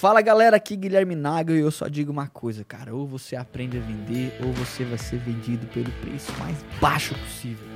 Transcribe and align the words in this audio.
Fala 0.00 0.22
galera, 0.22 0.56
aqui 0.56 0.76
Guilherme 0.76 1.14
Naga 1.14 1.52
e 1.52 1.58
eu 1.58 1.70
só 1.70 1.86
digo 1.86 2.10
uma 2.10 2.26
coisa, 2.26 2.64
cara. 2.64 2.94
Ou 2.94 3.06
você 3.06 3.36
aprende 3.36 3.76
a 3.76 3.82
vender, 3.82 4.34
ou 4.42 4.50
você 4.50 4.82
vai 4.82 4.96
ser 4.96 5.18
vendido 5.18 5.66
pelo 5.66 5.92
preço 6.00 6.32
mais 6.38 6.56
baixo 6.80 7.14
possível. 7.16 7.66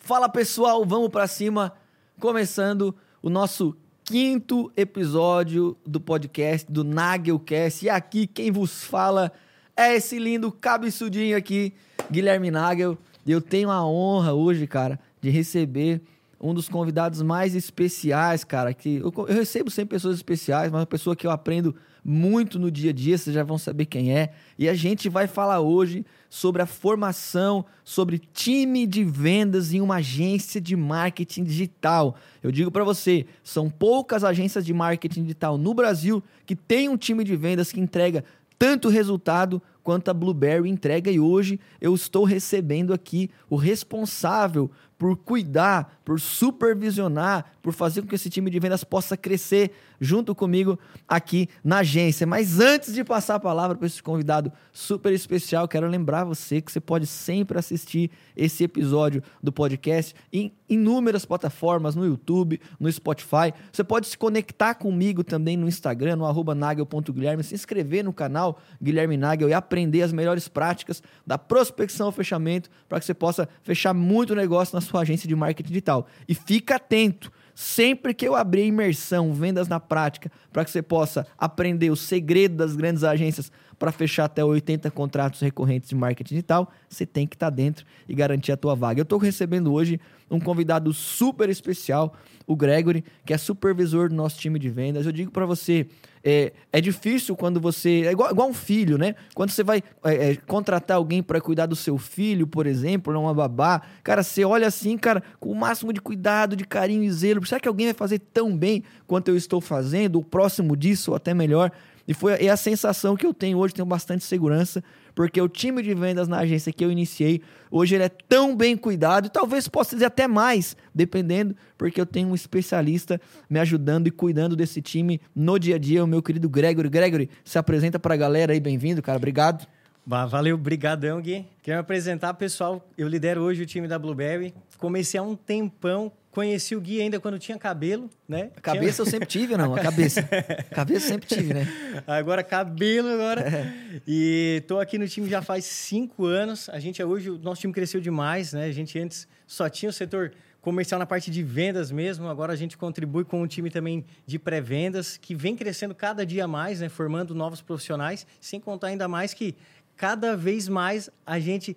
Fala 0.00 0.28
pessoal, 0.28 0.84
vamos 0.84 1.08
pra 1.08 1.28
cima, 1.28 1.72
começando 2.18 2.92
o 3.22 3.30
nosso 3.30 3.76
quinto 4.02 4.72
episódio 4.76 5.78
do 5.86 6.00
podcast 6.00 6.68
do 6.68 6.82
Nagelcast. 6.82 7.86
E 7.86 7.88
aqui 7.88 8.26
quem 8.26 8.50
vos 8.50 8.82
fala 8.82 9.26
é 9.26 9.47
esse 9.86 10.18
lindo 10.18 10.50
cabeçudinho 10.50 11.36
aqui, 11.36 11.72
Guilherme 12.10 12.50
Nagel. 12.50 12.98
Eu 13.24 13.40
tenho 13.40 13.70
a 13.70 13.86
honra 13.86 14.32
hoje, 14.32 14.66
cara, 14.66 14.98
de 15.20 15.30
receber 15.30 16.00
um 16.40 16.54
dos 16.54 16.68
convidados 16.68 17.22
mais 17.22 17.54
especiais, 17.54 18.42
cara. 18.44 18.72
Que 18.72 18.96
eu, 18.96 19.12
eu 19.16 19.34
recebo 19.34 19.70
sempre 19.70 19.96
pessoas 19.96 20.16
especiais, 20.16 20.70
mas 20.70 20.80
uma 20.80 20.86
pessoa 20.86 21.14
que 21.14 21.26
eu 21.26 21.30
aprendo 21.30 21.76
muito 22.04 22.58
no 22.58 22.70
dia 22.70 22.90
a 22.90 22.92
dia, 22.92 23.18
vocês 23.18 23.34
já 23.34 23.42
vão 23.42 23.58
saber 23.58 23.84
quem 23.84 24.16
é. 24.16 24.32
E 24.58 24.68
a 24.68 24.74
gente 24.74 25.08
vai 25.08 25.26
falar 25.26 25.60
hoje 25.60 26.06
sobre 26.30 26.62
a 26.62 26.66
formação, 26.66 27.64
sobre 27.84 28.18
time 28.18 28.86
de 28.86 29.04
vendas 29.04 29.72
em 29.72 29.80
uma 29.80 29.96
agência 29.96 30.60
de 30.60 30.74
marketing 30.74 31.44
digital. 31.44 32.16
Eu 32.42 32.50
digo 32.50 32.70
para 32.70 32.84
você, 32.84 33.26
são 33.42 33.68
poucas 33.68 34.24
agências 34.24 34.64
de 34.64 34.72
marketing 34.72 35.22
digital 35.22 35.58
no 35.58 35.74
Brasil 35.74 36.22
que 36.46 36.56
tem 36.56 36.88
um 36.88 36.96
time 36.96 37.24
de 37.24 37.36
vendas 37.36 37.72
que 37.72 37.80
entrega 37.80 38.24
tanto 38.58 38.88
resultado 38.88 39.62
quanto 39.82 40.10
a 40.10 40.14
Blueberry 40.14 40.68
entrega. 40.68 41.10
E 41.10 41.20
hoje 41.20 41.60
eu 41.80 41.94
estou 41.94 42.24
recebendo 42.24 42.92
aqui 42.92 43.30
o 43.48 43.56
responsável 43.56 44.70
por 44.98 45.16
cuidar, 45.16 46.00
por 46.04 46.18
supervisionar, 46.18 47.52
por 47.62 47.72
fazer 47.72 48.02
com 48.02 48.08
que 48.08 48.16
esse 48.16 48.28
time 48.28 48.50
de 48.50 48.58
vendas 48.58 48.82
possa 48.82 49.16
crescer 49.16 49.70
junto 50.00 50.34
comigo 50.34 50.78
aqui 51.06 51.48
na 51.62 51.78
agência. 51.78 52.26
Mas 52.26 52.58
antes 52.58 52.94
de 52.94 53.04
passar 53.04 53.36
a 53.36 53.40
palavra 53.40 53.76
para 53.76 53.86
esse 53.86 54.02
convidado 54.02 54.52
super 54.72 55.12
especial, 55.12 55.68
quero 55.68 55.86
lembrar 55.86 56.24
você 56.24 56.60
que 56.60 56.72
você 56.72 56.80
pode 56.80 57.06
sempre 57.06 57.58
assistir 57.58 58.10
esse 58.36 58.64
episódio 58.64 59.22
do 59.42 59.52
podcast 59.52 60.14
em 60.32 60.52
inúmeras 60.68 61.24
plataformas, 61.24 61.94
no 61.94 62.04
YouTube, 62.04 62.60
no 62.78 62.90
Spotify. 62.90 63.52
Você 63.72 63.84
pode 63.84 64.08
se 64.08 64.18
conectar 64.18 64.74
comigo 64.74 65.22
também 65.22 65.56
no 65.56 65.68
Instagram, 65.68 66.16
no 66.16 66.26
arroba 66.26 66.54
nagel.guilherme, 66.54 67.44
se 67.44 67.54
inscrever 67.54 68.04
no 68.04 68.12
canal 68.12 68.58
Guilherme 68.82 69.16
Nagel 69.16 69.48
e 69.48 69.54
aprender 69.54 70.02
as 70.02 70.12
melhores 70.12 70.48
práticas 70.48 71.02
da 71.26 71.38
prospecção 71.38 72.06
ao 72.06 72.12
fechamento 72.12 72.68
para 72.88 72.98
que 72.98 73.06
você 73.06 73.14
possa 73.14 73.48
fechar 73.62 73.94
muito 73.94 74.34
negócio 74.34 74.74
na 74.74 74.80
sua 74.88 75.02
agência 75.02 75.28
de 75.28 75.36
marketing 75.36 75.68
digital. 75.68 76.06
E 76.28 76.34
fica 76.34 76.76
atento, 76.76 77.30
sempre 77.54 78.14
que 78.14 78.26
eu 78.26 78.34
abrir 78.34 78.66
imersão, 78.66 79.32
vendas 79.32 79.68
na 79.68 79.78
prática, 79.78 80.30
para 80.52 80.64
que 80.64 80.70
você 80.70 80.82
possa 80.82 81.26
aprender 81.36 81.90
o 81.90 81.96
segredo 81.96 82.56
das 82.56 82.74
grandes 82.74 83.04
agências 83.04 83.52
para 83.78 83.92
fechar 83.92 84.24
até 84.24 84.44
80 84.44 84.90
contratos 84.90 85.40
recorrentes 85.40 85.88
de 85.88 85.94
marketing 85.94 86.34
digital, 86.34 86.70
você 86.88 87.06
tem 87.06 87.26
que 87.26 87.36
estar 87.36 87.50
tá 87.50 87.54
dentro 87.54 87.86
e 88.08 88.14
garantir 88.14 88.50
a 88.50 88.56
tua 88.56 88.74
vaga. 88.74 89.00
Eu 89.00 89.04
estou 89.04 89.18
recebendo 89.18 89.72
hoje 89.72 90.00
um 90.30 90.40
convidado 90.40 90.92
super 90.92 91.48
especial, 91.48 92.14
o 92.46 92.56
Gregory, 92.56 93.04
que 93.24 93.32
é 93.32 93.38
supervisor 93.38 94.08
do 94.08 94.14
nosso 94.14 94.38
time 94.38 94.58
de 94.58 94.68
vendas. 94.68 95.06
Eu 95.06 95.12
digo 95.12 95.30
para 95.30 95.46
você, 95.46 95.86
é, 96.22 96.52
é 96.72 96.80
difícil 96.80 97.36
quando 97.36 97.60
você. 97.60 98.04
É 98.06 98.12
igual, 98.12 98.30
igual 98.30 98.48
um 98.48 98.54
filho, 98.54 98.98
né? 98.98 99.14
Quando 99.34 99.50
você 99.50 99.62
vai 99.62 99.82
é, 100.04 100.30
é, 100.30 100.36
contratar 100.36 100.96
alguém 100.96 101.22
para 101.22 101.40
cuidar 101.40 101.66
do 101.66 101.76
seu 101.76 101.98
filho, 101.98 102.46
por 102.46 102.66
exemplo, 102.66 103.18
uma 103.18 103.34
babá, 103.34 103.82
cara, 104.02 104.22
você 104.22 104.44
olha 104.44 104.66
assim, 104.66 104.96
cara, 104.96 105.22
com 105.40 105.50
o 105.50 105.54
máximo 105.54 105.92
de 105.92 106.00
cuidado, 106.00 106.56
de 106.56 106.64
carinho 106.64 107.02
e 107.04 107.10
zelo. 107.10 107.44
Será 107.46 107.60
que 107.60 107.68
alguém 107.68 107.86
vai 107.86 107.94
fazer 107.94 108.18
tão 108.18 108.56
bem 108.56 108.82
quanto 109.06 109.28
eu 109.28 109.36
estou 109.36 109.60
fazendo, 109.60 110.16
ou 110.16 110.24
próximo 110.24 110.76
disso, 110.76 111.10
ou 111.12 111.16
até 111.16 111.34
melhor? 111.34 111.72
E 112.08 112.14
foi 112.14 112.32
é 112.42 112.48
a 112.48 112.56
sensação 112.56 113.14
que 113.14 113.26
eu 113.26 113.34
tenho 113.34 113.58
hoje, 113.58 113.74
tenho 113.74 113.84
bastante 113.84 114.24
segurança, 114.24 114.82
porque 115.14 115.38
o 115.38 115.46
time 115.46 115.82
de 115.82 115.92
vendas 115.92 116.26
na 116.26 116.38
agência 116.38 116.72
que 116.72 116.82
eu 116.82 116.90
iniciei, 116.90 117.42
hoje 117.70 117.96
ele 117.96 118.04
é 118.04 118.08
tão 118.08 118.56
bem 118.56 118.78
cuidado, 118.78 119.26
e 119.26 119.28
talvez 119.28 119.68
possa 119.68 119.94
dizer 119.94 120.06
até 120.06 120.26
mais, 120.26 120.74
dependendo, 120.94 121.54
porque 121.76 122.00
eu 122.00 122.06
tenho 122.06 122.28
um 122.28 122.34
especialista 122.34 123.20
me 123.50 123.60
ajudando 123.60 124.06
e 124.06 124.10
cuidando 124.10 124.56
desse 124.56 124.80
time 124.80 125.20
no 125.36 125.58
dia 125.58 125.76
a 125.76 125.78
dia, 125.78 126.02
o 126.02 126.06
meu 126.06 126.22
querido 126.22 126.48
Gregory. 126.48 126.88
Gregory, 126.88 127.28
se 127.44 127.58
apresenta 127.58 127.98
para 127.98 128.14
a 128.14 128.16
galera 128.16 128.54
aí, 128.54 128.60
bem-vindo, 128.60 129.02
cara, 129.02 129.18
obrigado. 129.18 129.66
Valeu, 130.06 130.56
brigadão, 130.56 131.20
Gui. 131.20 131.44
Quero 131.62 131.76
me 131.76 131.80
apresentar, 131.82 132.32
pessoal. 132.32 132.82
Eu 132.96 133.06
lidero 133.06 133.42
hoje 133.42 133.62
o 133.62 133.66
time 133.66 133.86
da 133.86 133.98
Blueberry. 133.98 134.54
Comecei 134.78 135.20
há 135.20 135.22
um 135.22 135.36
tempão 135.36 136.10
Conheci 136.30 136.76
o 136.76 136.80
Gui 136.80 137.00
ainda 137.00 137.18
quando 137.18 137.38
tinha 137.38 137.58
cabelo, 137.58 138.10
né? 138.28 138.50
A 138.56 138.60
cabeça 138.60 139.02
tinha... 139.02 139.06
eu 139.06 139.10
sempre 139.10 139.26
tive, 139.26 139.56
não? 139.56 139.74
A 139.74 139.80
cabeça. 139.80 140.20
A 140.20 140.74
cabeça 140.74 141.06
eu 141.06 141.08
sempre 141.08 141.28
tive, 141.28 141.54
né? 141.54 141.66
Agora 142.06 142.44
cabelo 142.44 143.08
agora. 143.08 143.40
É. 143.40 144.00
E 144.06 144.62
tô 144.66 144.78
aqui 144.78 144.98
no 144.98 145.08
time 145.08 145.28
já 145.28 145.40
faz 145.40 145.64
cinco 145.64 146.26
anos. 146.26 146.68
A 146.68 146.78
gente 146.78 147.02
hoje, 147.02 147.30
o 147.30 147.38
nosso 147.38 147.62
time 147.62 147.72
cresceu 147.72 148.00
demais, 148.00 148.52
né? 148.52 148.66
A 148.66 148.72
gente 148.72 148.98
antes 148.98 149.26
só 149.46 149.68
tinha 149.68 149.88
o 149.88 149.92
setor 149.92 150.32
comercial 150.60 150.98
na 150.98 151.06
parte 151.06 151.30
de 151.30 151.42
vendas 151.42 151.90
mesmo. 151.90 152.28
Agora 152.28 152.52
a 152.52 152.56
gente 152.56 152.76
contribui 152.76 153.24
com 153.24 153.40
um 153.40 153.46
time 153.46 153.70
também 153.70 154.04
de 154.26 154.38
pré-vendas 154.38 155.16
que 155.16 155.34
vem 155.34 155.56
crescendo 155.56 155.94
cada 155.94 156.26
dia 156.26 156.46
mais, 156.46 156.80
né? 156.80 156.90
Formando 156.90 157.34
novos 157.34 157.62
profissionais. 157.62 158.26
Sem 158.38 158.60
contar 158.60 158.88
ainda 158.88 159.08
mais 159.08 159.32
que 159.32 159.56
cada 159.96 160.36
vez 160.36 160.68
mais 160.68 161.08
a 161.24 161.38
gente 161.38 161.76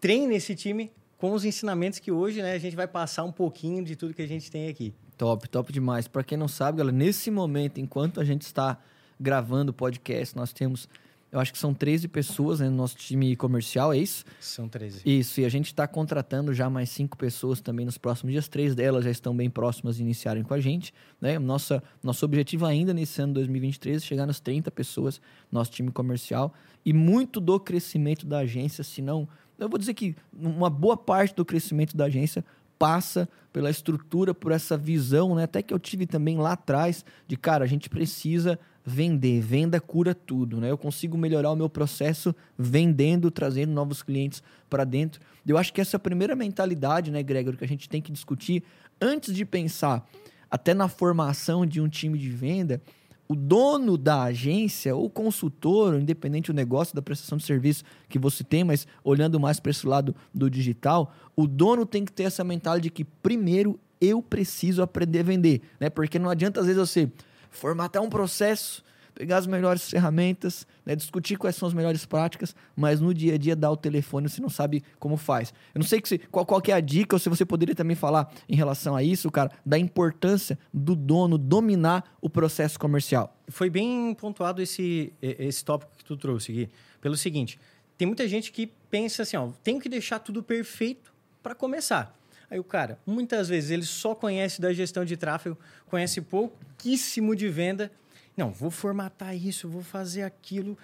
treina 0.00 0.34
esse 0.34 0.54
time 0.54 0.92
com 1.24 1.32
os 1.32 1.42
ensinamentos 1.46 1.98
que 1.98 2.12
hoje 2.12 2.42
né, 2.42 2.52
a 2.52 2.58
gente 2.58 2.76
vai 2.76 2.86
passar 2.86 3.24
um 3.24 3.32
pouquinho 3.32 3.82
de 3.82 3.96
tudo 3.96 4.12
que 4.12 4.20
a 4.20 4.28
gente 4.28 4.50
tem 4.50 4.68
aqui. 4.68 4.92
Top, 5.16 5.48
top 5.48 5.72
demais. 5.72 6.06
Para 6.06 6.22
quem 6.22 6.36
não 6.36 6.46
sabe, 6.46 6.76
galera, 6.76 6.94
nesse 6.94 7.30
momento, 7.30 7.80
enquanto 7.80 8.20
a 8.20 8.24
gente 8.24 8.42
está 8.42 8.78
gravando 9.18 9.70
o 9.70 9.74
podcast, 9.74 10.36
nós 10.36 10.52
temos, 10.52 10.86
eu 11.32 11.40
acho 11.40 11.50
que 11.50 11.58
são 11.58 11.72
13 11.72 12.08
pessoas 12.08 12.60
né, 12.60 12.68
no 12.68 12.76
nosso 12.76 12.96
time 12.96 13.34
comercial, 13.36 13.90
é 13.90 13.96
isso? 13.96 14.22
São 14.38 14.68
13. 14.68 15.00
Isso, 15.06 15.40
e 15.40 15.46
a 15.46 15.48
gente 15.48 15.68
está 15.68 15.88
contratando 15.88 16.52
já 16.52 16.68
mais 16.68 16.90
cinco 16.90 17.16
pessoas 17.16 17.58
também 17.58 17.86
nos 17.86 17.96
próximos 17.96 18.30
dias. 18.30 18.46
Três 18.46 18.74
delas 18.74 19.02
já 19.02 19.10
estão 19.10 19.34
bem 19.34 19.48
próximas 19.48 19.96
de 19.96 20.02
iniciarem 20.02 20.42
com 20.42 20.52
a 20.52 20.60
gente. 20.60 20.92
Né? 21.18 21.38
Nossa, 21.38 21.82
nosso 22.02 22.22
objetivo 22.26 22.66
ainda 22.66 22.92
nesse 22.92 23.22
ano 23.22 23.32
2023 23.32 23.96
é 23.96 24.04
chegar 24.04 24.26
nas 24.26 24.40
30 24.40 24.70
pessoas, 24.70 25.22
nosso 25.50 25.70
time 25.70 25.90
comercial. 25.90 26.52
E 26.84 26.92
muito 26.92 27.40
do 27.40 27.58
crescimento 27.58 28.26
da 28.26 28.40
agência, 28.40 28.84
se 28.84 29.00
não 29.00 29.26
eu 29.58 29.68
vou 29.68 29.78
dizer 29.78 29.94
que 29.94 30.14
uma 30.32 30.68
boa 30.68 30.96
parte 30.96 31.34
do 31.34 31.44
crescimento 31.44 31.96
da 31.96 32.06
agência 32.06 32.44
passa 32.78 33.28
pela 33.52 33.70
estrutura, 33.70 34.34
por 34.34 34.52
essa 34.52 34.76
visão, 34.76 35.34
né? 35.34 35.44
Até 35.44 35.62
que 35.62 35.72
eu 35.72 35.78
tive 35.78 36.06
também 36.06 36.36
lá 36.36 36.52
atrás 36.52 37.04
de, 37.26 37.36
cara, 37.36 37.64
a 37.64 37.68
gente 37.68 37.88
precisa 37.88 38.58
vender, 38.84 39.40
venda 39.40 39.80
cura 39.80 40.14
tudo, 40.14 40.60
né? 40.60 40.70
Eu 40.70 40.76
consigo 40.76 41.16
melhorar 41.16 41.50
o 41.50 41.56
meu 41.56 41.70
processo 41.70 42.34
vendendo, 42.58 43.30
trazendo 43.30 43.72
novos 43.72 44.02
clientes 44.02 44.42
para 44.68 44.84
dentro. 44.84 45.20
Eu 45.46 45.56
acho 45.56 45.72
que 45.72 45.80
essa 45.80 45.96
é 45.96 45.98
a 45.98 46.00
primeira 46.00 46.34
mentalidade, 46.36 47.10
né, 47.10 47.22
Gregor, 47.22 47.56
que 47.56 47.64
a 47.64 47.68
gente 47.68 47.88
tem 47.88 48.02
que 48.02 48.12
discutir 48.12 48.62
antes 49.00 49.34
de 49.34 49.44
pensar 49.44 50.06
até 50.50 50.74
na 50.74 50.88
formação 50.88 51.64
de 51.64 51.80
um 51.80 51.88
time 51.88 52.18
de 52.18 52.28
venda, 52.28 52.82
o 53.26 53.34
dono 53.34 53.96
da 53.96 54.24
agência, 54.24 54.94
ou 54.94 55.08
consultor, 55.08 55.94
independente 55.94 56.52
do 56.52 56.54
negócio, 56.54 56.94
da 56.94 57.00
prestação 57.00 57.38
de 57.38 57.44
serviço 57.44 57.84
que 58.08 58.18
você 58.18 58.44
tem, 58.44 58.64
mas 58.64 58.86
olhando 59.02 59.40
mais 59.40 59.58
para 59.58 59.70
esse 59.70 59.86
lado 59.86 60.14
do 60.32 60.50
digital, 60.50 61.12
o 61.34 61.46
dono 61.46 61.86
tem 61.86 62.04
que 62.04 62.12
ter 62.12 62.24
essa 62.24 62.44
mentalidade 62.44 62.84
de 62.84 62.90
que 62.90 63.04
primeiro 63.04 63.80
eu 64.00 64.20
preciso 64.20 64.82
aprender 64.82 65.20
a 65.20 65.22
vender, 65.22 65.62
né? 65.80 65.88
Porque 65.88 66.18
não 66.18 66.28
adianta 66.28 66.60
às 66.60 66.66
vezes 66.66 66.78
você 66.78 67.10
formatar 67.50 68.02
um 68.02 68.10
processo, 68.10 68.83
pegar 69.14 69.38
as 69.38 69.46
melhores 69.46 69.88
ferramentas, 69.88 70.66
né, 70.84 70.96
discutir 70.96 71.36
quais 71.36 71.56
são 71.56 71.68
as 71.68 71.74
melhores 71.74 72.04
práticas, 72.04 72.54
mas 72.74 73.00
no 73.00 73.14
dia 73.14 73.34
a 73.34 73.38
dia 73.38 73.54
dar 73.54 73.70
o 73.70 73.76
telefone 73.76 74.28
você 74.28 74.40
não 74.40 74.48
sabe 74.48 74.82
como 74.98 75.16
faz. 75.16 75.52
Eu 75.74 75.78
não 75.78 75.86
sei 75.86 76.02
se, 76.04 76.18
qual, 76.18 76.44
qual 76.44 76.60
é 76.66 76.72
a 76.72 76.80
dica, 76.80 77.14
ou 77.14 77.20
se 77.20 77.28
você 77.28 77.44
poderia 77.44 77.74
também 77.74 77.96
falar 77.96 78.32
em 78.48 78.56
relação 78.56 78.96
a 78.96 79.02
isso, 79.02 79.30
cara, 79.30 79.50
da 79.64 79.78
importância 79.78 80.58
do 80.72 80.96
dono 80.96 81.38
dominar 81.38 82.16
o 82.20 82.28
processo 82.28 82.78
comercial. 82.78 83.36
Foi 83.48 83.70
bem 83.70 84.14
pontuado 84.14 84.60
esse, 84.60 85.12
esse 85.22 85.64
tópico 85.64 85.92
que 85.96 86.04
tu 86.04 86.16
trouxe, 86.16 86.52
Gui, 86.52 86.70
pelo 87.00 87.16
seguinte, 87.16 87.58
tem 87.96 88.06
muita 88.06 88.26
gente 88.26 88.50
que 88.50 88.66
pensa 88.90 89.22
assim, 89.22 89.36
ó, 89.36 89.50
tenho 89.62 89.80
que 89.80 89.88
deixar 89.88 90.18
tudo 90.18 90.42
perfeito 90.42 91.12
para 91.42 91.54
começar. 91.54 92.18
Aí 92.50 92.58
o 92.58 92.64
cara, 92.64 92.98
muitas 93.06 93.48
vezes, 93.48 93.70
ele 93.70 93.84
só 93.84 94.14
conhece 94.14 94.60
da 94.60 94.72
gestão 94.72 95.04
de 95.04 95.16
tráfego, 95.16 95.58
conhece 95.86 96.20
pouquíssimo 96.20 97.34
de 97.34 97.48
venda 97.48 97.90
não, 98.36 98.50
vou 98.50 98.70
formatar 98.70 99.34
isso, 99.34 99.68
vou 99.68 99.82
fazer 99.82 100.22
aquilo. 100.22 100.76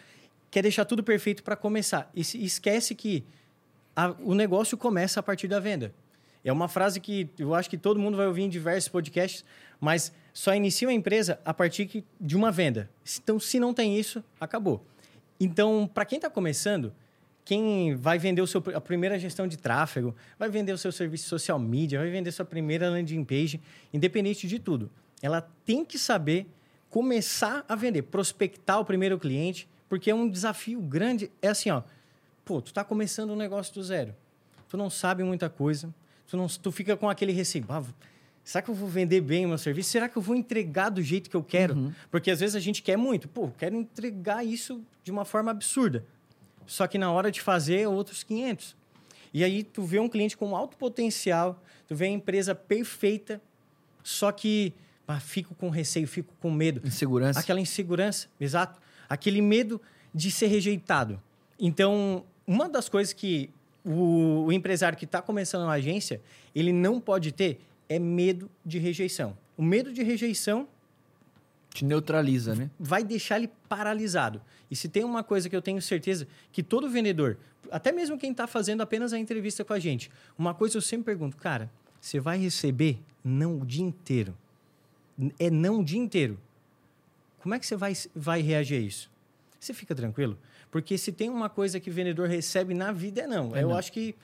Quer 0.51 0.63
deixar 0.63 0.85
tudo 0.85 1.03
perfeito 1.03 1.43
para 1.43 1.57
começar. 1.57 2.11
E 2.15 2.21
esquece 2.21 2.95
que 2.95 3.25
a, 3.95 4.15
o 4.21 4.35
negócio 4.35 4.77
começa 4.77 5.21
a 5.21 5.23
partir 5.23 5.49
da 5.49 5.59
venda. 5.59 5.93
É 6.45 6.53
uma 6.53 6.69
frase 6.69 7.01
que 7.01 7.29
eu 7.39 7.55
acho 7.55 7.69
que 7.69 7.77
todo 7.77 8.01
mundo 8.01 8.17
vai 8.17 8.27
ouvir 8.27 8.43
em 8.43 8.49
diversos 8.49 8.89
podcasts, 8.89 9.45
mas 9.79 10.13
só 10.33 10.55
inicia 10.55 10.89
uma 10.89 10.95
empresa 10.95 11.39
a 11.45 11.53
partir 11.53 12.05
de 12.21 12.37
uma 12.37 12.51
venda. 12.51 12.89
Então, 13.23 13.39
se 13.39 13.61
não 13.61 13.75
tem 13.75 13.99
isso, 13.99 14.25
acabou. 14.41 14.85
Então, 15.39 15.91
para 15.93 16.05
quem 16.05 16.17
está 16.17 16.31
começando, 16.31 16.95
quem 17.45 17.95
vai 17.95 18.19
vender 18.19 18.41
o 18.41 18.47
seu, 18.47 18.63
a 18.75 18.81
primeira 18.81 19.19
gestão 19.19 19.47
de 19.47 19.59
tráfego, 19.59 20.15
vai 20.39 20.49
vender 20.49 20.73
o 20.73 20.79
seu 20.79 20.93
serviço 20.93 21.29
social 21.29 21.59
media, 21.59 21.99
vai 21.99 22.11
vender 22.11 22.31
sua 22.33 22.45
primeira 22.45 22.89
landing 22.89 23.25
page, 23.25 23.61
independente 23.93 24.47
de 24.47 24.59
tudo. 24.59 24.91
Ela 25.21 25.43
tem 25.65 25.85
que 25.85 25.99
saber 25.99 26.47
começar 26.91 27.65
a 27.69 27.75
vender, 27.75 28.03
prospectar 28.03 28.79
o 28.79 28.85
primeiro 28.85 29.19
cliente, 29.19 29.67
porque 29.89 30.11
é 30.11 30.15
um 30.15 30.29
desafio 30.29 30.81
grande. 30.81 31.31
É 31.41 31.49
assim, 31.49 31.71
ó, 31.71 31.83
pô, 32.45 32.61
tu 32.61 32.73
tá 32.73 32.85
começando 32.85 33.31
um 33.31 33.37
negócio 33.37 33.73
do 33.73 33.83
zero. 33.83 34.15
Tu 34.69 34.77
não 34.77 34.91
sabe 34.91 35.23
muita 35.23 35.49
coisa, 35.49 35.93
tu, 36.27 36.37
não, 36.37 36.47
tu 36.47 36.71
fica 36.71 36.97
com 36.97 37.09
aquele 37.09 37.33
receio. 37.33 37.65
Ah, 37.69 37.83
será 38.45 38.61
que 38.61 38.71
eu 38.71 38.75
vou 38.75 38.89
vender 38.89 39.21
bem 39.21 39.47
o 39.47 39.49
meu 39.49 39.59
serviço? 39.59 39.91
Será 39.91 40.09
que 40.09 40.17
eu 40.19 40.23
vou 40.23 40.37
entregar 40.37 40.91
do 40.91 41.03
jeito 41.03 41.31
que 41.31 41.37
eu 41.37 41.43
quero? 41.43 41.75
Uhum. 41.75 41.93
Porque 42.11 42.31
às 42.31 42.41
vezes 42.41 42.55
a 42.55 42.61
gente 42.61 42.83
quer 42.83 42.97
muito. 42.97 43.29
Pô, 43.29 43.51
quero 43.57 43.75
entregar 43.75 44.45
isso 44.45 44.85
de 45.03 45.11
uma 45.11 45.25
forma 45.25 45.51
absurda 45.51 46.05
só 46.71 46.87
que 46.87 46.97
na 46.97 47.11
hora 47.11 47.33
de 47.33 47.41
fazer 47.41 47.89
outros 47.89 48.23
500. 48.23 48.77
E 49.35 49.43
aí 49.43 49.65
tu 49.65 49.83
vê 49.83 49.99
um 49.99 50.09
cliente 50.09 50.37
com 50.37 50.55
alto 50.55 50.77
potencial, 50.77 51.61
tu 51.89 51.97
vê 51.97 52.05
a 52.07 52.09
empresa 52.09 52.55
perfeita, 52.55 53.43
só 54.05 54.31
que 54.31 54.73
ah, 55.11 55.21
fico 55.21 55.55
com 55.55 55.69
receio, 55.69 56.07
fico 56.07 56.35
com 56.41 56.51
medo. 56.51 56.81
Insegurança. 56.87 57.41
Aquela 57.41 57.61
insegurança, 57.61 58.29
exato. 58.41 58.81
Aquele 59.09 59.41
medo 59.41 59.81
de 60.15 60.31
ser 60.31 60.47
rejeitado. 60.47 61.21
Então, 61.59 62.25
uma 62.47 62.69
das 62.69 62.89
coisas 62.89 63.13
que 63.13 63.51
o, 63.85 64.45
o 64.47 64.53
empresário 64.53 64.97
que 64.97 65.05
está 65.05 65.23
começando 65.23 65.63
uma 65.63 65.73
agência, 65.73 66.21
ele 66.55 66.73
não 66.73 67.01
pode 67.01 67.33
ter 67.33 67.61
é 67.89 67.99
medo 67.99 68.51
de 68.65 68.79
rejeição. 68.79 69.37
O 69.57 69.63
medo 69.63 69.93
de 69.93 70.03
rejeição 70.03 70.69
te 71.71 71.85
neutraliza, 71.85 72.55
né? 72.55 72.71
Vai 72.79 73.05
deixar 73.05 73.37
ele 73.37 73.51
paralisado. 73.69 74.41
E 74.71 74.77
se 74.77 74.89
tem 74.89 75.05
uma 75.05 75.23
coisa 75.23 75.49
que 75.49 75.55
eu 75.55 75.63
tenho 75.63 75.81
certeza 75.81 76.27
que 76.53 76.63
todo 76.63 76.89
vendedor, 76.89 77.39
até 77.71 77.93
mesmo 77.93 78.19
quem 78.19 78.33
está 78.33 78.47
fazendo 78.47 78.81
apenas 78.81 79.13
a 79.13 79.19
entrevista 79.19 79.65
com 79.65 79.73
a 79.73 79.79
gente, 79.79 80.11
uma 80.37 80.55
coisa 80.55 80.77
eu 80.77 80.83
sempre 80.83 81.07
pergunto, 81.07 81.37
cara, 81.37 81.71
você 82.01 82.19
vai 82.19 82.39
receber 82.39 82.99
não 83.23 83.61
o 83.61 83.67
dia 83.67 83.85
inteiro? 83.85 84.37
É 85.39 85.51
não 85.51 85.81
o 85.81 85.85
dia 85.85 85.99
inteiro. 85.99 86.39
Como 87.41 87.55
é 87.55 87.59
que 87.59 87.67
você 87.67 87.77
vai, 87.77 87.93
vai 88.15 88.41
reagir 88.41 88.77
a 88.77 88.81
isso? 88.81 89.11
Você 89.59 89.75
fica 89.75 89.95
tranquilo? 89.95 90.39
Porque 90.71 90.97
se 90.97 91.11
tem 91.11 91.29
uma 91.29 91.49
coisa 91.49 91.81
que 91.81 91.91
o 91.91 91.93
vendedor 91.93 92.29
recebe 92.29 92.75
na 92.75 92.93
vida, 92.93 93.23
é 93.23 93.27
não. 93.27 93.55
É 93.55 93.63
eu 93.63 93.71
não. 93.71 93.77
acho 93.77 93.93
que, 93.93 94.15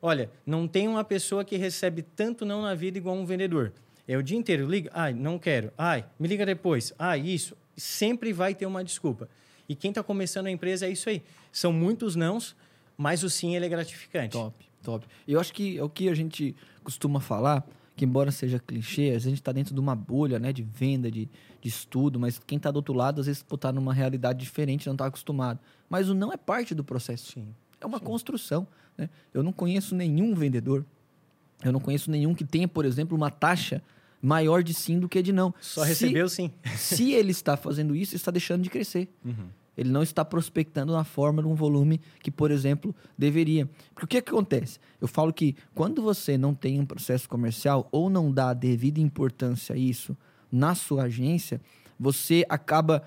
olha, 0.00 0.30
não 0.44 0.66
tem 0.66 0.88
uma 0.88 1.04
pessoa 1.04 1.44
que 1.44 1.56
recebe 1.56 2.02
tanto 2.02 2.44
não 2.44 2.62
na 2.62 2.74
vida 2.74 2.98
igual 2.98 3.14
um 3.14 3.24
vendedor. 3.24 3.72
É 4.06 4.16
o 4.16 4.22
dia 4.22 4.36
inteiro, 4.36 4.68
liga, 4.68 4.90
ai, 4.92 5.14
não 5.14 5.38
quero, 5.38 5.72
ai, 5.78 6.04
me 6.18 6.26
liga 6.26 6.44
depois, 6.44 6.92
ai, 6.98 7.20
isso. 7.20 7.56
Sempre 7.76 8.32
vai 8.32 8.54
ter 8.54 8.66
uma 8.66 8.82
desculpa. 8.82 9.28
E 9.68 9.74
quem 9.74 9.90
está 9.90 10.02
começando 10.02 10.46
a 10.46 10.50
empresa 10.50 10.86
é 10.86 10.90
isso 10.90 11.08
aí. 11.08 11.22
São 11.52 11.72
muitos 11.72 12.16
nãos, 12.16 12.56
mas 12.96 13.22
o 13.22 13.30
sim 13.30 13.54
ele 13.54 13.64
é 13.64 13.68
gratificante. 13.68 14.32
Top, 14.32 14.56
top. 14.82 15.06
Eu 15.26 15.40
acho 15.40 15.52
que 15.52 15.78
é 15.78 15.82
o 15.82 15.88
que 15.88 16.08
a 16.08 16.14
gente 16.14 16.54
costuma 16.82 17.20
falar, 17.20 17.64
que 18.02 18.06
embora 18.06 18.30
seja 18.30 18.58
clichê, 18.58 19.12
a 19.14 19.18
gente 19.18 19.34
está 19.34 19.52
dentro 19.52 19.72
de 19.72 19.80
uma 19.80 19.94
bolha 19.94 20.38
né, 20.38 20.52
de 20.52 20.62
venda, 20.62 21.10
de, 21.10 21.28
de 21.60 21.68
estudo, 21.68 22.18
mas 22.18 22.38
quem 22.38 22.56
está 22.56 22.70
do 22.70 22.76
outro 22.76 22.94
lado, 22.94 23.20
às 23.20 23.26
vezes 23.26 23.44
está 23.48 23.70
numa 23.70 23.94
realidade 23.94 24.40
diferente, 24.40 24.86
não 24.86 24.94
está 24.94 25.06
acostumado. 25.06 25.58
Mas 25.88 26.08
o 26.08 26.14
não 26.14 26.32
é 26.32 26.36
parte 26.36 26.74
do 26.74 26.82
processo. 26.82 27.32
Sim. 27.32 27.54
É 27.80 27.86
uma 27.86 27.98
sim. 27.98 28.04
construção. 28.04 28.66
Né? 28.98 29.08
Eu 29.32 29.42
não 29.42 29.52
conheço 29.52 29.94
nenhum 29.94 30.34
vendedor 30.34 30.84
eu 31.64 31.72
não 31.72 31.80
conheço 31.80 32.10
nenhum 32.10 32.34
que 32.34 32.44
tenha, 32.44 32.66
por 32.66 32.84
exemplo, 32.84 33.16
uma 33.16 33.30
taxa 33.30 33.82
maior 34.20 34.62
de 34.62 34.74
sim 34.74 34.98
do 34.98 35.08
que 35.08 35.22
de 35.22 35.32
não. 35.32 35.54
Só 35.60 35.82
se, 35.82 35.88
recebeu 35.88 36.28
sim. 36.28 36.50
se 36.76 37.12
ele 37.12 37.30
está 37.30 37.56
fazendo 37.56 37.94
isso, 37.94 38.16
está 38.16 38.30
deixando 38.30 38.62
de 38.62 38.70
crescer. 38.70 39.08
Uhum. 39.24 39.48
Ele 39.76 39.90
não 39.90 40.02
está 40.02 40.24
prospectando 40.24 40.92
na 40.92 41.04
forma, 41.04 41.40
num 41.40 41.54
volume 41.54 42.00
que, 42.22 42.30
por 42.30 42.50
exemplo, 42.50 42.94
deveria. 43.16 43.68
Porque 43.94 44.04
o 44.04 44.08
que, 44.08 44.22
que 44.22 44.30
acontece? 44.30 44.78
Eu 45.00 45.08
falo 45.08 45.32
que 45.32 45.56
quando 45.74 46.02
você 46.02 46.36
não 46.36 46.54
tem 46.54 46.78
um 46.78 46.86
processo 46.86 47.28
comercial 47.28 47.88
ou 47.90 48.10
não 48.10 48.30
dá 48.30 48.50
a 48.50 48.54
devida 48.54 49.00
importância 49.00 49.74
a 49.74 49.78
isso 49.78 50.16
na 50.50 50.74
sua 50.74 51.04
agência, 51.04 51.60
você 51.98 52.44
acaba 52.48 53.02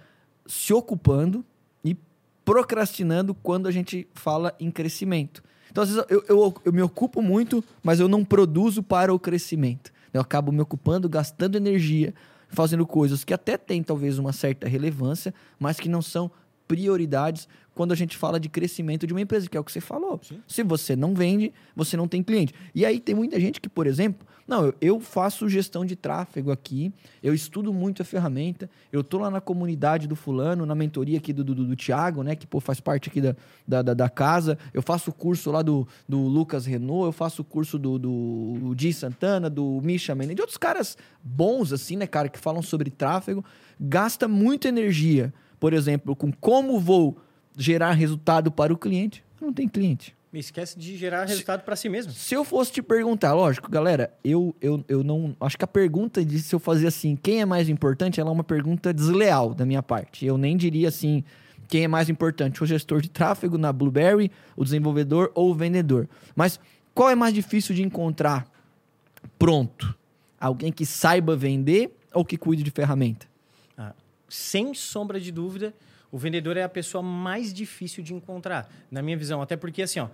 se 0.47 0.73
ocupando 0.73 1.45
e 1.83 1.95
procrastinando 2.43 3.33
quando 3.35 3.67
a 3.67 3.71
gente 3.71 4.07
fala 4.13 4.55
em 4.59 4.71
crescimento. 4.71 5.43
Então, 5.69 5.83
às 5.83 5.89
vezes, 5.89 6.05
eu, 6.09 6.23
eu, 6.27 6.55
eu 6.63 6.73
me 6.73 6.81
ocupo 6.81 7.21
muito, 7.21 7.63
mas 7.83 7.99
eu 7.99 8.07
não 8.07 8.23
produzo 8.23 8.81
para 8.81 9.13
o 9.13 9.19
crescimento. 9.19 9.91
Eu 10.13 10.21
acabo 10.21 10.51
me 10.51 10.61
ocupando, 10.61 11.09
gastando 11.09 11.57
energia, 11.57 12.13
fazendo 12.47 12.85
coisas 12.87 13.23
que 13.23 13.33
até 13.33 13.57
têm 13.57 13.83
talvez 13.83 14.17
uma 14.17 14.31
certa 14.31 14.67
relevância, 14.67 15.33
mas 15.59 15.77
que 15.77 15.89
não 15.89 16.01
são 16.01 16.31
prioridades 16.67 17.47
quando 17.75 17.91
a 17.91 17.95
gente 17.95 18.17
fala 18.17 18.39
de 18.39 18.47
crescimento 18.47 19.05
de 19.05 19.13
uma 19.13 19.21
empresa, 19.21 19.49
que 19.49 19.57
é 19.57 19.59
o 19.59 19.63
que 19.63 19.71
você 19.71 19.81
falou. 19.81 20.19
Sim. 20.23 20.41
Se 20.47 20.63
você 20.63 20.95
não 20.95 21.13
vende, 21.13 21.53
você 21.75 21.97
não 21.97 22.07
tem 22.07 22.23
cliente. 22.23 22.53
E 22.73 22.85
aí 22.85 22.99
tem 22.99 23.13
muita 23.13 23.39
gente 23.39 23.59
que, 23.59 23.67
por 23.67 23.85
exemplo, 23.85 24.25
não, 24.47 24.71
eu 24.79 24.99
faço 24.99 25.49
gestão 25.49 25.83
de 25.83 25.95
tráfego 25.95 26.51
aqui, 26.51 26.93
eu 27.21 27.33
estudo 27.33 27.73
muito 27.73 28.03
a 28.03 28.05
ferramenta, 28.05 28.69
eu 28.91 29.03
tô 29.03 29.17
lá 29.17 29.31
na 29.31 29.41
comunidade 29.41 30.07
do 30.07 30.15
fulano, 30.15 30.67
na 30.67 30.75
mentoria 30.75 31.17
aqui 31.17 31.33
do, 31.33 31.43
do, 31.43 31.55
do 31.55 31.75
Thiago, 31.75 32.21
né, 32.21 32.35
que 32.35 32.45
pô, 32.45 32.59
faz 32.59 32.79
parte 32.79 33.09
aqui 33.09 33.19
da, 33.19 33.35
da, 33.67 33.81
da, 33.81 33.93
da 33.95 34.09
casa, 34.09 34.57
eu 34.71 34.83
faço 34.83 35.09
o 35.09 35.13
curso 35.13 35.51
lá 35.51 35.63
do, 35.63 35.87
do 36.07 36.19
Lucas 36.19 36.67
Renault, 36.67 37.07
eu 37.07 37.11
faço 37.11 37.41
o 37.41 37.45
curso 37.45 37.79
do, 37.79 37.97
do 37.97 38.73
Di 38.75 38.93
Santana, 38.93 39.49
do 39.49 39.81
Misha 39.81 40.13
Mendes, 40.13 40.35
de 40.35 40.41
outros 40.41 40.59
caras 40.59 40.95
bons, 41.23 41.73
assim, 41.73 41.97
né, 41.97 42.05
cara, 42.05 42.29
que 42.29 42.37
falam 42.37 42.61
sobre 42.61 42.91
tráfego, 42.91 43.43
gasta 43.79 44.27
muita 44.27 44.67
energia, 44.67 45.33
por 45.65 45.73
exemplo, 45.73 46.15
com 46.15 46.31
como 46.31 46.79
vou 46.79 47.17
gerar 47.57 47.93
resultado 47.93 48.51
para 48.51 48.71
o 48.71 48.77
cliente, 48.77 49.23
não 49.41 49.51
tem 49.51 49.67
cliente. 49.67 50.15
Me 50.31 50.39
esquece 50.39 50.77
de 50.77 50.95
gerar 50.95 51.25
resultado 51.25 51.63
para 51.63 51.75
si 51.75 51.89
mesmo. 51.89 52.11
Se 52.11 52.35
eu 52.35 52.45
fosse 52.45 52.71
te 52.71 52.83
perguntar, 52.83 53.33
lógico, 53.33 53.67
galera, 53.71 54.13
eu, 54.23 54.55
eu, 54.61 54.85
eu 54.87 55.03
não. 55.03 55.35
Acho 55.39 55.57
que 55.57 55.65
a 55.65 55.67
pergunta 55.67 56.23
de 56.23 56.37
se 56.39 56.53
eu 56.53 56.59
fazer 56.59 56.85
assim, 56.85 57.15
quem 57.15 57.41
é 57.41 57.45
mais 57.45 57.67
importante, 57.67 58.19
ela 58.19 58.29
é 58.29 58.31
uma 58.31 58.43
pergunta 58.43 58.93
desleal 58.93 59.55
da 59.55 59.65
minha 59.65 59.81
parte. 59.81 60.23
Eu 60.23 60.37
nem 60.37 60.55
diria 60.55 60.87
assim, 60.87 61.23
quem 61.67 61.85
é 61.85 61.87
mais 61.87 62.09
importante, 62.09 62.61
o 62.61 62.67
gestor 62.67 63.01
de 63.01 63.09
tráfego 63.09 63.57
na 63.57 63.73
Blueberry, 63.73 64.31
o 64.55 64.63
desenvolvedor 64.63 65.31
ou 65.33 65.49
o 65.49 65.55
vendedor. 65.55 66.07
Mas 66.35 66.59
qual 66.93 67.09
é 67.09 67.15
mais 67.15 67.33
difícil 67.33 67.73
de 67.73 67.81
encontrar 67.81 68.47
pronto? 69.39 69.97
Alguém 70.39 70.71
que 70.71 70.85
saiba 70.85 71.35
vender 71.35 71.91
ou 72.13 72.23
que 72.23 72.37
cuide 72.37 72.61
de 72.61 72.69
ferramenta? 72.69 73.25
Sem 74.27 74.73
sombra 74.73 75.19
de 75.19 75.31
dúvida, 75.31 75.73
o 76.11 76.17
vendedor 76.17 76.57
é 76.57 76.63
a 76.63 76.69
pessoa 76.69 77.01
mais 77.01 77.53
difícil 77.53 78.03
de 78.03 78.13
encontrar, 78.13 78.71
na 78.89 79.01
minha 79.01 79.17
visão. 79.17 79.41
Até 79.41 79.57
porque, 79.57 79.81
assim, 79.81 79.99
ó, 79.99 80.09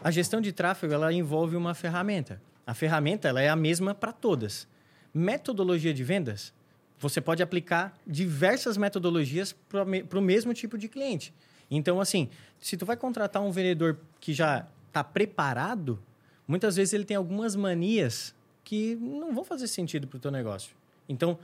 a 0.00 0.10
gestão 0.10 0.40
de 0.40 0.52
tráfego 0.52 0.92
ela 0.92 1.12
envolve 1.12 1.56
uma 1.56 1.74
ferramenta. 1.74 2.40
A 2.66 2.74
ferramenta 2.74 3.28
ela 3.28 3.42
é 3.42 3.48
a 3.48 3.56
mesma 3.56 3.94
para 3.94 4.12
todas. 4.12 4.68
Metodologia 5.12 5.92
de 5.92 6.04
vendas, 6.04 6.52
você 6.98 7.20
pode 7.20 7.42
aplicar 7.42 7.98
diversas 8.06 8.76
metodologias 8.76 9.54
para 9.68 10.18
o 10.18 10.22
mesmo 10.22 10.54
tipo 10.54 10.78
de 10.78 10.88
cliente. 10.88 11.34
Então, 11.70 12.00
assim, 12.00 12.28
se 12.60 12.76
tu 12.76 12.86
vai 12.86 12.96
contratar 12.96 13.42
um 13.42 13.50
vendedor 13.50 13.98
que 14.20 14.32
já 14.32 14.66
está 14.86 15.02
preparado, 15.02 15.98
muitas 16.46 16.76
vezes 16.76 16.94
ele 16.94 17.04
tem 17.04 17.16
algumas 17.16 17.56
manias 17.56 18.34
que 18.62 18.94
não 18.96 19.34
vão 19.34 19.42
fazer 19.42 19.66
sentido 19.66 20.06
para 20.06 20.16
o 20.16 20.20
teu 20.20 20.30
negócio. 20.30 20.76
Então, 21.08 21.38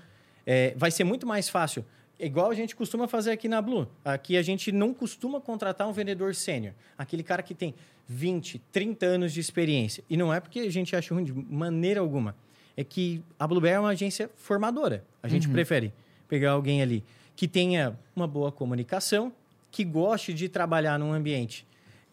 é, 0.47 0.75
vai 0.77 0.91
ser 0.91 1.05
muito 1.05 1.27
mais 1.27 1.49
fácil 1.49 1.85
igual 2.19 2.51
a 2.51 2.55
gente 2.55 2.75
costuma 2.75 3.07
fazer 3.07 3.31
aqui 3.31 3.49
na 3.49 3.61
Blue. 3.63 3.87
Aqui 4.05 4.37
a 4.37 4.43
gente 4.43 4.73
não 4.73 4.93
costuma 4.93 5.41
contratar 5.41 5.89
um 5.89 5.93
vendedor 5.93 6.35
sênior. 6.35 6.75
Aquele 6.97 7.23
cara 7.23 7.43
que 7.43 7.55
tem 7.55 7.75
20, 8.09 8.61
30 8.73 9.07
anos 9.07 9.33
de 9.33 9.41
experiência. 9.41 10.03
E 10.09 10.17
não 10.17 10.33
é 10.33 10.41
porque 10.41 10.61
a 10.61 10.71
gente 10.71 10.97
acha 10.97 11.15
ruim 11.15 11.25
de 11.25 11.33
maneira 11.33 12.01
alguma. 12.01 12.35
É 12.77 12.83
que 12.83 13.23
a 13.39 13.47
Blueberry 13.47 13.75
é 13.77 13.81
uma 13.81 13.91
agência 13.91 14.31
formadora. 14.37 15.05
A 15.23 15.29
gente 15.29 15.47
uhum. 15.47 15.53
prefere 15.53 15.93
pegar 16.29 16.53
alguém 16.53 16.81
ali 16.81 17.05
que 17.37 17.47
tenha 17.47 17.99
uma 18.17 18.27
boa 18.27 18.51
comunicação, 18.51 19.33
que 19.71 19.85
goste 19.85 20.33
de 20.33 20.49
trabalhar 20.49 20.99
num 20.99 21.13
ambiente 21.13 21.67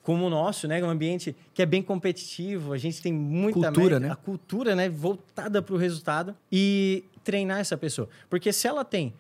como 0.05 0.27
o 0.27 0.29
nosso, 0.29 0.67
né? 0.67 0.81
Um 0.83 0.89
ambiente 0.89 1.35
que 1.51 1.63
é 1.63 1.65
bem 1.65 1.81
competitivo, 1.81 2.73
a 2.73 2.77
gente 2.77 3.01
tem 3.01 3.11
muita 3.11 3.71
cultura, 3.71 3.99
né? 3.99 4.11
a 4.11 4.15
cultura, 4.15 4.75
né, 4.75 4.87
voltada 4.87 5.63
para 5.63 5.73
o 5.73 5.77
resultado 5.77 6.35
e 6.51 7.03
treinar 7.23 7.59
essa 7.59 7.75
pessoa, 7.75 8.07
porque 8.29 8.53
se 8.53 8.67
ela 8.67 8.85
tem 8.85 9.15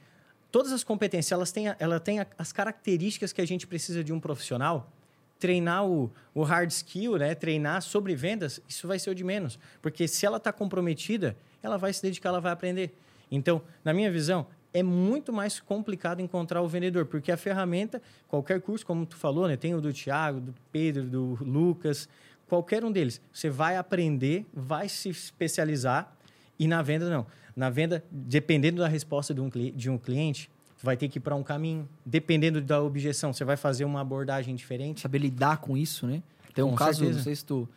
todas 0.55 0.71
as 0.71 0.85
competências, 0.85 1.33
elas 1.33 1.51
têm, 1.51 1.65
ela 1.77 1.99
tem 1.99 2.25
as 2.37 2.53
características 2.53 3.33
que 3.33 3.41
a 3.41 3.45
gente 3.45 3.67
precisa 3.67 4.01
de 4.01 4.13
um 4.13 4.21
profissional. 4.21 4.89
Treinar 5.37 5.85
o, 5.85 6.09
o 6.33 6.43
hard 6.43 6.71
skill, 6.71 7.17
né? 7.17 7.35
treinar 7.35 7.81
sobre 7.81 8.15
vendas, 8.15 8.61
isso 8.65 8.87
vai 8.87 8.97
ser 8.97 9.09
o 9.09 9.13
de 9.13 9.21
menos. 9.21 9.59
Porque 9.81 10.07
se 10.07 10.25
ela 10.25 10.37
está 10.37 10.53
comprometida, 10.53 11.35
ela 11.61 11.77
vai 11.77 11.91
se 11.91 12.01
dedicar, 12.01 12.29
ela 12.29 12.39
vai 12.39 12.53
aprender. 12.53 12.97
Então, 13.29 13.61
na 13.83 13.93
minha 13.93 14.09
visão, 14.09 14.47
é 14.73 14.81
muito 14.81 15.33
mais 15.33 15.59
complicado 15.59 16.21
encontrar 16.21 16.61
o 16.61 16.69
vendedor, 16.69 17.05
porque 17.05 17.33
a 17.33 17.37
ferramenta, 17.37 18.01
qualquer 18.25 18.61
curso, 18.61 18.85
como 18.85 19.05
tu 19.05 19.17
falou, 19.17 19.49
né? 19.49 19.57
tem 19.57 19.75
o 19.75 19.81
do 19.81 19.91
Thiago, 19.91 20.39
do 20.39 20.55
Pedro, 20.71 21.03
do 21.03 21.37
Lucas, 21.41 22.07
qualquer 22.47 22.85
um 22.85 22.93
deles, 22.93 23.19
você 23.33 23.49
vai 23.49 23.75
aprender, 23.75 24.45
vai 24.53 24.87
se 24.87 25.09
especializar 25.09 26.14
e 26.59 26.67
na 26.67 26.81
venda 26.81 27.09
não. 27.09 27.25
Na 27.55 27.69
venda, 27.69 28.03
dependendo 28.11 28.81
da 28.81 28.87
resposta 28.87 29.33
de 29.33 29.41
um, 29.41 29.49
de 29.49 29.89
um 29.89 29.97
cliente, 29.97 30.49
vai 30.83 30.97
ter 30.97 31.07
que 31.07 31.17
ir 31.17 31.21
para 31.21 31.35
um 31.35 31.43
caminho. 31.43 31.87
Dependendo 32.05 32.61
da 32.61 32.81
objeção, 32.81 33.31
você 33.33 33.45
vai 33.45 33.55
fazer 33.57 33.85
uma 33.85 34.01
abordagem 34.01 34.55
diferente. 34.55 35.01
Saber 35.01 35.19
lidar 35.19 35.57
com 35.57 35.77
isso, 35.77 36.05
né? 36.05 36.21
Tem 36.53 36.63
um 36.63 36.71
Com 36.71 36.75
caso, 36.75 36.99
certeza. 36.99 37.17
não 37.17 37.23
sei 37.23 37.35
se 37.35 37.45
tu. 37.45 37.69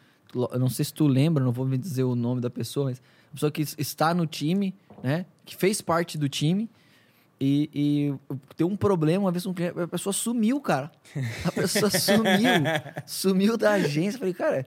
Não 0.59 0.69
sei 0.69 0.85
se 0.85 0.93
tu 0.93 1.07
lembra, 1.07 1.43
não 1.43 1.53
vou 1.53 1.65
me 1.65 1.79
dizer 1.79 2.03
o 2.05 2.15
nome 2.15 2.41
da 2.41 2.51
pessoa, 2.51 2.91
mas 2.91 3.01
a 3.31 3.35
pessoa 3.35 3.51
que 3.51 3.63
está 3.63 4.13
no 4.13 4.27
time, 4.27 4.75
né? 5.03 5.25
Que 5.45 5.57
fez 5.57 5.81
parte 5.81 6.19
do 6.19 6.29
time. 6.29 6.69
E, 7.41 7.71
e 7.73 8.35
deu 8.57 8.67
um 8.67 8.77
problema, 8.77 9.25
uma 9.25 9.31
vez 9.33 9.47
um 9.47 9.55
cliente, 9.55 9.79
a 9.79 9.87
pessoa 9.87 10.13
sumiu, 10.13 10.61
cara. 10.61 10.91
A 11.45 11.53
pessoa 11.53 11.89
sumiu. 11.91 12.51
sumiu 13.07 13.57
da 13.57 13.73
agência. 13.75 14.19
Falei, 14.19 14.35
cara, 14.35 14.67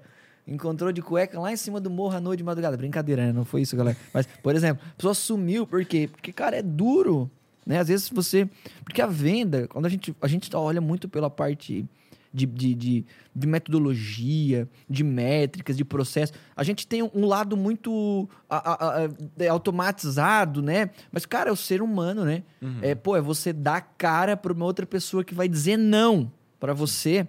encontrou 0.52 0.92
de 0.92 1.02
cueca 1.02 1.40
lá 1.40 1.52
em 1.52 1.56
cima 1.58 1.80
do 1.80 1.90
morro 1.90 2.16
à 2.16 2.20
noite 2.22 2.40
de 2.40 2.44
madrugada. 2.44 2.76
Brincadeira, 2.78 3.26
né? 3.28 3.32
Não 3.32 3.46
foi 3.46 3.62
isso, 3.62 3.76
galera. 3.76 3.98
Mas, 4.14 4.28
por 4.44 4.56
exemplo, 4.56 4.84
a 4.92 4.96
pessoa 4.96 5.14
sumiu, 5.14 5.66
por 5.66 5.84
quê? 5.86 6.10
Porque, 6.12 6.32
cara, 6.32 6.58
é 6.58 6.62
duro. 6.62 7.30
Né? 7.66 7.80
Às 7.80 7.88
vezes 7.88 8.10
você. 8.10 8.50
Porque 8.84 9.02
a 9.02 9.08
venda, 9.08 9.68
quando 9.68 9.86
a 9.86 9.90
gente, 9.90 10.16
a 10.22 10.28
gente 10.28 10.54
olha 10.56 10.82
muito 10.82 11.08
pela 11.08 11.30
parte 11.30 11.86
de, 12.34 12.46
de, 12.46 12.74
de, 12.74 13.06
de 13.36 13.48
metodologia, 13.48 14.68
de 14.90 15.04
métricas, 15.04 15.76
de 15.78 15.84
processo. 15.86 16.34
A 16.56 16.64
gente 16.64 16.88
tem 16.88 17.04
um 17.04 17.26
lado 17.26 17.56
muito 17.58 18.28
a- 18.50 18.72
a- 18.72 19.04
a- 19.06 19.10
é, 19.38 19.48
automatizado, 19.48 20.62
né? 20.62 20.90
Mas, 21.12 21.26
cara, 21.26 21.50
é 21.50 21.54
o 21.54 21.56
ser 21.58 21.82
humano, 21.82 22.24
né? 22.26 22.44
É, 22.82 22.96
pô, 22.96 23.16
é 23.16 23.22
você 23.22 23.52
dar 23.54 23.82
cara 23.98 24.38
para 24.38 24.54
uma 24.54 24.66
outra 24.66 24.86
pessoa 24.86 25.24
que 25.24 25.34
vai 25.34 25.48
dizer 25.48 25.78
não 25.78 26.32
para 26.60 26.74
você, 26.74 27.28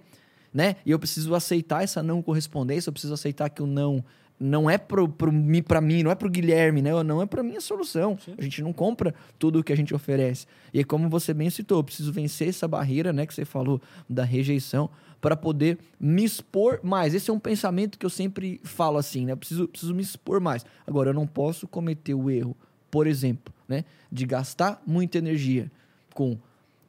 né? 0.53 0.75
E 0.85 0.91
eu 0.91 0.99
preciso 0.99 1.33
aceitar 1.33 1.83
essa 1.83 2.03
não 2.03 2.21
correspondência, 2.21 2.89
eu 2.89 2.93
preciso 2.93 3.13
aceitar 3.13 3.49
que 3.49 3.61
o 3.61 3.67
não 3.67 4.03
não 4.39 4.69
é 4.69 4.77
pro, 4.77 5.07
pro, 5.07 5.31
pra 5.65 5.79
mim, 5.79 6.03
não 6.03 6.11
é 6.11 6.15
pro 6.15 6.29
Guilherme, 6.29 6.81
né? 6.81 6.91
Não 7.03 7.21
é 7.21 7.25
pra 7.25 7.41
minha 7.41 7.61
solução. 7.61 8.17
A 8.37 8.41
gente 8.41 8.61
não 8.61 8.73
compra 8.73 9.13
tudo 9.39 9.59
o 9.59 9.63
que 9.63 9.71
a 9.71 9.77
gente 9.77 9.93
oferece. 9.93 10.45
E 10.73 10.83
como 10.83 11.07
você 11.07 11.33
bem 11.33 11.49
citou, 11.49 11.79
eu 11.79 11.83
preciso 11.83 12.11
vencer 12.11 12.49
essa 12.49 12.67
barreira, 12.67 13.13
né? 13.13 13.25
Que 13.25 13.33
você 13.33 13.45
falou 13.45 13.81
da 14.09 14.25
rejeição, 14.25 14.89
para 15.21 15.37
poder 15.37 15.77
me 15.97 16.25
expor 16.25 16.81
mais. 16.83 17.13
Esse 17.13 17.29
é 17.29 17.33
um 17.33 17.39
pensamento 17.39 17.97
que 17.97 18.05
eu 18.05 18.09
sempre 18.09 18.59
falo 18.63 18.97
assim, 18.97 19.25
né? 19.25 19.31
Eu 19.31 19.37
preciso, 19.37 19.67
preciso 19.67 19.95
me 19.95 20.01
expor 20.01 20.41
mais. 20.41 20.65
Agora, 20.85 21.11
eu 21.11 21.13
não 21.13 21.25
posso 21.25 21.65
cometer 21.65 22.13
o 22.13 22.29
erro, 22.29 22.57
por 22.91 23.07
exemplo, 23.07 23.53
né? 23.65 23.85
De 24.11 24.25
gastar 24.25 24.81
muita 24.85 25.19
energia 25.19 25.71
com 26.13 26.37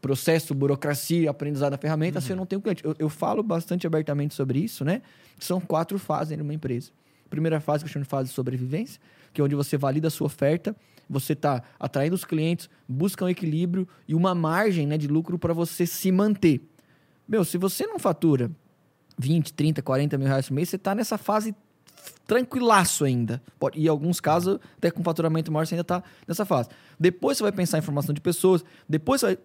processo, 0.04 0.54
burocracia, 0.54 1.30
aprendizado 1.30 1.70
da 1.70 1.78
ferramenta, 1.78 2.20
se 2.20 2.30
eu 2.30 2.37
não 2.37 2.44
tenho 2.44 2.61
cliente. 2.61 2.84
Eu, 2.84 2.94
eu 2.99 3.08
falo 3.08 3.42
bastante 3.42 3.87
abertamente 3.87 4.34
sobre 4.34 4.58
isso, 4.58 4.84
né? 4.84 5.00
São 5.38 5.58
quatro 5.58 5.99
fases 5.99 6.37
numa 6.37 6.52
empresa. 6.52 6.90
Primeira 7.30 7.58
fase 7.58 7.82
que 7.82 7.88
eu 7.88 7.92
chamo 7.94 8.04
de 8.04 8.11
fase 8.11 8.28
de 8.28 8.34
sobrevivência, 8.34 9.00
que 9.32 9.40
é 9.40 9.44
onde 9.44 9.54
você 9.54 9.78
valida 9.78 10.08
a 10.08 10.11
sua 10.11 10.26
oferta, 10.26 10.76
você 11.08 11.32
está 11.32 11.62
atraindo 11.80 12.14
os 12.14 12.23
clientes, 12.23 12.68
busca 12.87 13.25
um 13.25 13.30
equilíbrio 13.30 13.88
e 14.06 14.14
uma 14.14 14.34
margem 14.34 14.87
né, 14.87 14.99
de 14.99 15.08
lucro 15.08 15.38
para 15.38 15.54
você 15.54 15.87
se 15.87 16.12
manter. 16.12 16.61
Meu, 17.26 17.42
se 17.42 17.56
você 17.56 17.87
não 17.87 17.99
fatura 17.99 18.50
20, 19.16 19.54
30, 19.54 19.80
40 19.80 20.18
mil 20.18 20.28
reais 20.28 20.49
por 20.49 20.52
mês, 20.54 20.68
você 20.68 20.76
está 20.76 20.94
nessa 20.94 21.16
fase 21.16 21.54
tranquilaço 22.26 23.06
ainda. 23.06 23.42
Pode, 23.58 23.78
e 23.80 23.87
em 23.87 23.88
alguns 23.88 24.20
casos, 24.20 24.58
até 24.76 24.90
com 24.90 25.02
faturamento 25.02 25.50
maior, 25.50 25.66
você 25.66 25.75
ainda 25.75 25.80
está 25.80 26.02
nessa 26.28 26.44
fase. 26.44 26.68
Depois 27.00 27.38
você 27.38 27.42
vai 27.42 27.52
pensar 27.52 27.78
em 27.78 27.82
formação 27.82 28.14
de 28.14 28.20
pessoas, 28.20 28.62
depois 28.87 29.23
você 29.23 29.26
vai 29.28 29.38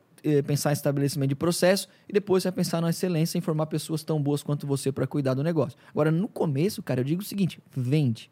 pensar 0.45 0.71
em 0.71 0.73
estabelecimento 0.73 1.29
de 1.29 1.35
processo 1.35 1.87
e 2.07 2.13
depois 2.13 2.43
você 2.43 2.49
vai 2.49 2.55
pensar 2.57 2.81
na 2.81 2.89
excelência 2.89 3.37
em 3.37 3.41
formar 3.41 3.67
pessoas 3.67 4.03
tão 4.03 4.21
boas 4.21 4.43
quanto 4.43 4.67
você 4.67 4.91
para 4.91 5.07
cuidar 5.07 5.33
do 5.33 5.43
negócio. 5.43 5.77
Agora, 5.89 6.11
no 6.11 6.27
começo, 6.27 6.81
cara, 6.83 7.01
eu 7.01 7.03
digo 7.03 7.21
o 7.21 7.25
seguinte: 7.25 7.59
vende. 7.75 8.31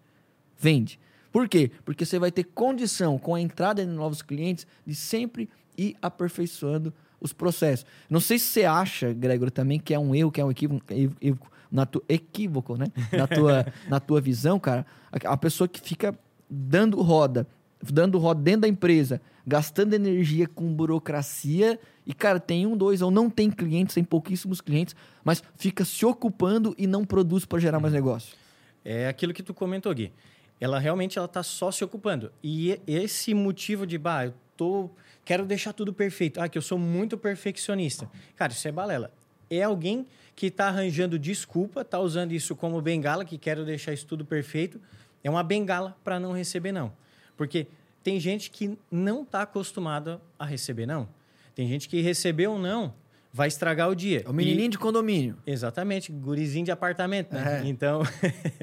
Vende. 0.58 1.00
Por 1.32 1.48
quê? 1.48 1.72
Porque 1.86 2.06
você 2.06 2.18
vai 2.18 2.32
ter 2.32 2.44
condição, 2.44 3.18
com 3.20 3.36
a 3.36 3.42
entrada 3.42 3.86
de 3.86 3.92
novos 3.92 4.22
clientes, 4.22 4.66
de 4.86 4.96
sempre 4.96 5.50
ir 5.78 5.96
aperfeiçoando 6.02 6.94
os 7.20 7.34
processos. 7.34 7.86
Não 8.10 8.20
sei 8.20 8.40
se 8.40 8.46
você 8.46 8.66
acha, 8.66 9.14
Gregor, 9.14 9.52
também 9.52 9.80
que 9.80 9.94
é 9.94 10.00
um 10.00 10.16
erro, 10.16 10.32
que 10.32 10.42
é 10.42 10.46
um 10.46 10.52
equívoco, 10.52 10.84
equívoco 10.92 11.52
na 11.72 11.86
tua, 11.86 12.04
equívoco, 12.08 12.78
né? 12.78 12.88
Na 13.12 13.28
tua, 13.28 13.66
na 13.90 14.00
tua 14.00 14.22
visão, 14.22 14.60
cara, 14.60 14.86
a, 15.12 15.34
a 15.34 15.38
pessoa 15.38 15.68
que 15.68 15.80
fica 15.80 16.18
dando 16.50 17.02
roda, 17.02 17.48
dando 17.82 18.18
roda 18.18 18.42
dentro 18.42 18.62
da 18.62 18.68
empresa, 18.68 19.22
gastando 19.46 19.94
energia 19.94 20.48
com 20.48 20.74
burocracia 20.74 21.80
e, 22.06 22.14
cara, 22.14 22.40
tem 22.40 22.66
um, 22.66 22.76
dois, 22.76 23.02
ou 23.02 23.12
não 23.12 23.30
tem 23.30 23.50
clientes, 23.50 23.96
tem 23.96 24.04
pouquíssimos 24.04 24.62
clientes, 24.62 24.96
mas 25.24 25.44
fica 25.56 25.86
se 25.86 26.06
ocupando 26.06 26.74
e 26.78 26.88
não 26.88 27.06
produz 27.06 27.46
para 27.46 27.60
gerar 27.60 27.80
mais 27.80 27.94
negócio. 27.94 28.36
É 28.84 29.08
aquilo 29.08 29.34
que 29.34 29.44
tu 29.44 29.54
comentou, 29.54 29.94
Gui. 29.94 30.12
Ela 30.60 30.80
realmente 30.80 31.18
ela 31.18 31.28
tá 31.28 31.44
só 31.44 31.72
se 31.72 31.84
ocupando. 31.84 32.32
E 32.44 32.80
esse 32.88 33.34
motivo 33.34 33.86
de, 33.86 33.98
bah, 33.98 34.26
eu 34.26 34.34
tô 34.56 34.90
quero 35.28 35.46
deixar 35.46 35.74
tudo 35.74 35.94
perfeito. 35.94 36.40
Ah, 36.40 36.48
que 36.48 36.58
eu 36.58 36.62
sou 36.62 36.80
muito 36.80 37.18
perfeccionista. 37.18 38.10
Cara, 38.38 38.54
isso 38.54 38.66
é 38.66 38.72
balela. 38.72 39.12
É 39.50 39.62
alguém 39.62 40.08
que 40.34 40.50
tá 40.50 40.68
arranjando 40.68 41.20
desculpa, 41.20 41.84
tá 41.84 42.00
usando 42.00 42.32
isso 42.32 42.56
como 42.56 42.82
bengala, 42.82 43.26
que 43.26 43.38
quero 43.38 43.66
deixar 43.66 43.92
isso 43.92 44.08
tudo 44.08 44.24
perfeito. 44.24 44.80
É 45.22 45.30
uma 45.30 45.44
bengala 45.44 45.98
para 46.02 46.18
não 46.18 46.32
receber 46.32 46.72
não. 46.72 46.94
Porque 47.38 47.68
tem 48.04 48.20
gente 48.20 48.50
que 48.52 48.78
não 48.92 49.24
tá 49.24 49.44
acostumada 49.44 50.20
a 50.38 50.44
receber 50.46 50.86
não. 50.86 51.08
Tem 51.56 51.68
gente 51.68 51.88
que 51.88 52.02
recebeu 52.02 52.52
um 52.52 52.60
não, 52.60 52.94
vai 53.32 53.48
estragar 53.48 53.90
o 53.90 53.96
dia. 53.96 54.24
É 54.26 54.30
o 54.30 54.34
menininho 54.34 54.66
E- 54.66 54.70
de 54.70 54.78
condomínio. 54.78 55.38
Exatamente, 55.46 56.12
gurizinho 56.12 56.66
de 56.66 56.72
apartamento, 56.72 57.34
né? 57.34 57.62
É. 57.64 57.68
Então, 57.68 58.02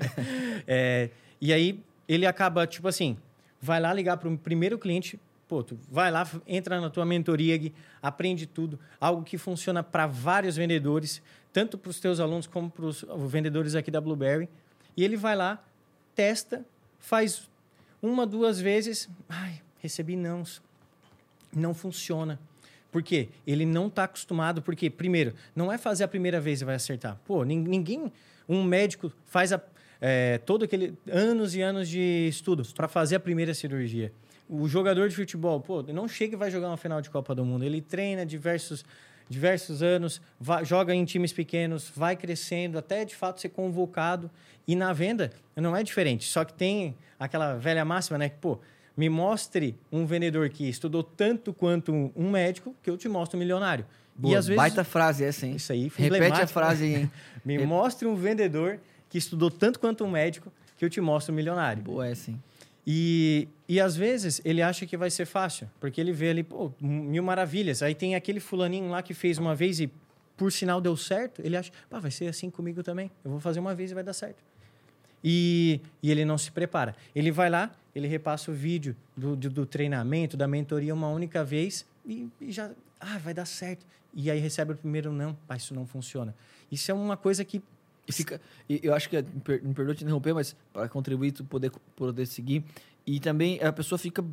é, 0.67 1.11
e 1.41 1.53
aí 1.53 1.81
ele 2.09 2.27
acaba, 2.27 2.67
tipo 2.67 2.89
assim, 2.89 3.17
vai 3.61 3.81
lá 3.81 3.93
ligar 3.93 4.17
para 4.17 4.29
o 4.29 4.37
primeiro 4.37 4.79
cliente, 4.79 5.19
pô, 5.49 5.63
tu 5.63 5.79
vai 5.91 6.11
lá, 6.11 6.29
entra 6.47 6.81
na 6.81 6.91
tua 6.91 7.05
mentoria, 7.05 7.73
aprende 8.03 8.47
tudo, 8.47 8.79
algo 9.01 9.23
que 9.23 9.39
funciona 9.39 9.83
para 9.83 10.07
vários 10.07 10.57
vendedores, 10.57 11.23
tanto 11.53 11.79
para 11.79 11.91
os 11.91 12.01
teus 12.01 12.21
alunos 12.21 12.47
como 12.47 12.71
para 12.71 12.85
os 12.85 13.05
vendedores 13.29 13.75
aqui 13.75 13.91
da 13.91 14.01
Blueberry, 14.01 14.49
e 14.97 15.05
ele 15.05 15.17
vai 15.17 15.37
lá, 15.37 15.63
testa, 16.15 16.65
faz 16.99 17.49
uma, 18.07 18.27
duas 18.27 18.61
vezes, 18.61 19.09
ai, 19.29 19.61
recebi 19.81 20.15
não, 20.17 20.43
não 21.55 21.73
funciona. 21.73 22.39
Por 22.93 23.03
quê? 23.03 23.29
Ele 23.47 23.65
não 23.65 23.87
está 23.89 24.05
acostumado, 24.05 24.61
porque, 24.63 24.91
primeiro, 24.91 25.35
não 25.57 25.73
é 25.73 25.79
fazer 25.79 26.05
a 26.05 26.09
primeira 26.09 26.41
vez 26.41 26.61
e 26.61 26.65
vai 26.65 26.75
acertar. 26.75 27.19
Pô, 27.27 27.43
nin- 27.45 27.65
ninguém, 27.65 28.13
um 28.49 28.63
médico 28.63 29.13
faz 29.27 29.53
a, 29.53 29.61
é, 30.01 30.39
todo 30.39 30.65
aquele 30.65 30.95
anos 31.11 31.55
e 31.55 31.63
anos 31.63 31.89
de 31.89 32.29
estudos 32.29 32.73
para 32.73 32.87
fazer 32.87 33.17
a 33.17 33.21
primeira 33.21 33.55
cirurgia. 33.55 34.13
O 34.49 34.69
jogador 34.69 35.09
de 35.09 35.17
futebol, 35.17 35.59
pô, 35.61 35.83
não 35.83 36.07
chega 36.07 36.35
e 36.35 36.39
vai 36.39 36.51
jogar 36.51 36.69
uma 36.69 36.77
final 36.77 37.01
de 37.01 37.09
Copa 37.11 37.35
do 37.35 37.45
Mundo. 37.45 37.65
Ele 37.65 37.81
treina 37.81 38.25
diversos, 38.27 38.85
diversos 39.29 39.83
anos, 39.83 40.21
vai- 40.39 40.65
joga 40.65 40.95
em 40.95 41.05
times 41.05 41.33
pequenos, 41.33 41.91
vai 41.95 42.17
crescendo 42.17 42.79
até 42.79 43.05
de 43.05 43.15
fato 43.15 43.41
ser 43.41 43.49
convocado. 43.51 44.31
E 44.67 44.75
na 44.75 44.93
venda 44.93 45.31
não 45.57 45.77
é 45.77 45.83
diferente. 45.83 46.27
Só 46.29 46.45
que 46.45 46.53
tem 46.53 46.95
aquela 47.19 47.55
velha 47.55 47.85
máxima, 47.85 48.17
né? 48.19 48.29
Que, 48.29 48.37
pô, 48.37 48.59
me 48.97 49.09
mostre 49.09 49.77
um 49.93 50.07
vendedor 50.07 50.49
que 50.49 50.69
estudou 50.69 51.03
tanto 51.03 51.53
quanto 51.53 51.93
um- 52.17 52.31
médico 52.31 52.75
que 52.83 52.89
eu 52.89 52.97
te 52.97 53.09
mostro 53.09 53.37
um 53.37 53.41
milionário. 53.41 53.85
Boa, 54.17 54.33
e 54.33 54.37
às 54.37 54.47
vezes 54.47 54.57
Baita 54.57 54.85
frase 54.85 55.25
essa, 55.25 55.45
hein? 55.47 55.57
isso 55.57 55.73
aí, 55.73 55.91
Repete 55.97 56.41
a 56.41 56.47
frase 56.47 56.85
aí, 56.85 56.95
hein? 56.95 57.11
me 57.45 57.59
mostre 57.67 58.07
um 58.07 58.15
vendedor 58.15 58.79
que 59.11 59.19
estudou 59.19 59.51
tanto 59.51 59.81
quanto 59.81 60.05
um 60.05 60.11
médico 60.11 60.53
que 60.79 60.85
eu 60.85 60.89
te 60.91 61.01
mostro 61.01 61.33
um 61.33 61.37
milionário. 61.37 61.83
Boa 61.83 62.07
essa, 62.07 62.31
hein? 62.31 62.41
E, 62.87 63.49
e 63.69 63.81
às 63.81 63.97
vezes 63.97 64.41
ele 64.45 64.61
acha 64.61 64.85
que 64.85 64.97
vai 64.97 65.11
ser 65.11 65.25
fácil, 65.25 65.71
porque 65.81 66.01
ele 66.01 66.13
vê 66.13 66.31
ali, 66.31 66.43
pô, 66.43 66.73
mil 66.81 67.23
maravilhas. 67.23 67.83
Aí 67.83 67.95
tem 67.95 68.15
aquele 68.15 68.41
fulaninho 68.41 68.91
lá 68.91 69.03
que 69.03 69.15
fez 69.15 69.39
uma 69.39 69.55
vez 69.55 69.81
e 69.81 69.91
por 70.37 70.53
sinal 70.53 70.81
deu 70.81 70.97
certo, 70.97 71.41
ele 71.45 71.57
acha, 71.57 71.73
pá, 71.89 71.99
vai 71.99 72.11
ser 72.11 72.27
assim 72.27 72.51
comigo 72.51 72.83
também. 72.83 73.11
Eu 73.25 73.31
vou 73.31 73.41
fazer 73.41 73.61
uma 73.61 73.75
vez 73.75 73.91
e 73.91 73.95
vai 73.95 74.03
dar 74.03 74.13
certo. 74.13 74.43
E, 75.23 75.81
e 76.03 76.11
ele 76.11 76.25
não 76.25 76.37
se 76.37 76.51
prepara. 76.53 76.95
Ele 77.15 77.31
vai 77.31 77.49
lá, 77.49 77.75
ele 77.95 78.07
repassa 78.07 78.51
o 78.51 78.55
vídeo 78.55 78.95
do, 79.17 79.35
do, 79.35 79.49
do 79.49 79.67
treinamento, 79.67 80.37
da 80.37 80.47
mentoria 80.47 80.93
uma 80.93 81.09
única 81.09 81.43
vez 81.43 81.87
e, 82.05 82.29
e 82.41 82.53
já, 82.53 82.71
ah, 83.01 83.19
vai 83.19 83.33
dar 83.33 83.47
certo. 83.47 83.87
E 84.13 84.31
aí 84.31 84.39
recebe 84.39 84.73
o 84.73 84.77
primeiro 84.77 85.13
não, 85.13 85.35
pá, 85.47 85.57
isso 85.57 85.75
não 85.75 85.87
funciona. 85.87 86.35
Isso 86.71 86.91
é 86.91 86.95
uma 86.95 87.17
coisa 87.17 87.45
que 87.45 87.63
E 88.07 88.13
fica, 88.13 88.41
e 88.69 88.81
eu 88.83 88.95
acho 88.95 89.09
que, 89.09 89.17
me 89.17 89.41
per- 89.41 89.63
me 89.65 89.73
perdoa 89.75 89.95
te 89.95 90.05
interromper, 90.05 90.35
mas 90.35 90.55
para 90.73 90.89
contribuir, 90.89 91.33
tu 91.33 91.45
poder, 91.45 91.71
poder 91.97 92.27
seguir. 92.27 92.63
E 93.07 93.19
também 93.21 93.63
a 93.63 93.73
pessoa 93.73 93.99
fica 93.99 94.25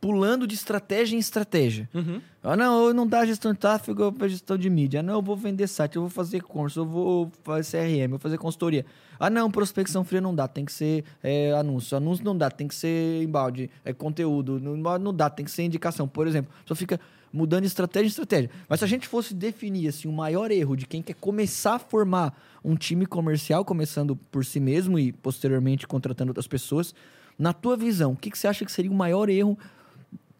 pulando 0.00 0.46
de 0.46 0.54
estratégia 0.54 1.14
em 1.14 1.18
estratégia. 1.18 1.86
Ah, 2.42 2.56
não, 2.56 2.86
eu 2.86 2.94
não 2.94 3.06
dá 3.06 3.26
gestão 3.26 3.52
de 3.52 3.58
tráfego, 3.58 4.02
eu 4.18 4.28
gestão 4.30 4.56
de 4.56 4.70
mídia. 4.70 5.00
Ah, 5.00 5.02
não, 5.02 5.14
eu 5.16 5.22
vou 5.22 5.36
vender 5.36 5.66
site, 5.66 5.96
eu 5.96 6.02
vou 6.02 6.10
fazer 6.10 6.40
curso, 6.42 6.80
eu 6.80 6.86
vou 6.86 7.30
fazer 7.44 7.70
CRM, 7.78 8.02
eu 8.04 8.08
vou 8.08 8.18
fazer 8.18 8.38
consultoria. 8.38 8.86
Ah, 9.18 9.28
não, 9.28 9.50
prospecção 9.50 10.02
fria 10.02 10.22
não 10.22 10.34
dá, 10.34 10.48
tem 10.48 10.64
que 10.64 10.72
ser 10.72 11.04
é, 11.22 11.52
anúncio. 11.52 11.94
Anúncio 11.98 12.24
não 12.24 12.34
dá, 12.36 12.50
tem 12.50 12.66
que 12.66 12.74
ser 12.74 13.22
embalde, 13.22 13.68
é 13.84 13.92
conteúdo. 13.92 14.58
Não, 14.58 14.98
não 14.98 15.12
dá, 15.12 15.28
tem 15.28 15.44
que 15.44 15.50
ser 15.50 15.64
indicação. 15.64 16.08
Por 16.08 16.26
exemplo, 16.26 16.50
pessoa 16.62 16.76
fica 16.76 16.98
mudando 17.32 17.64
estratégia 17.64 18.06
em 18.06 18.08
estratégia. 18.08 18.50
Mas 18.68 18.80
se 18.80 18.84
a 18.84 18.88
gente 18.88 19.06
fosse 19.06 19.34
definir 19.34 19.88
assim, 19.88 20.08
o 20.08 20.12
maior 20.12 20.50
erro 20.50 20.76
de 20.76 20.86
quem 20.86 21.02
quer 21.02 21.14
começar 21.14 21.74
a 21.74 21.78
formar 21.78 22.38
um 22.64 22.76
time 22.76 23.06
comercial, 23.06 23.64
começando 23.64 24.16
por 24.16 24.44
si 24.44 24.60
mesmo 24.60 24.98
e 24.98 25.12
posteriormente 25.12 25.86
contratando 25.86 26.30
outras 26.30 26.46
pessoas, 26.46 26.94
na 27.38 27.52
tua 27.52 27.76
visão, 27.76 28.12
o 28.12 28.16
que, 28.16 28.30
que 28.30 28.38
você 28.38 28.46
acha 28.46 28.64
que 28.64 28.72
seria 28.72 28.90
o 28.90 28.94
maior 28.94 29.28
erro 29.28 29.58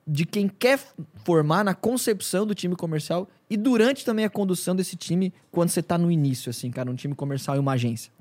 de 0.07 0.27
quem 0.27 0.49
quer 0.49 0.79
formar 1.25 1.65
na 1.65 1.75
concepção 1.75 2.47
do 2.47 2.55
time 2.55 2.75
comercial 2.75 3.29
e 3.49 3.57
durante 3.57 4.05
também 4.05 4.25
a 4.25 4.31
condução 4.31 4.75
desse 4.75 4.97
time 4.97 5.33
quando 5.51 5.71
você 5.71 5.81
está 5.81 5.97
no 5.97 6.11
início, 6.11 6.51
assim, 6.51 6.71
cara, 6.71 6.91
um 6.91 6.95
time 6.95 7.15
comercial 7.15 7.57
e 7.57 7.61
uma 7.61 7.73
agência? 7.73 8.13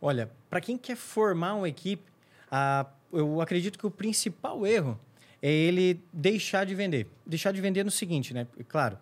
Olha, 0.00 0.30
para 0.48 0.60
quem 0.60 0.76
quer 0.76 0.96
formar 0.96 1.54
uma 1.54 1.68
equipe, 1.68 2.04
a, 2.50 2.86
eu 3.12 3.40
acredito 3.40 3.78
que 3.78 3.86
o 3.86 3.90
principal 3.90 4.66
erro 4.66 4.98
é 5.42 5.50
ele 5.50 6.00
deixar 6.12 6.64
de 6.64 6.74
vender. 6.74 7.06
Deixar 7.26 7.52
de 7.52 7.60
vender 7.60 7.84
no 7.84 7.90
seguinte, 7.90 8.34
né? 8.34 8.46
Claro, 8.68 8.98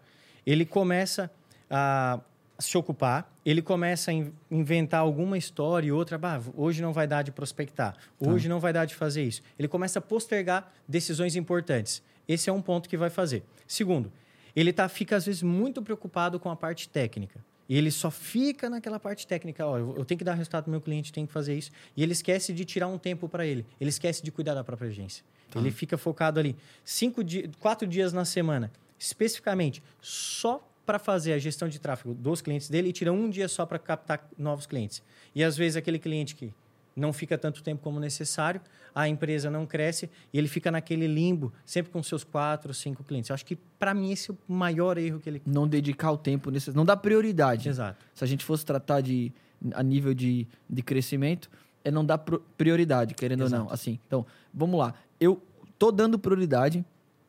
ele 0.47 0.65
começa 0.65 1.31
a 1.71 2.21
se 2.59 2.77
ocupar, 2.79 3.31
ele 3.45 3.61
começa 3.61 4.11
a 4.11 4.15
inventar 4.51 5.01
alguma 5.01 5.37
história 5.37 5.89
e 5.89 5.93
outra, 5.93 6.17
bah, 6.17 6.41
hoje 6.57 6.81
não 6.81 6.93
vai 6.93 7.07
dar 7.07 7.23
de 7.23 7.31
prospectar, 7.31 7.97
hoje 8.19 8.47
ah. 8.47 8.51
não 8.51 8.61
vai 8.61 8.73
dar 8.73 8.85
de 8.85 8.95
fazer 8.95 9.25
isso. 9.25 9.43
Ele 9.59 9.69
começa 9.69 9.99
a 9.99 10.03
postergar 10.03 10.73
decisões 10.89 11.37
importantes. 11.37 12.03
Esse 12.27 12.49
é 12.51 12.53
um 12.53 12.63
ponto 12.63 12.89
que 12.89 12.97
vai 12.97 13.11
fazer. 13.11 13.45
Segundo, 13.67 14.11
ele 14.55 14.73
tá, 14.73 14.89
fica 14.89 15.17
às 15.17 15.27
vezes 15.27 15.43
muito 15.43 15.83
preocupado 15.83 16.41
com 16.41 16.51
a 16.51 16.57
parte 16.57 16.89
técnica. 16.89 17.45
E 17.69 17.77
ele 17.77 17.91
só 17.91 18.11
fica 18.11 18.71
naquela 18.71 19.01
parte 19.01 19.27
técnica, 19.27 19.67
ó, 19.67 19.79
eu 19.79 20.05
tenho 20.05 20.19
que 20.19 20.25
dar 20.25 20.35
resultado 20.35 20.65
para 20.65 20.71
meu 20.71 20.81
cliente, 20.81 21.13
tenho 21.13 21.27
que 21.27 21.33
fazer 21.33 21.57
isso. 21.57 21.71
E 21.97 22.03
ele 22.03 22.13
esquece 22.13 22.53
de 22.53 22.65
tirar 22.65 22.87
um 22.87 22.99
tempo 22.99 23.29
para 23.29 23.45
ele. 23.45 23.67
Ele 23.81 23.91
esquece 23.91 24.23
de 24.23 24.31
cuidar 24.31 24.55
da 24.55 24.63
própria 24.63 24.89
agência. 24.89 25.25
Tá. 25.51 25.59
Ele 25.59 25.71
fica 25.71 25.99
focado 25.99 26.39
ali 26.39 26.57
cinco 26.85 27.25
dias, 27.25 27.51
quatro 27.59 27.87
dias 27.87 28.13
na 28.13 28.25
semana, 28.25 28.71
especificamente 28.99 29.83
só 30.01 30.67
para 30.85 30.99
fazer 31.01 31.33
a 31.33 31.39
gestão 31.39 31.69
de 31.69 31.81
tráfego 31.81 32.15
dos 32.15 32.41
clientes 32.41 32.71
dele 32.71 32.91
e 32.91 32.93
tira 32.93 33.13
um 33.13 33.29
dia 33.29 33.49
só 33.49 33.67
para 33.67 33.79
captar 33.79 34.31
novos 34.39 34.67
clientes. 34.67 35.03
E 35.35 35.43
às 35.43 35.57
vezes 35.57 35.77
aquele 35.77 35.99
cliente 35.99 36.37
que 36.37 36.55
não 36.97 37.13
fica 37.13 37.37
tanto 37.37 37.63
tempo 37.63 37.83
como 37.83 38.01
necessário, 38.01 38.61
a 38.95 39.07
empresa 39.07 39.51
não 39.51 39.67
cresce 39.67 40.09
e 40.33 40.39
ele 40.39 40.49
fica 40.49 40.71
naquele 40.71 41.07
limbo, 41.07 41.53
sempre 41.65 41.93
com 41.93 42.03
seus 42.03 42.25
quatro, 42.25 42.73
cinco 42.73 43.05
clientes. 43.05 43.29
Eu 43.29 43.35
acho 43.35 43.45
que, 43.45 43.55
para 43.55 43.93
mim, 43.93 44.11
esse 44.11 44.31
é 44.31 44.35
o 44.35 44.53
maior 44.53 44.97
erro 44.97 45.21
que 45.21 45.29
ele... 45.29 45.43
Não 45.45 45.69
dedicar 45.69 46.11
o 46.11 46.17
tempo, 46.17 46.51
nesse... 46.51 46.73
não 46.73 46.87
dá 46.87 46.97
prioridade. 46.97 47.69
Exato. 47.69 48.03
Se 48.15 48.25
a 48.25 48.27
gente 48.27 48.43
fosse 48.43 48.65
tratar 48.65 49.03
de, 49.03 49.31
a 49.75 49.83
nível 49.83 50.15
de, 50.15 50.49
de 50.69 50.83
crescimento, 50.83 51.51
é 51.85 51.91
não 51.91 52.05
dar 52.05 52.17
prioridade, 52.17 53.15
querendo 53.15 53.45
Exato. 53.45 53.63
ou 53.63 53.69
não. 53.69 53.75
Assim, 53.75 54.01
então, 54.07 54.25
vamos 54.53 54.81
lá. 54.81 54.95
Eu 55.21 55.43
tô 55.79 55.93
dando 55.93 56.19
prioridade, 56.19 56.83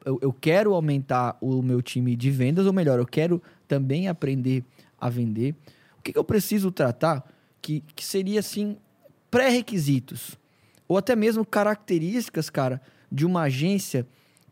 eu, 0.05 0.17
eu 0.21 0.31
quero 0.31 0.73
aumentar 0.73 1.37
o 1.41 1.61
meu 1.61 1.81
time 1.81 2.15
de 2.15 2.31
vendas, 2.31 2.65
ou 2.65 2.71
melhor, 2.71 2.97
eu 2.97 3.05
quero 3.05 3.43
também 3.67 4.07
aprender 4.07 4.63
a 4.97 5.09
vender. 5.09 5.53
O 5.99 6.01
que, 6.01 6.13
que 6.13 6.17
eu 6.17 6.23
preciso 6.23 6.71
tratar 6.71 7.29
que, 7.61 7.81
que 7.93 8.05
seria, 8.05 8.39
assim, 8.39 8.77
pré-requisitos 9.29 10.37
ou 10.87 10.97
até 10.97 11.15
mesmo 11.15 11.45
características, 11.45 12.49
cara, 12.49 12.81
de 13.11 13.25
uma 13.25 13.43
agência 13.43 14.07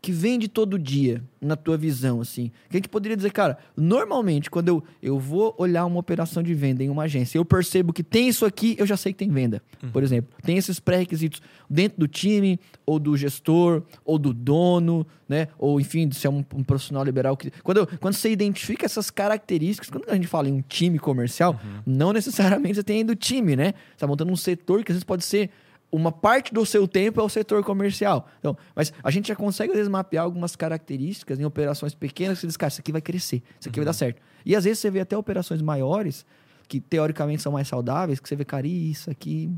que 0.06 0.12
vende 0.12 0.46
todo 0.46 0.78
dia, 0.78 1.20
na 1.40 1.56
tua 1.56 1.76
visão, 1.76 2.20
assim? 2.20 2.52
Que 2.70 2.76
a 2.76 2.78
gente 2.78 2.88
poderia 2.88 3.16
dizer, 3.16 3.32
cara, 3.32 3.58
normalmente, 3.76 4.48
quando 4.48 4.68
eu, 4.68 4.84
eu 5.02 5.18
vou 5.18 5.52
olhar 5.58 5.84
uma 5.84 5.98
operação 5.98 6.44
de 6.44 6.54
venda 6.54 6.84
em 6.84 6.88
uma 6.88 7.02
agência, 7.02 7.38
eu 7.38 7.44
percebo 7.44 7.92
que 7.92 8.04
tem 8.04 8.28
isso 8.28 8.46
aqui, 8.46 8.76
eu 8.78 8.86
já 8.86 8.96
sei 8.96 9.12
que 9.12 9.18
tem 9.18 9.28
venda. 9.28 9.60
Uhum. 9.82 9.90
Por 9.90 10.04
exemplo, 10.04 10.32
tem 10.44 10.56
esses 10.56 10.78
pré-requisitos 10.78 11.42
dentro 11.68 11.98
do 11.98 12.06
time, 12.06 12.60
ou 12.86 13.00
do 13.00 13.16
gestor, 13.16 13.82
ou 14.04 14.16
do 14.16 14.32
dono, 14.32 15.04
né? 15.28 15.48
Ou, 15.58 15.80
enfim, 15.80 16.08
se 16.12 16.24
é 16.24 16.30
um, 16.30 16.44
um 16.54 16.62
profissional 16.62 17.02
liberal. 17.02 17.36
Que... 17.36 17.50
Quando, 17.64 17.78
eu, 17.78 17.86
quando 17.98 18.14
você 18.14 18.30
identifica 18.30 18.86
essas 18.86 19.10
características, 19.10 19.90
quando 19.90 20.08
a 20.08 20.14
gente 20.14 20.28
fala 20.28 20.48
em 20.48 20.52
um 20.52 20.62
time 20.62 21.00
comercial, 21.00 21.54
uhum. 21.54 21.80
não 21.84 22.12
necessariamente 22.12 22.76
você 22.76 22.84
tem 22.84 23.04
do 23.04 23.16
time, 23.16 23.56
né? 23.56 23.74
Você 23.90 23.98
tá 23.98 24.06
montando 24.06 24.30
um 24.30 24.36
setor 24.36 24.84
que 24.84 24.92
às 24.92 24.94
vezes 24.94 25.04
pode 25.04 25.24
ser 25.24 25.50
uma 25.90 26.10
parte 26.10 26.52
do 26.52 26.64
seu 26.66 26.86
tempo 26.86 27.20
é 27.20 27.24
o 27.24 27.28
setor 27.28 27.62
comercial. 27.64 28.28
Então, 28.38 28.56
mas 28.74 28.92
a 29.02 29.10
gente 29.10 29.28
já 29.28 29.36
consegue, 29.36 29.70
às 29.70 29.76
vezes, 29.76 29.90
mapear 29.90 30.24
algumas 30.24 30.56
características 30.56 31.38
em 31.38 31.44
operações 31.44 31.94
pequenas 31.94 32.38
que 32.38 32.42
você 32.42 32.46
diz, 32.48 32.56
cara, 32.56 32.68
isso 32.68 32.80
aqui 32.80 32.92
vai 32.92 33.00
crescer, 33.00 33.42
isso 33.58 33.68
aqui 33.68 33.78
uhum. 33.78 33.84
vai 33.84 33.84
dar 33.84 33.90
uhum. 33.90 33.98
certo. 33.98 34.22
E 34.44 34.54
às 34.54 34.64
vezes 34.64 34.78
você 34.80 34.90
vê 34.90 35.00
até 35.00 35.16
operações 35.16 35.62
maiores, 35.62 36.26
que 36.68 36.80
teoricamente 36.80 37.42
são 37.42 37.52
mais 37.52 37.68
saudáveis, 37.68 38.20
que 38.20 38.28
você 38.28 38.36
vê, 38.36 38.44
cara, 38.44 38.66
isso 38.66 39.10
aqui 39.10 39.50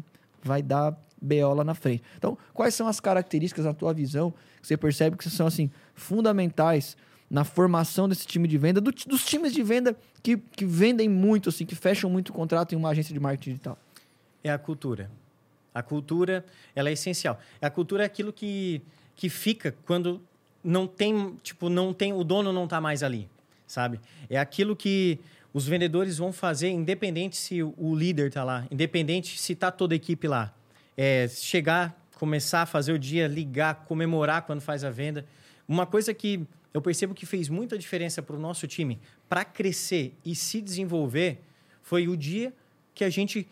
vai 0.43 0.63
dar 0.63 0.97
BO 1.21 1.55
lá 1.55 1.65
na 1.65 1.75
frente. 1.75 2.03
Então, 2.17 2.37
quais 2.53 2.75
são 2.75 2.87
as 2.87 3.01
características, 3.01 3.65
na 3.65 3.75
tua 3.75 3.93
visão, 3.93 4.33
que 4.61 4.67
você 4.67 4.77
percebe 4.77 5.17
que 5.17 5.29
são, 5.29 5.47
assim, 5.47 5.71
fundamentais 5.95 6.97
na 7.31 7.45
formação 7.45 8.09
desse 8.09 8.27
time 8.27 8.49
de 8.49 8.57
venda, 8.57 8.81
do, 8.81 8.91
dos 8.91 9.25
times 9.25 9.53
de 9.53 9.63
venda 9.63 9.97
que, 10.23 10.37
que 10.37 10.65
vendem 10.65 11.09
muito, 11.09 11.49
assim, 11.49 11.67
que 11.67 11.75
fecham 11.75 12.09
muito 12.09 12.33
contrato 12.33 12.75
em 12.75 12.79
uma 12.79 12.91
agência 12.91 13.13
de 13.13 13.21
marketing 13.21 13.51
digital? 13.51 13.79
É 14.43 14.51
a 14.51 14.59
cultura. 14.59 15.11
A 15.79 15.83
cultura, 15.83 16.45
ela 16.75 16.89
é 16.89 16.93
essencial. 16.93 17.39
A 17.61 17.71
cultura 17.71 18.03
é 18.03 18.07
aquilo 18.07 18.33
que, 18.33 18.83
que 19.15 19.29
fica 19.29 19.75
quando 19.87 20.21
não 20.63 20.87
tem, 20.87 21.37
tipo, 21.43 21.69
não 21.69 21.93
tem, 21.93 22.13
o 22.13 22.25
dono 22.25 22.53
não 22.53 22.65
está 22.65 22.81
mais 22.81 23.03
ali, 23.03 23.29
sabe? 23.67 24.01
É 24.29 24.39
aquilo 24.39 24.75
que 24.75 25.19
os 25.53 25.67
vendedores 25.67 26.19
vão 26.19 26.33
fazer, 26.33 26.69
independente 26.69 27.37
se 27.37 27.63
o 27.63 27.95
líder 27.95 28.29
está 28.29 28.45
lá, 28.45 28.67
independente 28.71 29.39
se 29.39 29.53
está 29.53 29.71
toda 29.71 29.95
a 29.95 29.97
equipe 29.97 30.29
lá. 30.29 30.53
É 30.97 31.29
chegar, 31.29 31.97
começar 32.17 32.63
a 32.63 32.67
fazer 32.67 32.93
o 32.93 32.99
dia, 32.99 33.27
ligar, 33.27 33.85
comemorar 33.87 34.43
quando 34.43 34.61
faz 34.61 34.85
a 34.85 34.91
venda. 34.91 35.25
Uma 35.67 35.87
coisa 35.87 36.13
que 36.13 36.47
eu 36.75 36.83
percebo 36.83 37.15
que 37.15 37.25
fez 37.25 37.49
muita 37.49 37.79
diferença 37.79 38.23
para 38.23 38.37
o 38.37 38.39
nosso 38.39 38.67
time, 38.67 39.01
para 39.29 39.45
crescer 39.45 40.15
e 40.25 40.35
se 40.35 40.61
desenvolver, 40.61 41.41
foi 41.83 42.09
o 42.09 42.17
dia 42.17 42.53
que 42.95 43.05
a 43.05 43.11
gente 43.11 43.49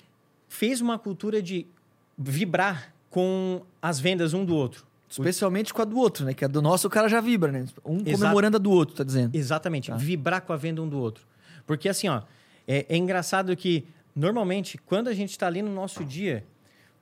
fez 0.49 0.81
uma 0.81 0.99
cultura 0.99 1.41
de 1.41 1.67
vibrar 2.17 2.93
com 3.11 3.63
as 3.81 3.99
vendas 3.99 4.35
um 4.35 4.45
do 4.45 4.55
outro. 4.55 4.87
Especialmente 5.09 5.73
com 5.73 5.81
a 5.81 5.85
do 5.85 5.99
outro, 5.99 6.25
né? 6.25 6.35
Que 6.35 6.45
a 6.45 6.49
do 6.49 6.61
nosso 6.61 6.89
o 6.89 6.91
cara 6.91 7.09
já 7.09 7.21
vibra, 7.21 7.53
né? 7.53 7.65
Um 7.85 8.03
comemorando 8.03 8.57
a 8.57 8.61
do 8.61 8.71
outro, 8.71 8.97
tá 8.97 9.05
dizendo. 9.05 9.35
Exatamente. 9.35 9.91
Tá. 9.91 9.97
Vibrar 9.97 10.43
com 10.43 10.53
a 10.53 10.57
venda 10.57 10.83
um 10.83 10.89
do 10.89 10.99
outro. 10.99 11.25
Porque 11.67 11.89
assim, 11.89 12.09
ó, 12.09 12.23
é, 12.67 12.85
é 12.89 12.97
engraçado 12.97 13.55
que 13.57 13.87
normalmente 14.15 14.79
quando 14.79 15.09
a 15.09 15.15
gente 15.15 15.31
está 15.31 15.47
ali 15.47 15.63
no 15.63 15.73
nosso 15.73 16.05
dia, 16.05 16.45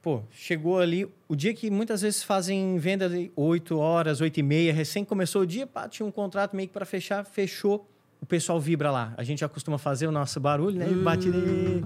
pô, 0.03 0.23
chegou 0.31 0.79
ali 0.79 1.09
o 1.27 1.35
dia 1.35 1.55
que 1.55 1.71
muitas 1.71 2.03
vezes 2.03 2.23
fazem 2.23 2.77
venda 2.79 3.09
de 3.09 3.33
8 3.35 3.79
horas, 3.79 4.21
8 4.21 4.39
e 4.39 4.43
meia, 4.43 4.73
recém 4.73 5.05
começou 5.05 5.43
o 5.43 5.47
dia, 5.47 5.67
pá, 5.67 5.89
tinha 5.89 6.05
um 6.05 6.13
contrato 6.13 6.55
meio 6.55 6.69
que 6.69 6.75
para 6.75 6.85
fechar, 6.85 7.25
fechou 7.25 7.89
o 8.25 8.27
pessoal 8.27 8.59
vibra 8.59 8.91
lá. 8.91 9.13
A 9.19 9.23
gente 9.23 9.41
já 9.41 9.49
costuma 9.51 9.77
fazer 9.77 10.07
o 10.07 10.11
nosso 10.11 10.41
barulho, 10.41 10.79
né? 10.79 10.91
E 10.91 10.95
bate 10.95 11.29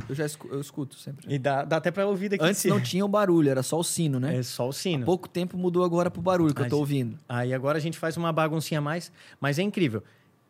Eu 0.08 0.14
já 0.14 0.24
escuto, 0.24 0.54
eu 0.54 0.60
escuto 0.60 0.96
sempre. 0.96 1.26
E 1.34 1.36
dá, 1.36 1.64
dá 1.64 1.78
até 1.78 1.90
para 1.90 2.06
ouvir 2.06 2.28
daqui. 2.28 2.44
Antes 2.44 2.64
não 2.66 2.80
tinha 2.80 3.04
o 3.04 3.08
barulho, 3.08 3.50
era 3.50 3.60
só 3.60 3.76
o 3.76 3.82
sino, 3.82 4.20
né? 4.20 4.36
É 4.36 4.42
só 4.44 4.68
o 4.68 4.72
sino. 4.72 5.02
Há 5.02 5.04
pouco 5.04 5.28
tempo 5.28 5.58
mudou 5.58 5.82
agora 5.82 6.12
pro 6.12 6.22
barulho 6.22 6.54
que 6.54 6.62
eu 6.62 6.68
tô 6.68 6.78
ouvindo. 6.78 7.18
Aí 7.28 7.52
agora 7.52 7.76
a 7.76 7.80
gente 7.80 7.98
faz 7.98 8.16
uma 8.16 8.32
baguncinha 8.32 8.78
a 8.78 8.80
mais, 8.80 9.10
mas 9.40 9.58
é 9.58 9.62
incrível. 9.62 10.00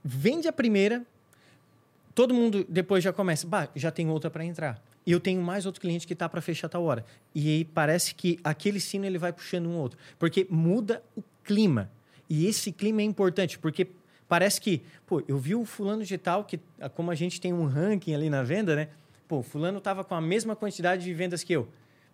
Vende 0.05 0.47
a 0.47 0.53
primeira, 0.53 1.03
todo 2.15 2.35
mundo 2.35 2.67
depois 2.69 3.03
já 3.03 3.11
começa, 3.11 3.47
bah, 3.47 3.69
já 3.75 3.91
tem 3.91 4.11
outra 4.11 4.29
para 4.29 4.45
entrar. 4.45 4.83
E 5.07 5.13
eu 5.13 5.19
tenho 5.19 5.41
mais 5.41 5.65
outro 5.65 5.81
cliente 5.81 6.07
que 6.07 6.15
tá 6.15 6.29
para 6.29 6.43
fechar 6.43 6.69
tal 6.69 6.85
hora. 6.85 7.03
E 7.35 7.49
aí 7.49 7.65
parece 7.65 8.15
que 8.15 8.39
aquele 8.45 8.79
sino 8.79 9.07
ele 9.07 9.17
vai 9.17 9.33
puxando 9.33 9.65
um 9.65 9.77
outro, 9.77 9.99
porque 10.19 10.47
muda 10.51 11.03
o 11.17 11.23
clima. 11.43 11.91
E 12.29 12.47
esse 12.47 12.73
clima 12.73 13.01
é 13.01 13.05
importante, 13.05 13.59
porque 13.59 13.87
Parece 14.29 14.61
que, 14.61 14.83
pô, 15.07 15.23
eu 15.27 15.39
vi 15.39 15.55
o 15.55 15.65
fulano 15.65 16.05
de 16.05 16.19
tal, 16.19 16.45
que 16.45 16.61
como 16.95 17.11
a 17.11 17.15
gente 17.15 17.41
tem 17.41 17.53
um 17.53 17.65
ranking 17.65 18.15
ali 18.15 18.29
na 18.29 18.43
venda, 18.43 18.77
né? 18.77 18.89
Pô, 19.27 19.43
fulano 19.43 19.81
tava 19.81 20.05
com 20.05 20.15
a 20.15 20.21
mesma 20.21 20.55
quantidade 20.55 21.03
de 21.03 21.15
vendas 21.15 21.43
que 21.43 21.53
eu. 21.53 21.69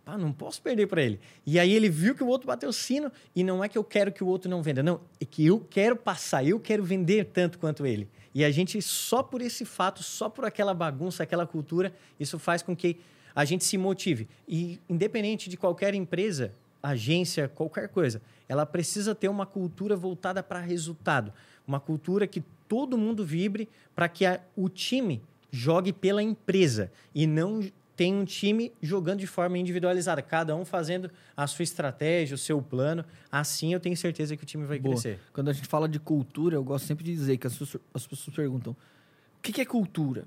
Pá, 0.04 0.16
não 0.16 0.32
posso 0.32 0.60
perder 0.62 0.86
para 0.86 1.02
ele. 1.02 1.18
E 1.46 1.58
aí 1.58 1.72
ele 1.72 1.88
viu 1.88 2.14
que 2.14 2.22
o 2.22 2.26
outro 2.26 2.46
bateu 2.46 2.68
o 2.68 2.72
sino 2.72 3.10
e 3.34 3.42
não 3.42 3.64
é 3.64 3.68
que 3.68 3.78
eu 3.78 3.82
quero 3.82 4.12
que 4.12 4.22
o 4.22 4.26
outro 4.26 4.50
não 4.50 4.62
venda, 4.62 4.82
não, 4.82 5.00
é 5.20 5.24
que 5.24 5.46
eu 5.46 5.58
quero 5.58 5.96
passar, 5.96 6.44
eu 6.44 6.60
quero 6.60 6.84
vender 6.84 7.24
tanto 7.26 7.58
quanto 7.58 7.86
ele. 7.86 8.08
E 8.34 8.44
a 8.44 8.50
gente 8.50 8.80
só 8.82 9.22
por 9.22 9.40
esse 9.40 9.64
fato, 9.64 10.02
só 10.02 10.28
por 10.28 10.44
aquela 10.44 10.74
bagunça, 10.74 11.22
aquela 11.22 11.46
cultura, 11.46 11.92
isso 12.20 12.38
faz 12.38 12.62
com 12.62 12.76
que 12.76 13.00
a 13.34 13.44
gente 13.44 13.64
se 13.64 13.78
motive. 13.78 14.28
E 14.46 14.78
independente 14.88 15.48
de 15.48 15.56
qualquer 15.56 15.94
empresa, 15.94 16.52
agência, 16.82 17.48
qualquer 17.48 17.88
coisa, 17.88 18.20
ela 18.48 18.66
precisa 18.66 19.14
ter 19.14 19.28
uma 19.28 19.46
cultura 19.46 19.96
voltada 19.96 20.42
para 20.42 20.60
resultado 20.60 21.32
uma 21.66 21.80
cultura 21.80 22.26
que 22.26 22.42
todo 22.68 22.98
mundo 22.98 23.24
vibre 23.24 23.68
para 23.94 24.08
que 24.08 24.26
a, 24.26 24.40
o 24.56 24.68
time 24.68 25.22
jogue 25.50 25.92
pela 25.92 26.22
empresa 26.22 26.90
e 27.14 27.26
não 27.26 27.62
tem 27.96 28.12
um 28.12 28.24
time 28.24 28.72
jogando 28.82 29.20
de 29.20 29.26
forma 29.26 29.56
individualizada, 29.56 30.20
cada 30.20 30.54
um 30.56 30.64
fazendo 30.64 31.10
a 31.36 31.46
sua 31.46 31.62
estratégia, 31.62 32.34
o 32.34 32.38
seu 32.38 32.60
plano. 32.60 33.04
Assim 33.30 33.72
eu 33.72 33.78
tenho 33.78 33.96
certeza 33.96 34.36
que 34.36 34.42
o 34.42 34.46
time 34.46 34.64
vai 34.64 34.78
Boa. 34.78 34.94
crescer. 34.94 35.20
Quando 35.32 35.48
a 35.48 35.52
gente 35.52 35.68
fala 35.68 35.88
de 35.88 36.00
cultura, 36.00 36.56
eu 36.56 36.64
gosto 36.64 36.86
sempre 36.86 37.04
de 37.04 37.14
dizer 37.14 37.36
que 37.36 37.46
as 37.46 37.56
pessoas, 37.56 37.82
as 37.92 38.06
pessoas 38.06 38.34
perguntam: 38.34 38.72
o 38.72 39.42
que, 39.42 39.52
que 39.52 39.60
é 39.60 39.64
cultura? 39.64 40.24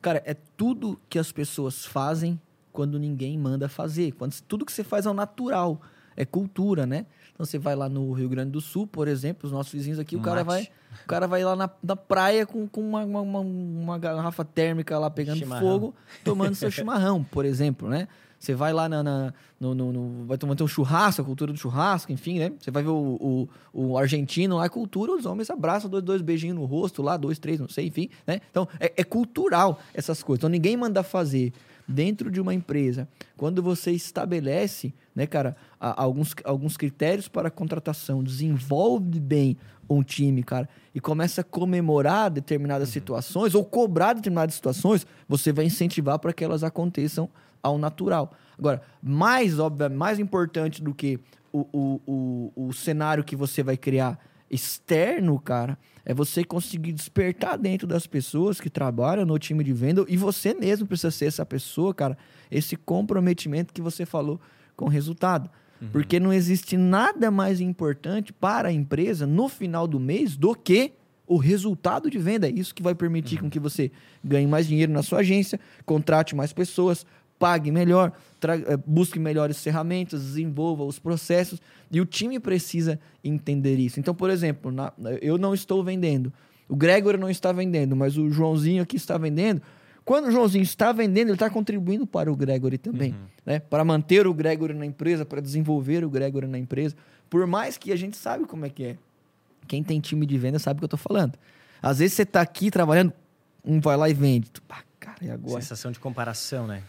Cara, 0.00 0.22
é 0.24 0.34
tudo 0.56 0.98
que 1.10 1.18
as 1.18 1.30
pessoas 1.30 1.84
fazem 1.84 2.40
quando 2.72 2.98
ninguém 2.98 3.36
manda 3.36 3.68
fazer. 3.68 4.12
Quando, 4.12 4.40
tudo 4.42 4.64
que 4.64 4.72
você 4.72 4.82
faz 4.82 5.04
é 5.04 5.10
o 5.10 5.14
natural. 5.14 5.82
é 6.16 6.24
cultura, 6.24 6.86
né? 6.86 7.06
Então 7.40 7.46
você 7.46 7.58
vai 7.58 7.74
lá 7.74 7.88
no 7.88 8.12
Rio 8.12 8.28
Grande 8.28 8.50
do 8.50 8.60
Sul, 8.60 8.86
por 8.86 9.08
exemplo, 9.08 9.46
os 9.46 9.52
nossos 9.52 9.72
vizinhos 9.72 9.98
aqui, 9.98 10.14
o 10.14 10.20
cara 10.20 10.44
vai, 10.44 10.68
o 11.04 11.08
cara 11.08 11.26
vai 11.26 11.42
lá 11.42 11.56
na, 11.56 11.70
na 11.82 11.96
praia 11.96 12.44
com, 12.44 12.68
com 12.68 12.82
uma, 12.82 13.02
uma, 13.02 13.40
uma 13.40 13.98
garrafa 13.98 14.44
térmica 14.44 14.98
lá 14.98 15.08
pegando 15.08 15.38
Chimarrão. 15.38 15.66
fogo, 15.66 15.94
tomando 16.22 16.54
seu 16.54 16.70
chimarrão, 16.70 17.24
por 17.24 17.46
exemplo, 17.46 17.88
né? 17.88 18.08
Você 18.38 18.54
vai 18.54 18.74
lá 18.74 18.90
na, 18.90 19.02
na- 19.02 19.32
no, 19.58 19.74
no- 19.74 19.90
no- 19.92 20.26
vai 20.26 20.36
tomar 20.36 20.54
um 20.60 20.66
churrasco, 20.68 21.22
a 21.22 21.24
cultura 21.24 21.50
do 21.50 21.58
churrasco, 21.58 22.12
enfim, 22.12 22.38
né? 22.38 22.52
Você 22.60 22.70
vai 22.70 22.82
ver 22.82 22.90
o, 22.90 23.48
o, 23.72 23.82
o 23.92 23.96
argentino 23.96 24.56
lá, 24.58 24.66
a 24.66 24.68
cultura, 24.68 25.12
os 25.12 25.24
homens 25.24 25.48
abraçam, 25.48 25.88
dois, 25.88 26.04
dois 26.04 26.20
beijinhos 26.20 26.56
no 26.56 26.66
rosto 26.66 27.00
lá, 27.02 27.16
dois, 27.16 27.38
três, 27.38 27.58
não 27.58 27.68
sei, 27.70 27.86
enfim, 27.86 28.10
né? 28.26 28.38
Então, 28.50 28.68
é, 28.78 28.92
é 28.98 29.02
cultural 29.04 29.80
essas 29.94 30.22
coisas. 30.22 30.40
Então, 30.40 30.50
ninguém 30.50 30.76
manda 30.76 31.02
fazer 31.02 31.54
dentro 31.90 32.30
de 32.30 32.40
uma 32.40 32.54
empresa. 32.54 33.08
Quando 33.36 33.62
você 33.62 33.90
estabelece, 33.90 34.94
né, 35.14 35.26
cara, 35.26 35.56
a- 35.78 36.02
alguns, 36.02 36.34
alguns 36.44 36.76
critérios 36.76 37.28
para 37.28 37.48
a 37.48 37.50
contratação, 37.50 38.22
desenvolve 38.22 39.18
bem 39.18 39.56
um 39.88 40.02
time, 40.04 40.42
cara, 40.44 40.68
e 40.94 41.00
começa 41.00 41.40
a 41.40 41.44
comemorar 41.44 42.30
determinadas 42.30 42.90
situações 42.90 43.54
ou 43.56 43.64
cobrar 43.64 44.12
determinadas 44.12 44.54
situações, 44.54 45.04
você 45.28 45.52
vai 45.52 45.64
incentivar 45.64 46.18
para 46.20 46.32
que 46.32 46.44
elas 46.44 46.62
aconteçam 46.62 47.28
ao 47.60 47.76
natural. 47.76 48.32
Agora, 48.56 48.80
mais 49.02 49.58
óbvio, 49.58 49.90
mais 49.90 50.18
importante 50.20 50.80
do 50.82 50.94
que 50.94 51.18
o, 51.52 51.66
o, 51.72 52.00
o, 52.56 52.68
o 52.68 52.72
cenário 52.72 53.24
que 53.24 53.34
você 53.34 53.62
vai 53.64 53.76
criar 53.76 54.16
externo, 54.50 55.38
cara, 55.38 55.78
é 56.04 56.12
você 56.12 56.42
conseguir 56.42 56.92
despertar 56.92 57.56
dentro 57.56 57.86
das 57.86 58.06
pessoas 58.06 58.60
que 58.60 58.68
trabalham 58.68 59.24
no 59.24 59.38
time 59.38 59.62
de 59.62 59.72
venda 59.72 60.04
e 60.08 60.16
você 60.16 60.52
mesmo 60.52 60.86
precisa 60.86 61.10
ser 61.10 61.26
essa 61.26 61.46
pessoa, 61.46 61.94
cara, 61.94 62.18
esse 62.50 62.76
comprometimento 62.76 63.72
que 63.72 63.80
você 63.80 64.04
falou 64.04 64.40
com 64.76 64.86
o 64.86 64.88
resultado. 64.88 65.48
Porque 65.92 66.20
não 66.20 66.30
existe 66.30 66.76
nada 66.76 67.30
mais 67.30 67.58
importante 67.58 68.34
para 68.34 68.68
a 68.68 68.72
empresa 68.72 69.26
no 69.26 69.48
final 69.48 69.86
do 69.86 69.98
mês 69.98 70.36
do 70.36 70.54
que 70.54 70.92
o 71.26 71.36
resultado 71.36 72.10
de 72.10 72.18
venda. 72.18 72.48
É 72.48 72.50
isso 72.50 72.74
que 72.74 72.82
vai 72.82 72.94
permitir 72.94 73.38
com 73.38 73.48
que 73.48 73.60
você 73.60 73.90
ganhe 74.22 74.46
mais 74.46 74.66
dinheiro 74.66 74.92
na 74.92 75.02
sua 75.02 75.20
agência, 75.20 75.60
contrate 75.86 76.34
mais 76.34 76.52
pessoas, 76.52 77.06
pague 77.40 77.72
melhor, 77.72 78.12
eh, 78.68 78.76
busque 78.86 79.18
melhores 79.18 79.60
ferramentas, 79.62 80.22
desenvolva 80.22 80.84
os 80.84 80.98
processos. 80.98 81.58
E 81.90 82.00
o 82.00 82.04
time 82.04 82.38
precisa 82.38 83.00
entender 83.24 83.76
isso. 83.78 83.98
Então, 83.98 84.14
por 84.14 84.28
exemplo, 84.30 84.70
na- 84.70 84.92
eu 85.22 85.38
não 85.38 85.54
estou 85.54 85.82
vendendo, 85.82 86.30
o 86.68 86.76
Gregor 86.76 87.16
não 87.18 87.30
está 87.30 87.50
vendendo, 87.50 87.96
mas 87.96 88.16
o 88.18 88.30
Joãozinho 88.30 88.82
aqui 88.82 88.96
está 88.96 89.16
vendendo. 89.16 89.62
Quando 90.04 90.26
o 90.28 90.30
Joãozinho 90.30 90.62
está 90.62 90.92
vendendo, 90.92 91.28
ele 91.28 91.34
está 91.34 91.48
contribuindo 91.48 92.06
para 92.06 92.30
o 92.30 92.36
Gregory 92.36 92.76
também, 92.78 93.14
né? 93.44 93.58
Para 93.58 93.84
manter 93.84 94.26
o 94.26 94.34
Gregory 94.34 94.74
na 94.74 94.84
empresa, 94.84 95.24
para 95.24 95.40
desenvolver 95.40 96.04
o 96.04 96.10
Gregory 96.10 96.46
na 96.46 96.58
empresa. 96.58 96.94
Por 97.28 97.46
mais 97.46 97.76
que 97.78 97.90
a 97.92 97.96
gente 97.96 98.16
sabe 98.16 98.44
como 98.44 98.66
é 98.66 98.70
que 98.70 98.84
é. 98.84 98.96
Quem 99.66 99.82
tem 99.82 99.98
time 100.00 100.26
de 100.26 100.36
venda 100.36 100.58
sabe 100.58 100.76
o 100.76 100.80
que 100.80 100.84
eu 100.84 100.88
tô 100.88 100.96
falando. 100.96 101.38
Às 101.80 101.98
vezes 102.00 102.14
você 102.14 102.26
tá 102.26 102.40
aqui 102.40 102.70
trabalhando, 102.70 103.12
um 103.64 103.80
vai 103.80 103.96
lá 103.96 104.08
e 104.10 104.14
vende. 104.14 104.50
Tu, 104.50 104.60
pá, 104.62 104.82
cara, 104.98 105.16
e 105.22 105.30
agora? 105.30 105.60
Sensação 105.62 105.90
de 105.92 105.98
comparação, 106.00 106.66
né? 106.66 106.82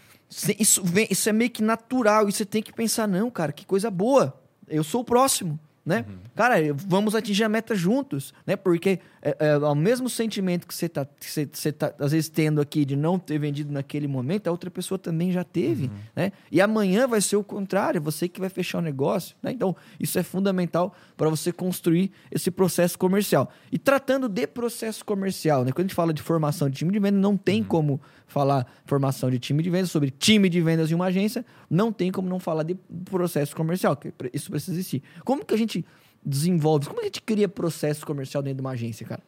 Isso, 0.59 0.81
vem, 0.83 1.07
isso 1.09 1.27
é 1.29 1.33
meio 1.33 1.49
que 1.49 1.61
natural. 1.61 2.27
E 2.27 2.31
você 2.31 2.45
tem 2.45 2.63
que 2.63 2.71
pensar, 2.71 3.07
não, 3.07 3.29
cara, 3.29 3.51
que 3.51 3.65
coisa 3.65 3.91
boa. 3.91 4.39
Eu 4.67 4.83
sou 4.83 5.01
o 5.01 5.03
próximo, 5.03 5.59
né? 5.85 6.05
Cara, 6.35 6.61
eu- 6.61 6.75
vamos 6.75 7.13
atingir 7.15 7.43
a 7.43 7.49
meta 7.49 7.75
juntos, 7.75 8.33
né? 8.47 8.55
Porque 8.55 8.99
é, 9.21 9.35
é, 9.39 9.57
o 9.57 9.75
mesmo 9.75 10.09
sentimento 10.09 10.65
que 10.65 10.73
você 10.73 10.89
tá, 10.89 11.05
que 11.05 11.29
você, 11.29 11.47
você 11.51 11.71
tá, 11.71 11.93
às 11.99 12.11
vezes, 12.11 12.27
tendo 12.27 12.59
aqui 12.59 12.83
de 12.83 12.95
não 12.95 13.19
ter 13.19 13.37
vendido 13.37 13.71
naquele 13.71 14.07
momento, 14.07 14.47
a 14.47 14.51
outra 14.51 14.71
pessoa 14.71 14.97
também 14.97 15.31
já 15.31 15.43
teve, 15.43 15.91
né? 16.15 16.31
E 16.51 16.59
amanhã 16.59 17.07
vai 17.07 17.21
ser 17.21 17.35
o 17.35 17.43
contrário, 17.43 18.01
você 18.01 18.27
que 18.27 18.39
vai 18.39 18.49
fechar 18.49 18.79
o 18.79 18.81
negócio, 18.81 19.35
né? 19.41 19.51
Então, 19.51 19.75
isso 19.99 20.17
é 20.17 20.23
fundamental 20.23 20.95
para 21.15 21.29
você 21.29 21.51
construir 21.51 22.11
esse 22.31 22.49
processo 22.49 22.97
comercial. 22.97 23.51
E 23.71 23.77
tratando 23.77 24.27
de 24.27 24.47
processo 24.47 25.05
comercial, 25.05 25.63
né? 25.63 25.71
Quando 25.71 25.85
a 25.85 25.87
gente 25.87 25.95
fala 25.95 26.13
de 26.13 26.21
formação 26.21 26.67
de 26.67 26.77
time 26.77 26.91
de 26.91 26.99
venda, 26.99 27.19
não 27.19 27.37
tem 27.37 27.63
como 27.63 28.01
falar 28.25 28.65
formação 28.85 29.29
de 29.29 29.37
time 29.37 29.61
de 29.61 29.69
vendas, 29.69 29.91
sobre 29.91 30.09
time 30.09 30.49
de 30.49 30.61
vendas 30.61 30.87
de 30.87 30.95
uma 30.95 31.05
agência, 31.05 31.45
não 31.69 31.91
tem 31.91 32.11
como 32.11 32.27
não 32.27 32.39
falar 32.39 32.63
de 32.63 32.75
processo 33.05 33.55
comercial, 33.55 33.95
que 33.95 34.11
isso 34.33 34.49
precisa 34.49 34.73
existir. 34.73 35.03
Como 35.23 35.45
que 35.45 35.53
a 35.53 35.57
gente 35.57 35.85
desenvolve, 36.25 36.87
como 36.87 37.01
a 37.01 37.03
gente 37.03 37.21
cria 37.21 37.47
processo 37.49 38.05
comercial 38.05 38.41
dentro 38.43 38.57
de 38.57 38.61
uma 38.61 38.71
agência, 38.71 39.05
cara? 39.05 39.21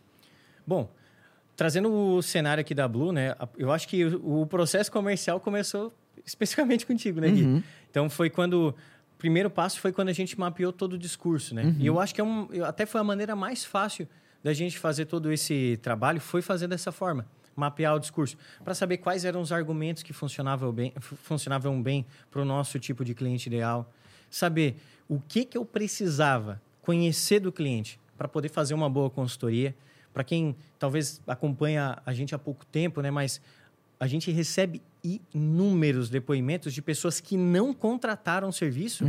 Bom, 0.65 0.89
trazendo 1.55 1.91
o 1.91 2.21
cenário 2.21 2.61
aqui 2.61 2.73
da 2.73 2.87
Blue, 2.87 3.11
né? 3.11 3.35
Eu 3.57 3.71
acho 3.71 3.87
que 3.87 4.05
o 4.05 4.45
processo 4.45 4.91
comercial 4.91 5.39
começou 5.39 5.93
especificamente 6.25 6.85
contigo, 6.87 7.19
né, 7.19 7.29
Gui? 7.29 7.43
Uhum. 7.43 7.63
Então 7.89 8.09
foi 8.09 8.29
quando. 8.29 8.75
O 9.15 9.17
primeiro 9.23 9.49
passo 9.49 9.79
foi 9.79 9.93
quando 9.93 10.09
a 10.09 10.13
gente 10.13 10.37
mapeou 10.37 10.73
todo 10.73 10.93
o 10.93 10.97
discurso, 10.97 11.55
né? 11.55 11.73
E 11.79 11.85
eu 11.87 11.97
acho 11.99 12.13
que 12.13 12.19
é 12.19 12.23
um, 12.23 12.47
até 12.65 12.85
foi 12.85 12.99
a 12.99 13.03
maneira 13.05 13.35
mais 13.37 13.63
fácil 13.63 14.05
da 14.43 14.51
gente 14.53 14.77
fazer 14.77 15.05
todo 15.05 15.31
esse 15.31 15.79
trabalho, 15.81 16.19
foi 16.19 16.41
fazer 16.41 16.67
dessa 16.67 16.91
forma. 16.91 17.25
Mapear 17.55 17.95
o 17.95 17.99
discurso, 17.99 18.35
para 18.63 18.73
saber 18.73 18.97
quais 18.97 19.23
eram 19.23 19.39
os 19.39 19.51
argumentos 19.53 20.03
que 20.03 20.11
funcionavam 20.11 20.73
bem, 20.73 20.91
fu- 20.99 21.15
funcionavam 21.15 21.81
bem 21.81 22.05
para 22.29 22.41
o 22.41 22.45
nosso 22.45 22.77
tipo 22.79 23.05
de 23.05 23.13
cliente 23.13 23.47
ideal. 23.47 23.89
Saber 24.29 24.75
o 25.07 25.19
que, 25.21 25.45
que 25.45 25.57
eu 25.57 25.63
precisava 25.63 26.59
conhecer 26.83 27.39
do 27.39 27.51
cliente 27.51 27.99
para 28.15 28.27
poder 28.27 28.49
fazer 28.49 28.75
uma 28.75 28.89
boa 28.89 29.09
consultoria. 29.09 29.75
Para 30.13 30.23
quem 30.23 30.55
talvez 30.77 31.19
acompanha 31.25 31.97
a 32.05 32.13
gente 32.13 32.35
há 32.35 32.37
pouco 32.37 32.63
tempo, 32.67 33.01
né? 33.01 33.09
Mas 33.09 33.41
a 33.99 34.05
gente 34.05 34.29
recebe 34.31 34.81
inúmeros 35.33 36.09
depoimentos 36.09 36.73
de 36.73 36.81
pessoas 36.81 37.19
que 37.19 37.35
não 37.35 37.73
contrataram 37.73 38.51
serviço, 38.51 39.05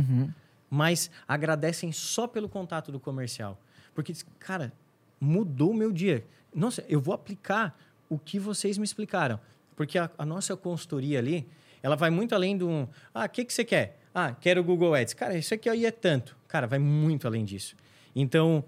mas 0.69 1.11
agradecem 1.27 1.91
só 1.91 2.27
pelo 2.27 2.49
contato 2.49 2.91
do 2.91 2.99
comercial. 2.99 3.59
Porque, 3.93 4.11
diz, 4.11 4.25
cara, 4.39 4.73
mudou 5.19 5.71
o 5.71 5.73
meu 5.73 5.91
dia. 5.91 6.25
Nossa, 6.53 6.83
eu 6.87 6.99
vou 6.99 7.13
aplicar 7.13 7.77
o 8.09 8.17
que 8.17 8.39
vocês 8.39 8.77
me 8.77 8.85
explicaram. 8.85 9.39
Porque 9.75 9.97
a, 9.97 10.09
a 10.17 10.25
nossa 10.25 10.55
consultoria 10.55 11.19
ali, 11.19 11.47
ela 11.83 11.95
vai 11.95 12.09
muito 12.09 12.33
além 12.33 12.57
do... 12.57 12.89
Ah, 13.13 13.25
o 13.25 13.29
que, 13.29 13.45
que 13.45 13.53
você 13.53 13.63
quer? 13.63 13.99
Ah, 14.17 14.31
quero 14.31 14.61
o 14.61 14.63
Google 14.63 14.95
Ads. 14.95 15.13
Cara, 15.13 15.37
isso 15.37 15.53
aqui 15.53 15.69
aí 15.69 15.85
é 15.85 15.91
tanto. 15.91 16.37
Cara, 16.47 16.65
vai 16.65 16.79
muito 16.79 17.27
além 17.27 17.43
disso. 17.43 17.75
Então, 18.15 18.63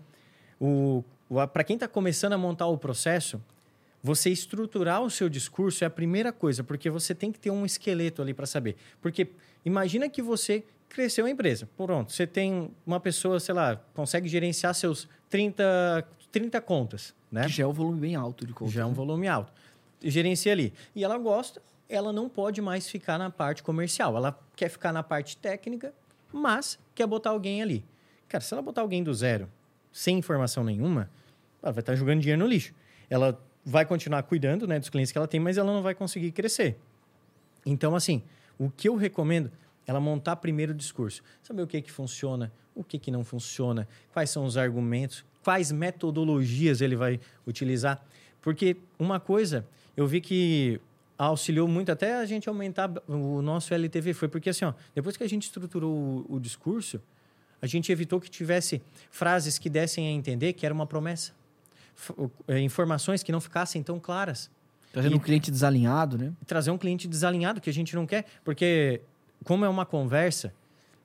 o, 0.60 1.06
para 1.54 1.64
quem 1.64 1.76
está 1.76 1.88
começando 1.88 2.34
a 2.34 2.38
montar 2.38 2.68
o 2.68 2.78
processo, 2.78 3.42
você 4.04 4.30
estruturar 4.30 5.02
o 5.02 5.10
seu 5.10 5.30
discurso 5.30 5.86
é 5.86 5.88
a 5.88 5.90
primeira 5.90 6.34
coisa, 6.34 6.66
porque 6.66 6.90
você 6.90 7.16
tem 7.16 7.32
que 7.32 7.40
ter 7.40 7.50
um 7.50 7.66
esqueleto 7.66 8.22
ali 8.22 8.34
para 8.34 8.46
saber. 8.46 8.76
Porque 9.02 9.30
imagina 9.64 10.10
que 10.10 10.22
você 10.22 10.66
cresceu 10.90 11.26
a 11.26 11.30
empresa. 11.30 11.66
Pronto, 11.78 12.12
você 12.12 12.28
tem 12.28 12.70
uma 12.86 13.00
pessoa, 13.00 13.40
sei 13.40 13.56
lá, 13.56 13.82
consegue 13.94 14.28
gerenciar 14.28 14.76
seus 14.76 15.08
30, 15.30 16.06
30 16.30 16.60
contas, 16.60 17.16
né? 17.32 17.44
Que 17.44 17.54
já 17.54 17.64
é 17.64 17.68
um 17.68 17.72
volume 17.72 18.02
bem 18.02 18.16
alto 18.16 18.46
de 18.46 18.52
conta. 18.52 18.72
Já 18.72 18.82
é 18.82 18.86
um 18.86 18.94
volume 18.94 19.30
alto. 19.30 19.54
Gerencia 20.04 20.52
ali. 20.52 20.74
E 20.94 21.06
ela 21.06 21.18
gosta, 21.18 21.62
ela 21.90 22.12
não 22.12 22.28
pode 22.28 22.62
mais 22.62 22.90
ficar 22.90 23.18
na 23.18 23.30
parte 23.30 23.64
comercial. 23.64 24.16
Ela 24.16 24.38
quer 24.56 24.70
ficar 24.70 24.92
na 24.92 25.04
parte 25.04 25.38
técnica, 25.38 25.94
mas 26.32 26.78
quer 26.94 27.08
botar 27.08 27.32
alguém 27.32 27.62
ali. 27.62 27.86
Cara, 28.28 28.44
se 28.44 28.54
ela 28.54 28.62
botar 28.62 28.82
alguém 28.82 29.04
do 29.04 29.14
zero, 29.14 29.50
sem 29.92 30.18
informação 30.18 30.64
nenhuma, 30.64 31.10
ela 31.62 31.72
vai 31.72 31.82
estar 31.82 31.96
jogando 31.96 32.20
dinheiro 32.20 32.42
no 32.42 32.48
lixo. 32.48 32.74
Ela 33.10 33.40
vai 33.64 33.86
continuar 33.86 34.24
cuidando 34.24 34.68
né, 34.68 34.80
dos 34.80 34.90
clientes 34.90 35.12
que 35.12 35.18
ela 35.18 35.28
tem, 35.28 35.40
mas 35.40 35.58
ela 35.58 35.72
não 35.72 35.82
vai 35.82 35.96
conseguir 35.96 36.32
crescer. 36.32 36.78
Então, 37.66 37.96
assim, 37.96 38.22
o 38.58 38.70
que 38.70 38.90
eu 38.90 38.96
recomendo 38.96 39.52
ela 39.88 40.02
montar 40.02 40.36
primeiro 40.36 40.74
o 40.74 40.76
discurso. 40.76 41.24
Saber 41.42 41.62
o 41.62 41.68
que, 41.68 41.82
que 41.82 41.92
funciona, 41.92 42.52
o 42.76 42.84
que, 42.84 43.00
que 43.00 43.10
não 43.10 43.24
funciona, 43.24 43.88
quais 44.12 44.30
são 44.30 44.46
os 44.46 44.58
argumentos, 44.58 45.24
quais 45.42 45.72
metodologias 45.72 46.82
ele 46.82 46.96
vai 46.96 47.20
utilizar. 47.48 48.06
Porque 48.42 48.76
uma 49.00 49.20
coisa, 49.20 49.66
eu 49.96 50.06
vi 50.06 50.20
que 50.20 50.80
auxiliou 51.18 51.68
muito 51.68 51.92
até 51.92 52.16
a 52.16 52.26
gente 52.26 52.48
aumentar 52.48 52.92
o 53.08 53.42
nosso 53.42 53.74
LTV, 53.74 54.14
foi 54.14 54.28
porque 54.28 54.50
assim, 54.50 54.66
ó, 54.66 54.74
depois 54.94 55.18
que 55.18 55.24
a 55.24 55.28
gente 55.30 55.44
estruturou 55.44 56.26
o, 56.30 56.36
o 56.36 56.40
discurso, 56.40 57.02
a 57.62 57.66
gente 57.68 57.92
evitou 57.92 58.20
que 58.22 58.30
tivesse 58.30 58.82
frases 59.10 59.58
que 59.58 59.70
dessem 59.70 60.08
a 60.08 60.12
entender 60.12 60.54
que 60.54 60.66
era 60.66 60.74
uma 60.74 60.86
promessa. 60.86 61.32
F- 61.96 62.14
eh, 62.48 62.60
informações 62.60 63.24
que 63.24 63.32
não 63.32 63.42
ficassem 63.42 63.82
tão 63.82 64.00
claras 64.00 64.50
Trazendo 64.94 65.14
E- 65.14 65.16
um 65.18 65.20
cliente 65.20 65.50
desalinhado, 65.52 66.18
né? 66.18 66.32
trazer 66.46 66.70
um 66.72 66.78
cliente 66.78 67.08
desalinhado 67.08 67.60
que 67.60 67.70
a 67.70 67.74
gente 67.74 67.96
não 67.96 68.06
quer, 68.06 68.26
porque 68.44 69.02
como 69.44 69.66
é 69.66 69.70
uma 69.70 69.86
conversa, 69.86 70.54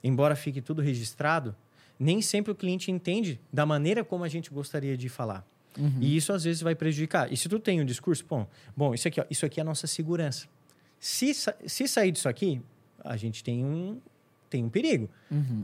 embora 0.04 0.36
fique 0.36 0.60
tudo 0.60 0.80
registrado, 0.82 1.54
nem 1.98 2.20
sempre 2.22 2.52
o 2.52 2.54
cliente 2.54 2.90
entende 2.90 3.40
da 3.52 3.64
maneira 3.66 4.04
como 4.04 4.22
a 4.24 4.28
gente 4.28 4.50
gostaria 4.50 4.96
de 4.96 5.08
falar. 5.08 5.44
E 6.00 6.16
isso 6.16 6.32
às 6.32 6.44
vezes 6.44 6.62
vai 6.62 6.74
prejudicar. 6.74 7.32
E 7.32 7.36
se 7.36 7.48
tu 7.48 7.58
tem 7.58 7.80
um 7.80 7.84
discurso, 7.84 8.24
bom, 8.28 8.46
bom 8.76 8.94
isso 8.94 9.08
aqui, 9.08 9.20
ó, 9.20 9.24
isso 9.30 9.46
aqui 9.46 9.60
é 9.60 9.62
a 9.62 9.64
nossa 9.64 9.86
segurança. 9.86 10.46
Se, 10.98 11.32
se 11.34 11.88
sair 11.88 12.12
disso 12.12 12.28
aqui, 12.28 12.60
a 13.04 13.16
gente 13.16 13.42
tem 13.42 13.64
um, 13.64 13.98
tem 14.48 14.64
um 14.64 14.68
perigo. 14.68 15.08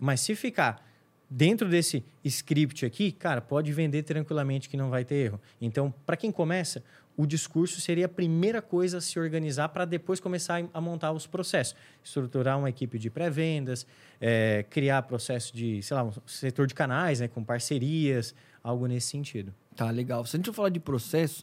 Mas 0.00 0.20
se 0.20 0.34
ficar 0.34 0.84
dentro 1.30 1.68
desse 1.68 2.02
script 2.24 2.86
aqui, 2.86 3.12
cara, 3.12 3.40
pode 3.40 3.72
vender 3.72 4.02
tranquilamente 4.02 4.68
que 4.68 4.76
não 4.76 4.90
vai 4.90 5.04
ter 5.04 5.16
erro. 5.16 5.40
Então, 5.60 5.92
para 6.06 6.16
quem 6.16 6.32
começa, 6.32 6.82
o 7.18 7.26
discurso 7.26 7.80
seria 7.80 8.06
a 8.06 8.08
primeira 8.08 8.62
coisa 8.62 8.98
a 8.98 9.00
se 9.00 9.18
organizar 9.18 9.70
para 9.70 9.84
depois 9.84 10.20
começar 10.20 10.62
a 10.72 10.80
montar 10.80 11.10
os 11.10 11.26
processos. 11.26 11.74
Estruturar 12.02 12.56
uma 12.56 12.70
equipe 12.70 12.96
de 12.96 13.10
pré-vendas, 13.10 13.84
é, 14.20 14.64
criar 14.70 15.02
processo 15.02 15.54
de, 15.54 15.82
sei 15.82 15.96
lá, 15.96 16.04
um 16.04 16.12
setor 16.24 16.68
de 16.68 16.74
canais, 16.74 17.18
né, 17.18 17.26
com 17.26 17.42
parcerias, 17.42 18.36
algo 18.62 18.86
nesse 18.86 19.08
sentido. 19.08 19.52
Tá, 19.74 19.90
legal. 19.90 20.24
Se 20.26 20.36
a 20.36 20.38
gente 20.38 20.52
falar 20.52 20.68
de 20.68 20.78
processo, 20.78 21.42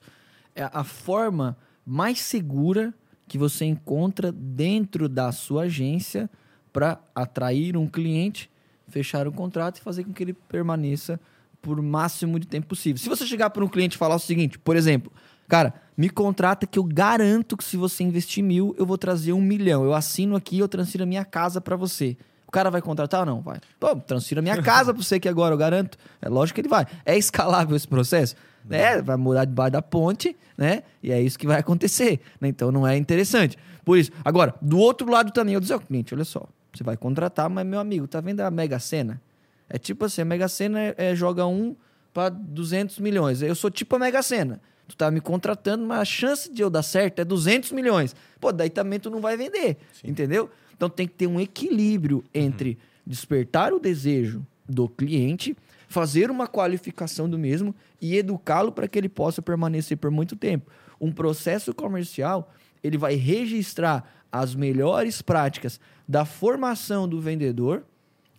é 0.55 0.63
a 0.63 0.85
forma 0.85 1.57
mais 1.85 2.21
segura 2.21 2.93
que 3.27 3.37
você 3.37 3.65
encontra 3.65 4.31
dentro 4.31 5.09
da 5.09 5.33
sua 5.33 5.63
agência 5.63 6.29
para 6.71 7.01
atrair 7.13 7.75
um 7.75 7.85
cliente, 7.85 8.49
fechar 8.87 9.27
um 9.27 9.31
contrato 9.33 9.79
e 9.79 9.81
fazer 9.81 10.05
com 10.05 10.13
que 10.13 10.23
ele 10.23 10.33
permaneça 10.33 11.19
por 11.61 11.81
máximo 11.81 12.39
de 12.39 12.47
tempo 12.47 12.67
possível. 12.67 12.97
Se 12.97 13.09
você 13.09 13.25
chegar 13.25 13.49
para 13.49 13.65
um 13.65 13.67
cliente 13.67 13.95
e 13.95 13.97
falar 13.97 14.15
o 14.15 14.19
seguinte, 14.19 14.57
por 14.57 14.77
exemplo, 14.77 15.11
cara, 15.47 15.73
me 15.97 16.09
contrata 16.09 16.67
que 16.67 16.77
eu 16.77 16.83
garanto 16.83 17.55
que 17.55 17.63
se 17.63 17.77
você 17.77 18.03
investir 18.03 18.43
mil, 18.43 18.75
eu 18.77 18.85
vou 18.85 18.97
trazer 18.97 19.33
um 19.33 19.41
milhão. 19.41 19.83
Eu 19.83 19.93
assino 19.93 20.35
aqui, 20.35 20.59
eu 20.59 20.67
transfiro 20.67 21.03
a 21.03 21.07
minha 21.07 21.23
casa 21.23 21.61
para 21.61 21.75
você. 21.75 22.17
O 22.47 22.51
cara 22.51 22.69
vai 22.69 22.81
contratar 22.81 23.21
ou 23.21 23.25
não? 23.25 23.41
Vai. 23.41 23.59
Pô, 23.79 23.95
transfiro 23.95 24.39
a 24.39 24.41
minha 24.41 24.61
casa 24.61 24.93
para 24.93 25.01
você 25.01 25.19
que 25.19 25.27
agora, 25.27 25.53
eu 25.53 25.57
garanto. 25.57 25.97
É 26.21 26.29
lógico 26.29 26.55
que 26.55 26.61
ele 26.61 26.69
vai. 26.69 26.85
É 27.05 27.17
escalável 27.17 27.75
esse 27.75 27.87
processo? 27.87 28.35
É, 28.69 29.01
vai 29.01 29.15
morar 29.15 29.45
debaixo 29.45 29.73
da 29.73 29.81
ponte, 29.81 30.35
né? 30.57 30.83
E 31.01 31.11
é 31.11 31.21
isso 31.21 31.37
que 31.37 31.45
vai 31.45 31.59
acontecer. 31.59 32.19
Né? 32.41 32.47
Então 32.47 32.71
não 32.71 32.87
é 32.87 32.97
interessante. 32.97 33.57
Por 33.83 33.97
isso, 33.97 34.11
agora, 34.23 34.55
do 34.61 34.79
outro 34.79 35.09
lado 35.09 35.31
também, 35.31 35.53
eu 35.53 35.59
dizer 35.59 35.75
ao 35.75 35.79
cliente, 35.79 36.13
olha 36.13 36.25
só, 36.25 36.47
você 36.73 36.83
vai 36.83 36.97
contratar, 36.97 37.49
mas 37.49 37.65
meu 37.65 37.79
amigo, 37.79 38.07
tá 38.07 38.19
vendo 38.19 38.41
a 38.41 38.49
Mega 38.49 38.79
Sena? 38.79 39.21
É 39.69 39.77
tipo 39.77 40.05
assim, 40.05 40.21
a 40.21 40.25
Mega 40.25 40.47
Sena 40.47 40.79
é, 40.79 40.95
é 40.97 41.15
joga 41.15 41.45
um 41.45 41.75
para 42.13 42.29
200 42.29 42.99
milhões. 42.99 43.41
Eu 43.41 43.55
sou 43.55 43.69
tipo 43.69 43.95
a 43.95 43.99
Mega 43.99 44.21
Sena. 44.23 44.59
Tu 44.87 44.95
tá 44.95 45.09
me 45.09 45.19
contratando, 45.19 45.85
mas 45.85 45.99
a 45.99 46.05
chance 46.05 46.51
de 46.51 46.61
eu 46.61 46.69
dar 46.69 46.83
certo 46.83 47.19
é 47.19 47.25
200 47.25 47.71
milhões. 47.71 48.15
Pô, 48.39 48.51
daí 48.51 48.69
também 48.69 48.99
tu 48.99 49.09
não 49.09 49.19
vai 49.19 49.35
vender, 49.35 49.77
Sim. 49.93 50.09
entendeu? 50.09 50.49
Então 50.75 50.89
tem 50.89 51.07
que 51.07 51.13
ter 51.13 51.27
um 51.27 51.39
equilíbrio 51.39 52.23
entre 52.33 52.71
uhum. 52.71 52.75
despertar 53.07 53.73
o 53.73 53.79
desejo 53.79 54.45
do 54.67 54.87
cliente, 54.87 55.55
fazer 55.87 56.29
uma 56.29 56.47
qualificação 56.47 57.29
do 57.29 57.37
mesmo 57.37 57.73
e 58.01 58.15
educá-lo 58.15 58.71
para 58.71 58.87
que 58.87 58.97
ele 58.97 59.09
possa 59.09 59.41
permanecer 59.41 59.97
por 59.97 60.11
muito 60.11 60.35
tempo. 60.35 60.69
Um 60.99 61.11
processo 61.11 61.73
comercial, 61.73 62.51
ele 62.83 62.97
vai 62.97 63.15
registrar 63.15 64.11
as 64.31 64.53
melhores 64.53 65.21
práticas 65.21 65.79
da 66.07 66.25
formação 66.25 67.07
do 67.07 67.21
vendedor 67.21 67.83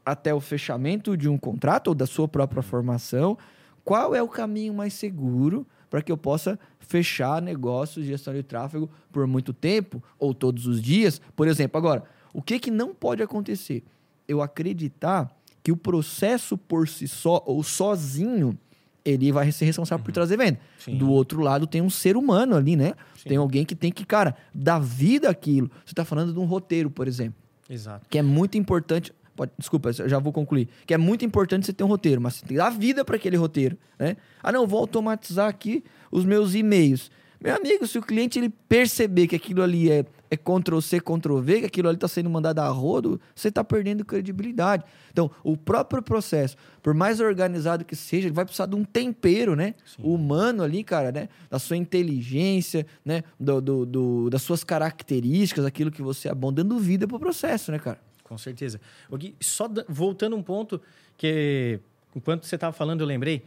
até 0.04 0.32
o 0.32 0.40
fechamento 0.40 1.16
de 1.16 1.28
um 1.28 1.36
contrato 1.36 1.88
ou 1.88 1.94
da 1.94 2.06
sua 2.06 2.28
própria 2.28 2.62
formação, 2.62 3.36
qual 3.84 4.14
é 4.14 4.22
o 4.22 4.28
caminho 4.28 4.72
mais 4.72 4.94
seguro 4.94 5.66
para 5.96 6.02
que 6.02 6.12
eu 6.12 6.18
possa 6.18 6.58
fechar 6.78 7.40
negócios 7.40 8.04
de 8.04 8.10
gestão 8.10 8.34
de 8.34 8.42
tráfego 8.42 8.90
por 9.10 9.26
muito 9.26 9.54
tempo 9.54 10.04
ou 10.18 10.34
todos 10.34 10.66
os 10.66 10.82
dias? 10.82 11.22
Por 11.34 11.48
exemplo, 11.48 11.78
agora, 11.78 12.04
o 12.34 12.42
que, 12.42 12.58
que 12.58 12.70
não 12.70 12.94
pode 12.94 13.22
acontecer? 13.22 13.82
Eu 14.28 14.42
acreditar 14.42 15.34
que 15.62 15.72
o 15.72 15.76
processo 15.76 16.58
por 16.58 16.86
si 16.86 17.08
só 17.08 17.42
ou 17.46 17.62
sozinho 17.62 18.58
ele 19.06 19.32
vai 19.32 19.50
ser 19.50 19.64
responsável 19.64 20.02
uhum. 20.02 20.04
por 20.04 20.12
trazer 20.12 20.36
venda. 20.36 20.60
Sim. 20.78 20.98
Do 20.98 21.10
outro 21.10 21.40
lado 21.40 21.66
tem 21.66 21.80
um 21.80 21.88
ser 21.88 22.14
humano 22.14 22.56
ali, 22.56 22.76
né? 22.76 22.92
Sim. 23.16 23.30
Tem 23.30 23.38
alguém 23.38 23.64
que 23.64 23.74
tem 23.74 23.90
que, 23.90 24.04
cara, 24.04 24.36
dar 24.54 24.78
vida 24.78 25.30
àquilo. 25.30 25.70
Você 25.82 25.92
está 25.92 26.04
falando 26.04 26.30
de 26.30 26.38
um 26.38 26.44
roteiro, 26.44 26.90
por 26.90 27.08
exemplo. 27.08 27.40
Exato. 27.70 28.06
Que 28.10 28.18
é 28.18 28.22
muito 28.22 28.58
importante. 28.58 29.14
Pode, 29.36 29.52
desculpa, 29.58 29.92
já 29.92 30.18
vou 30.18 30.32
concluir. 30.32 30.68
Que 30.86 30.94
é 30.94 30.98
muito 30.98 31.24
importante 31.24 31.66
você 31.66 31.72
ter 31.72 31.84
um 31.84 31.88
roteiro, 31.88 32.20
mas 32.20 32.36
você 32.36 32.40
tem 32.40 32.56
que 32.56 32.56
dar 32.56 32.70
vida 32.70 33.04
para 33.04 33.16
aquele 33.16 33.36
roteiro, 33.36 33.76
né? 33.98 34.16
Ah, 34.42 34.50
não, 34.50 34.66
vou 34.66 34.80
automatizar 34.80 35.46
aqui 35.48 35.84
os 36.10 36.24
meus 36.24 36.54
e-mails. 36.54 37.10
Meu 37.38 37.54
amigo, 37.54 37.86
se 37.86 37.98
o 37.98 38.02
cliente 38.02 38.38
ele 38.38 38.48
perceber 38.48 39.26
que 39.26 39.36
aquilo 39.36 39.62
ali 39.62 39.90
é, 39.90 40.06
é 40.30 40.36
Ctrl-C, 40.38 41.00
Ctrl-V, 41.00 41.60
que 41.60 41.66
aquilo 41.66 41.88
ali 41.88 41.96
está 41.96 42.08
sendo 42.08 42.30
mandado 42.30 42.60
a 42.60 42.68
rodo, 42.68 43.20
você 43.34 43.48
está 43.48 43.62
perdendo 43.62 44.06
credibilidade. 44.06 44.84
Então, 45.12 45.30
o 45.44 45.54
próprio 45.54 46.02
processo, 46.02 46.56
por 46.82 46.94
mais 46.94 47.20
organizado 47.20 47.84
que 47.84 47.94
seja, 47.94 48.28
ele 48.28 48.34
vai 48.34 48.46
precisar 48.46 48.66
de 48.66 48.74
um 48.74 48.84
tempero, 48.84 49.54
né? 49.54 49.74
Sim. 49.84 50.02
Humano 50.02 50.62
ali, 50.62 50.82
cara, 50.82 51.12
né? 51.12 51.28
Da 51.50 51.58
sua 51.58 51.76
inteligência, 51.76 52.86
né? 53.04 53.22
Do, 53.38 53.60
do, 53.60 53.86
do, 53.86 54.30
das 54.30 54.40
suas 54.40 54.64
características, 54.64 55.66
aquilo 55.66 55.90
que 55.90 56.00
você 56.00 56.30
é 56.30 56.34
bom, 56.34 56.50
dando 56.50 56.78
vida 56.78 57.06
para 57.06 57.16
o 57.18 57.20
processo, 57.20 57.70
né, 57.70 57.78
cara? 57.78 58.05
Com 58.26 58.36
certeza. 58.36 58.80
Gui, 59.12 59.36
só 59.40 59.70
voltando 59.88 60.34
um 60.34 60.42
ponto 60.42 60.82
que, 61.16 61.78
enquanto 62.14 62.44
você 62.44 62.56
estava 62.56 62.72
falando, 62.72 63.02
eu 63.02 63.06
lembrei. 63.06 63.44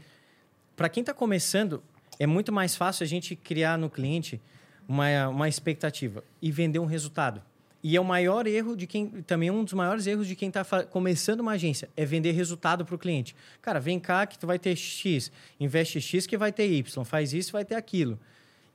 Para 0.73 0.87
quem 0.87 1.01
está 1.01 1.13
começando, 1.13 1.83
é 2.17 2.25
muito 2.25 2.49
mais 2.49 2.77
fácil 2.77 3.03
a 3.03 3.07
gente 3.07 3.35
criar 3.35 3.77
no 3.77 3.89
cliente 3.89 4.39
uma, 4.87 5.27
uma 5.27 5.49
expectativa 5.49 6.23
e 6.41 6.49
vender 6.49 6.79
um 6.79 6.85
resultado. 6.85 7.41
E 7.83 7.97
é 7.97 7.99
o 7.99 8.05
maior 8.05 8.47
erro 8.47 8.73
de 8.73 8.87
quem. 8.87 9.07
Também 9.23 9.51
um 9.51 9.65
dos 9.65 9.73
maiores 9.73 10.07
erros 10.07 10.25
de 10.25 10.33
quem 10.33 10.47
está 10.47 10.63
começando 10.85 11.41
uma 11.41 11.51
agência 11.51 11.89
é 11.97 12.05
vender 12.05 12.31
resultado 12.31 12.85
para 12.85 12.95
o 12.95 12.97
cliente. 12.97 13.35
Cara, 13.61 13.81
vem 13.81 13.99
cá 13.99 14.25
que 14.25 14.39
tu 14.39 14.47
vai 14.47 14.57
ter 14.57 14.77
X, 14.77 15.29
investe 15.59 15.99
X 15.99 16.25
que 16.25 16.37
vai 16.37 16.53
ter 16.53 16.67
Y, 16.71 17.03
faz 17.03 17.33
isso 17.33 17.51
vai 17.51 17.65
ter 17.65 17.75
aquilo. 17.75 18.17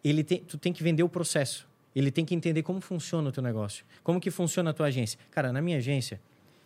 Ele 0.04 0.22
tem, 0.22 0.40
tu 0.40 0.58
tem 0.58 0.70
que 0.70 0.82
vender 0.82 1.02
o 1.02 1.08
processo. 1.08 1.66
Ele 1.94 2.10
tem 2.10 2.24
que 2.24 2.34
entender 2.34 2.62
como 2.62 2.80
funciona 2.80 3.28
o 3.28 3.32
teu 3.32 3.42
negócio. 3.42 3.84
Como 4.02 4.20
que 4.20 4.30
funciona 4.30 4.70
a 4.70 4.72
tua 4.72 4.86
agência. 4.86 5.18
Cara, 5.30 5.52
na 5.52 5.62
minha 5.62 5.78
agência, 5.78 6.20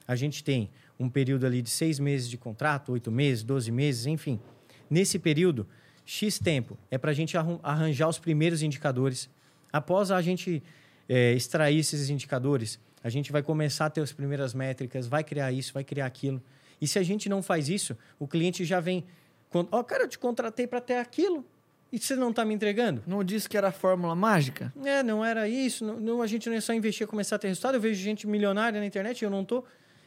a 0.07 0.17
gente 0.17 0.43
tem 0.43 0.71
um 0.99 1.09
período 1.09 1.47
ali 1.47 1.61
de 1.61 1.71
seis 1.71 1.99
meses 1.99 2.29
de 2.29 2.39
contrato, 2.39 2.93
oito 2.93 3.13
meses, 3.13 3.45
doze 3.45 3.71
meses, 3.71 4.07
enfim. 4.07 4.41
Nesse 4.89 5.19
período, 5.19 5.67
X 6.05 6.39
tempo 6.39 6.79
é 6.91 6.97
para 6.97 7.11
a 7.11 7.15
gente 7.15 7.37
arranjar 7.37 8.09
os 8.09 8.19
primeiros 8.19 8.63
indicadores. 8.63 9.29
Após 9.71 10.11
a 10.11 10.23
gente 10.23 10.63
é, 11.09 11.35
extrair 11.35 11.79
esses 11.79 12.09
indicadores, 12.09 12.81
a 13.05 13.11
gente 13.11 13.31
vai 13.31 13.43
começar 13.43 13.87
a 13.87 13.91
ter 13.91 14.01
as 14.01 14.13
primeiras 14.13 14.55
métricas, 14.55 15.07
vai 15.07 15.23
criar 15.23 15.53
isso, 15.53 15.73
vai 15.73 15.85
criar 15.85 16.07
aquilo. 16.07 16.43
E 16.81 16.87
se 16.87 16.99
a 16.99 17.03
gente 17.03 17.29
não 17.29 17.43
faz 17.43 17.69
isso, 17.69 17.97
o 18.19 18.27
cliente 18.27 18.65
já 18.65 18.81
vem. 18.81 19.05
Ó, 19.53 19.67
oh, 19.71 19.85
cara, 19.85 20.05
eu 20.05 20.09
te 20.09 20.19
contratei 20.19 20.67
para 20.67 20.81
ter 20.81 20.97
aquilo. 20.97 21.45
E 21.91 21.99
você 21.99 22.15
não 22.15 22.31
está 22.31 22.45
me 22.45 22.55
entregando? 22.55 23.03
Não 23.07 23.25
disse 23.25 23.49
que 23.49 23.57
era 23.57 23.69
a 23.69 23.73
fórmula 23.73 24.15
mágica? 24.15 24.73
É, 24.85 25.03
não 25.03 25.25
era 25.25 25.49
isso. 25.49 25.85
Não, 25.85 25.99
não, 25.99 26.23
a 26.23 26.27
gente 26.27 26.49
não 26.49 26.57
é 26.57 26.61
só 26.61 26.75
investir 26.75 27.07
e 27.07 27.09
começar 27.09 27.37
a 27.37 27.39
ter 27.39 27.49
resultado. 27.49 27.77
Eu 27.77 27.81
vejo 27.81 28.03
gente 28.03 28.27
milionária 28.27 28.79
na 28.79 28.87
internet 28.87 29.23
e 29.23 29.25
eu 29.25 29.31
não 29.31 29.43
estou. 29.43 29.65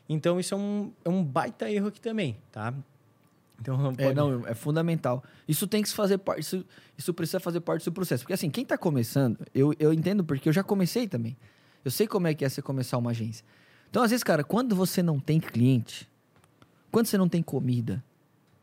Então, 0.07 0.39
isso 0.39 0.53
é 0.53 0.57
um, 0.57 0.91
é 1.03 1.09
um 1.09 1.23
baita 1.23 1.71
erro 1.71 1.87
aqui 1.87 1.99
também, 1.99 2.37
tá? 2.51 2.73
Então, 3.59 3.77
não 3.77 3.91
é, 3.91 3.95
pode... 3.95 4.09
é, 4.09 4.13
não, 4.13 4.47
é 4.47 4.53
fundamental. 4.53 5.23
Isso 5.47 5.67
tem 5.67 5.81
que 5.81 5.89
se 5.89 5.95
fazer 5.95 6.17
parte, 6.17 6.41
isso, 6.41 6.65
isso 6.97 7.13
precisa 7.13 7.39
fazer 7.39 7.61
parte 7.61 7.85
do 7.85 7.91
processo. 7.91 8.23
Porque 8.23 8.33
assim, 8.33 8.49
quem 8.49 8.63
está 8.63 8.77
começando, 8.77 9.39
eu, 9.53 9.73
eu 9.79 9.93
entendo 9.93 10.23
porque 10.23 10.49
eu 10.49 10.53
já 10.53 10.63
comecei 10.63 11.07
também. 11.07 11.37
Eu 11.83 11.89
sei 11.89 12.07
como 12.07 12.27
é 12.27 12.33
que 12.33 12.45
é 12.45 12.49
você 12.49 12.61
começar 12.61 12.97
uma 12.97 13.11
agência. 13.11 13.45
Então, 13.89 14.03
às 14.03 14.11
vezes, 14.11 14.23
cara, 14.23 14.43
quando 14.43 14.75
você 14.75 15.01
não 15.01 15.19
tem 15.19 15.39
cliente, 15.39 16.09
quando 16.91 17.07
você 17.07 17.17
não 17.17 17.29
tem 17.29 17.41
comida, 17.41 18.03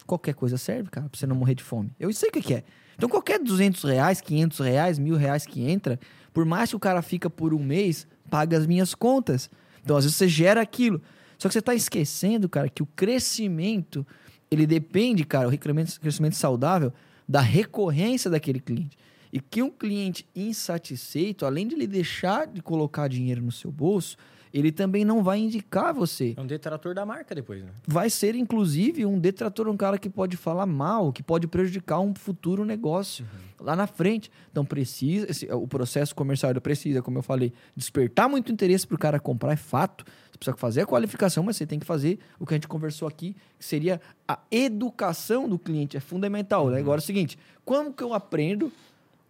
qualquer 0.08 0.34
coisa 0.34 0.56
serve, 0.56 0.88
cara, 0.90 1.08
pra 1.08 1.18
você 1.18 1.26
não 1.26 1.36
morrer 1.36 1.54
de 1.54 1.62
fome. 1.62 1.92
Eu 2.00 2.12
sei 2.12 2.30
o 2.30 2.32
que, 2.32 2.40
que 2.40 2.54
é. 2.54 2.64
Então, 2.96 3.08
qualquer 3.08 3.38
200 3.38 3.84
reais, 3.84 4.20
500 4.20 4.58
reais, 4.58 4.98
mil 4.98 5.14
reais 5.14 5.46
que 5.46 5.62
entra, 5.62 6.00
por 6.32 6.44
mais 6.44 6.70
que 6.70 6.76
o 6.76 6.80
cara 6.80 7.02
fica 7.02 7.28
por 7.30 7.54
um 7.54 7.62
mês, 7.62 8.08
paga 8.28 8.56
as 8.56 8.66
minhas 8.66 8.94
contas. 8.94 9.50
Então, 9.84 9.96
às 9.96 10.04
vezes, 10.04 10.16
você 10.16 10.26
gera 10.26 10.60
aquilo. 10.60 11.00
Só 11.38 11.48
que 11.48 11.52
você 11.52 11.60
está 11.60 11.74
esquecendo, 11.74 12.48
cara, 12.48 12.68
que 12.68 12.82
o 12.82 12.86
crescimento, 12.86 14.04
ele 14.50 14.66
depende, 14.66 15.24
cara, 15.24 15.46
o 15.46 15.56
crescimento, 15.56 16.00
crescimento 16.00 16.34
saudável, 16.34 16.92
da 17.28 17.40
recorrência 17.40 18.30
daquele 18.30 18.58
cliente. 18.58 18.96
E 19.30 19.38
que 19.38 19.62
um 19.62 19.70
cliente 19.70 20.26
insatisfeito, 20.34 21.44
além 21.44 21.68
de 21.68 21.74
ele 21.74 21.86
deixar 21.86 22.46
de 22.46 22.62
colocar 22.62 23.08
dinheiro 23.08 23.42
no 23.42 23.52
seu 23.52 23.70
bolso, 23.70 24.16
ele 24.52 24.72
também 24.72 25.04
não 25.04 25.22
vai 25.22 25.38
indicar 25.38 25.92
você. 25.92 26.34
É 26.36 26.40
um 26.40 26.46
detrator 26.46 26.94
da 26.94 27.04
marca 27.04 27.34
depois, 27.34 27.62
né? 27.62 27.70
Vai 27.86 28.10
ser, 28.10 28.34
inclusive, 28.34 29.04
um 29.04 29.18
detrator, 29.18 29.68
um 29.68 29.76
cara 29.76 29.98
que 29.98 30.08
pode 30.08 30.36
falar 30.36 30.66
mal, 30.66 31.12
que 31.12 31.22
pode 31.22 31.46
prejudicar 31.46 32.00
um 32.00 32.14
futuro 32.14 32.64
negócio 32.64 33.24
uhum. 33.24 33.66
lá 33.66 33.76
na 33.76 33.86
frente. 33.86 34.30
Então, 34.50 34.64
precisa, 34.64 35.30
esse, 35.30 35.46
o 35.52 35.66
processo 35.66 36.14
comercial 36.14 36.54
precisa, 36.60 37.02
como 37.02 37.18
eu 37.18 37.22
falei, 37.22 37.52
despertar 37.76 38.28
muito 38.28 38.50
interesse 38.50 38.86
para 38.86 38.94
o 38.94 38.98
cara 38.98 39.20
comprar, 39.20 39.52
é 39.52 39.56
fato. 39.56 40.04
Você 40.30 40.38
precisa 40.38 40.56
fazer 40.56 40.80
a 40.82 40.86
qualificação, 40.86 41.42
mas 41.42 41.56
você 41.56 41.66
tem 41.66 41.78
que 41.78 41.86
fazer 41.86 42.18
o 42.38 42.46
que 42.46 42.54
a 42.54 42.56
gente 42.56 42.68
conversou 42.68 43.08
aqui, 43.08 43.36
que 43.58 43.64
seria 43.64 44.00
a 44.26 44.38
educação 44.50 45.48
do 45.48 45.58
cliente. 45.58 45.96
É 45.96 46.00
fundamental. 46.00 46.68
Né? 46.68 46.74
Uhum. 46.74 46.80
Agora 46.80 47.00
é 47.00 47.02
o 47.02 47.04
seguinte: 47.04 47.38
como 47.64 47.92
que 47.92 48.02
eu 48.02 48.14
aprendo 48.14 48.72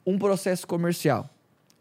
um 0.06 0.18
processo 0.18 0.66
comercial? 0.66 1.28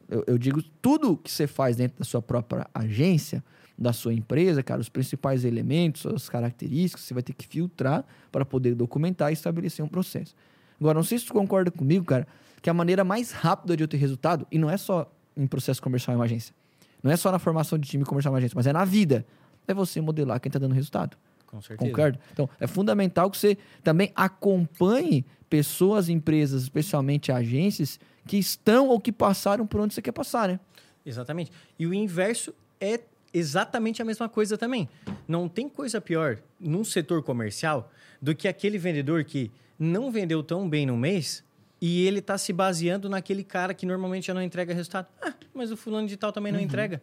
Eu, 0.09 0.23
eu 0.27 0.37
digo 0.37 0.61
tudo 0.81 1.17
que 1.17 1.31
você 1.31 1.47
faz 1.47 1.75
dentro 1.75 1.99
da 1.99 2.05
sua 2.05 2.21
própria 2.21 2.67
agência, 2.73 3.43
da 3.77 3.93
sua 3.93 4.13
empresa, 4.13 4.63
cara, 4.63 4.81
os 4.81 4.89
principais 4.89 5.45
elementos, 5.45 6.05
as 6.05 6.27
características, 6.27 7.03
você 7.03 7.13
vai 7.13 7.21
ter 7.21 7.33
que 7.33 7.45
filtrar 7.45 8.03
para 8.31 8.43
poder 8.43 8.73
documentar 8.73 9.29
e 9.29 9.33
estabelecer 9.33 9.85
um 9.85 9.87
processo. 9.87 10.35
Agora, 10.79 10.95
não 10.95 11.03
sei 11.03 11.19
se 11.19 11.25
tu 11.25 11.33
concorda 11.33 11.69
comigo, 11.69 12.05
cara, 12.05 12.27
que 12.61 12.69
a 12.69 12.73
maneira 12.73 13.03
mais 13.03 13.31
rápida 13.31 13.77
de 13.77 13.83
eu 13.83 13.87
ter 13.87 13.97
resultado, 13.97 14.47
e 14.51 14.57
não 14.57 14.69
é 14.69 14.77
só 14.77 15.11
em 15.35 15.45
processo 15.45 15.81
comercial 15.81 16.15
em 16.15 16.19
uma 16.19 16.25
agência, 16.25 16.55
não 17.03 17.11
é 17.11 17.15
só 17.15 17.31
na 17.31 17.37
formação 17.37 17.77
de 17.77 17.87
time 17.87 18.03
comercial 18.03 18.31
em 18.31 18.33
uma 18.33 18.39
agência, 18.39 18.55
mas 18.55 18.65
é 18.65 18.73
na 18.73 18.83
vida, 18.83 19.25
é 19.67 19.73
você 19.73 20.01
modelar 20.01 20.39
quem 20.39 20.49
está 20.49 20.57
dando 20.57 20.73
resultado. 20.73 21.15
Com 21.47 21.61
certeza. 21.61 21.89
Concorda? 21.89 22.19
Então, 22.31 22.49
é 22.59 22.67
fundamental 22.67 23.31
que 23.31 23.37
você 23.37 23.57
também 23.83 24.11
acompanhe 24.15 25.25
pessoas, 25.49 26.09
empresas, 26.09 26.63
especialmente 26.63 27.31
agências, 27.31 27.99
que 28.27 28.37
estão 28.37 28.89
ou 28.89 28.99
que 28.99 29.11
passaram 29.11 29.65
por 29.65 29.79
onde 29.79 29.93
você 29.93 30.01
quer 30.01 30.11
passar, 30.11 30.49
né? 30.49 30.59
Exatamente. 31.05 31.51
E 31.79 31.87
o 31.87 31.93
inverso 31.93 32.53
é 32.79 32.99
exatamente 33.33 34.01
a 34.01 34.05
mesma 34.05 34.27
coisa 34.27 34.57
também. 34.57 34.89
Não 35.27 35.47
tem 35.47 35.69
coisa 35.69 36.01
pior 36.01 36.37
num 36.59 36.83
setor 36.83 37.23
comercial 37.23 37.91
do 38.21 38.35
que 38.35 38.47
aquele 38.47 38.77
vendedor 38.77 39.23
que 39.23 39.51
não 39.79 40.11
vendeu 40.11 40.43
tão 40.43 40.67
bem 40.67 40.85
no 40.85 40.97
mês 40.97 41.43
e 41.79 42.05
ele 42.05 42.19
está 42.19 42.37
se 42.37 42.51
baseando 42.51 43.07
naquele 43.07 43.43
cara 43.43 43.73
que 43.73 43.85
normalmente 43.85 44.27
já 44.27 44.33
não 44.33 44.41
entrega 44.41 44.73
resultado. 44.73 45.07
Ah, 45.21 45.33
mas 45.53 45.71
o 45.71 45.77
fulano 45.77 46.07
de 46.07 46.17
tal 46.17 46.31
também 46.31 46.51
não 46.51 46.59
entrega. 46.59 47.01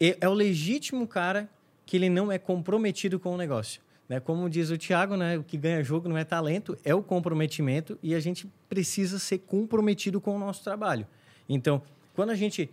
É, 0.00 0.18
é 0.20 0.28
o 0.28 0.34
legítimo 0.34 1.06
cara 1.06 1.48
que 1.92 1.98
ele 1.98 2.08
não 2.08 2.32
é 2.32 2.38
comprometido 2.38 3.20
com 3.20 3.34
o 3.34 3.36
negócio. 3.36 3.82
Né? 4.08 4.18
Como 4.18 4.48
diz 4.48 4.70
o 4.70 4.78
Thiago, 4.78 5.14
né? 5.14 5.36
o 5.36 5.42
que 5.42 5.58
ganha 5.58 5.84
jogo 5.84 6.08
não 6.08 6.16
é 6.16 6.24
talento, 6.24 6.74
é 6.82 6.94
o 6.94 7.02
comprometimento 7.02 7.98
e 8.02 8.14
a 8.14 8.18
gente 8.18 8.50
precisa 8.66 9.18
ser 9.18 9.40
comprometido 9.40 10.18
com 10.18 10.34
o 10.34 10.38
nosso 10.38 10.64
trabalho. 10.64 11.06
Então, 11.46 11.82
quando 12.14 12.30
a 12.30 12.34
gente 12.34 12.70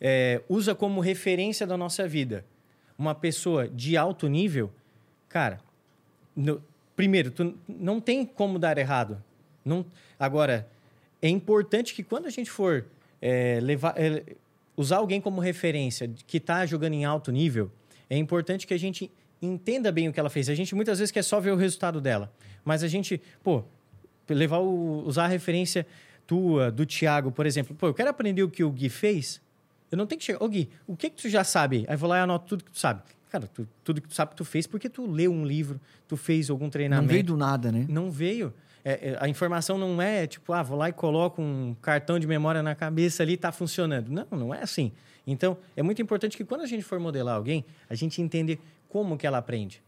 é, 0.00 0.42
usa 0.48 0.74
como 0.74 1.00
referência 1.00 1.64
da 1.64 1.76
nossa 1.76 2.08
vida 2.08 2.44
uma 2.98 3.14
pessoa 3.14 3.68
de 3.68 3.96
alto 3.96 4.26
nível, 4.26 4.72
cara, 5.28 5.60
no- 6.34 6.60
primeiro, 6.96 7.30
tu 7.30 7.54
não 7.68 8.00
tem 8.00 8.26
como 8.26 8.58
dar 8.58 8.78
errado. 8.78 9.22
Não, 9.64 9.86
agora, 10.18 10.68
é 11.22 11.28
importante 11.28 11.94
que 11.94 12.02
quando 12.02 12.26
a 12.26 12.30
gente 12.30 12.50
for 12.50 12.84
é, 13.22 13.60
levar, 13.62 13.94
é, 13.96 14.24
usar 14.76 14.96
alguém 14.96 15.20
como 15.20 15.40
referência 15.40 16.10
que 16.26 16.38
está 16.38 16.66
jogando 16.66 16.94
em 16.94 17.04
alto 17.04 17.30
nível, 17.30 17.70
é 18.08 18.16
importante 18.16 18.66
que 18.66 18.74
a 18.74 18.78
gente 18.78 19.10
entenda 19.40 19.90
bem 19.92 20.08
o 20.08 20.12
que 20.12 20.18
ela 20.20 20.30
fez. 20.30 20.48
A 20.48 20.54
gente 20.54 20.74
muitas 20.74 20.98
vezes 20.98 21.12
quer 21.12 21.22
só 21.22 21.40
ver 21.40 21.50
o 21.52 21.56
resultado 21.56 22.00
dela, 22.00 22.32
mas 22.64 22.82
a 22.82 22.88
gente, 22.88 23.20
pô, 23.42 23.62
levar 24.28 24.58
o, 24.58 25.02
usar 25.06 25.24
a 25.24 25.28
referência 25.28 25.86
tua, 26.26 26.70
do 26.70 26.84
Thiago, 26.86 27.30
por 27.30 27.46
exemplo. 27.46 27.74
Pô, 27.76 27.86
eu 27.88 27.94
quero 27.94 28.10
aprender 28.10 28.42
o 28.42 28.48
que 28.50 28.64
o 28.64 28.70
Gui 28.70 28.88
fez. 28.88 29.40
Eu 29.90 29.96
não 29.98 30.06
tenho 30.06 30.18
que 30.18 30.24
chegar. 30.24 30.42
Ô, 30.42 30.48
Gui, 30.48 30.68
o 30.86 30.96
que 30.96 31.10
que 31.10 31.22
tu 31.22 31.28
já 31.28 31.44
sabe? 31.44 31.84
Aí 31.86 31.94
eu 31.94 31.98
vou 31.98 32.08
lá 32.08 32.18
e 32.18 32.20
anoto 32.22 32.46
tudo 32.46 32.64
que 32.64 32.72
tu 32.72 32.78
sabe. 32.78 33.02
Cara, 33.30 33.46
tu- 33.46 33.68
tudo 33.84 34.00
que 34.00 34.08
tu 34.08 34.14
sabe 34.14 34.34
tu 34.34 34.44
fez 34.44 34.66
porque 34.66 34.88
tu 34.88 35.06
leu 35.06 35.30
um 35.32 35.44
livro, 35.44 35.80
tu 36.08 36.16
fez 36.16 36.48
algum 36.50 36.64
Não 36.64 36.70
treinamento. 36.70 37.12
veio 37.12 37.22
do 37.24 37.36
nada, 37.36 37.70
né? 37.70 37.86
Não 37.88 38.10
veio. 38.10 38.52
É, 38.84 39.10
é, 39.10 39.16
a 39.20 39.28
informação 39.28 39.76
não 39.78 40.00
é 40.00 40.26
tipo, 40.26 40.52
ah, 40.52 40.62
vou 40.62 40.78
lá 40.78 40.88
e 40.88 40.92
coloco 40.92 41.42
um 41.42 41.74
cartão 41.82 42.18
de 42.18 42.26
memória 42.26 42.62
na 42.62 42.74
cabeça 42.74 43.22
ali 43.22 43.32
e 43.34 43.36
tá 43.36 43.52
funcionando. 43.52 44.08
Não, 44.10 44.26
não 44.30 44.54
é 44.54 44.62
assim. 44.62 44.90
Então, 45.26 45.56
é 45.76 45.82
muito 45.82 46.00
importante 46.00 46.36
que 46.36 46.44
quando 46.44 46.60
a 46.62 46.66
gente 46.66 46.82
for 46.84 47.00
modelar 47.00 47.34
alguém, 47.36 47.64
a 47.90 47.94
gente 47.94 48.22
entender 48.22 48.60
como 48.88 49.16
que 49.18 49.26
ela 49.26 49.38
aprende. 49.38 49.82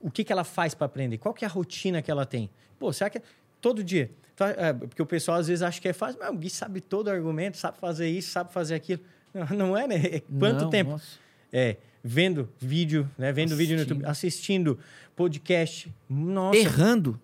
O 0.00 0.10
que, 0.10 0.22
que 0.24 0.32
ela 0.32 0.44
faz 0.44 0.74
para 0.74 0.84
aprender? 0.86 1.16
Qual 1.18 1.32
que 1.32 1.44
é 1.44 1.48
a 1.48 1.50
rotina 1.50 2.02
que 2.02 2.10
ela 2.10 2.26
tem? 2.26 2.50
Pô, 2.78 2.92
será 2.92 3.08
que 3.08 3.18
é 3.18 3.22
todo 3.60 3.82
dia? 3.82 4.10
Tá, 4.36 4.48
é, 4.50 4.72
porque 4.72 5.00
o 5.00 5.06
pessoal 5.06 5.38
às 5.38 5.46
vezes 5.48 5.62
acha 5.62 5.80
que 5.80 5.88
é 5.88 5.92
fácil, 5.92 6.18
mas 6.20 6.30
o 6.30 6.34
Gui 6.36 6.50
sabe 6.50 6.80
todo 6.80 7.06
o 7.06 7.10
argumento, 7.10 7.56
sabe 7.56 7.78
fazer 7.78 8.08
isso, 8.08 8.30
sabe 8.30 8.52
fazer 8.52 8.74
aquilo. 8.74 9.00
Não, 9.32 9.46
não 9.56 9.76
é, 9.76 9.86
né? 9.86 9.96
É 9.96 10.20
quanto 10.20 10.62
Não, 10.64 10.70
tempo? 10.70 10.90
nossa. 10.92 11.18
É, 11.52 11.76
vendo 12.02 12.48
vídeo, 12.58 13.08
né? 13.16 13.32
Vendo 13.32 13.54
vídeo 13.56 13.76
no 13.76 13.82
YouTube, 13.82 14.04
assistindo 14.04 14.78
podcast. 15.14 15.92
Nossa, 16.08 16.58
Errando. 16.58 17.20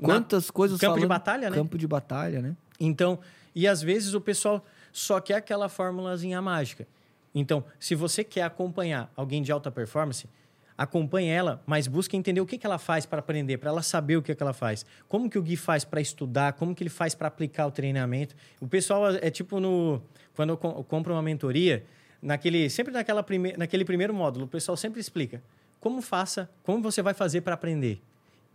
Quantas 0.00 0.50
coisas 0.50 0.80
campo 0.80 0.94
de 0.94 1.00
falando- 1.00 1.08
batalha, 1.08 1.50
né? 1.50 1.56
Campo 1.56 1.78
de 1.78 1.86
batalha, 1.86 2.40
né? 2.40 2.56
Então, 2.80 3.18
e 3.54 3.68
às 3.68 3.82
vezes 3.82 4.14
o 4.14 4.20
pessoal 4.20 4.64
só 4.92 5.20
quer 5.20 5.34
aquela 5.34 5.68
formulazinha 5.68 6.40
mágica. 6.42 6.86
Então, 7.34 7.64
se 7.78 7.94
você 7.94 8.22
quer 8.22 8.42
acompanhar 8.42 9.10
alguém 9.16 9.42
de 9.42 9.50
alta 9.50 9.70
performance, 9.70 10.28
acompanhe 10.76 11.28
ela, 11.28 11.62
mas 11.66 11.86
busque 11.86 12.16
entender 12.16 12.40
o 12.40 12.46
que, 12.46 12.58
que 12.58 12.66
ela 12.66 12.78
faz 12.78 13.06
para 13.06 13.20
aprender, 13.20 13.58
para 13.58 13.70
ela 13.70 13.82
saber 13.82 14.16
o 14.16 14.22
que, 14.22 14.34
que 14.34 14.42
ela 14.42 14.52
faz. 14.52 14.84
Como 15.08 15.30
que 15.30 15.38
o 15.38 15.42
Gui 15.42 15.56
faz 15.56 15.84
para 15.84 16.00
estudar, 16.00 16.54
como 16.54 16.74
que 16.74 16.82
ele 16.82 16.90
faz 16.90 17.14
para 17.14 17.28
aplicar 17.28 17.66
o 17.66 17.70
treinamento. 17.70 18.34
O 18.60 18.66
pessoal 18.66 19.10
é 19.10 19.30
tipo 19.30 19.60
no... 19.60 20.02
Quando 20.34 20.50
eu 20.50 20.56
compro 20.56 21.12
uma 21.12 21.22
mentoria, 21.22 21.84
naquele, 22.20 22.70
sempre 22.70 22.92
naquela 22.92 23.22
prime, 23.22 23.54
naquele 23.56 23.84
primeiro 23.84 24.14
módulo, 24.14 24.46
o 24.46 24.48
pessoal 24.48 24.76
sempre 24.76 25.00
explica 25.00 25.42
como 25.82 26.00
faça, 26.00 26.48
como 26.62 26.80
você 26.80 27.02
vai 27.02 27.12
fazer 27.12 27.40
para 27.40 27.54
aprender. 27.54 28.00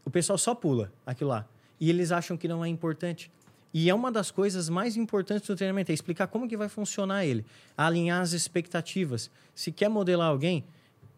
O 0.05 0.09
pessoal 0.09 0.37
só 0.37 0.55
pula 0.55 0.93
aquilo 1.05 1.31
lá. 1.31 1.45
E 1.77 1.89
eles 1.89 2.09
acham 2.09 2.37
que 2.37 2.47
não 2.47 2.63
é 2.63 2.69
importante. 2.69 3.29
E 3.73 3.89
é 3.89 3.93
uma 3.93 4.11
das 4.11 4.31
coisas 4.31 4.69
mais 4.69 4.95
importantes 4.97 5.47
do 5.47 5.55
treinamento, 5.55 5.91
é 5.91 5.93
explicar 5.93 6.27
como 6.27 6.47
que 6.47 6.57
vai 6.57 6.69
funcionar 6.69 7.25
ele. 7.25 7.45
Alinhar 7.77 8.21
as 8.21 8.31
expectativas. 8.33 9.29
Se 9.53 9.71
quer 9.71 9.89
modelar 9.89 10.29
alguém, 10.29 10.63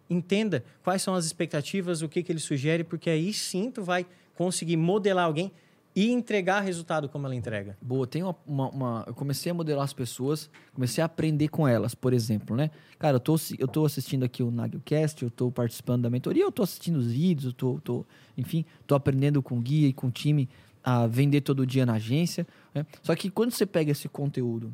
entenda 0.09 0.63
quais 0.83 1.01
são 1.01 1.13
as 1.15 1.25
expectativas, 1.25 2.01
o 2.01 2.09
que, 2.09 2.23
que 2.23 2.31
ele 2.31 2.39
sugere, 2.39 2.83
porque 2.83 3.09
aí 3.09 3.31
sim 3.33 3.69
tu 3.71 3.83
vai 3.83 4.05
conseguir 4.35 4.77
modelar 4.77 5.25
alguém 5.25 5.51
e 5.95 6.11
entregar 6.11 6.61
resultado 6.61 7.09
como 7.09 7.25
ela 7.25 7.35
entrega. 7.35 7.75
Boa, 7.81 8.05
tem 8.07 8.23
uma, 8.23 8.35
uma- 8.45 8.69
uma- 8.69 9.03
Eu 9.07 9.13
comecei 9.13 9.51
a 9.51 9.55
modelar 9.55 9.83
as 9.83 9.91
pessoas, 9.91 10.49
comecei 10.73 11.01
a 11.01 11.05
aprender 11.05 11.47
com 11.49 11.67
elas, 11.67 11.93
por 11.95 12.13
exemplo, 12.13 12.55
né? 12.55 12.69
Cara, 12.97 13.15
eu 13.17 13.19
tô, 13.19 13.35
eu 13.57 13.67
tô 13.67 13.85
assistindo 13.85 14.23
aqui 14.23 14.41
o 14.43 14.51
Nagelcast, 14.51 15.23
eu 15.23 15.29
tô 15.31 15.51
participando 15.51 16.03
da 16.03 16.09
mentoria, 16.09 16.43
eu 16.43 16.51
tô 16.51 16.61
assistindo 16.63 16.97
os 16.97 17.11
vídeos, 17.11 17.45
eu 17.47 17.53
tô, 17.53 17.79
tô 17.83 18.05
enfim, 18.37 18.63
tô 18.87 18.95
aprendendo 18.95 19.41
com 19.41 19.57
o 19.57 19.61
guia 19.61 19.87
e 19.87 19.93
com 19.93 20.07
o 20.07 20.11
time 20.11 20.47
a 20.91 21.07
vender 21.07 21.41
todo 21.41 21.65
dia 21.65 21.85
na 21.85 21.93
agência. 21.93 22.47
né? 22.73 22.85
Só 23.03 23.15
que 23.15 23.29
quando 23.29 23.51
você 23.51 23.65
pega 23.65 23.91
esse 23.91 24.07
conteúdo 24.09 24.73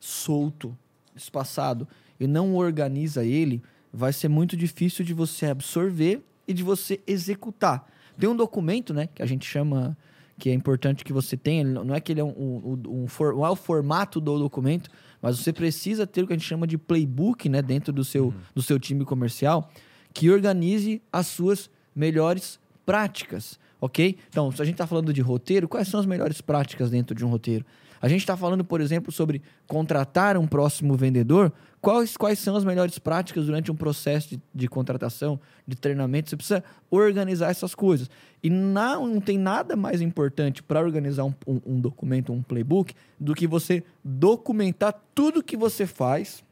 solto, 0.00 0.76
espaçado, 1.14 1.86
e 2.18 2.26
não 2.26 2.54
organiza 2.54 3.24
ele, 3.24 3.62
vai 3.92 4.12
ser 4.12 4.28
muito 4.28 4.56
difícil 4.56 5.04
de 5.04 5.14
você 5.14 5.46
absorver 5.46 6.22
e 6.46 6.52
de 6.54 6.62
você 6.62 7.00
executar. 7.06 7.88
Tem 8.18 8.28
um 8.28 8.36
documento, 8.36 8.94
né, 8.94 9.08
que 9.14 9.22
a 9.22 9.26
gente 9.26 9.46
chama, 9.46 9.96
que 10.38 10.48
é 10.50 10.52
importante 10.54 11.04
que 11.04 11.12
você 11.12 11.36
tenha, 11.36 11.64
não 11.64 11.94
é 11.94 12.00
que 12.00 12.12
ele 12.12 12.20
é 12.20 12.24
um, 12.24 12.28
um- 12.28 13.02
um 13.02 13.06
for- 13.08 13.34
não 13.34 13.44
é 13.44 13.50
o 13.50 13.56
formato 13.56 14.20
do 14.20 14.38
documento, 14.38 14.90
mas 15.20 15.38
você 15.38 15.52
precisa 15.52 16.06
ter 16.06 16.22
o 16.22 16.26
que 16.26 16.32
a 16.32 16.36
gente 16.36 16.46
chama 16.46 16.66
de 16.66 16.78
playbook, 16.78 17.48
né, 17.48 17.60
dentro 17.62 17.92
do 17.92 18.04
seu, 18.04 18.32
do 18.54 18.62
seu 18.62 18.78
time 18.78 19.04
comercial, 19.04 19.70
que 20.12 20.30
organize 20.30 21.02
as 21.12 21.26
suas 21.26 21.70
melhores 21.94 22.58
práticas, 22.86 23.58
ok? 23.80 24.16
Então, 24.28 24.50
se 24.52 24.60
a 24.60 24.64
gente 24.64 24.74
está 24.74 24.86
falando 24.86 25.12
de 25.12 25.20
roteiro, 25.20 25.68
quais 25.68 25.88
são 25.88 26.00
as 26.00 26.06
melhores 26.06 26.40
práticas 26.40 26.90
dentro 26.90 27.14
de 27.14 27.24
um 27.24 27.28
roteiro? 27.28 27.64
A 28.00 28.08
gente 28.08 28.20
está 28.20 28.36
falando, 28.36 28.62
por 28.62 28.80
exemplo, 28.80 29.10
sobre 29.10 29.40
contratar 29.66 30.36
um 30.36 30.46
próximo 30.46 30.94
vendedor. 30.96 31.50
Quais, 31.80 32.14
quais 32.16 32.38
são 32.38 32.54
as 32.54 32.62
melhores 32.64 32.98
práticas 32.98 33.46
durante 33.46 33.72
um 33.72 33.74
processo 33.74 34.30
de, 34.30 34.40
de 34.54 34.68
contratação, 34.68 35.40
de 35.66 35.76
treinamento? 35.76 36.28
Você 36.28 36.36
precisa 36.36 36.62
organizar 36.90 37.50
essas 37.50 37.74
coisas. 37.74 38.10
E 38.42 38.50
não, 38.50 39.06
não 39.06 39.20
tem 39.20 39.38
nada 39.38 39.74
mais 39.76 40.02
importante 40.02 40.62
para 40.62 40.80
organizar 40.80 41.24
um, 41.24 41.32
um- 41.46 41.60
um 41.66 41.80
documento, 41.80 42.32
um 42.34 42.42
playbook, 42.42 42.94
do 43.18 43.34
que 43.34 43.46
você 43.46 43.82
documentar 44.04 44.94
tudo 45.14 45.42
que 45.42 45.56
você 45.56 45.86
faz 45.86 46.44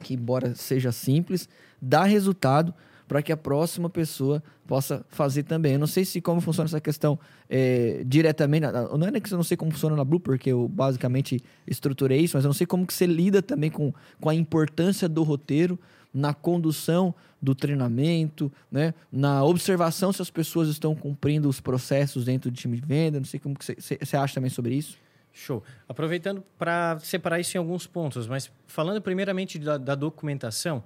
que 0.00 0.14
embora 0.14 0.54
seja 0.54 0.92
simples, 0.92 1.48
dá 1.80 2.04
resultado 2.04 2.74
para 3.06 3.22
que 3.22 3.32
a 3.32 3.36
próxima 3.36 3.88
pessoa 3.88 4.42
possa 4.66 5.04
fazer 5.08 5.44
também. 5.44 5.74
Eu 5.74 5.78
não 5.78 5.86
sei 5.86 6.04
se 6.04 6.20
como 6.20 6.40
funciona 6.40 6.66
essa 6.66 6.80
questão 6.80 7.18
é, 7.48 8.02
diretamente, 8.04 8.66
não 8.66 9.06
é 9.06 9.20
que 9.20 9.32
eu 9.32 9.36
não 9.36 9.44
sei 9.44 9.56
como 9.56 9.70
funciona 9.70 9.94
na 9.94 10.04
Blue, 10.04 10.20
porque 10.20 10.50
eu 10.50 10.68
basicamente 10.68 11.42
estruturei 11.66 12.20
isso, 12.20 12.36
mas 12.36 12.44
eu 12.44 12.48
não 12.48 12.54
sei 12.54 12.66
como 12.66 12.86
que 12.86 12.92
você 12.92 13.06
lida 13.06 13.40
também 13.40 13.70
com, 13.70 13.92
com 14.20 14.28
a 14.28 14.34
importância 14.34 15.08
do 15.08 15.22
roteiro 15.22 15.78
na 16.12 16.32
condução 16.32 17.14
do 17.40 17.54
treinamento, 17.54 18.50
né? 18.72 18.94
na 19.12 19.44
observação 19.44 20.12
se 20.12 20.22
as 20.22 20.30
pessoas 20.30 20.68
estão 20.68 20.94
cumprindo 20.94 21.48
os 21.48 21.60
processos 21.60 22.24
dentro 22.24 22.50
do 22.50 22.56
time 22.56 22.76
de 22.76 22.86
venda, 22.86 23.18
não 23.18 23.26
sei 23.26 23.38
como 23.38 23.54
que 23.54 23.64
você 23.64 24.16
acha 24.16 24.34
também 24.34 24.50
sobre 24.50 24.74
isso. 24.74 24.98
Show. 25.32 25.62
Aproveitando 25.86 26.42
para 26.58 26.98
separar 27.00 27.38
isso 27.38 27.56
em 27.56 27.58
alguns 27.58 27.86
pontos, 27.86 28.26
mas 28.26 28.50
falando 28.66 29.02
primeiramente 29.02 29.58
da, 29.58 29.76
da 29.76 29.94
documentação, 29.94 30.82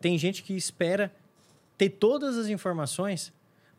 tem 0.00 0.18
gente 0.18 0.42
que 0.42 0.54
espera 0.54 1.12
ter 1.76 1.90
todas 1.90 2.36
as 2.36 2.48
informações 2.48 3.32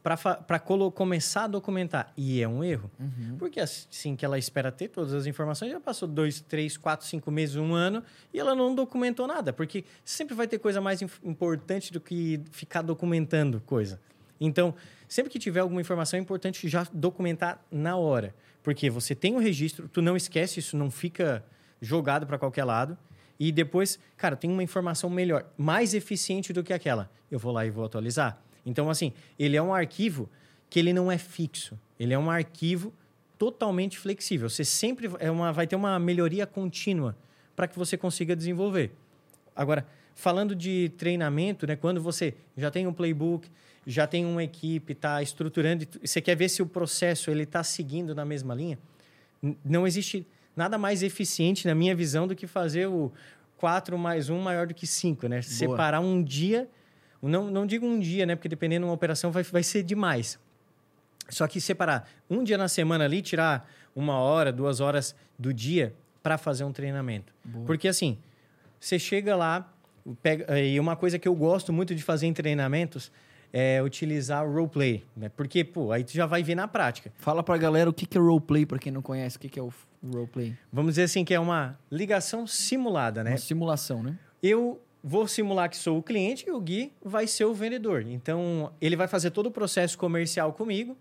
para 0.04 0.60
começar 0.94 1.46
a 1.46 1.48
documentar. 1.48 2.12
E 2.18 2.42
é 2.42 2.48
um 2.48 2.62
erro. 2.62 2.92
Porque 3.38 3.60
assim 3.60 4.16
que 4.16 4.26
ela 4.26 4.38
espera 4.38 4.70
ter 4.72 4.90
todas 4.90 5.14
as 5.14 5.26
informações, 5.26 5.72
já 5.72 5.80
passou 5.80 6.08
dois, 6.08 6.42
três, 6.42 6.76
quatro, 6.76 7.08
cinco 7.08 7.32
meses, 7.32 7.56
um 7.56 7.74
ano, 7.74 8.04
e 8.34 8.40
ela 8.40 8.54
não 8.54 8.76
documentou 8.76 9.26
nada. 9.26 9.54
Porque 9.54 9.86
sempre 10.04 10.36
vai 10.36 10.46
ter 10.46 10.60
coisa 10.60 10.82
mais 10.82 11.02
importante 11.24 11.94
do 11.94 12.02
que 12.02 12.42
ficar 12.52 12.82
documentando 12.82 13.62
coisa. 13.62 14.00
Então, 14.42 14.76
sempre 15.08 15.32
que 15.32 15.40
tiver 15.40 15.62
alguma 15.62 15.80
informação, 15.80 16.20
é 16.20 16.22
importante 16.22 16.68
já 16.68 16.86
documentar 16.92 17.64
na 17.72 17.96
hora. 17.96 18.36
Porque 18.62 18.90
você 18.90 19.16
tem 19.16 19.36
o 19.36 19.40
registro, 19.40 19.88
tu 19.88 20.02
não 20.02 20.18
esquece, 20.18 20.60
isso 20.60 20.76
não 20.76 20.92
fica 20.92 21.46
jogado 21.82 22.28
para 22.28 22.38
qualquer 22.38 22.66
lado. 22.66 22.98
E 23.44 23.52
depois, 23.52 24.00
cara, 24.16 24.38
tem 24.38 24.50
uma 24.50 24.64
informação 24.64 25.10
melhor, 25.10 25.46
mais 25.58 25.94
eficiente 25.94 26.54
do 26.54 26.64
que 26.64 26.72
aquela. 26.72 27.12
Eu 27.30 27.38
vou 27.38 27.52
lá 27.52 27.66
e 27.66 27.70
vou 27.70 27.84
atualizar. 27.84 28.42
Então, 28.66 28.90
assim, 28.90 29.12
ele 29.38 29.58
é 29.58 29.62
um 29.62 29.74
arquivo 29.74 30.30
que 30.70 30.80
ele 30.80 30.94
não 30.94 31.12
é 31.12 31.18
fixo. 31.18 31.78
Ele 32.00 32.14
é 32.14 32.18
um 32.18 32.32
arquivo 32.32 32.94
totalmente 33.38 34.00
flexível. 34.00 34.50
Você 34.50 34.64
sempre 34.64 35.12
é 35.20 35.30
uma, 35.30 35.52
vai 35.52 35.68
ter 35.68 35.76
uma 35.76 36.00
melhoria 36.00 36.48
contínua 36.48 37.18
para 37.54 37.68
que 37.68 37.78
você 37.78 37.98
consiga 37.98 38.34
desenvolver. 38.34 38.92
Agora, 39.54 39.86
falando 40.16 40.56
de 40.56 40.94
treinamento, 40.98 41.68
né? 41.68 41.76
Quando 41.76 42.02
você 42.02 42.36
já 42.56 42.72
tem 42.72 42.88
um 42.88 42.94
playbook, 42.94 43.50
já 43.86 44.08
tem 44.08 44.26
uma 44.26 44.42
equipe, 44.42 44.94
está 44.94 45.22
estruturando, 45.22 45.86
você 46.02 46.22
quer 46.22 46.38
ver 46.38 46.48
se 46.48 46.62
o 46.62 46.66
processo 46.66 47.30
ele 47.30 47.44
está 47.44 47.62
seguindo 47.62 48.16
na 48.16 48.24
mesma 48.24 48.56
linha, 48.56 48.80
não 49.66 49.86
existe 49.86 50.26
nada 50.56 50.78
mais 50.78 51.04
eficiente, 51.04 51.68
na 51.68 51.76
minha 51.76 51.96
visão, 51.96 52.28
do 52.28 52.36
que 52.36 52.48
fazer 52.48 52.88
o 52.88 53.12
4 53.58 53.98
mais 53.98 54.30
1 54.30 54.40
maior 54.40 54.68
do 54.68 54.74
que 54.74 54.86
5, 54.86 55.28
né? 55.28 55.38
Boa. 55.38 55.44
Separar 55.44 56.00
um 56.00 56.22
dia, 56.22 56.68
não, 57.22 57.50
não 57.50 57.66
digo 57.66 57.86
um 57.86 58.00
dia, 58.00 58.26
né? 58.26 58.36
Porque 58.36 58.50
dependendo 58.50 58.86
de 58.86 58.90
uma 58.90 58.94
operação 58.94 59.32
vai, 59.32 59.44
vai 59.44 59.64
ser 59.64 59.84
demais. 59.84 60.40
Só 61.30 61.48
que 61.48 61.62
separar 61.62 62.10
um 62.30 62.44
dia 62.44 62.58
na 62.58 62.68
semana 62.68 63.06
ali, 63.06 63.22
tirar 63.22 63.70
uma 63.96 64.18
hora, 64.20 64.52
duas 64.52 64.80
horas 64.80 65.16
do 65.40 65.54
dia 65.54 65.94
para 66.22 66.38
fazer 66.38 66.64
um 66.64 66.72
treinamento. 66.72 67.34
Boa. 67.44 67.66
Porque 67.66 67.88
assim, 67.88 68.18
você 68.80 69.00
chega 69.00 69.36
lá, 69.36 69.72
pega, 70.22 70.60
e 70.60 70.80
uma 70.80 70.96
coisa 70.96 71.18
que 71.18 71.28
eu 71.28 71.36
gosto 71.36 71.72
muito 71.72 71.96
de 71.96 72.04
fazer 72.04 72.28
em 72.28 72.34
treinamentos 72.34 73.12
é 73.54 73.82
utilizar 73.84 74.44
o 74.44 74.52
roleplay, 74.52 75.06
né? 75.16 75.30
Porque, 75.30 75.64
pô, 75.64 75.92
aí 75.92 76.04
tu 76.04 76.12
já 76.12 76.26
vai 76.26 76.42
ver 76.42 76.56
na 76.56 76.68
prática. 76.68 77.14
Fala 77.18 77.44
pra 77.44 77.56
galera 77.56 77.88
o 77.88 77.94
que, 77.94 78.08
que 78.08 78.18
é 78.18 78.22
roleplay, 78.22 78.66
para 78.66 78.80
quem 78.80 78.92
não 78.92 79.04
conhece, 79.04 79.38
o 79.38 79.40
que, 79.40 79.48
que 79.48 79.60
é 79.60 79.62
o 79.62 79.72
roleplay. 80.04 80.58
Vamos 80.72 80.94
dizer 80.94 81.04
assim, 81.04 81.24
que 81.24 81.36
é 81.36 81.40
uma 81.40 81.78
ligação 81.92 82.48
simulada, 82.48 83.24
né? 83.24 83.32
Uma 83.32 83.38
simulação, 83.38 84.02
né? 84.02 84.18
Eu 84.42 84.82
vou 85.04 85.28
simular 85.28 85.70
que 85.70 85.78
sou 85.78 86.00
o 86.00 86.04
cliente 86.04 86.46
e 86.48 86.52
o 86.52 86.60
Gui 86.60 86.92
vai 87.06 87.28
ser 87.28 87.46
o 87.46 87.54
vendedor. 87.54 88.04
Então, 88.08 88.74
ele 88.82 88.96
vai 88.96 89.08
fazer 89.08 89.30
todo 89.30 89.48
o 89.48 89.52
processo 89.52 89.98
comercial 90.00 90.52
comigo 90.54 90.98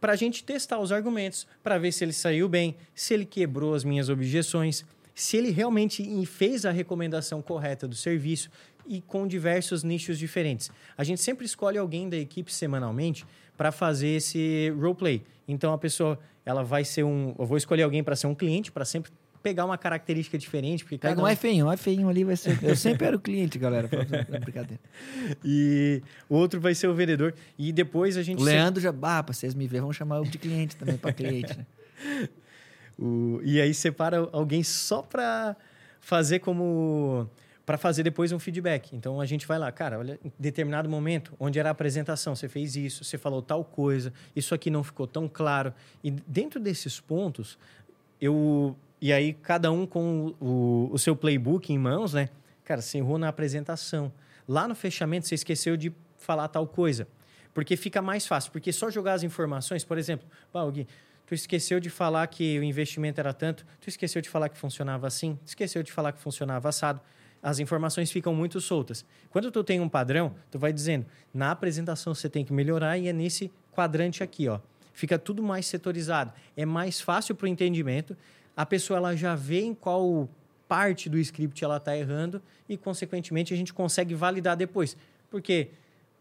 para 0.00 0.14
a 0.14 0.16
gente 0.16 0.42
testar 0.42 0.80
os 0.80 0.90
argumentos, 0.90 1.46
para 1.62 1.78
ver 1.78 1.92
se 1.92 2.04
ele 2.04 2.12
saiu 2.12 2.48
bem, 2.48 2.74
se 2.92 3.14
ele 3.14 3.24
quebrou 3.24 3.74
as 3.74 3.84
minhas 3.84 4.08
objeções, 4.08 4.84
se 5.14 5.36
ele 5.36 5.50
realmente 5.50 6.26
fez 6.26 6.64
a 6.64 6.70
recomendação 6.70 7.42
correta 7.42 7.86
do 7.86 7.94
serviço, 7.94 8.50
e 8.88 9.00
com 9.02 9.26
diversos 9.26 9.84
nichos 9.84 10.18
diferentes. 10.18 10.70
A 10.96 11.04
gente 11.04 11.20
sempre 11.20 11.44
escolhe 11.44 11.78
alguém 11.78 12.08
da 12.08 12.16
equipe 12.16 12.52
semanalmente 12.52 13.26
para 13.56 13.70
fazer 13.70 14.08
esse 14.08 14.70
roleplay. 14.70 15.22
Então 15.46 15.72
a 15.72 15.78
pessoa, 15.78 16.18
ela 16.44 16.62
vai 16.62 16.84
ser 16.84 17.04
um, 17.04 17.34
eu 17.38 17.46
vou 17.46 17.56
escolher 17.56 17.82
alguém 17.82 18.02
para 18.02 18.16
ser 18.16 18.26
um 18.26 18.34
cliente, 18.34 18.72
para 18.72 18.84
sempre 18.84 19.10
pegar 19.42 19.64
uma 19.64 19.78
característica 19.78 20.36
diferente, 20.36 20.84
porque 20.84 20.98
Pega 20.98 21.20
um 21.20 21.22
mais 21.22 21.38
feinho, 21.38 21.66
mais 21.66 21.80
feinho 21.80 22.08
ali 22.08 22.24
vai 22.24 22.36
ser. 22.36 22.58
Eu 22.62 22.76
sempre 22.76 23.06
era 23.06 23.16
o 23.16 23.20
cliente, 23.20 23.58
galera, 23.58 23.88
brincadeira. 23.88 24.80
E 25.44 26.02
o 26.28 26.34
outro 26.34 26.60
vai 26.60 26.74
ser 26.74 26.88
o 26.88 26.94
vendedor 26.94 27.34
e 27.56 27.72
depois 27.72 28.16
a 28.16 28.22
gente 28.22 28.40
O 28.40 28.44
Leandro 28.44 28.80
já, 28.80 28.90
ah, 28.90 29.22
para 29.22 29.32
vocês 29.32 29.54
me 29.54 29.66
verem, 29.66 29.82
vamos 29.82 29.96
chamar 29.96 30.20
o 30.20 30.24
de 30.24 30.38
cliente 30.38 30.76
também 30.76 30.96
para 30.96 31.12
cliente, 31.12 31.56
né? 31.56 31.66
o, 32.98 33.40
e 33.42 33.60
aí 33.60 33.72
separa 33.72 34.28
alguém 34.32 34.62
só 34.62 35.02
para 35.02 35.56
fazer 36.00 36.40
como 36.40 37.28
para 37.68 37.76
fazer 37.76 38.02
depois 38.02 38.32
um 38.32 38.38
feedback. 38.38 38.96
Então 38.96 39.20
a 39.20 39.26
gente 39.26 39.46
vai 39.46 39.58
lá, 39.58 39.70
cara, 39.70 39.98
olha, 39.98 40.18
em 40.24 40.32
determinado 40.38 40.88
momento, 40.88 41.34
onde 41.38 41.58
era 41.58 41.68
a 41.68 41.72
apresentação, 41.72 42.34
você 42.34 42.48
fez 42.48 42.74
isso, 42.74 43.04
você 43.04 43.18
falou 43.18 43.42
tal 43.42 43.62
coisa, 43.62 44.10
isso 44.34 44.54
aqui 44.54 44.70
não 44.70 44.82
ficou 44.82 45.06
tão 45.06 45.28
claro. 45.28 45.74
E 46.02 46.10
dentro 46.10 46.58
desses 46.58 46.98
pontos, 46.98 47.58
eu. 48.18 48.74
E 49.02 49.12
aí, 49.12 49.34
cada 49.34 49.70
um 49.70 49.86
com 49.86 50.34
o, 50.40 50.88
o 50.90 50.98
seu 50.98 51.14
playbook 51.14 51.70
em 51.70 51.76
mãos, 51.76 52.14
né? 52.14 52.30
Cara, 52.64 52.80
você 52.80 52.96
errou 52.96 53.18
na 53.18 53.28
apresentação. 53.28 54.10
Lá 54.48 54.66
no 54.66 54.74
fechamento, 54.74 55.28
você 55.28 55.34
esqueceu 55.34 55.76
de 55.76 55.92
falar 56.16 56.48
tal 56.48 56.66
coisa. 56.66 57.06
Porque 57.52 57.76
fica 57.76 58.00
mais 58.00 58.26
fácil. 58.26 58.50
Porque 58.50 58.72
só 58.72 58.90
jogar 58.90 59.12
as 59.12 59.22
informações, 59.22 59.84
por 59.84 59.98
exemplo, 59.98 60.26
ah, 60.54 60.70
Gui, 60.70 60.88
tu 61.26 61.34
esqueceu 61.34 61.80
de 61.80 61.90
falar 61.90 62.26
que 62.28 62.58
o 62.58 62.62
investimento 62.64 63.20
era 63.20 63.34
tanto, 63.34 63.66
tu 63.78 63.90
esqueceu 63.90 64.22
de 64.22 64.30
falar 64.30 64.48
que 64.48 64.56
funcionava 64.56 65.06
assim, 65.06 65.38
esqueceu 65.44 65.82
de 65.82 65.92
falar 65.92 66.12
que 66.12 66.18
funcionava 66.18 66.70
assado 66.70 66.98
as 67.42 67.58
informações 67.58 68.10
ficam 68.10 68.34
muito 68.34 68.60
soltas. 68.60 69.04
Quando 69.30 69.50
tu 69.50 69.62
tem 69.62 69.80
um 69.80 69.88
padrão, 69.88 70.34
tu 70.50 70.58
vai 70.58 70.72
dizendo, 70.72 71.06
na 71.32 71.50
apresentação 71.50 72.14
você 72.14 72.28
tem 72.28 72.44
que 72.44 72.52
melhorar 72.52 72.98
e 72.98 73.08
é 73.08 73.12
nesse 73.12 73.50
quadrante 73.72 74.22
aqui, 74.22 74.48
ó. 74.48 74.58
Fica 74.92 75.16
tudo 75.18 75.42
mais 75.42 75.66
setorizado. 75.66 76.32
É 76.56 76.66
mais 76.66 77.00
fácil 77.00 77.34
para 77.34 77.44
o 77.44 77.48
entendimento. 77.48 78.16
A 78.56 78.66
pessoa 78.66 78.96
ela 78.96 79.14
já 79.14 79.36
vê 79.36 79.60
em 79.60 79.72
qual 79.72 80.28
parte 80.66 81.08
do 81.08 81.16
script 81.18 81.62
ela 81.62 81.76
está 81.76 81.96
errando 81.96 82.42
e, 82.68 82.76
consequentemente, 82.76 83.54
a 83.54 83.56
gente 83.56 83.72
consegue 83.72 84.14
validar 84.16 84.56
depois. 84.56 84.96
Porque 85.30 85.70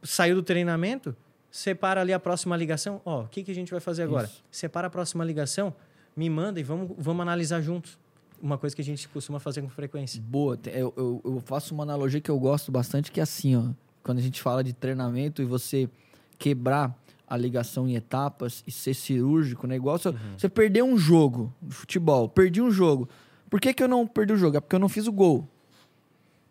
saiu 0.03 0.36
do 0.36 0.43
treinamento, 0.43 1.15
separa 1.49 2.01
ali 2.01 2.13
a 2.13 2.20
próxima 2.20 2.55
ligação. 2.55 3.01
Ó, 3.03 3.24
o 3.24 3.28
que, 3.28 3.43
que 3.43 3.49
a 3.49 3.55
gente 3.55 3.72
vai 3.72 3.80
fazer 3.80 4.03
agora? 4.03 4.28
Isso. 4.28 4.43
Separa 4.51 4.86
a 4.86 4.89
próxima 4.91 5.26
ligação, 5.26 5.74
me 6.15 6.30
manda 6.30 6.59
e 6.59 6.63
vamos, 6.63 6.91
vamos 6.99 7.24
analisar 7.24 7.61
juntos 7.61 7.97
uma 8.42 8.58
coisa 8.58 8.76
que 8.76 8.82
a 8.82 8.86
gente 8.86 9.08
costuma 9.10 9.40
fazer 9.40 9.62
com 9.62 9.70
frequência. 9.70 10.22
Boa, 10.22 10.60
eu, 10.68 10.94
eu, 10.96 11.22
eu, 11.24 11.44
faço 11.46 11.74
uma 11.74 11.84
analogia 11.84 12.22
que 12.22 12.30
eu 12.30 12.40
gosto 12.40 12.72
bastante, 12.72 13.12
que 13.12 13.20
é 13.20 13.24
assim, 13.24 13.56
ó. 13.56 13.64
Quando 14.04 14.20
a 14.20 14.22
gente 14.22 14.42
fala 14.42 14.64
de 14.64 14.74
treinamento 14.74 15.42
e 15.42 15.46
você 15.46 15.90
quebrar 16.38 16.98
a 17.28 17.36
ligação 17.36 17.88
em 17.88 17.96
etapas 17.96 18.64
e 18.66 18.72
ser 18.72 18.94
cirúrgico, 18.94 19.68
né? 19.68 19.76
Igual 19.76 19.98
se 19.98 20.08
uhum. 20.08 20.16
você 20.38 20.48
perder 20.48 20.84
um 20.84 20.98
jogo 20.98 21.54
de 21.62 21.76
futebol, 21.76 22.30
perdi 22.30 22.62
um 22.62 22.72
jogo. 22.72 23.10
Por 23.50 23.60
que, 23.60 23.74
que 23.74 23.84
eu 23.84 23.88
não 23.88 24.08
perdi 24.08 24.34
o 24.34 24.38
jogo? 24.38 24.58
É 24.58 24.62
porque 24.62 24.76
eu 24.76 24.80
não 24.80 24.88
fiz 24.88 25.08
o 25.08 25.12
gol. 25.12 25.48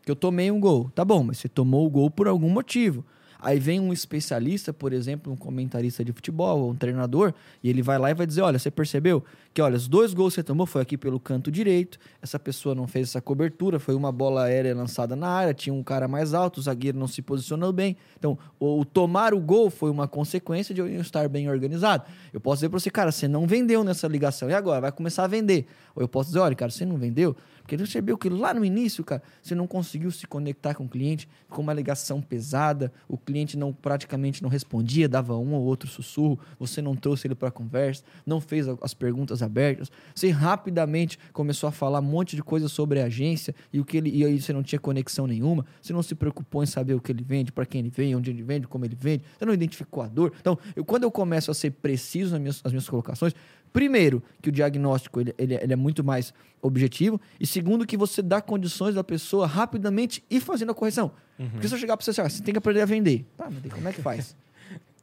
Que 0.03 0.11
eu 0.11 0.17
tomei 0.17 0.51
um 0.51 0.61
gol. 0.61 0.91
Tá 0.95 1.05
bom, 1.05 1.23
mas 1.25 1.39
você 1.39 1.49
tomou 1.49 1.87
o 1.87 1.91
gol 1.91 2.11
por 2.11 2.29
algum 2.29 2.51
motivo. 2.51 3.05
Aí 3.39 3.59
vem 3.59 3.81
um 3.81 3.93
especialista, 3.93 4.73
por 4.73 4.93
exemplo, 4.93 5.33
um 5.33 5.37
comentarista 5.37 6.05
de 6.05 6.13
futebol, 6.13 6.71
um 6.71 6.75
treinador, 6.75 7.35
e 7.63 7.69
ele 7.69 7.83
vai 7.83 7.99
lá 7.99 8.11
e 8.11 8.15
vai 8.15 8.27
dizer: 8.27 8.43
Olha, 8.43 8.59
você 8.59 8.71
percebeu 8.71 9.23
que, 9.57 9.63
olha, 9.63 9.75
os 9.75 9.89
dois 9.89 10.13
gols 10.13 10.35
que 10.35 10.41
você 10.41 10.43
tomou 10.43 10.67
foi 10.67 10.83
aqui 10.83 10.99
pelo 10.99 11.19
canto 11.19 11.51
direito, 11.51 11.99
essa 12.21 12.39
pessoa 12.39 12.75
não 12.75 12.87
fez 12.87 13.09
essa 13.09 13.23
cobertura, 13.23 13.81
foi 13.81 13.95
uma 13.95 14.13
bola 14.13 14.43
aérea 14.45 14.75
lançada 14.75 15.17
na 15.17 15.29
área, 15.29 15.55
tinha 15.55 15.73
um 15.73 15.83
cara 15.83 16.07
mais 16.07 16.35
alto, 16.35 16.59
o 16.59 16.63
zagueiro 16.63 16.99
não 16.99 17.09
se 17.09 17.23
posicionou 17.23 17.73
bem. 17.73 17.97
Então, 18.19 18.39
o, 18.61 18.81
o 18.81 18.85
tomar 18.85 19.33
o 19.33 19.41
gol 19.41 19.71
foi 19.71 19.91
uma 19.91 20.07
consequência 20.07 20.75
de 20.75 20.83
eu 20.83 21.01
estar 21.01 21.27
bem 21.31 21.49
organizado. 21.49 22.05
Eu 22.35 22.39
posso 22.39 22.57
dizer 22.57 22.69
para 22.69 22.79
você, 22.79 22.91
cara, 22.91 23.11
você 23.11 23.27
não 23.27 23.47
vendeu 23.47 23.83
nessa 23.83 24.07
ligação, 24.07 24.51
e 24.51 24.53
agora? 24.53 24.79
Vai 24.79 24.93
começar 24.93 25.25
a 25.25 25.27
vender. 25.27 25.67
Ou 25.95 26.03
eu 26.03 26.09
posso 26.09 26.29
dizer: 26.29 26.41
Olha, 26.41 26.55
cara, 26.55 26.71
você 26.71 26.85
não 26.85 26.99
vendeu 26.99 27.35
porque 27.67 27.77
percebeu 27.77 28.17
que 28.17 28.29
lá 28.29 28.55
no 28.55 28.65
início, 28.65 29.03
cara, 29.03 29.21
você 29.43 29.53
não 29.53 29.67
conseguiu 29.67 30.13
se 30.13 30.25
conectar 30.25 30.73
com 30.73 30.85
o 30.85 30.89
cliente, 30.89 31.29
com 31.49 31.61
uma 31.61 31.75
ligação 31.75 32.23
pesada, 32.23 32.93
o 33.09 33.19
cliente 33.19 33.59
não 33.59 33.73
praticamente 33.73 34.41
não 34.41 34.49
respondia, 34.49 35.09
dava 35.09 35.37
um 35.37 35.53
ou 35.53 35.65
outro 35.65 35.89
sussurro, 35.89 36.39
você 36.61 36.81
não 36.81 36.95
trouxe 36.95 37.27
ele 37.27 37.35
para 37.35 37.49
a 37.49 37.51
conversa, 37.51 38.05
não 38.25 38.41
fez 38.41 38.69
as 38.81 38.95
perguntas 38.95 39.43
abertas, 39.47 39.91
você 40.15 40.29
rapidamente 40.31 41.19
começou 41.33 41.69
a 41.69 41.73
falar 41.73 42.01
um 42.01 42.03
monte 42.03 42.37
de 42.37 42.43
coisa 42.43 42.69
sobre 42.69 43.01
a 43.01 43.07
agência 43.07 43.55
e 43.73 43.81
o 43.81 43.85
que 43.85 43.97
ele 43.97 44.11
e 44.11 44.25
aí 44.25 44.41
você 44.41 44.53
não 44.53 44.63
tinha 44.63 44.79
conexão 44.79 45.27
nenhuma, 45.27 45.65
você 45.81 45.93
não 45.93 46.03
se 46.03 46.15
preocupou 46.15 46.63
em 46.63 46.67
saber 46.67 46.95
o 46.95 47.01
que 47.01 47.13
ele 47.13 47.25
vende, 47.25 47.51
para 47.53 47.65
quem 47.65 47.81
ele 47.81 47.91
vende, 47.91 48.17
onde 48.17 48.31
ele 48.31 48.43
vende, 48.43 48.67
como 48.67 48.85
ele 48.85 48.97
vende, 48.99 49.25
você 49.39 49.45
não 49.45 49.55
identificou 49.55 50.03
a 50.03 50.09
dor. 50.09 50.33
Então, 50.41 50.59
eu, 50.75 50.85
quando 50.85 51.05
eu 51.05 51.11
começo 51.11 51.51
a 51.51 51.55
ser 51.55 51.71
preciso 51.71 52.33
nas 52.33 52.41
minhas, 52.41 52.63
nas 52.63 52.73
minhas 52.73 52.89
colocações, 52.89 53.35
Primeiro, 53.77 54.23
que 54.41 54.49
o 54.49 54.53
diagnóstico 54.53 55.21
ele, 55.21 55.35
ele, 55.37 55.55
ele, 55.55 55.73
é 55.75 55.77
muito 55.77 56.03
mais 56.03 56.33
objetivo. 56.63 57.21
E 57.39 57.47
segundo, 57.47 57.85
que 57.85 57.95
você 57.95 58.23
dá 58.23 58.41
condições 58.41 58.95
da 58.95 59.05
pessoa 59.05 59.47
rapidamente 59.47 60.25
ir 60.31 60.41
fazendo 60.41 60.73
a 60.73 60.75
correção. 60.75 61.13
Uhum. 61.39 61.51
Porque 61.51 61.69
se 61.69 61.75
eu 61.75 61.79
chegar 61.79 61.95
para 61.95 62.03
você 62.03 62.11
assim, 62.11 62.23
ah, 62.23 62.31
você 62.31 62.43
tem 62.43 62.55
que 62.55 62.59
aprender 62.59 62.81
a 62.81 62.87
vender. 62.87 63.27
Tá, 63.37 63.51
mas 63.51 63.71
como 63.71 63.87
é 63.87 63.93
que 63.93 64.01
faz? 64.01 64.35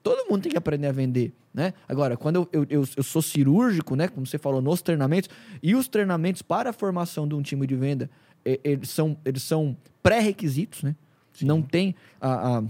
Todo 0.03 0.29
mundo 0.29 0.43
tem 0.43 0.51
que 0.51 0.57
aprender 0.57 0.87
a 0.87 0.91
vender, 0.91 1.33
né? 1.53 1.73
Agora, 1.87 2.17
quando 2.17 2.35
eu, 2.35 2.49
eu, 2.51 2.67
eu, 2.69 2.87
eu, 2.97 3.03
sou 3.03 3.21
cirúrgico, 3.21 3.95
né? 3.95 4.09
Como 4.09 4.27
você 4.27 4.37
falou, 4.37 4.61
nos 4.61 4.81
treinamentos, 4.81 5.29
e 5.61 5.73
os 5.73 5.87
treinamentos 5.87 6.41
para 6.41 6.71
a 6.71 6.73
formação 6.73 7.25
de 7.25 7.33
um 7.33 7.41
time 7.41 7.65
de 7.65 7.75
venda, 7.75 8.09
eles 8.43 8.89
são, 8.89 9.17
eles 9.23 9.41
são 9.43 9.77
pré-requisitos, 10.01 10.83
né? 10.83 10.95
Sim. 11.31 11.45
Não 11.45 11.61
tem 11.61 11.95
a, 12.19 12.57
a 12.57 12.63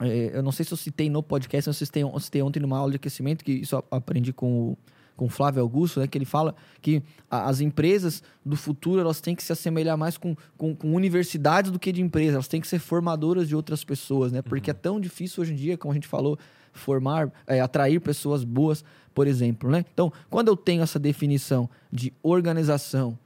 eu 0.00 0.42
não 0.42 0.50
sei 0.50 0.64
se 0.64 0.72
eu 0.72 0.76
citei 0.76 1.08
no 1.08 1.22
podcast, 1.22 1.68
eu 1.68 1.74
citei, 1.74 2.02
eu 2.02 2.18
citei 2.18 2.42
ontem 2.42 2.58
numa 2.58 2.76
aula 2.76 2.90
de 2.90 2.96
aquecimento, 2.96 3.44
que 3.44 3.52
isso 3.52 3.76
eu 3.76 3.84
aprendi 3.90 4.32
com 4.32 4.70
o 4.70 4.78
com 5.16 5.28
Flávio 5.28 5.62
Augusto, 5.62 6.00
né, 6.00 6.06
que 6.06 6.16
ele 6.18 6.24
fala 6.24 6.54
que 6.80 7.02
a, 7.30 7.48
as 7.48 7.60
empresas 7.60 8.22
do 8.44 8.56
futuro 8.56 9.00
elas 9.00 9.20
têm 9.20 9.34
que 9.34 9.42
se 9.42 9.52
assemelhar 9.52 9.96
mais 9.96 10.16
com, 10.16 10.34
com, 10.56 10.74
com, 10.74 10.94
universidades 10.94 11.70
do 11.70 11.78
que 11.78 11.92
de 11.92 12.00
empresas, 12.00 12.34
elas 12.34 12.48
têm 12.48 12.60
que 12.60 12.66
ser 12.66 12.78
formadoras 12.78 13.48
de 13.48 13.54
outras 13.54 13.84
pessoas, 13.84 14.32
né? 14.32 14.42
Porque 14.42 14.70
uhum. 14.70 14.76
é 14.76 14.80
tão 14.80 15.00
difícil 15.00 15.42
hoje 15.42 15.52
em 15.52 15.56
dia, 15.56 15.78
como 15.78 15.92
a 15.92 15.94
gente 15.94 16.08
falou, 16.08 16.38
formar, 16.72 17.30
é, 17.46 17.60
atrair 17.60 18.00
pessoas 18.00 18.44
boas, 18.44 18.84
por 19.14 19.26
exemplo, 19.26 19.70
né? 19.70 19.84
Então, 19.92 20.12
quando 20.30 20.48
eu 20.48 20.56
tenho 20.56 20.82
essa 20.82 20.98
definição 20.98 21.68
de 21.90 22.12
organização, 22.22 23.18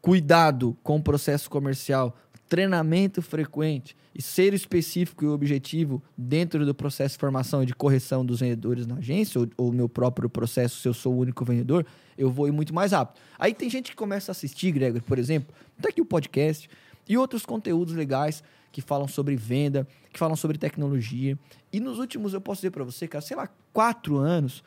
cuidado 0.00 0.76
com 0.82 0.96
o 0.96 1.02
processo 1.02 1.50
comercial, 1.50 2.16
treinamento 2.48 3.20
frequente 3.22 3.96
e 4.14 4.22
ser 4.22 4.54
específico 4.54 5.24
e 5.24 5.28
objetivo 5.28 6.02
dentro 6.16 6.64
do 6.64 6.74
processo 6.74 7.14
de 7.14 7.18
formação 7.18 7.62
e 7.62 7.66
de 7.66 7.74
correção 7.74 8.24
dos 8.24 8.40
vendedores 8.40 8.86
na 8.86 8.96
agência, 8.96 9.40
ou, 9.56 9.70
o 9.70 9.72
meu 9.72 9.88
próprio 9.88 10.28
processo, 10.28 10.80
se 10.80 10.86
eu 10.86 10.94
sou 10.94 11.14
o 11.14 11.18
único 11.18 11.44
vendedor, 11.44 11.84
eu 12.16 12.30
vou 12.30 12.46
ir 12.46 12.52
muito 12.52 12.72
mais 12.72 12.92
rápido. 12.92 13.20
Aí 13.38 13.52
tem 13.52 13.68
gente 13.68 13.90
que 13.90 13.96
começa 13.96 14.30
a 14.30 14.32
assistir, 14.32 14.70
Gregor, 14.70 15.02
por 15.02 15.18
exemplo, 15.18 15.52
tá 15.80 15.88
aqui 15.88 16.00
o 16.00 16.06
podcast 16.06 16.68
e 17.08 17.18
outros 17.18 17.44
conteúdos 17.44 17.94
legais 17.94 18.42
que 18.74 18.82
falam 18.82 19.06
sobre 19.06 19.36
venda, 19.36 19.86
que 20.12 20.18
falam 20.18 20.34
sobre 20.34 20.58
tecnologia. 20.58 21.38
E 21.72 21.78
nos 21.78 22.00
últimos, 22.00 22.34
eu 22.34 22.40
posso 22.40 22.58
dizer 22.58 22.72
para 22.72 22.82
você, 22.82 23.06
cara, 23.06 23.22
sei 23.22 23.36
lá, 23.36 23.48
quatro 23.72 24.16
anos, 24.16 24.64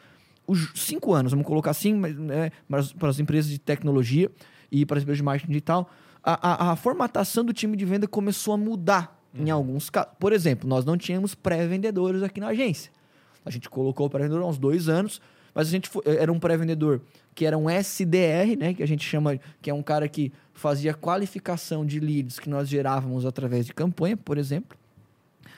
os 0.47 0.71
cinco 0.75 1.13
anos, 1.13 1.33
vamos 1.33 1.45
colocar 1.45 1.71
assim, 1.71 1.93
né, 1.93 2.51
para 2.69 3.09
as 3.09 3.19
empresas 3.19 3.51
de 3.51 3.59
tecnologia 3.59 4.31
e 4.71 4.85
para 4.85 4.95
as 4.97 5.03
empresas 5.03 5.17
de 5.17 5.23
marketing 5.23 5.51
digital, 5.51 5.89
a, 6.23 6.69
a, 6.69 6.71
a 6.71 6.75
formatação 6.77 7.43
do 7.43 7.51
time 7.51 7.75
de 7.75 7.83
venda 7.83 8.07
começou 8.07 8.53
a 8.53 8.57
mudar 8.57 9.21
em 9.35 9.49
alguns 9.49 9.89
casos. 9.89 10.13
Por 10.17 10.31
exemplo, 10.31 10.69
nós 10.69 10.85
não 10.85 10.97
tínhamos 10.97 11.35
pré-vendedores 11.35 12.23
aqui 12.23 12.39
na 12.39 12.47
agência. 12.47 12.89
A 13.43 13.49
gente 13.49 13.69
colocou 13.69 14.07
o 14.07 14.09
pré-vendedor 14.09 14.41
há 14.41 14.47
uns 14.47 14.57
dois 14.57 14.87
anos, 14.87 15.21
mas 15.53 15.67
a 15.67 15.71
gente 15.71 15.89
foi- 15.89 16.03
era 16.05 16.31
um 16.31 16.39
pré-vendedor 16.39 17.01
que 17.37 17.45
era 17.45 17.55
um 17.55 17.69
SDR, 17.69 18.57
né? 18.57 18.73
Que 18.73 18.81
a 18.81 18.87
gente 18.87 19.05
chama, 19.05 19.39
que 19.61 19.69
é 19.69 19.73
um 19.73 19.83
cara 19.83 20.07
que 20.09 20.33
fazia 20.55 20.91
qualificação 20.91 21.85
de 21.85 21.99
leads 21.99 22.39
que 22.39 22.49
nós 22.49 22.67
gerávamos 22.67 23.27
através 23.27 23.63
de 23.63 23.75
campanha, 23.75 24.17
por 24.17 24.39
exemplo. 24.39 24.75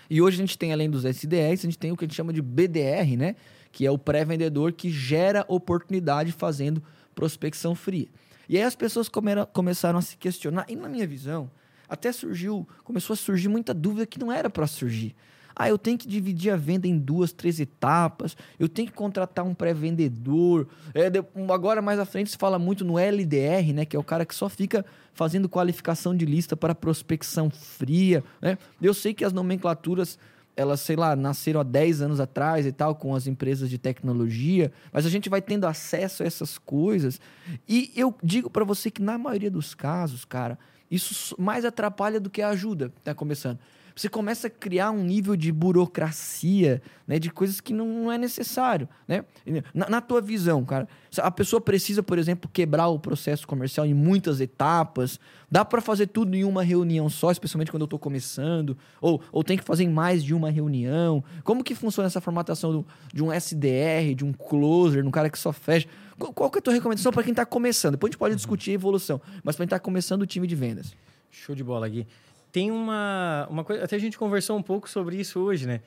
E 0.09 0.21
hoje 0.21 0.35
a 0.35 0.41
gente 0.45 0.57
tem, 0.57 0.73
além 0.73 0.89
dos 0.89 1.05
SDRs, 1.05 1.61
a 1.61 1.69
gente 1.69 1.77
tem 1.77 1.89
o 1.89 1.95
que 1.95 2.03
a 2.03 2.07
gente 2.07 2.17
chama 2.17 2.33
de 2.33 2.41
BDR, 2.41 3.15
né? 3.17 3.37
Que 3.71 3.85
é 3.85 3.91
o 3.91 3.97
pré-vendedor 3.97 4.73
que 4.73 4.89
gera 4.91 5.45
oportunidade 5.47 6.33
fazendo 6.33 6.83
prospecção 7.15 7.73
fria. 7.73 8.09
E 8.49 8.57
aí 8.57 8.63
as 8.63 8.75
pessoas 8.75 9.07
comeram- 9.07 9.45
começaram 9.45 9.99
a 9.99 10.01
se 10.01 10.17
questionar. 10.17 10.65
E 10.67 10.75
na 10.75 10.89
minha 10.89 11.07
visão, 11.07 11.49
até 11.87 12.11
surgiu, 12.11 12.67
começou 12.83 13.13
a 13.13 13.17
surgir 13.17 13.47
muita 13.47 13.73
dúvida 13.73 14.05
que 14.05 14.19
não 14.19 14.29
era 14.29 14.49
para 14.49 14.67
surgir. 14.67 15.15
Ah, 15.61 15.67
eu 15.67 15.77
tenho 15.77 15.97
que 15.97 16.07
dividir 16.07 16.53
a 16.53 16.55
venda 16.55 16.87
em 16.87 16.97
duas, 16.97 17.33
três 17.33 17.59
etapas. 17.59 18.37
Eu 18.57 18.69
tenho 18.69 18.87
que 18.87 18.93
contratar 18.93 19.43
um 19.43 19.53
pré-vendedor. 19.53 20.69
É, 20.93 21.11
agora, 21.53 21.81
mais 21.81 21.99
à 21.99 22.05
frente, 22.05 22.31
se 22.31 22.37
fala 22.37 22.57
muito 22.57 22.85
no 22.85 22.97
LDR, 22.97 23.73
né? 23.73 23.83
Que 23.83 23.97
é 23.97 23.99
o 23.99 24.03
cara 24.03 24.25
que 24.25 24.33
só 24.33 24.47
fica 24.47 24.85
fazendo 25.11 25.49
qualificação 25.49 26.15
de 26.15 26.25
lista 26.25 26.55
para 26.55 26.73
prospecção 26.73 27.49
fria. 27.49 28.23
Né? 28.41 28.57
Eu 28.81 28.93
sei 28.93 29.13
que 29.13 29.25
as 29.25 29.33
nomenclaturas, 29.33 30.17
elas, 30.55 30.79
sei 30.79 30.95
lá, 30.95 31.13
nasceram 31.13 31.59
há 31.59 31.63
10 31.63 32.03
anos 32.03 32.21
atrás 32.21 32.65
e 32.65 32.71
tal, 32.71 32.95
com 32.95 33.13
as 33.13 33.27
empresas 33.27 33.69
de 33.69 33.77
tecnologia, 33.77 34.71
mas 34.93 35.05
a 35.05 35.09
gente 35.09 35.27
vai 35.27 35.41
tendo 35.41 35.67
acesso 35.67 36.23
a 36.23 36.25
essas 36.25 36.57
coisas. 36.57 37.19
E 37.67 37.91
eu 37.97 38.15
digo 38.23 38.49
para 38.49 38.63
você 38.63 38.89
que, 38.89 39.01
na 39.01 39.17
maioria 39.17 39.51
dos 39.51 39.75
casos, 39.75 40.23
cara, 40.23 40.57
isso 40.89 41.35
mais 41.37 41.65
atrapalha 41.65 42.17
do 42.17 42.29
que 42.29 42.41
ajuda, 42.41 42.93
tá 43.03 43.13
começando. 43.13 43.59
Você 43.99 44.07
começa 44.07 44.47
a 44.47 44.49
criar 44.49 44.91
um 44.91 45.03
nível 45.03 45.35
de 45.35 45.51
burocracia, 45.51 46.81
né, 47.05 47.19
de 47.19 47.29
coisas 47.29 47.59
que 47.59 47.73
não, 47.73 47.85
não 47.85 48.11
é 48.11 48.17
necessário, 48.17 48.87
né? 49.05 49.25
Na, 49.73 49.89
na 49.89 49.99
tua 50.01 50.21
visão, 50.21 50.63
cara, 50.63 50.87
a 51.17 51.29
pessoa 51.29 51.59
precisa, 51.59 52.01
por 52.01 52.17
exemplo, 52.17 52.49
quebrar 52.53 52.87
o 52.87 52.97
processo 52.97 53.45
comercial 53.45 53.85
em 53.85 53.93
muitas 53.93 54.39
etapas. 54.39 55.19
Dá 55.51 55.65
para 55.65 55.81
fazer 55.81 56.07
tudo 56.07 56.33
em 56.33 56.45
uma 56.45 56.63
reunião 56.63 57.09
só, 57.09 57.29
especialmente 57.29 57.71
quando 57.71 57.81
eu 57.81 57.87
estou 57.87 57.99
começando, 57.99 58.77
ou, 59.01 59.21
ou 59.33 59.43
tem 59.43 59.57
que 59.57 59.65
fazer 59.65 59.83
em 59.83 59.89
mais 59.89 60.23
de 60.23 60.33
uma 60.33 60.49
reunião. 60.49 61.21
Como 61.43 61.61
que 61.61 61.75
funciona 61.75 62.07
essa 62.07 62.21
formatação 62.21 62.71
do- 62.71 62.87
de 63.13 63.21
um 63.21 63.33
SDR, 63.33 64.15
de 64.15 64.23
um 64.23 64.31
closer, 64.31 65.01
de 65.01 65.07
um 65.09 65.11
cara 65.11 65.29
que 65.29 65.37
só 65.37 65.51
fecha? 65.51 65.89
Qual, 66.17 66.31
qual 66.31 66.49
que 66.49 66.57
é 66.57 66.59
a 66.59 66.61
tua 66.61 66.73
recomendação 66.73 67.11
para 67.11 67.23
quem 67.23 67.31
está 67.33 67.45
começando? 67.45 67.93
Depois 67.93 68.11
a 68.11 68.13
gente 68.13 68.19
pode 68.19 68.35
discutir 68.35 68.71
a 68.71 68.75
evolução, 68.75 69.19
mas 69.43 69.57
para 69.57 69.65
quem 69.65 69.75
está 69.75 69.79
começando 69.79 70.21
o 70.21 70.25
time 70.25 70.47
de 70.47 70.55
vendas. 70.55 70.93
Show 71.31 71.53
de 71.53 71.63
bola, 71.63 71.87
Gui. 71.87 72.07
Tem 72.51 72.71
uma, 72.71 73.47
uma 73.49 73.63
coisa, 73.63 73.83
até 73.83 73.95
a 73.95 73.99
gente 73.99 74.17
conversou 74.17 74.57
um 74.57 74.63
pouco 74.63 74.89
sobre 74.89 75.17
isso 75.17 75.39
hoje, 75.39 75.67
né? 75.67 75.81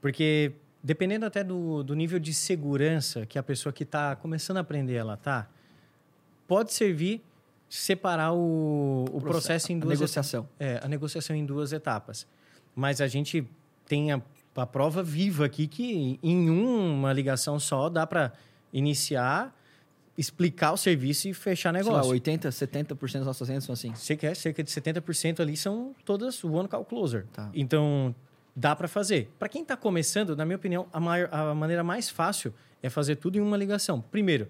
Porque 0.00 0.52
dependendo 0.82 1.24
até 1.24 1.42
do, 1.42 1.82
do 1.82 1.94
nível 1.94 2.18
de 2.18 2.34
segurança 2.34 3.24
que 3.24 3.38
a 3.38 3.42
pessoa 3.42 3.72
que 3.72 3.84
está 3.84 4.14
começando 4.14 4.58
a 4.58 4.60
aprender 4.60 4.94
ela 4.94 5.16
tá, 5.16 5.48
pode 6.46 6.72
servir 6.72 7.24
separar 7.68 8.32
o, 8.32 9.04
o 9.10 9.20
processo 9.20 9.72
em 9.72 9.76
a 9.76 9.80
duas 9.80 9.98
negociação. 9.98 10.48
é, 10.60 10.78
a 10.82 10.86
negociação 10.86 11.34
em 11.34 11.44
duas 11.44 11.72
etapas. 11.72 12.26
Mas 12.74 13.00
a 13.00 13.08
gente 13.08 13.48
tem 13.86 14.12
a, 14.12 14.22
a 14.54 14.66
prova 14.66 15.02
viva 15.02 15.46
aqui 15.46 15.66
que 15.66 16.18
em 16.22 16.50
uma 16.50 17.12
ligação 17.12 17.58
só 17.58 17.88
dá 17.88 18.06
para 18.06 18.32
iniciar, 18.72 19.56
explicar 20.16 20.72
o 20.72 20.76
serviço 20.76 21.28
e 21.28 21.34
fechar 21.34 21.72
Sei 21.74 21.82
lá, 21.82 21.90
negócio. 21.90 22.10
80, 22.12 22.48
70% 22.50 23.12
das 23.14 23.26
nossas 23.26 23.48
vendas 23.48 23.64
são 23.64 23.72
assim. 23.72 23.92
Quer 24.16 24.36
cerca 24.36 24.62
de 24.62 24.70
70% 24.70 25.40
ali 25.40 25.56
são 25.56 25.94
todas 26.04 26.42
one 26.44 26.68
call 26.68 26.84
closer. 26.84 27.26
Tá. 27.32 27.50
Então, 27.54 28.14
dá 28.54 28.76
para 28.76 28.86
fazer. 28.86 29.30
Para 29.38 29.48
quem 29.48 29.62
está 29.62 29.76
começando, 29.76 30.36
na 30.36 30.44
minha 30.44 30.56
opinião, 30.56 30.86
a, 30.92 31.00
maior- 31.00 31.28
a 31.32 31.54
maneira 31.54 31.82
mais 31.82 32.08
fácil 32.08 32.54
é 32.82 32.88
fazer 32.88 33.16
tudo 33.16 33.36
em 33.38 33.40
uma 33.40 33.56
ligação. 33.56 34.00
Primeiro, 34.00 34.48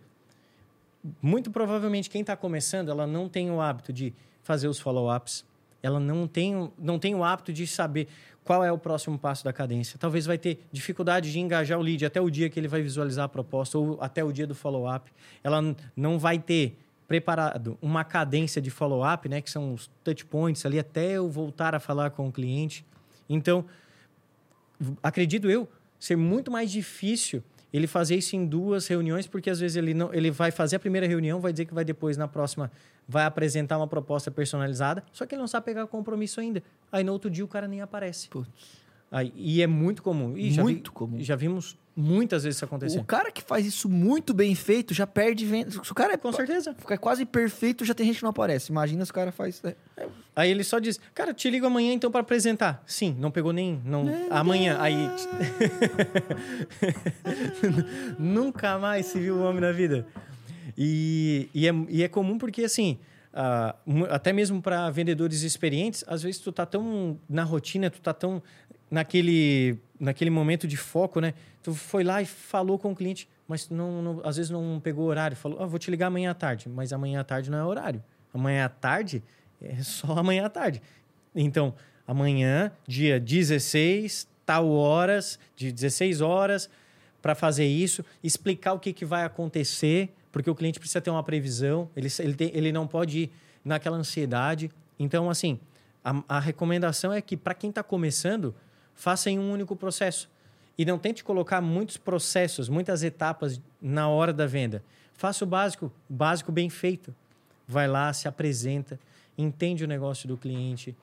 muito 1.21 1.51
provavelmente 1.51 2.09
quem 2.11 2.21
está 2.21 2.37
começando, 2.37 2.91
ela 2.91 3.07
não 3.07 3.29
tem 3.29 3.51
o 3.51 3.61
hábito 3.61 3.93
de 3.93 4.13
fazer 4.43 4.69
os 4.69 4.79
follow-ups. 4.79 5.45
Ela 5.85 6.01
não 6.01 6.27
tem, 6.27 6.73
não 6.79 6.99
tem 6.99 7.15
o 7.15 7.23
hábito 7.23 7.53
de 7.53 7.67
saber 7.67 8.09
qual 8.43 8.65
é 8.65 8.73
o 8.73 8.79
próximo 8.79 9.19
passo 9.19 9.45
da 9.45 9.53
cadência. 9.53 9.99
Talvez 9.99 10.25
vai 10.25 10.39
ter 10.39 10.65
dificuldade 10.73 11.31
de 11.31 11.39
engajar 11.39 11.79
o 11.79 11.83
lead 11.83 12.07
até 12.07 12.19
o 12.23 12.31
dia 12.31 12.49
que 12.49 12.59
ele 12.59 12.69
vai 12.69 12.81
visualizar 12.81 13.27
a 13.27 13.29
proposta 13.29 13.77
ou 13.77 13.99
até 14.01 14.25
o 14.25 14.33
dia 14.33 14.47
do 14.47 14.55
follow-up. 14.55 15.13
Ela 15.43 15.77
não 15.95 16.19
vai 16.19 16.39
ter 16.39 16.79
preparado 17.07 17.77
uma 17.83 18.03
cadência 18.03 18.63
de 18.63 18.71
follow-up, 18.71 19.29
né, 19.29 19.43
que 19.43 19.51
são 19.51 19.75
os 19.75 19.91
touch 20.03 20.25
points 20.25 20.65
ali 20.65 20.79
até 20.79 21.13
eu 21.13 21.29
voltar 21.29 21.75
a 21.75 21.79
falar 21.81 22.13
com 22.13 22.29
o 22.29 22.33
cliente. 22.33 22.83
Então, 23.29 23.67
acredito 25.03 25.51
eu 25.51 25.69
ser 26.01 26.17
muito 26.17 26.51
mais 26.51 26.71
difícil 26.71 27.45
ele 27.77 27.89
fazer 27.89 28.15
isso 28.15 28.37
em 28.37 28.47
duas 28.47 28.87
reuniões, 28.87 29.27
porque 29.27 29.51
às 29.51 29.59
vezes 29.59 29.77
ele 29.77 29.93
não, 29.95 30.15
ele 30.15 30.31
vai 30.31 30.53
fazer 30.53 30.77
a 30.77 30.79
primeira 30.79 31.09
reunião, 31.09 31.41
vai 31.41 31.51
dizer 31.51 31.65
que 31.65 31.75
vai 31.75 31.85
depois 31.85 32.17
na 32.17 32.29
próxima 32.29 32.71
vai 33.09 33.25
apresentar 33.25 33.77
uma 33.77 33.89
proposta 33.89 34.31
personalizada, 34.31 35.03
só 35.13 35.27
que 35.27 35.35
ele 35.35 35.41
não 35.41 35.49
sabe 35.49 35.67
pegar 35.67 35.85
compromisso 35.89 36.41
ainda. 36.41 36.63
Aí 36.93 37.03
no 37.03 37.13
outro 37.13 37.29
dia 37.29 37.45
o 37.45 37.49
cara 37.49 37.67
nem 37.67 37.81
aparece. 37.81 38.29
Putz. 38.29 38.49
Aí, 39.11 39.33
e 39.37 39.63
é 39.63 39.67
muito 39.67 40.03
comum. 40.03 40.37
E 40.37 40.51
já 40.51 40.63
vi- 40.63 40.73
Muito 40.73 40.93
comum. 40.93 41.17
Já 41.21 41.37
vimos 41.37 41.77
muitas 41.97 42.43
vezes 42.43 42.57
isso 42.57 42.65
acontecer. 42.65 42.99
O 42.99 43.05
cara 43.05 43.31
que 43.31 43.41
faz 43.41 43.65
isso 43.65 43.89
muito 43.89 44.35
bem 44.35 44.53
feito 44.57 44.93
já 44.93 45.07
perde 45.07 45.47
venda. 45.47 45.71
Se 45.71 45.93
o 45.93 45.95
cara 45.95 46.15
é, 46.15 46.17
Com 46.17 46.33
certeza. 46.33 46.75
é 46.91 46.97
quase 46.97 47.25
perfeito, 47.25 47.85
já 47.85 47.95
tem 47.95 48.07
gente 48.07 48.17
que 48.17 48.23
não 48.25 48.31
aparece. 48.31 48.73
Imagina 48.73 49.05
se 49.05 49.13
o 49.13 49.15
cara 49.15 49.31
faz. 49.31 49.63
é. 49.65 49.77
Aí 50.35 50.51
ele 50.51 50.65
só 50.65 50.81
diz, 50.81 50.99
cara, 51.15 51.31
eu 51.31 51.35
te 51.35 51.49
ligo 51.49 51.65
amanhã 51.67 51.93
então 51.93 52.11
para 52.11 52.23
apresentar. 52.23 52.83
Sim, 52.85 53.15
não 53.21 53.31
pegou 53.31 53.53
nem. 53.53 53.81
Não, 53.85 54.05
amanhã. 54.31 54.79
Aí. 54.81 54.97
Nunca 58.19 58.79
mais 58.79 59.07
se 59.07 59.19
viu 59.21 59.37
o 59.37 59.43
homem 59.43 59.61
na 59.61 59.73
vida. 59.73 60.07
E, 60.77 61.49
e, 61.55 61.69
é, 61.69 61.73
e 61.89 62.03
é 62.03 62.09
comum 62.09 62.37
porque, 62.39 62.65
assim, 62.65 62.99
mu- 63.87 64.07
até 64.07 64.33
mesmo 64.33 64.61
para 64.61 64.91
vendedores 64.91 65.43
experientes, 65.43 66.05
às 66.07 66.23
vezes 66.23 66.41
tu 66.41 66.51
tá 66.51 66.67
tão 66.67 67.19
na 67.29 67.45
rotina, 67.45 67.91
tu 67.91 68.01
tá 68.01 68.13
tão 68.13 68.43
naquele, 68.95 69.77
naquele 69.99 70.31
momento 70.31 70.67
de 70.69 70.77
foco, 70.77 71.21
né? 71.21 71.35
Tu 71.63 71.75
foi 71.75 72.05
lá 72.05 72.23
e 72.23 72.27
falou 72.27 72.79
com 72.79 72.93
o 72.93 72.95
cliente, 72.97 73.29
mas 73.49 73.69
não, 73.69 74.01
não- 74.01 74.21
às 74.25 74.37
vezes 74.37 74.51
não 74.51 74.81
pegou 74.83 75.07
horário. 75.07 75.37
Falou, 75.37 75.61
ah, 75.63 75.67
vou 75.67 75.79
te 75.79 75.91
ligar 75.91 76.07
amanhã 76.07 76.31
à 76.31 76.35
tarde. 76.35 76.69
Mas 76.69 76.93
amanhã 76.93 77.21
à 77.21 77.25
tarde 77.25 77.51
não 77.51 77.59
é 77.59 77.65
horário. 77.65 78.03
Amanhã 78.33 78.65
à 78.67 78.69
tarde 78.69 79.23
é 79.61 79.83
só 79.83 80.13
amanhã 80.19 80.47
à 80.47 80.49
tarde. 80.49 80.81
Então, 81.35 81.75
amanhã, 82.07 82.71
dia 82.87 83.19
16, 83.19 84.29
tal 84.47 84.69
horas, 84.71 85.39
de 85.57 85.73
16 85.73 86.21
horas, 86.21 86.71
para 87.21 87.35
fazer 87.35 87.67
isso, 87.67 88.05
explicar 88.23 88.75
o 88.75 88.79
que, 88.79 88.93
que 88.93 89.05
vai 89.05 89.25
acontecer, 89.25 90.11
porque 90.31 90.49
o 90.49 90.55
cliente 90.55 90.79
precisa 90.79 91.01
ter 91.01 91.11
uma 91.11 91.23
previsão, 91.23 91.89
ele, 91.97 92.09
ele, 92.21 92.35
tem- 92.35 92.51
ele 92.55 92.71
não 92.71 92.87
pode 92.87 93.19
ir 93.19 93.33
naquela 93.65 93.97
ansiedade. 93.97 94.71
Então, 94.99 95.29
assim, 95.31 95.59
a, 96.05 96.23
a 96.29 96.39
recomendação 96.39 97.13
é 97.13 97.21
que, 97.23 97.37
para 97.37 97.55
quem 97.55 97.71
está 97.71 97.83
começando, 97.83 98.55
faça 98.95 99.31
em 99.31 99.39
um 99.39 99.53
único 99.53 99.75
processo. 99.77 100.31
E 100.77 100.85
não 100.85 100.99
tente 100.99 101.23
colocar 101.23 101.61
muitos 101.61 101.97
processos, 101.97 102.69
muitas 102.69 103.03
etapas 103.03 103.61
na 103.81 104.09
hora 104.09 104.33
da 104.33 104.47
venda. 104.47 104.83
Faça 105.15 105.45
o 105.45 105.47
básico, 105.47 105.93
básico 106.09 106.51
bem 106.51 106.69
feito. 106.69 107.15
Vai 107.67 107.87
lá, 107.87 108.13
se 108.13 108.27
apresenta, 108.27 108.99
entende 109.39 109.85
o 109.85 109.87
negócio 109.87 110.29
do 110.29 110.37
cliente, 110.37 110.95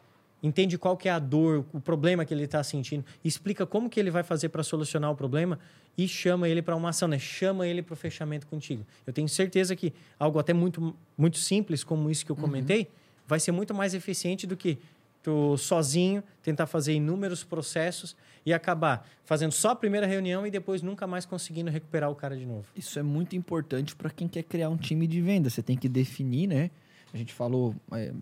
entende 0.43 0.77
qual 0.77 0.97
que 0.97 1.07
é 1.07 1.11
a 1.11 1.19
dor, 1.19 1.65
o 1.71 1.79
problema 1.79 2.25
que 2.25 2.33
ele 2.33 2.43
está 2.43 2.63
sentindo, 2.63 3.05
explica 3.23 3.65
como 3.65 3.89
que 3.89 3.99
ele 3.99 4.11
vai 4.11 4.23
fazer 4.23 4.49
para 4.49 4.63
solucionar 4.63 5.11
o 5.11 5.15
problema 5.15 5.59
e 5.97 6.07
chama 6.07 6.47
ele 6.47 6.61
para 6.61 6.75
uma 6.75 6.89
ação, 6.89 7.07
né? 7.07 7.19
Chama 7.19 7.67
ele 7.67 7.81
para 7.81 7.93
o 7.93 7.97
fechamento 7.97 8.47
contigo. 8.47 8.85
Eu 9.05 9.13
tenho 9.13 9.27
certeza 9.29 9.75
que 9.75 9.93
algo 10.19 10.39
até 10.39 10.53
muito, 10.53 10.95
muito 11.17 11.37
simples 11.37 11.83
como 11.83 12.09
isso 12.09 12.25
que 12.25 12.31
eu 12.31 12.35
comentei 12.35 12.87
vai 13.27 13.39
ser 13.39 13.51
muito 13.51 13.73
mais 13.73 13.93
eficiente 13.93 14.45
do 14.45 14.57
que 14.57 14.77
tu 15.22 15.57
sozinho 15.57 16.24
tentar 16.41 16.65
fazer 16.65 16.93
inúmeros 16.93 17.43
processos 17.43 18.15
e 18.45 18.53
acabar 18.53 19.07
fazendo 19.24 19.51
só 19.51 19.72
a 19.72 19.76
primeira 19.76 20.07
reunião 20.07 20.45
e 20.45 20.51
depois 20.51 20.82
nunca 20.82 21.05
mais 21.05 21.26
conseguindo 21.26 21.69
recuperar 21.69 22.09
o 22.09 22.15
cara 22.15 22.36
de 22.36 22.45
novo. 22.45 22.65
Isso 22.76 22.97
é 22.97 23.03
muito 23.03 23.36
importante 23.36 23.95
para 23.95 24.09
quem 24.09 24.28
quer 24.28 24.43
criar 24.43 24.69
um 24.69 24.78
time 24.78 25.05
de 25.05 25.22
venda. 25.22 25.49
Você 25.49 25.61
tem 25.61 25.78
que 25.78 25.88
definir, 25.88 26.47
né? 26.47 26.72
A 27.13 27.17
gente 27.17 27.34
falou, 27.34 27.76
é, 27.91 28.13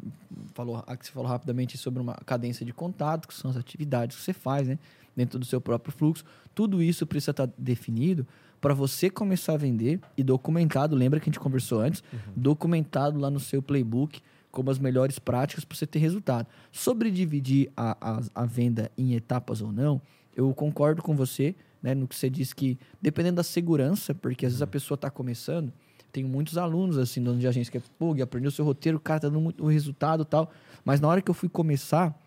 falou, 0.54 0.84
a 0.86 0.98
que 0.98 1.06
você 1.06 1.12
falou 1.12 1.30
rapidamente 1.30 1.78
sobre 1.78 2.02
uma 2.02 2.16
cadência 2.26 2.66
de 2.66 2.74
contato, 2.74 3.28
que 3.28 3.34
são 3.34 3.52
as 3.52 3.56
atividades 3.58 4.18
que 4.18 4.24
você 4.24 4.34
faz, 4.34 4.68
né? 4.68 4.80
Dentro 5.16 5.38
do 5.38 5.46
seu 5.46 5.62
próprio 5.62 5.94
fluxo. 5.94 6.24
Tudo 6.56 6.82
isso 6.82 7.06
precisa 7.06 7.32
estar 7.32 7.50
definido 7.58 8.26
para 8.60 8.74
você 8.74 9.10
começar 9.10 9.54
a 9.54 9.58
vender 9.58 10.00
e 10.18 10.24
documentado. 10.24 10.96
Lembra 10.96 11.20
que 11.20 11.30
a 11.30 11.32
gente 11.32 11.40
conversou 11.40 11.80
antes? 11.80 12.04
Documentado 12.36 13.20
lá 13.20 13.30
no 13.30 13.40
seu 13.40 13.62
playbook 13.62 14.22
como 14.52 14.72
as 14.72 14.80
melhores 14.80 15.20
práticas 15.20 15.64
para 15.64 15.78
você 15.78 15.86
ter 15.86 16.00
resultado. 16.00 16.48
Sobre 16.72 17.12
dividir 17.12 17.72
a, 17.76 17.98
a, 18.02 18.22
a 18.36 18.46
venda 18.46 18.92
em 18.98 19.14
etapas 19.14 19.62
ou 19.62 19.72
não, 19.72 20.02
eu 20.36 20.54
concordo 20.54 21.02
com 21.02 21.16
você 21.16 21.56
né, 21.82 21.94
no 21.96 22.08
que 22.08 22.16
você 22.16 22.30
disse 22.30 22.56
que, 22.56 22.78
dependendo 23.02 23.38
da 23.38 23.44
segurança, 23.44 24.14
porque 24.14 24.46
às 24.46 24.54
vezes 24.54 24.62
a 24.62 24.68
pessoa 24.68 24.96
está 24.96 25.10
começando, 25.10 25.72
tenho 26.12 26.28
muitos 26.28 26.58
alunos, 26.58 26.98
assim, 26.98 27.22
dono 27.22 27.40
de 27.40 27.48
agência, 27.48 27.72
que 27.72 27.78
é, 27.78 27.82
pô, 27.98 28.14
Gui, 28.14 28.22
aprendeu 28.22 28.50
o 28.50 28.52
seu 28.52 28.66
roteiro, 28.66 28.98
o 28.98 29.02
cara 29.02 29.20
tá 29.20 29.28
dando 29.28 29.40
muito, 29.40 29.66
resultado 29.66 30.24
e 30.24 30.26
tal. 30.26 30.52
Mas 30.84 31.00
na 31.00 31.08
hora 31.08 31.22
que 31.22 31.30
eu 31.30 31.36
fui 31.36 31.48
começar, 31.48 32.18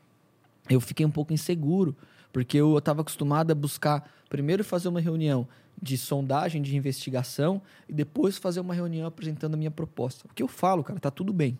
eu 0.70 0.80
fiquei 0.80 1.04
um 1.04 1.10
pouco 1.10 1.32
inseguro, 1.32 1.96
porque 2.32 2.56
eu 2.56 2.78
estava 2.78 3.02
acostumado 3.02 3.50
a 3.50 3.54
buscar 3.54 4.08
primeiro 4.28 4.64
fazer 4.64 4.88
uma 4.88 5.00
reunião 5.00 5.46
de 5.80 5.98
sondagem, 5.98 6.62
de 6.62 6.76
investigação, 6.76 7.60
e 7.88 7.92
depois 7.92 8.38
fazer 8.38 8.60
uma 8.60 8.72
reunião 8.72 9.06
apresentando 9.06 9.54
a 9.54 9.56
minha 9.56 9.70
proposta. 9.70 10.26
O 10.30 10.34
que 10.34 10.42
eu 10.42 10.48
falo, 10.48 10.84
cara, 10.84 11.00
tá 11.00 11.10
tudo 11.10 11.32
bem. 11.32 11.58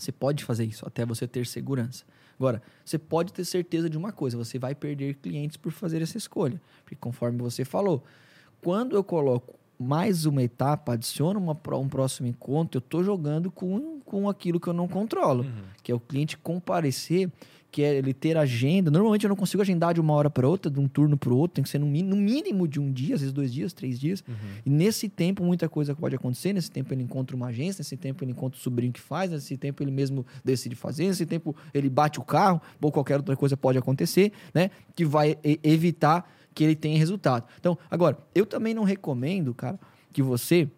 Você 0.00 0.10
pode 0.10 0.44
fazer 0.44 0.64
isso 0.64 0.86
até 0.86 1.04
você 1.04 1.28
ter 1.28 1.46
segurança. 1.46 2.04
Agora, 2.38 2.62
você 2.82 2.98
pode 2.98 3.32
ter 3.34 3.44
certeza 3.44 3.90
de 3.90 3.98
uma 3.98 4.12
coisa: 4.12 4.36
você 4.36 4.58
vai 4.58 4.74
perder 4.74 5.16
clientes 5.16 5.58
por 5.58 5.70
fazer 5.70 6.00
essa 6.00 6.16
escolha. 6.16 6.60
Porque, 6.82 6.96
conforme 6.96 7.38
você 7.38 7.64
falou, 7.64 8.02
quando 8.62 8.96
eu 8.96 9.04
coloco 9.04 9.59
mais 9.80 10.26
uma 10.26 10.42
etapa, 10.42 10.92
adiciono 10.92 11.40
uma, 11.40 11.58
um 11.78 11.88
próximo 11.88 12.28
encontro, 12.28 12.76
eu 12.76 12.80
estou 12.80 13.02
jogando 13.02 13.50
com, 13.50 13.98
com 14.04 14.28
aquilo 14.28 14.60
que 14.60 14.68
eu 14.68 14.74
não 14.74 14.86
controlo, 14.86 15.44
uhum. 15.44 15.62
que 15.82 15.90
é 15.90 15.94
o 15.94 16.00
cliente 16.00 16.36
comparecer 16.36 17.30
que 17.70 17.82
é 17.82 17.94
ele 17.96 18.12
ter 18.12 18.36
agenda. 18.36 18.90
Normalmente 18.90 19.24
eu 19.24 19.28
não 19.28 19.36
consigo 19.36 19.62
agendar 19.62 19.94
de 19.94 20.00
uma 20.00 20.12
hora 20.12 20.28
para 20.28 20.48
outra, 20.48 20.70
de 20.70 20.80
um 20.80 20.88
turno 20.88 21.16
para 21.16 21.32
outro, 21.32 21.54
tem 21.54 21.64
que 21.64 21.70
ser 21.70 21.78
no, 21.78 21.86
no, 21.86 22.16
mínimo 22.16 22.66
de 22.66 22.80
um 22.80 22.90
dia, 22.92 23.14
às 23.14 23.20
vezes 23.20 23.32
dois 23.32 23.52
dias, 23.52 23.72
três 23.72 23.98
dias. 23.98 24.24
Uhum. 24.26 24.34
E 24.66 24.70
nesse 24.70 25.08
tempo 25.08 25.44
muita 25.44 25.68
coisa 25.68 25.94
pode 25.94 26.16
acontecer. 26.16 26.52
Nesse 26.52 26.70
tempo 26.70 26.92
ele 26.92 27.02
encontra 27.02 27.36
uma 27.36 27.46
agência, 27.46 27.80
nesse 27.80 27.96
tempo 27.96 28.24
ele 28.24 28.32
encontra 28.32 28.58
o 28.58 28.62
sobrinho 28.62 28.92
que 28.92 29.00
faz, 29.00 29.30
nesse 29.30 29.56
tempo 29.56 29.82
ele 29.82 29.90
mesmo 29.90 30.26
decide 30.44 30.74
fazer, 30.74 31.06
nesse 31.06 31.26
tempo 31.26 31.54
ele 31.72 31.88
bate 31.88 32.18
o 32.18 32.22
carro, 32.22 32.60
ou 32.80 32.90
qualquer 32.90 33.16
outra 33.16 33.36
coisa 33.36 33.56
pode 33.56 33.78
acontecer, 33.78 34.32
né? 34.52 34.70
Que 34.94 35.04
vai 35.04 35.38
evitar 35.62 36.28
que 36.54 36.64
ele 36.64 36.74
tenha 36.74 36.98
resultado. 36.98 37.46
Então, 37.58 37.78
agora, 37.90 38.18
eu 38.34 38.44
também 38.44 38.74
não 38.74 38.84
recomendo, 38.84 39.54
cara, 39.54 39.78
que 40.12 40.22
você 40.22 40.68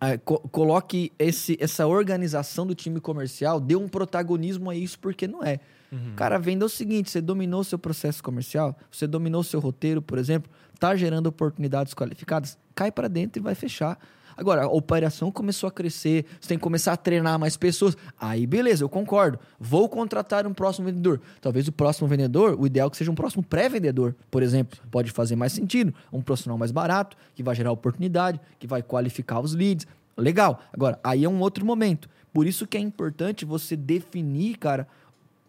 é, 0.00 0.16
co 0.16 0.38
coloque 0.50 1.12
esse, 1.18 1.56
essa 1.60 1.86
organização 1.86 2.66
do 2.66 2.74
time 2.74 3.00
comercial, 3.00 3.58
dê 3.58 3.74
um 3.74 3.88
protagonismo 3.88 4.70
a 4.70 4.76
isso, 4.76 4.98
porque 4.98 5.26
não 5.26 5.42
é. 5.42 5.58
Uhum. 5.90 6.14
Cara, 6.14 6.38
venda 6.38 6.64
é 6.64 6.66
o 6.66 6.68
seguinte: 6.68 7.10
você 7.10 7.20
dominou 7.20 7.64
seu 7.64 7.78
processo 7.78 8.22
comercial, 8.22 8.76
você 8.90 9.06
dominou 9.06 9.42
seu 9.42 9.58
roteiro, 9.58 10.00
por 10.00 10.18
exemplo, 10.18 10.50
está 10.74 10.94
gerando 10.94 11.26
oportunidades 11.26 11.94
qualificadas, 11.94 12.56
cai 12.74 12.92
para 12.92 13.08
dentro 13.08 13.40
e 13.40 13.42
vai 13.42 13.54
fechar. 13.54 13.98
Agora, 14.38 14.62
a 14.62 14.68
operação 14.68 15.32
começou 15.32 15.66
a 15.66 15.70
crescer, 15.72 16.24
você 16.40 16.50
tem 16.50 16.58
que 16.58 16.62
começar 16.62 16.92
a 16.92 16.96
treinar 16.96 17.40
mais 17.40 17.56
pessoas. 17.56 17.96
Aí, 18.20 18.46
beleza, 18.46 18.84
eu 18.84 18.88
concordo. 18.88 19.36
Vou 19.58 19.88
contratar 19.88 20.46
um 20.46 20.54
próximo 20.54 20.86
vendedor. 20.86 21.20
Talvez 21.40 21.66
o 21.66 21.72
próximo 21.72 22.06
vendedor, 22.06 22.56
o 22.56 22.64
ideal 22.64 22.86
é 22.86 22.90
que 22.90 22.96
seja 22.96 23.10
um 23.10 23.16
próximo 23.16 23.42
pré-vendedor, 23.42 24.14
por 24.30 24.40
exemplo. 24.40 24.78
Pode 24.92 25.10
fazer 25.10 25.34
mais 25.34 25.52
sentido. 25.52 25.92
Um 26.12 26.22
profissional 26.22 26.56
mais 26.56 26.70
barato, 26.70 27.16
que 27.34 27.42
vai 27.42 27.52
gerar 27.52 27.72
oportunidade, 27.72 28.40
que 28.60 28.66
vai 28.68 28.80
qualificar 28.80 29.40
os 29.40 29.56
leads. 29.56 29.88
Legal. 30.16 30.62
Agora, 30.72 31.00
aí 31.02 31.24
é 31.24 31.28
um 31.28 31.40
outro 31.40 31.66
momento. 31.66 32.08
Por 32.32 32.46
isso 32.46 32.64
que 32.64 32.76
é 32.76 32.80
importante 32.80 33.44
você 33.44 33.74
definir, 33.74 34.56
cara, 34.56 34.86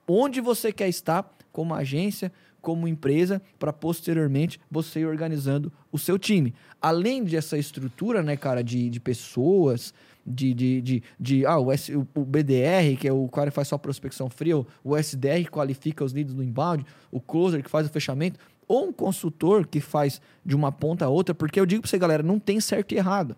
onde 0.08 0.42
você 0.42 0.72
quer 0.72 0.90
estar 0.90 1.32
como 1.52 1.76
agência, 1.76 2.32
como 2.62 2.88
empresa, 2.88 3.42
para 3.58 3.72
posteriormente 3.72 4.60
você 4.70 5.02
ir 5.02 5.06
organizando 5.06 5.72
o 5.92 5.98
seu 5.98 6.18
time. 6.18 6.54
Além 6.82 7.24
dessa 7.24 7.58
estrutura, 7.58 8.22
né, 8.22 8.36
cara, 8.36 8.64
de, 8.64 8.90
de 8.90 9.00
pessoas, 9.00 9.94
de, 10.26 10.54
de, 10.54 10.82
de, 10.82 11.04
de 11.20 11.46
ah, 11.46 11.58
o, 11.58 11.72
S, 11.72 11.96
o, 11.96 12.06
BDR, 12.26 12.98
que 13.00 13.08
é 13.08 13.14
o 13.14 13.28
cara 13.28 13.50
que 13.50 13.56
faz 13.56 13.68
só 13.68 13.78
prospecção 13.78 14.30
fria, 14.30 14.58
o 14.84 14.98
SDR 14.98 15.44
que 15.44 15.50
qualifica 15.50 16.04
os 16.04 16.14
leads 16.14 16.34
no 16.34 16.44
inbound, 16.44 16.86
o 17.12 17.20
closer 17.20 17.64
que 17.64 17.70
faz 17.70 17.88
o 17.88 17.90
fechamento, 17.90 18.40
ou 18.68 18.88
um 18.88 18.94
consultor 18.94 19.66
que 19.66 19.80
faz 19.80 20.22
de 20.46 20.56
uma 20.56 20.72
ponta 20.72 21.06
a 21.06 21.10
outra, 21.10 21.34
porque 21.34 21.60
eu 21.60 21.66
digo 21.66 21.82
para 21.82 21.90
você, 21.90 21.98
galera, 21.98 22.22
não 22.22 22.40
tem 22.40 22.60
certo 22.60 22.94
e 22.94 22.98
errado. 22.98 23.36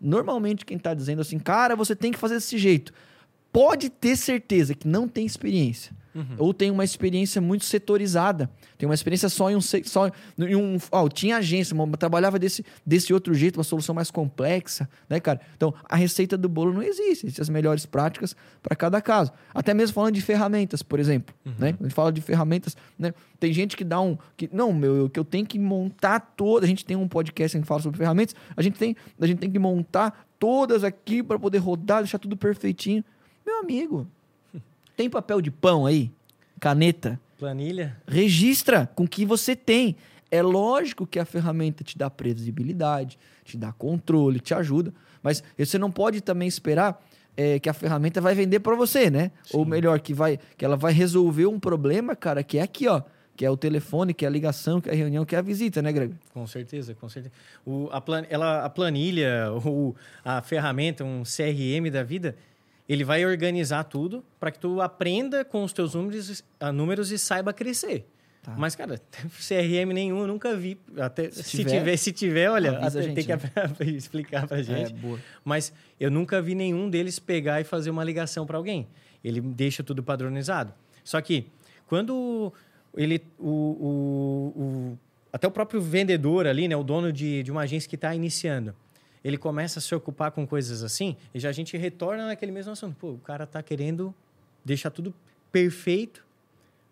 Normalmente 0.00 0.64
quem 0.64 0.76
está 0.76 0.94
dizendo 0.94 1.20
assim, 1.20 1.38
cara, 1.38 1.74
você 1.74 1.96
tem 1.96 2.12
que 2.12 2.18
fazer 2.18 2.34
desse 2.34 2.58
jeito 2.58 2.92
pode 3.52 3.90
ter 3.90 4.16
certeza 4.16 4.74
que 4.74 4.88
não 4.88 5.06
tem 5.06 5.26
experiência. 5.26 5.94
Uhum. 6.14 6.36
Ou 6.38 6.54
tem 6.54 6.70
uma 6.70 6.84
experiência 6.84 7.40
muito 7.40 7.64
setorizada. 7.64 8.50
Tem 8.76 8.86
uma 8.86 8.94
experiência 8.94 9.28
só 9.28 9.50
em 9.50 9.56
um. 9.56 9.60
Só 9.60 10.10
em 10.38 10.54
um 10.54 10.76
oh, 10.90 11.08
tinha 11.08 11.38
agência, 11.38 11.74
mas 11.74 11.88
trabalhava 11.98 12.38
desse, 12.38 12.64
desse 12.84 13.14
outro 13.14 13.32
jeito, 13.32 13.56
uma 13.56 13.64
solução 13.64 13.94
mais 13.94 14.10
complexa, 14.10 14.88
né, 15.08 15.18
cara? 15.20 15.40
Então, 15.56 15.72
a 15.88 15.96
receita 15.96 16.36
do 16.36 16.48
bolo 16.48 16.72
não 16.72 16.82
existe. 16.82 17.26
Existem 17.26 17.42
as 17.42 17.48
melhores 17.48 17.86
práticas 17.86 18.36
para 18.62 18.76
cada 18.76 19.00
caso. 19.00 19.32
Até 19.54 19.72
mesmo 19.72 19.94
falando 19.94 20.14
de 20.14 20.20
ferramentas, 20.20 20.82
por 20.82 21.00
exemplo. 21.00 21.34
Uhum. 21.46 21.54
Né? 21.58 21.74
A 21.80 21.82
gente 21.82 21.94
fala 21.94 22.12
de 22.12 22.20
ferramentas, 22.20 22.76
né? 22.98 23.14
Tem 23.40 23.52
gente 23.52 23.76
que 23.76 23.84
dá 23.84 24.00
um. 24.00 24.18
Que, 24.36 24.50
não, 24.52 24.72
meu, 24.72 25.08
que 25.08 25.18
eu 25.18 25.24
tenho 25.24 25.46
que 25.46 25.58
montar 25.58 26.20
toda. 26.36 26.66
A 26.66 26.68
gente 26.68 26.84
tem 26.84 26.96
um 26.96 27.08
podcast 27.08 27.58
que 27.58 27.66
fala 27.66 27.80
sobre 27.80 27.98
ferramentas. 27.98 28.34
A 28.54 28.60
gente 28.60 28.78
tem, 28.78 28.94
a 29.18 29.26
gente 29.26 29.38
tem 29.38 29.50
que 29.50 29.58
montar 29.58 30.26
todas 30.38 30.84
aqui 30.84 31.22
para 31.22 31.38
poder 31.38 31.58
rodar, 31.58 32.02
deixar 32.02 32.18
tudo 32.18 32.36
perfeitinho. 32.36 33.02
Meu 33.44 33.60
amigo, 33.60 34.06
tem 34.96 35.10
papel 35.10 35.40
de 35.40 35.50
pão 35.50 35.86
aí? 35.86 36.10
Caneta? 36.60 37.18
Planilha? 37.38 37.96
Registra 38.06 38.88
com 38.94 39.04
o 39.04 39.08
que 39.08 39.26
você 39.26 39.56
tem. 39.56 39.96
É 40.30 40.40
lógico 40.42 41.06
que 41.06 41.18
a 41.18 41.24
ferramenta 41.24 41.84
te 41.84 41.98
dá 41.98 42.08
previsibilidade, 42.08 43.18
te 43.44 43.56
dá 43.56 43.72
controle, 43.72 44.40
te 44.40 44.54
ajuda, 44.54 44.94
mas 45.22 45.42
você 45.58 45.76
não 45.76 45.90
pode 45.90 46.20
também 46.20 46.48
esperar 46.48 47.04
é, 47.36 47.58
que 47.58 47.68
a 47.68 47.72
ferramenta 47.72 48.20
vai 48.20 48.34
vender 48.34 48.60
para 48.60 48.74
você, 48.74 49.10
né? 49.10 49.30
Sim. 49.44 49.58
Ou 49.58 49.64
melhor, 49.64 50.00
que, 50.00 50.14
vai, 50.14 50.38
que 50.56 50.64
ela 50.64 50.76
vai 50.76 50.92
resolver 50.92 51.46
um 51.46 51.58
problema, 51.58 52.14
cara, 52.14 52.42
que 52.42 52.58
é 52.58 52.62
aqui, 52.62 52.88
ó. 52.88 53.02
Que 53.34 53.46
é 53.46 53.50
o 53.50 53.56
telefone, 53.56 54.12
que 54.12 54.24
é 54.24 54.28
a 54.28 54.30
ligação, 54.30 54.80
que 54.80 54.90
é 54.90 54.92
a 54.92 54.96
reunião, 54.96 55.24
que 55.24 55.34
é 55.34 55.38
a 55.38 55.42
visita, 55.42 55.80
né, 55.80 55.90
Greg? 55.90 56.14
Com 56.34 56.46
certeza, 56.46 56.94
com 56.94 57.08
certeza. 57.08 57.34
O, 57.64 57.88
a, 57.90 58.00
plan, 58.00 58.24
ela, 58.28 58.64
a 58.64 58.68
planilha, 58.68 59.50
ou 59.64 59.96
a 60.22 60.42
ferramenta, 60.42 61.02
um 61.02 61.22
CRM 61.22 61.90
da 61.90 62.02
vida, 62.02 62.36
ele 62.88 63.04
vai 63.04 63.24
organizar 63.24 63.84
tudo 63.84 64.24
para 64.40 64.50
que 64.50 64.58
tu 64.58 64.80
aprenda 64.80 65.44
com 65.44 65.62
os 65.64 65.72
teus 65.72 65.94
números, 65.94 66.44
ah, 66.58 66.72
números 66.72 67.10
e 67.10 67.18
saiba 67.18 67.52
crescer. 67.52 68.06
Tá. 68.42 68.54
Mas, 68.58 68.74
cara, 68.74 69.00
CRM 69.38 69.92
nenhum 69.94 70.20
eu 70.20 70.26
nunca 70.26 70.56
vi. 70.56 70.76
Até, 70.98 71.30
se, 71.30 71.44
se 71.44 71.56
tiver, 71.58 71.78
tiver, 71.78 71.96
se 71.96 72.12
tiver, 72.12 72.50
olha, 72.50 72.78
até 72.78 73.02
gente, 73.02 73.14
tem 73.14 73.24
que 73.24 73.32
né? 73.32 73.90
explicar 73.96 74.48
pra 74.48 74.60
gente. 74.62 74.92
É, 74.92 75.18
Mas 75.44 75.72
eu 75.98 76.10
nunca 76.10 76.42
vi 76.42 76.54
nenhum 76.54 76.90
deles 76.90 77.18
pegar 77.18 77.60
e 77.60 77.64
fazer 77.64 77.90
uma 77.90 78.02
ligação 78.02 78.44
para 78.44 78.56
alguém. 78.56 78.88
Ele 79.22 79.40
deixa 79.40 79.84
tudo 79.84 80.02
padronizado. 80.02 80.74
Só 81.04 81.20
que 81.20 81.46
quando 81.86 82.52
ele. 82.96 83.22
O, 83.38 83.48
o, 83.48 84.60
o, 84.60 84.98
até 85.32 85.46
o 85.46 85.50
próprio 85.50 85.80
vendedor 85.80 86.46
ali, 86.46 86.66
né? 86.66 86.76
O 86.76 86.82
dono 86.82 87.12
de, 87.12 87.44
de 87.44 87.50
uma 87.52 87.62
agência 87.62 87.88
que 87.88 87.94
está 87.94 88.12
iniciando 88.12 88.74
ele 89.24 89.38
começa 89.38 89.78
a 89.78 89.82
se 89.82 89.94
ocupar 89.94 90.32
com 90.32 90.46
coisas 90.46 90.82
assim, 90.82 91.16
e 91.32 91.38
já 91.38 91.48
a 91.48 91.52
gente 91.52 91.76
retorna 91.76 92.26
naquele 92.26 92.52
mesmo 92.52 92.72
assunto. 92.72 92.96
Pô, 92.96 93.10
o 93.12 93.18
cara 93.18 93.46
tá 93.46 93.62
querendo 93.62 94.14
deixar 94.64 94.90
tudo 94.90 95.14
perfeito 95.50 96.24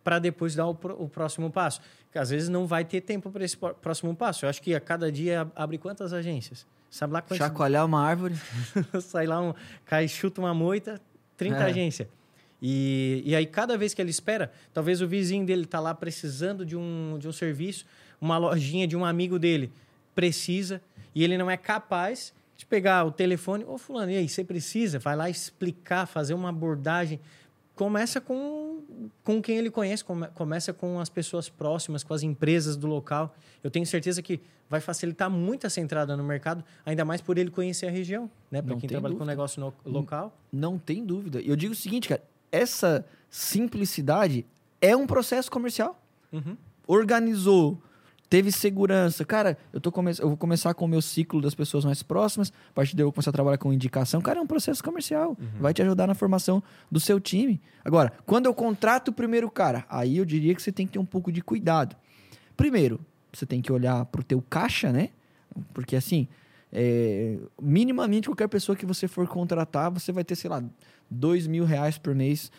para 0.05 0.19
depois 0.19 0.55
dar 0.55 0.67
o, 0.67 0.71
o, 0.71 1.09
próximo 1.09 1.51
passo. 1.51 1.81
Que 2.13 2.19
às 2.19 2.31
vezes 2.31 2.49
não 2.49 2.67
vai 2.67 2.85
ter 2.85 3.01
tempo 3.01 3.31
para 3.31 3.45
esse 3.45 3.57
próximo 3.57 4.15
passo. 4.15 4.45
Eu 4.45 4.49
acho 4.49 4.63
que 4.63 4.75
a 4.75 4.81
cada 4.81 5.11
dia 5.11 5.51
abre 5.55 5.79
quantas 5.79 6.13
agências? 6.13 6.67
Sabe 6.91 7.13
lá 7.13 7.21
quantas... 7.21 7.39
Chacoalhar 7.39 7.85
uma 7.85 8.03
árvore. 8.03 8.35
Sai 9.01 9.27
lá, 9.27 9.41
um, 9.41 9.55
cai, 9.85 10.09
chuta 10.09 10.41
uma 10.41 10.55
moita, 10.55 11.01
30 11.37 11.57
é. 11.57 11.63
agências. 11.63 12.09
E, 12.63 13.23
e 13.25 13.35
aí, 13.35 13.47
cada 13.47 13.77
vez 13.79 13.95
que 13.95 14.03
ele 14.03 14.11
espera, 14.11 14.53
talvez 14.75 15.01
o 15.01 15.09
vizinho 15.09 15.47
dele 15.47 15.65
tá 15.65 15.81
lá 15.81 15.95
precisando 15.95 16.65
de 16.67 16.77
um, 16.77 17.17
de 17.19 17.27
um 17.27 17.33
serviço, 17.33 17.87
uma 18.21 18.37
lojinha 18.37 18.87
de 18.87 18.97
um 18.97 19.05
amigo 19.05 19.39
dele 19.39 19.73
precisa, 20.15 20.83
e 21.15 21.25
ele 21.25 21.37
não 21.37 21.51
é 21.51 21.57
capaz 21.57 22.33
de 22.57 22.67
pegar 22.67 23.05
o 23.05 23.11
telefone, 23.11 23.65
ô 23.67 23.79
fulano, 23.79 24.13
e 24.13 24.17
aí, 24.17 24.29
você 24.29 24.45
precisa? 24.45 24.99
Vai 24.99 25.17
lá 25.17 25.31
explicar, 25.31 26.05
fazer 26.07 26.35
uma 26.35 26.51
abordagem. 26.51 27.19
Começa 27.75 28.21
com, 28.21 28.83
com 29.25 29.41
quem 29.41 29.57
ele 29.57 29.71
conhece, 29.71 30.05
come, 30.05 30.27
começa 30.35 30.71
com 30.73 31.01
as 31.01 31.09
pessoas 31.09 31.49
próximas, 31.49 32.05
com 32.05 32.13
as 32.13 32.23
empresas 32.23 32.77
do 32.77 32.87
local. 32.87 33.35
Eu 33.65 33.71
tenho 33.71 33.87
certeza 33.87 34.21
que 34.21 34.41
vai 34.69 34.79
facilitar 34.79 35.31
muito 35.31 35.67
essa 35.67 35.81
entrada 35.81 36.15
no 36.17 36.23
mercado, 36.23 36.63
ainda 36.85 37.05
mais 37.05 37.23
por 37.23 37.39
ele 37.39 37.51
conhecer 37.51 37.87
a 37.87 37.91
região, 37.91 38.31
né? 38.51 38.61
Para 38.61 38.77
quem 38.77 38.89
trabalha 38.89 39.15
dúvida. 39.15 39.25
com 39.25 39.31
negócio 39.31 39.61
no, 39.61 39.91
local. 39.91 40.37
Não, 40.53 40.73
não 40.73 40.79
tem 40.79 41.05
dúvida. 41.05 41.41
Eu 41.41 41.57
digo 41.57 41.73
o 41.73 41.77
seguinte, 41.77 42.09
cara, 42.09 42.23
essa 42.53 43.07
simplicidade 43.31 44.45
é 44.81 44.95
um 44.95 45.07
processo 45.07 45.51
comercial. 45.51 46.01
Uhum. 46.31 46.57
Organizou, 46.87 47.83
teve 48.31 48.53
segurança. 48.53 49.25
Cara, 49.25 49.59
eu, 49.73 49.81
tô 49.81 49.91
come... 49.91 50.13
eu 50.19 50.29
vou 50.29 50.37
começar 50.37 50.73
com 50.73 50.85
o 50.85 50.89
meu 50.89 51.03
ciclo 51.03 51.41
das 51.41 51.55
pessoas 51.55 51.85
mais 51.85 52.01
próximas, 52.01 52.53
a 52.71 52.73
partir 52.73 52.95
daí 52.95 53.03
eu 53.03 53.09
vou 53.09 53.13
começar 53.13 53.31
a 53.31 53.33
trabalhar 53.33 53.59
com 53.59 53.73
indicação. 53.73 54.23
Cara, 54.23 54.39
é 54.39 54.43
um 54.43 54.47
processo 54.47 54.83
comercial. 54.83 55.31
Uhum. 55.31 55.61
Vai 55.61 55.75
te 55.75 55.83
ajudar 55.83 56.07
na 56.07 56.15
formação 56.15 56.63
do 56.91 57.01
seu 57.01 57.19
time. 57.19 57.61
Agora, 57.85 58.13
quando 58.25 58.47
eu 58.47 58.55
contrato 58.55 59.09
o 59.09 59.13
primeiro 59.13 59.51
cara, 59.51 59.85
aí 59.91 60.17
eu 60.17 60.25
diria 60.25 60.55
que 60.55 60.63
você 60.63 60.71
tem 60.71 60.87
que 60.87 60.93
ter 60.93 60.99
um 61.01 61.05
pouco 61.05 61.33
de 61.33 61.43
cuidado. 61.43 61.97
Primeiro, 62.57 63.01
você 63.33 63.45
tem 63.45 63.61
que 63.61 63.73
olhar 63.73 64.05
pro 64.07 64.23
teu 64.23 64.41
caixa, 64.49 64.93
né? 64.93 65.09
Porque 65.75 65.97
assim, 65.97 66.29
é... 66.73 67.37
minimamente 67.61 68.29
qualquer 68.29 68.49
pessoa 68.49 68.77
que 68.77 68.87
você 68.87 69.09
for 69.09 69.27
contratar, 69.27 69.91
você 69.91 70.13
vai 70.13 70.23
ter, 70.23 70.37
sei 70.37 70.49
lá, 70.49 70.63
dois 71.11 71.49
mil 71.49 71.65
reais 71.65 71.99
por 71.99 72.15
mês 72.15 72.53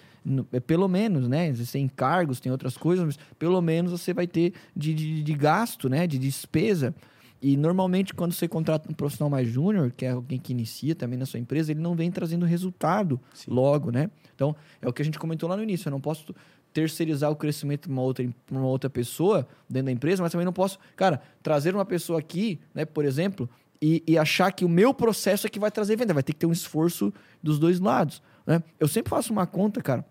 pelo 0.68 0.88
menos, 0.88 1.28
né? 1.28 1.54
Você 1.54 1.72
tem 1.72 1.86
encargos, 1.86 2.40
tem 2.40 2.52
outras 2.52 2.78
coisas, 2.78 3.06
mas 3.06 3.20
pelo 3.40 3.62
menos 3.62 3.92
você 3.92 4.14
vai 4.14 4.28
ter 4.28 4.54
de, 4.76 4.94
de, 4.94 5.24
de 5.24 5.34
gasto, 5.34 5.90
né? 5.90 6.06
De 6.06 6.18
despesa. 6.18 6.94
E 7.42 7.58
normalmente, 7.58 8.14
quando 8.14 8.34
você 8.34 8.48
contrata 8.48 8.90
um 8.90 8.94
profissional 8.94 9.30
mais 9.30 9.48
júnior, 9.48 9.92
que 9.92 10.06
é 10.06 10.12
alguém 10.12 10.40
que 10.40 10.54
inicia 10.54 10.94
também 10.94 11.18
na 11.18 11.26
sua 11.26 11.40
empresa, 11.40 11.72
ele 11.72 11.80
não 11.80 11.96
vem 11.96 12.12
trazendo 12.12 12.46
resultado 12.46 13.20
Sim. 13.34 13.50
logo, 13.50 13.90
né? 13.90 14.12
Então, 14.36 14.56
é 14.80 14.88
o 14.88 14.94
que 14.94 15.02
a 15.02 15.06
gente 15.06 15.18
comentou 15.18 15.50
lá 15.50 15.58
no 15.58 15.64
início. 15.64 15.88
Eu 15.88 15.92
não 15.92 16.00
posso 16.00 16.36
terceirizar 16.72 17.32
o 17.32 17.36
crescimento 17.36 17.88
de 17.88 17.92
uma 17.92 18.04
outra, 18.04 18.30
uma 18.50 18.66
outra 18.66 18.90
pessoa 18.90 19.48
dentro 19.68 19.88
da 19.88 19.92
empresa, 19.92 20.22
mas 20.22 20.32
também 20.32 20.46
não 20.46 20.54
posso, 20.54 20.78
cara, 20.96 21.20
trazer 21.42 21.74
uma 21.74 21.84
pessoa 21.84 22.20
aqui, 22.20 22.60
né, 22.74 22.86
por 22.86 23.04
exemplo, 23.06 23.50
e, 23.82 24.04
e 24.08 24.18
achar 24.18 24.52
que 24.52 24.64
o 24.64 24.70
meu 24.70 24.94
processo 24.94 25.48
é 25.48 25.50
que 25.50 25.60
vai 25.60 25.72
trazer 25.72 25.96
venda. 25.96 26.14
Vai 26.14 26.22
ter 26.22 26.34
que 26.34 26.40
ter 26.40 26.46
um 26.46 26.52
esforço 26.52 27.12
dos 27.42 27.58
dois 27.58 27.80
lados, 27.80 28.22
né? 28.46 28.62
Eu 28.80 28.88
sempre 28.88 29.10
faço 29.10 29.34
uma 29.34 29.48
conta, 29.48 29.82
cara. 29.82 30.06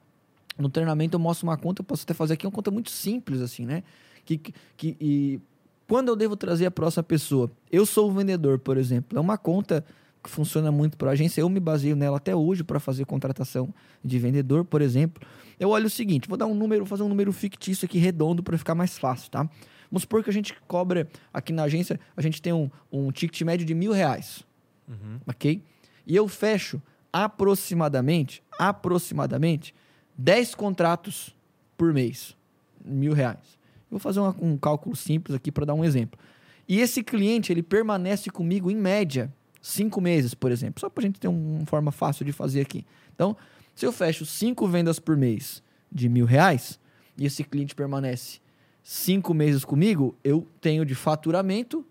No 0.60 0.68
treinamento 0.68 1.16
eu 1.16 1.20
mostro 1.20 1.46
uma 1.46 1.56
conta, 1.56 1.80
eu 1.80 1.84
posso 1.84 2.02
até 2.04 2.14
fazer 2.14 2.34
aqui 2.34 2.46
uma 2.46 2.52
conta 2.52 2.70
muito 2.70 2.90
simples, 2.90 3.40
assim, 3.40 3.64
né? 3.64 3.82
Que, 4.24 4.38
que, 4.76 4.96
e 5.00 5.40
quando 5.88 6.08
eu 6.08 6.16
devo 6.16 6.36
trazer 6.36 6.66
a 6.66 6.70
próxima 6.70 7.02
pessoa? 7.02 7.50
Eu 7.70 7.86
sou 7.86 8.10
o 8.10 8.12
vendedor, 8.12 8.58
por 8.58 8.76
exemplo. 8.76 9.16
É 9.18 9.20
uma 9.20 9.38
conta 9.38 9.84
que 10.22 10.28
funciona 10.28 10.70
muito 10.70 10.98
para 10.98 11.10
a 11.10 11.12
agência. 11.12 11.40
Eu 11.40 11.48
me 11.48 11.58
baseio 11.58 11.96
nela 11.96 12.18
até 12.18 12.36
hoje 12.36 12.62
para 12.62 12.78
fazer 12.78 13.06
contratação 13.06 13.72
de 14.04 14.18
vendedor, 14.18 14.64
por 14.64 14.82
exemplo. 14.82 15.26
Eu 15.58 15.70
olho 15.70 15.86
o 15.86 15.90
seguinte, 15.90 16.28
vou 16.28 16.36
dar 16.36 16.46
um 16.46 16.54
número, 16.54 16.84
fazer 16.84 17.02
um 17.02 17.08
número 17.08 17.32
fictício 17.32 17.86
aqui 17.86 17.98
redondo 17.98 18.42
para 18.42 18.56
ficar 18.58 18.74
mais 18.74 18.98
fácil, 18.98 19.30
tá? 19.30 19.48
Vamos 19.90 20.02
supor 20.02 20.22
que 20.22 20.30
a 20.30 20.32
gente 20.32 20.54
cobra 20.68 21.08
aqui 21.32 21.52
na 21.52 21.64
agência, 21.64 21.98
a 22.16 22.22
gente 22.22 22.40
tem 22.40 22.52
um, 22.52 22.70
um 22.92 23.10
ticket 23.10 23.40
médio 23.42 23.66
de 23.66 23.74
mil 23.74 23.92
reais, 23.92 24.44
Uhum. 24.86 25.18
ok? 25.26 25.62
E 26.06 26.14
eu 26.16 26.28
fecho 26.28 26.80
aproximadamente, 27.12 28.42
aproximadamente 28.58 29.74
10 30.20 30.54
contratos 30.54 31.34
por 31.78 31.94
mês, 31.94 32.36
mil 32.84 33.14
reais. 33.14 33.58
Vou 33.90 33.98
fazer 33.98 34.20
uma- 34.20 34.36
um 34.38 34.58
cálculo 34.58 34.94
simples 34.94 35.34
aqui 35.34 35.50
para 35.50 35.64
dar 35.64 35.74
um 35.74 35.82
exemplo. 35.82 36.20
E 36.68 36.78
esse 36.80 37.02
cliente, 37.02 37.50
ele 37.50 37.62
permanece 37.62 38.28
comigo 38.28 38.70
em 38.70 38.76
média 38.76 39.32
cinco 39.62 39.98
meses, 39.98 40.34
por 40.34 40.52
exemplo. 40.52 40.78
Só 40.78 40.90
para 40.90 41.02
a 41.02 41.06
gente 41.06 41.18
ter 41.18 41.26
um- 41.26 41.56
uma 41.56 41.66
forma 41.66 41.90
fácil 41.90 42.24
de 42.24 42.32
fazer 42.32 42.60
aqui. 42.60 42.84
Então, 43.14 43.34
se 43.74 43.86
eu 43.86 43.92
fecho 43.92 44.26
cinco 44.26 44.68
vendas 44.68 44.98
por 44.98 45.16
mês 45.16 45.62
de 45.90 46.06
mil 46.06 46.26
reais 46.26 46.78
e 47.16 47.24
esse 47.24 47.42
cliente 47.42 47.74
permanece 47.74 48.40
cinco 48.82 49.32
meses 49.32 49.64
comigo, 49.64 50.14
eu 50.22 50.46
tenho 50.60 50.84
de 50.84 50.94
faturamento 50.94 51.84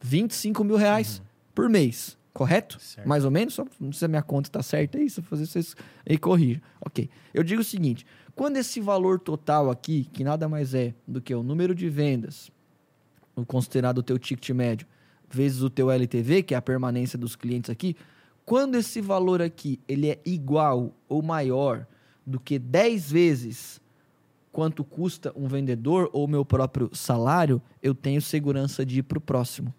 25 0.00 0.64
mil 0.64 0.76
reais 0.76 1.22
por 1.54 1.68
mês. 1.68 2.18
Correto? 2.36 2.78
Certo. 2.78 3.08
Mais 3.08 3.24
ou 3.24 3.30
menos? 3.30 3.54
Só 3.54 3.64
não 3.80 3.90
sei 3.92 4.00
se 4.00 4.04
a 4.04 4.08
minha 4.08 4.22
conta 4.22 4.50
está 4.50 4.62
certa 4.62 4.98
aí, 4.98 5.08
se 5.08 5.20
eu 5.20 5.24
fazer 5.24 5.46
vocês 5.46 5.74
aí 6.06 6.18
corrija. 6.18 6.60
Ok. 6.84 7.08
Eu 7.32 7.42
digo 7.42 7.62
o 7.62 7.64
seguinte: 7.64 8.04
quando 8.34 8.58
esse 8.58 8.78
valor 8.78 9.18
total 9.18 9.70
aqui, 9.70 10.04
que 10.12 10.22
nada 10.22 10.46
mais 10.46 10.74
é 10.74 10.92
do 11.08 11.18
que 11.18 11.34
o 11.34 11.42
número 11.42 11.74
de 11.74 11.88
vendas, 11.88 12.50
o 13.34 13.46
considerado 13.46 13.98
o 13.98 14.02
teu 14.02 14.18
ticket 14.18 14.50
médio, 14.50 14.86
vezes 15.30 15.62
o 15.62 15.70
teu 15.70 15.90
LTV, 15.90 16.42
que 16.42 16.52
é 16.52 16.58
a 16.58 16.62
permanência 16.62 17.18
dos 17.18 17.34
clientes 17.34 17.70
aqui, 17.70 17.96
quando 18.44 18.74
esse 18.74 19.00
valor 19.00 19.40
aqui 19.40 19.80
ele 19.88 20.10
é 20.10 20.20
igual 20.26 20.94
ou 21.08 21.22
maior 21.22 21.86
do 22.26 22.38
que 22.38 22.58
10 22.58 23.12
vezes 23.12 23.80
quanto 24.52 24.84
custa 24.84 25.32
um 25.34 25.48
vendedor 25.48 26.10
ou 26.12 26.28
meu 26.28 26.44
próprio 26.44 26.90
salário, 26.92 27.62
eu 27.82 27.94
tenho 27.94 28.20
segurança 28.20 28.84
de 28.84 28.98
ir 28.98 29.04
para 29.04 29.16
o 29.16 29.22
próximo. 29.22 29.72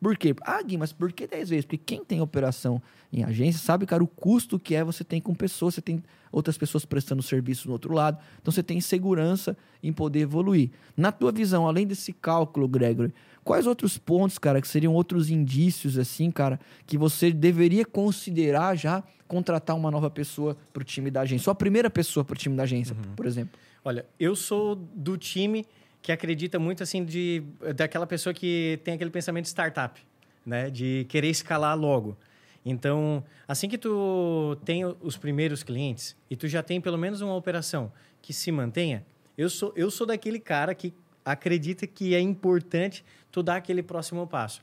Por 0.00 0.16
quê? 0.16 0.34
Ah, 0.42 0.62
Gui, 0.62 0.78
mas 0.78 0.92
por 0.92 1.12
que 1.12 1.26
10 1.26 1.50
vezes? 1.50 1.64
Porque 1.64 1.76
quem 1.76 2.04
tem 2.04 2.20
operação 2.20 2.80
em 3.12 3.22
agência 3.22 3.60
sabe, 3.60 3.84
cara, 3.84 4.02
o 4.02 4.06
custo 4.06 4.58
que 4.58 4.74
é 4.74 4.82
você 4.82 5.04
tem 5.04 5.20
com 5.20 5.34
pessoas, 5.34 5.74
você 5.74 5.82
tem 5.82 6.02
outras 6.32 6.56
pessoas 6.56 6.84
prestando 6.84 7.22
serviço 7.22 7.66
no 7.66 7.72
outro 7.72 7.92
lado. 7.92 8.18
Então 8.40 8.50
você 8.50 8.62
tem 8.62 8.80
segurança 8.80 9.56
em 9.82 9.92
poder 9.92 10.20
evoluir. 10.20 10.70
Na 10.96 11.12
tua 11.12 11.30
visão, 11.30 11.66
além 11.66 11.86
desse 11.86 12.12
cálculo, 12.12 12.66
Gregory, 12.66 13.12
quais 13.44 13.66
outros 13.66 13.98
pontos, 13.98 14.38
cara, 14.38 14.60
que 14.60 14.68
seriam 14.68 14.94
outros 14.94 15.28
indícios, 15.28 15.98
assim, 15.98 16.30
cara, 16.30 16.58
que 16.86 16.96
você 16.96 17.30
deveria 17.30 17.84
considerar 17.84 18.76
já 18.76 19.02
contratar 19.28 19.76
uma 19.76 19.90
nova 19.90 20.10
pessoa 20.10 20.56
para 20.72 20.80
o 20.80 20.84
time 20.84 21.10
da 21.10 21.22
agência? 21.22 21.44
Só 21.44 21.50
a 21.50 21.54
primeira 21.54 21.90
pessoa 21.90 22.24
para 22.24 22.34
o 22.34 22.38
time 22.38 22.56
da 22.56 22.62
agência, 22.62 22.96
por 23.14 23.26
exemplo. 23.26 23.58
Olha, 23.84 24.06
eu 24.18 24.36
sou 24.36 24.76
do 24.76 25.16
time 25.16 25.64
que 26.02 26.12
acredita 26.12 26.58
muito 26.58 26.82
assim 26.82 27.04
de 27.04 27.42
daquela 27.74 28.06
pessoa 28.06 28.32
que 28.32 28.80
tem 28.84 28.94
aquele 28.94 29.10
pensamento 29.10 29.44
de 29.44 29.50
startup, 29.50 30.00
né, 30.44 30.70
de 30.70 31.06
querer 31.08 31.28
escalar 31.28 31.76
logo. 31.76 32.16
Então, 32.64 33.24
assim 33.48 33.68
que 33.68 33.78
tu 33.78 34.56
tem 34.64 34.84
os 34.84 35.16
primeiros 35.16 35.62
clientes 35.62 36.16
e 36.28 36.36
tu 36.36 36.46
já 36.46 36.62
tem 36.62 36.80
pelo 36.80 36.98
menos 36.98 37.20
uma 37.20 37.34
operação 37.34 37.92
que 38.20 38.32
se 38.32 38.52
mantenha, 38.52 39.04
eu 39.36 39.48
sou 39.48 39.72
eu 39.76 39.90
sou 39.90 40.06
daquele 40.06 40.38
cara 40.38 40.74
que 40.74 40.92
acredita 41.24 41.86
que 41.86 42.14
é 42.14 42.20
importante 42.20 43.04
tu 43.30 43.42
dar 43.42 43.56
aquele 43.56 43.82
próximo 43.82 44.26
passo. 44.26 44.62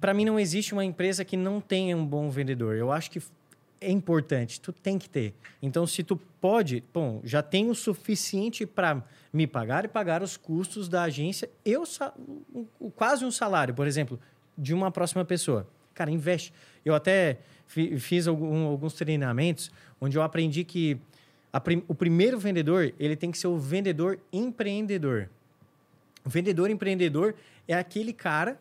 Para 0.00 0.12
mim 0.12 0.24
não 0.24 0.38
existe 0.38 0.72
uma 0.72 0.84
empresa 0.84 1.24
que 1.24 1.36
não 1.36 1.60
tenha 1.60 1.96
um 1.96 2.04
bom 2.04 2.28
vendedor. 2.30 2.76
Eu 2.76 2.90
acho 2.90 3.10
que 3.10 3.22
é 3.80 3.90
importante, 3.90 4.60
tu 4.60 4.72
tem 4.72 4.98
que 4.98 5.08
ter. 5.08 5.34
Então, 5.62 5.86
se 5.86 6.02
tu 6.02 6.16
pode, 6.16 6.82
bom, 6.92 7.20
já 7.24 7.42
tem 7.42 7.70
o 7.70 7.74
suficiente 7.74 8.66
para 8.66 9.02
me 9.32 9.46
pagar 9.46 9.84
e 9.84 9.88
pagar 9.88 10.22
os 10.22 10.36
custos 10.36 10.88
da 10.88 11.02
agência, 11.04 11.48
eu 11.64 11.84
quase 12.96 13.24
um 13.24 13.30
salário, 13.30 13.74
por 13.74 13.86
exemplo, 13.86 14.18
de 14.56 14.74
uma 14.74 14.90
próxima 14.90 15.24
pessoa. 15.24 15.66
Cara, 15.94 16.10
investe. 16.10 16.52
Eu 16.84 16.94
até 16.94 17.38
fi- 17.66 17.98
fiz 17.98 18.26
alguns 18.26 18.94
treinamentos 18.94 19.70
onde 20.00 20.16
eu 20.16 20.22
aprendi 20.22 20.64
que 20.64 20.96
prim- 21.62 21.84
o 21.88 21.94
primeiro 21.94 22.38
vendedor 22.38 22.92
ele 22.98 23.16
tem 23.16 23.30
que 23.30 23.38
ser 23.38 23.48
o 23.48 23.58
vendedor 23.58 24.18
empreendedor. 24.32 25.28
O 26.24 26.28
vendedor 26.30 26.70
empreendedor 26.70 27.34
é 27.66 27.74
aquele 27.74 28.12
cara 28.12 28.58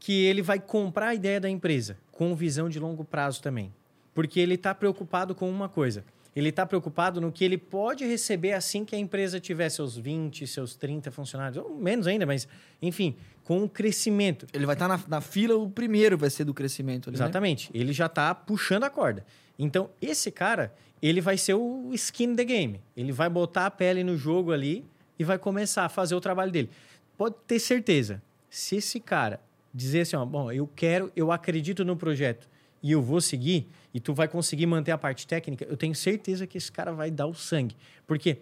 que 0.00 0.24
ele 0.24 0.42
vai 0.42 0.58
comprar 0.58 1.08
a 1.08 1.14
ideia 1.14 1.40
da 1.40 1.48
empresa 1.48 1.96
com 2.12 2.34
visão 2.34 2.68
de 2.68 2.78
longo 2.78 3.04
prazo 3.04 3.40
também. 3.42 3.72
Porque 4.14 4.40
ele 4.40 4.54
está 4.54 4.74
preocupado 4.74 5.34
com 5.34 5.50
uma 5.50 5.68
coisa. 5.68 6.04
Ele 6.34 6.48
está 6.48 6.66
preocupado 6.66 7.20
no 7.20 7.30
que 7.30 7.44
ele 7.44 7.56
pode 7.56 8.04
receber 8.04 8.52
assim 8.52 8.84
que 8.84 8.96
a 8.96 8.98
empresa 8.98 9.38
tiver 9.38 9.68
seus 9.68 9.96
20, 9.96 10.46
seus 10.46 10.74
30 10.74 11.10
funcionários, 11.12 11.64
ou 11.64 11.76
menos 11.76 12.06
ainda, 12.06 12.26
mas, 12.26 12.48
enfim, 12.82 13.16
com 13.44 13.62
o 13.62 13.68
crescimento. 13.68 14.46
Ele 14.52 14.66
vai 14.66 14.74
estar 14.74 14.88
na, 14.88 15.00
na 15.06 15.20
fila, 15.20 15.56
o 15.56 15.70
primeiro 15.70 16.18
vai 16.18 16.30
ser 16.30 16.44
do 16.44 16.52
crescimento. 16.52 17.08
ali, 17.08 17.16
né? 17.16 17.24
Exatamente. 17.24 17.70
Ele 17.72 17.92
já 17.92 18.06
está 18.06 18.34
puxando 18.34 18.82
a 18.82 18.90
corda. 18.90 19.24
Então, 19.56 19.90
esse 20.02 20.32
cara, 20.32 20.74
ele 21.00 21.20
vai 21.20 21.38
ser 21.38 21.54
o 21.54 21.90
skin 21.92 22.34
the 22.34 22.44
game. 22.44 22.80
Ele 22.96 23.12
vai 23.12 23.28
botar 23.28 23.66
a 23.66 23.70
pele 23.70 24.02
no 24.02 24.16
jogo 24.16 24.50
ali 24.50 24.84
e 25.16 25.22
vai 25.22 25.38
começar 25.38 25.84
a 25.84 25.88
fazer 25.88 26.16
o 26.16 26.20
trabalho 26.20 26.50
dele. 26.50 26.68
Pode 27.16 27.36
ter 27.46 27.60
certeza, 27.60 28.20
se 28.50 28.76
esse 28.76 28.98
cara 28.98 29.40
dizer 29.72 30.00
assim, 30.00 30.16
ó, 30.16 30.24
bom, 30.24 30.50
eu 30.50 30.68
quero, 30.74 31.12
eu 31.14 31.30
acredito 31.30 31.84
no 31.84 31.96
projeto 31.96 32.48
e 32.84 32.92
eu 32.92 33.00
vou 33.00 33.18
seguir, 33.18 33.66
e 33.94 33.98
tu 33.98 34.12
vai 34.12 34.28
conseguir 34.28 34.66
manter 34.66 34.92
a 34.92 34.98
parte 34.98 35.26
técnica, 35.26 35.64
eu 35.64 35.74
tenho 35.76 35.94
certeza 35.94 36.46
que 36.46 36.58
esse 36.58 36.70
cara 36.70 36.92
vai 36.92 37.10
dar 37.10 37.26
o 37.26 37.32
sangue. 37.32 37.74
Porque 38.06 38.36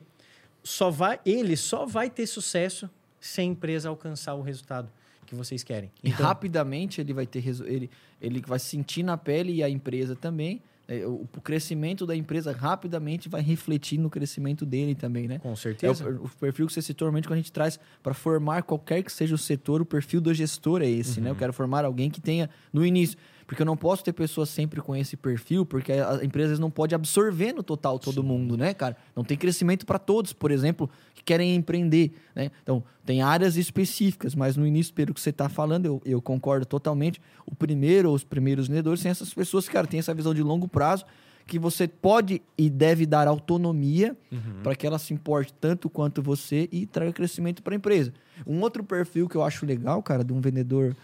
só 0.64 0.90
vai, 0.90 1.20
ele 1.24 1.56
só 1.56 1.86
vai 1.86 2.10
ter 2.10 2.26
sucesso 2.26 2.90
se 3.20 3.40
a 3.40 3.44
empresa 3.44 3.88
alcançar 3.88 4.34
o 4.34 4.42
resultado 4.42 4.90
que 5.26 5.34
vocês 5.36 5.62
querem. 5.62 5.92
E 6.02 6.10
rapidamente 6.10 7.00
ele 7.00 7.12
vai 7.12 7.24
ter 7.24 7.46
ele, 7.46 7.88
ele 8.20 8.42
vai 8.44 8.58
sentir 8.58 9.04
na 9.04 9.16
pele 9.16 9.52
e 9.54 9.62
a 9.62 9.70
empresa 9.70 10.16
também. 10.16 10.60
é, 10.88 11.06
O, 11.06 11.26
o 11.36 11.40
crescimento 11.40 12.04
da 12.04 12.16
empresa 12.16 12.50
rapidamente 12.50 13.28
vai 13.28 13.40
refletir 13.42 13.98
no 13.98 14.10
crescimento 14.10 14.66
dele 14.66 14.96
também, 14.96 15.28
né? 15.28 15.38
com 15.38 15.52
É 15.52 15.56
certeza. 15.56 16.04
o, 16.10 16.24
o 16.24 16.28
perfil 16.40 16.66
que 16.66 16.72
você 16.72 16.82
citou, 16.82 17.06
normalmente, 17.06 17.28
quando 17.28 17.34
a 17.38 17.42
gente 17.42 17.52
traz 17.52 17.78
para 18.02 18.12
formar 18.12 18.64
qualquer 18.64 19.04
que 19.04 19.12
seja 19.12 19.36
o 19.36 19.38
setor, 19.38 19.80
o 19.80 19.86
perfil 19.86 20.20
do 20.20 20.34
gestor 20.34 20.82
é 20.82 20.88
esse, 20.90 21.20
né? 21.20 21.30
Eu 21.30 21.36
quero 21.36 21.52
formar 21.52 21.84
alguém 21.84 22.10
que 22.10 22.20
tenha 22.20 22.50
no 22.72 22.84
início. 22.84 23.16
Porque 23.52 23.60
eu 23.60 23.66
não 23.66 23.76
posso 23.76 24.02
ter 24.02 24.14
pessoas 24.14 24.48
sempre 24.48 24.80
com 24.80 24.96
esse 24.96 25.14
perfil, 25.14 25.66
porque 25.66 25.92
a 25.92 26.24
empresa 26.24 26.58
não 26.58 26.70
pode 26.70 26.94
absorver 26.94 27.52
no 27.52 27.62
total 27.62 27.98
todo 27.98 28.24
mundo, 28.24 28.56
né, 28.56 28.72
cara? 28.72 28.96
Não 29.14 29.22
tem 29.22 29.36
crescimento 29.36 29.84
para 29.84 29.98
todos, 29.98 30.32
por 30.32 30.50
exemplo, 30.50 30.88
que 31.12 31.22
querem 31.22 31.54
empreender, 31.54 32.14
né? 32.34 32.50
Então, 32.62 32.82
tem 33.04 33.20
áreas 33.20 33.58
específicas, 33.58 34.34
mas 34.34 34.56
no 34.56 34.66
início, 34.66 34.94
pelo 34.94 35.12
que 35.12 35.20
você 35.20 35.28
está 35.28 35.50
falando, 35.50 35.84
eu, 35.84 36.02
eu 36.02 36.22
concordo 36.22 36.64
totalmente. 36.64 37.20
O 37.44 37.54
primeiro 37.54 38.08
ou 38.08 38.14
os 38.14 38.24
primeiros 38.24 38.68
vendedores 38.68 39.02
são 39.02 39.10
essas 39.10 39.34
pessoas 39.34 39.66
que, 39.66 39.74
cara, 39.74 39.86
têm 39.86 40.00
essa 40.00 40.14
visão 40.14 40.32
de 40.32 40.42
longo 40.42 40.66
prazo, 40.66 41.04
que 41.46 41.58
você 41.58 41.86
pode 41.86 42.40
e 42.56 42.70
deve 42.70 43.04
dar 43.04 43.28
autonomia 43.28 44.16
para 44.62 44.74
que 44.74 44.86
ela 44.86 44.98
se 44.98 45.12
importe 45.12 45.52
tanto 45.60 45.90
quanto 45.90 46.22
você 46.22 46.70
e 46.72 46.86
traga 46.86 47.12
crescimento 47.12 47.62
para 47.62 47.74
a 47.74 47.76
empresa. 47.76 48.14
Um 48.46 48.62
outro 48.62 48.82
perfil 48.82 49.28
que 49.28 49.36
eu 49.36 49.44
acho 49.44 49.66
legal, 49.66 50.02
cara, 50.02 50.24
de 50.24 50.32
um 50.32 50.40
vendedor, 50.40 50.96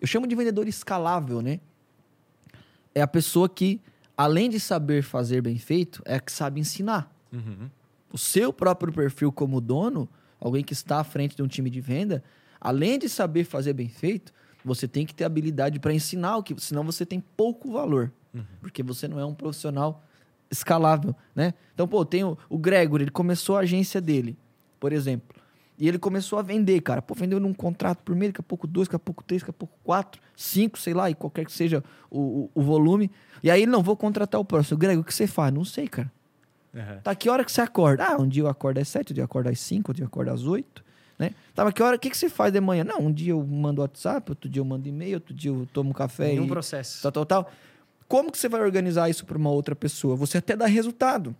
eu 0.00 0.06
chamo 0.06 0.28
de 0.28 0.36
vendedor 0.36 0.68
escalável, 0.68 1.42
né? 1.42 1.58
É 2.96 3.02
a 3.02 3.06
pessoa 3.06 3.46
que, 3.46 3.78
além 4.16 4.48
de 4.48 4.58
saber 4.58 5.02
fazer 5.02 5.42
bem 5.42 5.58
feito, 5.58 6.02
é 6.06 6.14
a 6.14 6.20
que 6.20 6.32
sabe 6.32 6.58
ensinar. 6.58 7.14
Uhum. 7.30 7.68
O 8.10 8.16
seu 8.16 8.54
próprio 8.54 8.90
perfil 8.90 9.30
como 9.30 9.60
dono, 9.60 10.08
alguém 10.40 10.64
que 10.64 10.72
está 10.72 11.00
à 11.00 11.04
frente 11.04 11.36
de 11.36 11.42
um 11.42 11.46
time 11.46 11.68
de 11.68 11.78
venda, 11.78 12.24
além 12.58 12.98
de 12.98 13.06
saber 13.06 13.44
fazer 13.44 13.74
bem 13.74 13.90
feito, 13.90 14.32
você 14.64 14.88
tem 14.88 15.04
que 15.04 15.14
ter 15.14 15.24
habilidade 15.24 15.78
para 15.78 15.92
ensinar 15.92 16.38
o 16.38 16.42
que, 16.42 16.58
senão 16.58 16.84
você 16.84 17.04
tem 17.04 17.20
pouco 17.36 17.70
valor, 17.70 18.10
porque 18.62 18.82
você 18.82 19.06
não 19.06 19.20
é 19.20 19.26
um 19.26 19.34
profissional 19.34 20.02
escalável, 20.50 21.14
né? 21.34 21.52
Então, 21.74 21.86
pô, 21.86 22.02
tem 22.02 22.24
o, 22.24 22.38
o 22.48 22.56
Gregory, 22.56 23.04
ele 23.04 23.10
começou 23.10 23.58
a 23.58 23.60
agência 23.60 24.00
dele, 24.00 24.38
por 24.80 24.90
exemplo. 24.90 25.36
E 25.78 25.86
ele 25.86 25.98
começou 25.98 26.38
a 26.38 26.42
vender, 26.42 26.80
cara. 26.80 27.02
Pô, 27.02 27.14
vendeu 27.14 27.38
num 27.38 27.52
contrato 27.52 27.98
por 28.02 28.16
mês, 28.16 28.30
daqui 28.32 28.40
a 28.40 28.44
pouco 28.44 28.66
dois, 28.66 28.88
daqui 28.88 28.96
a 28.96 28.98
pouco 28.98 29.22
três, 29.22 29.42
daqui 29.42 29.50
a 29.50 29.52
pouco 29.52 29.74
quatro, 29.84 30.20
cinco, 30.34 30.78
sei 30.78 30.94
lá, 30.94 31.10
e 31.10 31.14
qualquer 31.14 31.44
que 31.44 31.52
seja 31.52 31.84
o, 32.10 32.20
o, 32.20 32.50
o 32.54 32.62
volume. 32.62 33.10
E 33.42 33.50
aí, 33.50 33.66
não, 33.66 33.82
vou 33.82 33.96
contratar 33.96 34.40
o 34.40 34.44
próximo. 34.44 34.78
Greg, 34.78 34.98
o 34.98 35.04
que 35.04 35.12
você 35.12 35.26
faz? 35.26 35.52
Não 35.52 35.64
sei, 35.64 35.86
cara. 35.86 36.10
Uhum. 36.72 37.00
Tá, 37.02 37.14
que 37.14 37.28
hora 37.28 37.44
que 37.44 37.52
você 37.52 37.60
acorda? 37.60 38.04
Ah, 38.04 38.16
um 38.20 38.28
dia 38.28 38.42
eu 38.42 38.48
acordo 38.48 38.78
às 38.78 38.88
sete, 38.88 39.12
um 39.12 39.14
dia 39.14 39.22
eu 39.22 39.26
acordo 39.26 39.48
às 39.48 39.58
cinco, 39.60 39.90
outro 39.90 39.96
dia 39.96 40.04
eu 40.04 40.08
acordo 40.08 40.30
às 40.30 40.44
oito. 40.44 40.84
Né? 41.18 41.30
Tava 41.54 41.72
que 41.72 41.82
hora, 41.82 41.96
o 41.96 41.98
que, 41.98 42.10
que 42.10 42.16
você 42.16 42.28
faz 42.28 42.52
de 42.52 42.60
manhã? 42.60 42.84
Não, 42.84 43.00
um 43.00 43.12
dia 43.12 43.32
eu 43.32 43.42
mando 43.42 43.80
WhatsApp, 43.80 44.30
outro 44.30 44.50
dia 44.50 44.60
eu 44.60 44.64
mando 44.64 44.86
e-mail, 44.86 45.14
outro 45.14 45.34
dia 45.34 45.50
eu 45.50 45.66
tomo 45.72 45.94
café. 45.94 46.28
Nenhum 46.28 46.44
e... 46.44 46.48
processo. 46.48 47.02
Tal, 47.02 47.12
tal, 47.12 47.26
tal. 47.26 47.52
Como 48.06 48.30
que 48.30 48.38
você 48.38 48.48
vai 48.48 48.60
organizar 48.60 49.08
isso 49.08 49.24
para 49.24 49.38
uma 49.38 49.50
outra 49.50 49.74
pessoa? 49.74 50.14
Você 50.16 50.38
até 50.38 50.54
dá 50.54 50.66
resultado. 50.66 51.34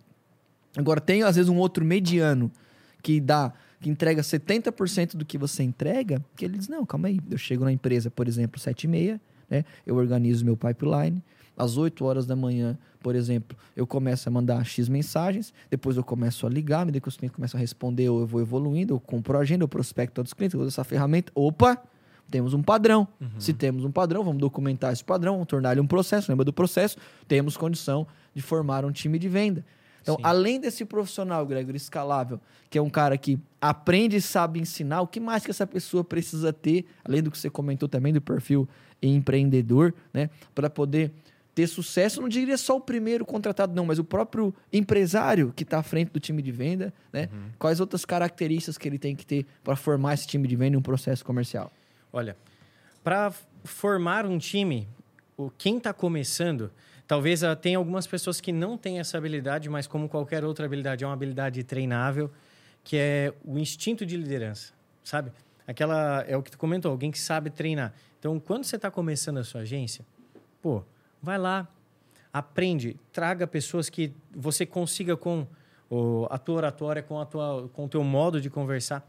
Agora, 0.75 0.99
tem 0.99 1.23
às 1.23 1.35
vezes 1.35 1.49
um 1.49 1.57
outro 1.57 1.85
mediano 1.85 2.51
que 3.01 3.21
dá, 3.21 3.53
que 3.79 3.89
entrega 3.89 4.21
70% 4.21 5.15
do 5.15 5.25
que 5.25 5.37
você 5.37 5.63
entrega, 5.63 6.23
que 6.35 6.45
ele 6.45 6.57
diz, 6.57 6.67
não, 6.67 6.85
calma 6.85 7.07
aí, 7.07 7.19
eu 7.29 7.37
chego 7.37 7.63
na 7.63 7.71
empresa, 7.71 8.09
por 8.09 8.27
exemplo, 8.27 8.59
7 8.59 8.83
e 8.83 8.87
meia, 8.87 9.21
né? 9.49 9.63
Eu 9.85 9.95
organizo 9.95 10.43
meu 10.43 10.57
pipeline, 10.57 11.21
às 11.55 11.77
8 11.77 12.03
horas 12.05 12.25
da 12.25 12.35
manhã, 12.35 12.77
por 12.99 13.15
exemplo, 13.15 13.57
eu 13.75 13.87
começo 13.87 14.27
a 14.27 14.31
mandar 14.31 14.63
X 14.65 14.89
mensagens, 14.89 15.53
depois 15.69 15.97
eu 15.97 16.03
começo 16.03 16.45
a 16.45 16.49
ligar, 16.49 16.85
me 16.85 16.99
que 16.99 17.07
os 17.07 17.17
clientes 17.17 17.35
começam 17.35 17.57
a 17.57 17.61
responder, 17.61 18.09
ou 18.09 18.19
eu 18.21 18.27
vou 18.27 18.41
evoluindo, 18.41 18.93
eu 18.93 18.99
compro 18.99 19.37
a 19.37 19.41
agenda, 19.41 19.63
eu 19.63 19.67
prospecto 19.67 20.15
todos 20.15 20.31
os 20.31 20.33
clientes, 20.33 20.53
eu 20.53 20.59
uso 20.59 20.69
essa 20.69 20.83
ferramenta. 20.83 21.31
Opa! 21.33 21.81
Temos 22.29 22.53
um 22.53 22.61
padrão. 22.61 23.07
Uhum. 23.21 23.39
Se 23.39 23.53
temos 23.53 23.85
um 23.85 23.91
padrão, 23.91 24.23
vamos 24.23 24.39
documentar 24.39 24.91
esse 24.91 25.03
padrão, 25.03 25.33
vamos 25.35 25.47
tornar 25.47 25.71
ele 25.71 25.79
um 25.79 25.87
processo. 25.87 26.29
Lembra 26.29 26.43
do 26.43 26.51
processo? 26.51 26.97
Temos 27.27 27.55
condição 27.55 28.05
de 28.35 28.41
formar 28.41 28.83
um 28.83 28.91
time 28.91 29.17
de 29.17 29.29
venda. 29.29 29.63
Então, 30.07 30.15
Sim. 30.15 30.21
além 30.23 30.57
desse 30.57 30.85
profissional, 30.85 31.45
Gregory, 31.45 31.75
escalável, 31.75 32.39
que 32.69 32.77
é 32.77 32.81
um 32.81 32.89
cara 32.89 33.17
que 33.17 33.37
aprende 33.59 34.15
e 34.15 34.21
sabe 34.21 34.57
ensinar, 34.57 35.01
o 35.01 35.07
que 35.07 35.19
mais 35.19 35.43
que 35.43 35.51
essa 35.51 35.67
pessoa 35.67 36.01
precisa 36.01 36.53
ter, 36.53 36.85
além 37.03 37.21
do 37.21 37.29
que 37.29 37.37
você 37.37 37.49
comentou 37.49 37.89
também 37.89 38.13
do 38.13 38.21
perfil 38.21 38.69
empreendedor, 39.01 39.93
né? 40.13 40.29
Para 40.55 40.69
poder 40.69 41.11
ter 41.53 41.67
sucesso, 41.67 42.21
não 42.21 42.29
diria 42.29 42.57
só 42.57 42.77
o 42.77 42.79
primeiro 42.79 43.25
contratado, 43.25 43.75
não, 43.75 43.85
mas 43.85 43.99
o 43.99 44.03
próprio 44.03 44.55
empresário 44.71 45.51
que 45.53 45.63
está 45.63 45.79
à 45.79 45.83
frente 45.83 46.09
do 46.11 46.21
time 46.21 46.41
de 46.41 46.53
venda, 46.53 46.93
né? 47.11 47.27
Uhum. 47.29 47.49
Quais 47.59 47.81
outras 47.81 48.05
características 48.05 48.77
que 48.77 48.87
ele 48.87 48.97
tem 48.97 49.13
que 49.13 49.25
ter 49.25 49.45
para 49.61 49.75
formar 49.75 50.13
esse 50.13 50.25
time 50.25 50.47
de 50.47 50.55
venda 50.55 50.77
em 50.77 50.79
um 50.79 50.81
processo 50.81 51.25
comercial? 51.25 51.69
Olha, 52.13 52.37
para 53.03 53.33
formar 53.65 54.25
um 54.25 54.37
time, 54.37 54.87
o 55.35 55.49
quem 55.49 55.77
está 55.77 55.91
começando, 55.91 56.71
talvez 57.07 57.41
uh, 57.41 57.55
tenha 57.55 57.77
algumas 57.77 58.05
pessoas 58.05 58.41
que 58.41 58.51
não 58.51 58.77
têm 58.77 58.99
essa 58.99 59.17
habilidade, 59.17 59.69
mas 59.69 59.87
como 59.87 60.09
qualquer 60.09 60.43
outra 60.43 60.65
habilidade, 60.65 61.03
é 61.03 61.07
uma 61.07 61.13
habilidade 61.13 61.63
treinável, 61.63 62.29
que 62.83 62.97
é 62.97 63.33
o 63.43 63.57
instinto 63.57 64.05
de 64.05 64.17
liderança, 64.17 64.73
sabe? 65.03 65.31
Aquela 65.65 66.23
é 66.27 66.35
o 66.37 66.43
que 66.43 66.51
tu 66.51 66.57
comentou, 66.57 66.91
alguém 66.91 67.11
que 67.11 67.19
sabe 67.19 67.49
treinar. 67.49 67.93
Então, 68.19 68.39
quando 68.39 68.63
você 68.63 68.75
está 68.75 68.89
começando 68.91 69.37
a 69.37 69.43
sua 69.43 69.61
agência, 69.61 70.05
pô, 70.61 70.83
vai 71.21 71.37
lá, 71.37 71.67
aprende, 72.31 72.97
traga 73.11 73.47
pessoas 73.47 73.89
que 73.89 74.13
você 74.33 74.65
consiga 74.65 75.17
com 75.17 75.47
o, 75.89 76.27
a 76.29 76.37
tua 76.37 76.55
oratória, 76.55 77.01
com 77.01 77.19
a 77.19 77.25
tua, 77.25 77.69
com 77.73 77.85
o 77.85 77.89
teu 77.89 78.03
modo 78.03 78.39
de 78.39 78.49
conversar 78.49 79.07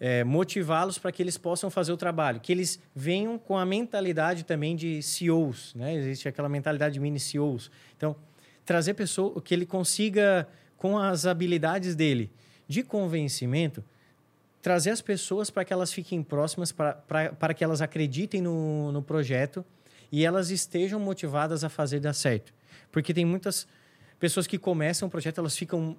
é, 0.00 0.24
motivá-los 0.24 0.98
para 0.98 1.12
que 1.12 1.22
eles 1.22 1.38
possam 1.38 1.70
fazer 1.70 1.92
o 1.92 1.96
trabalho, 1.96 2.40
que 2.40 2.52
eles 2.52 2.80
venham 2.94 3.38
com 3.38 3.56
a 3.56 3.64
mentalidade 3.64 4.44
também 4.44 4.74
de 4.74 5.02
CEOs, 5.02 5.74
né? 5.74 5.94
Existe 5.94 6.28
aquela 6.28 6.48
mentalidade 6.48 6.94
de 6.94 7.00
mini 7.00 7.20
CEOs. 7.20 7.70
Então, 7.96 8.16
trazer 8.64 8.94
pessoa 8.94 9.40
que 9.40 9.54
ele 9.54 9.66
consiga 9.66 10.48
com 10.76 10.98
as 10.98 11.26
habilidades 11.26 11.94
dele 11.94 12.30
de 12.66 12.82
convencimento 12.82 13.84
trazer 14.64 14.88
as 14.88 15.02
pessoas 15.02 15.50
para 15.50 15.62
que 15.62 15.74
elas 15.74 15.92
fiquem 15.92 16.22
próximas, 16.22 16.72
para, 16.72 17.52
que 17.54 17.62
elas 17.62 17.82
acreditem 17.82 18.40
no, 18.40 18.90
no 18.92 19.02
projeto 19.02 19.62
e 20.10 20.24
elas 20.24 20.48
estejam 20.48 20.98
motivadas 20.98 21.64
a 21.64 21.68
fazer 21.68 22.00
dar 22.00 22.14
certo. 22.14 22.50
Porque 22.90 23.12
tem 23.12 23.26
muitas 23.26 23.68
pessoas 24.18 24.46
que 24.46 24.56
começam 24.56 25.06
o 25.06 25.10
projeto, 25.10 25.36
elas 25.36 25.54
ficam 25.54 25.94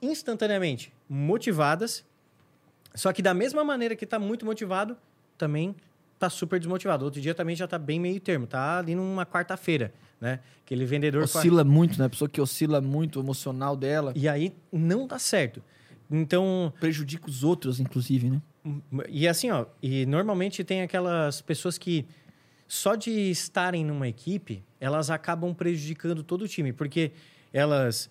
instantaneamente 0.00 0.90
motivadas 1.06 2.06
só 2.96 3.12
que 3.12 3.22
da 3.22 3.32
mesma 3.32 3.62
maneira 3.62 3.94
que 3.94 4.04
está 4.04 4.18
muito 4.18 4.44
motivado, 4.44 4.96
também 5.38 5.74
está 6.14 6.30
super 6.30 6.58
desmotivado. 6.58 7.04
Outro 7.04 7.20
dia 7.20 7.34
também 7.34 7.54
já 7.54 7.66
está 7.66 7.78
bem 7.78 8.00
meio 8.00 8.18
termo, 8.20 8.46
tá 8.46 8.78
ali 8.78 8.94
numa 8.94 9.24
quarta-feira, 9.24 9.92
né? 10.20 10.40
Aquele 10.64 10.84
vendedor 10.84 11.22
oscila 11.22 11.62
muito, 11.62 11.98
né? 11.98 12.06
A 12.06 12.08
pessoa 12.08 12.28
que 12.28 12.40
oscila 12.40 12.80
muito 12.80 13.20
o 13.20 13.22
emocional 13.22 13.76
dela. 13.76 14.12
E 14.16 14.28
aí 14.28 14.52
não 14.72 15.06
dá 15.06 15.18
certo. 15.18 15.62
Então 16.10 16.72
prejudica 16.80 17.28
os 17.28 17.44
outros, 17.44 17.78
inclusive, 17.78 18.30
né? 18.30 18.40
E 19.08 19.28
assim, 19.28 19.50
ó, 19.50 19.66
e 19.80 20.06
normalmente 20.06 20.64
tem 20.64 20.82
aquelas 20.82 21.40
pessoas 21.40 21.78
que 21.78 22.06
só 22.66 22.96
de 22.96 23.10
estarem 23.30 23.84
numa 23.84 24.08
equipe, 24.08 24.64
elas 24.80 25.08
acabam 25.08 25.54
prejudicando 25.54 26.24
todo 26.24 26.42
o 26.42 26.48
time, 26.48 26.72
porque 26.72 27.12
elas 27.52 28.10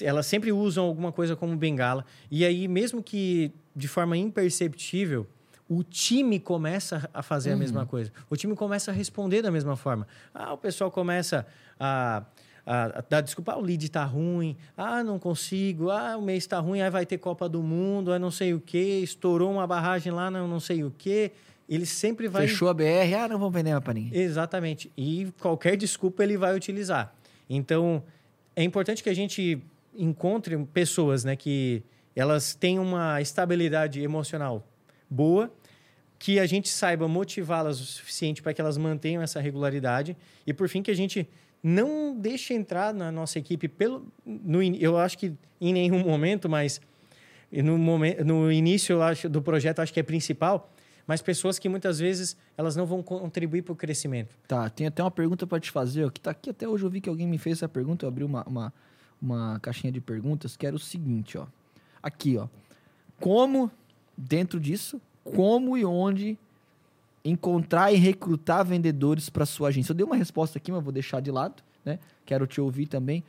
elas 0.00 0.26
sempre 0.26 0.52
usam 0.52 0.84
alguma 0.84 1.12
coisa 1.12 1.34
como 1.34 1.56
bengala. 1.56 2.04
E 2.30 2.44
aí, 2.44 2.68
mesmo 2.68 3.02
que 3.02 3.52
de 3.74 3.88
forma 3.88 4.16
imperceptível, 4.16 5.26
o 5.68 5.82
time 5.82 6.38
começa 6.38 7.08
a 7.14 7.22
fazer 7.22 7.50
uhum. 7.50 7.56
a 7.56 7.58
mesma 7.58 7.86
coisa. 7.86 8.12
O 8.28 8.36
time 8.36 8.54
começa 8.54 8.90
a 8.90 8.94
responder 8.94 9.42
da 9.42 9.50
mesma 9.50 9.76
forma. 9.76 10.06
Ah, 10.34 10.52
o 10.52 10.58
pessoal 10.58 10.90
começa 10.90 11.46
a, 11.80 12.24
a, 12.66 12.84
a 12.98 13.04
dar 13.08 13.20
desculpa, 13.22 13.52
ah, 13.52 13.58
o 13.58 13.62
lead 13.62 13.86
está 13.86 14.04
ruim, 14.04 14.56
ah, 14.76 15.02
não 15.02 15.18
consigo, 15.18 15.90
ah, 15.90 16.16
o 16.16 16.22
mês 16.22 16.44
está 16.44 16.58
ruim, 16.58 16.80
aí 16.80 16.90
vai 16.90 17.06
ter 17.06 17.18
Copa 17.18 17.48
do 17.48 17.62
Mundo, 17.62 18.12
ah, 18.12 18.18
não 18.18 18.30
sei 18.30 18.52
o 18.52 18.60
quê, 18.60 19.00
estourou 19.02 19.50
uma 19.50 19.66
barragem 19.66 20.12
lá, 20.12 20.30
não, 20.30 20.46
não 20.46 20.60
sei 20.60 20.84
o 20.84 20.92
quê. 20.96 21.32
Ele 21.68 21.86
sempre 21.86 22.28
vai. 22.28 22.46
Fechou 22.46 22.68
a 22.68 22.74
BR, 22.74 23.14
ah, 23.18 23.28
não 23.28 23.38
vou 23.38 23.50
vender 23.50 23.72
mais 23.72 23.82
para 23.82 23.94
ninguém. 23.94 24.20
Exatamente. 24.20 24.92
E 24.96 25.32
qualquer 25.40 25.76
desculpa 25.76 26.22
ele 26.22 26.36
vai 26.36 26.54
utilizar. 26.54 27.14
Então, 27.48 28.02
é 28.54 28.62
importante 28.62 29.02
que 29.02 29.08
a 29.08 29.14
gente 29.14 29.62
encontre 29.94 30.56
pessoas 30.66 31.24
né, 31.24 31.36
que 31.36 31.82
elas 32.14 32.54
têm 32.54 32.78
uma 32.78 33.20
estabilidade 33.20 34.00
emocional 34.00 34.66
boa, 35.08 35.52
que 36.18 36.38
a 36.38 36.46
gente 36.46 36.68
saiba 36.68 37.08
motivá-las 37.08 37.80
o 37.80 37.84
suficiente 37.84 38.42
para 38.42 38.54
que 38.54 38.60
elas 38.60 38.76
mantenham 38.76 39.22
essa 39.22 39.40
regularidade 39.40 40.16
e, 40.46 40.54
por 40.54 40.68
fim, 40.68 40.82
que 40.82 40.90
a 40.90 40.94
gente 40.94 41.28
não 41.62 42.16
deixe 42.16 42.54
entrar 42.54 42.92
na 42.92 43.10
nossa 43.12 43.38
equipe 43.38 43.68
pelo 43.68 44.06
no, 44.24 44.62
eu 44.62 44.98
acho 44.98 45.16
que 45.16 45.32
em 45.60 45.72
nenhum 45.72 46.00
momento, 46.00 46.48
mas 46.48 46.80
no, 47.52 47.78
momento, 47.78 48.24
no 48.24 48.50
início 48.50 48.94
eu 48.94 49.02
acho, 49.02 49.28
do 49.28 49.40
projeto 49.40 49.80
acho 49.80 49.92
que 49.92 50.00
é 50.00 50.02
principal, 50.02 50.72
mas 51.06 51.20
pessoas 51.20 51.58
que 51.58 51.68
muitas 51.68 51.98
vezes 51.98 52.36
elas 52.56 52.74
não 52.74 52.86
vão 52.86 53.02
contribuir 53.02 53.62
para 53.62 53.72
o 53.72 53.76
crescimento. 53.76 54.36
Tá, 54.48 54.68
tem 54.70 54.86
até 54.86 55.02
uma 55.02 55.10
pergunta 55.10 55.46
para 55.46 55.60
te 55.60 55.70
fazer, 55.70 56.10
que 56.10 56.18
está 56.18 56.30
aqui 56.30 56.50
até 56.50 56.68
hoje 56.68 56.84
eu 56.84 56.90
vi 56.90 57.00
que 57.00 57.08
alguém 57.08 57.26
me 57.26 57.38
fez 57.38 57.58
essa 57.58 57.68
pergunta, 57.68 58.04
eu 58.04 58.08
abri 58.08 58.24
uma, 58.24 58.42
uma, 58.44 58.72
uma 59.20 59.60
caixinha 59.60 59.92
de 59.92 60.00
perguntas 60.00 60.56
que 60.56 60.66
era 60.66 60.74
o 60.74 60.80
seguinte, 60.80 61.38
ó. 61.38 61.46
Aqui, 62.02 62.36
ó. 62.36 62.48
Como, 63.20 63.70
dentro 64.16 64.58
disso, 64.58 65.00
como 65.22 65.76
e 65.76 65.84
onde 65.84 66.36
encontrar 67.24 67.92
e 67.92 67.96
recrutar 67.96 68.64
vendedores 68.64 69.30
para 69.30 69.46
sua 69.46 69.68
agência? 69.68 69.92
Eu 69.92 69.96
dei 69.96 70.04
uma 70.04 70.16
resposta 70.16 70.58
aqui, 70.58 70.72
mas 70.72 70.82
vou 70.82 70.92
deixar 70.92 71.20
de 71.20 71.30
lado, 71.30 71.62
né? 71.84 71.98
Quero 72.26 72.46
te 72.46 72.60
ouvir 72.60 72.86
também. 72.86 73.22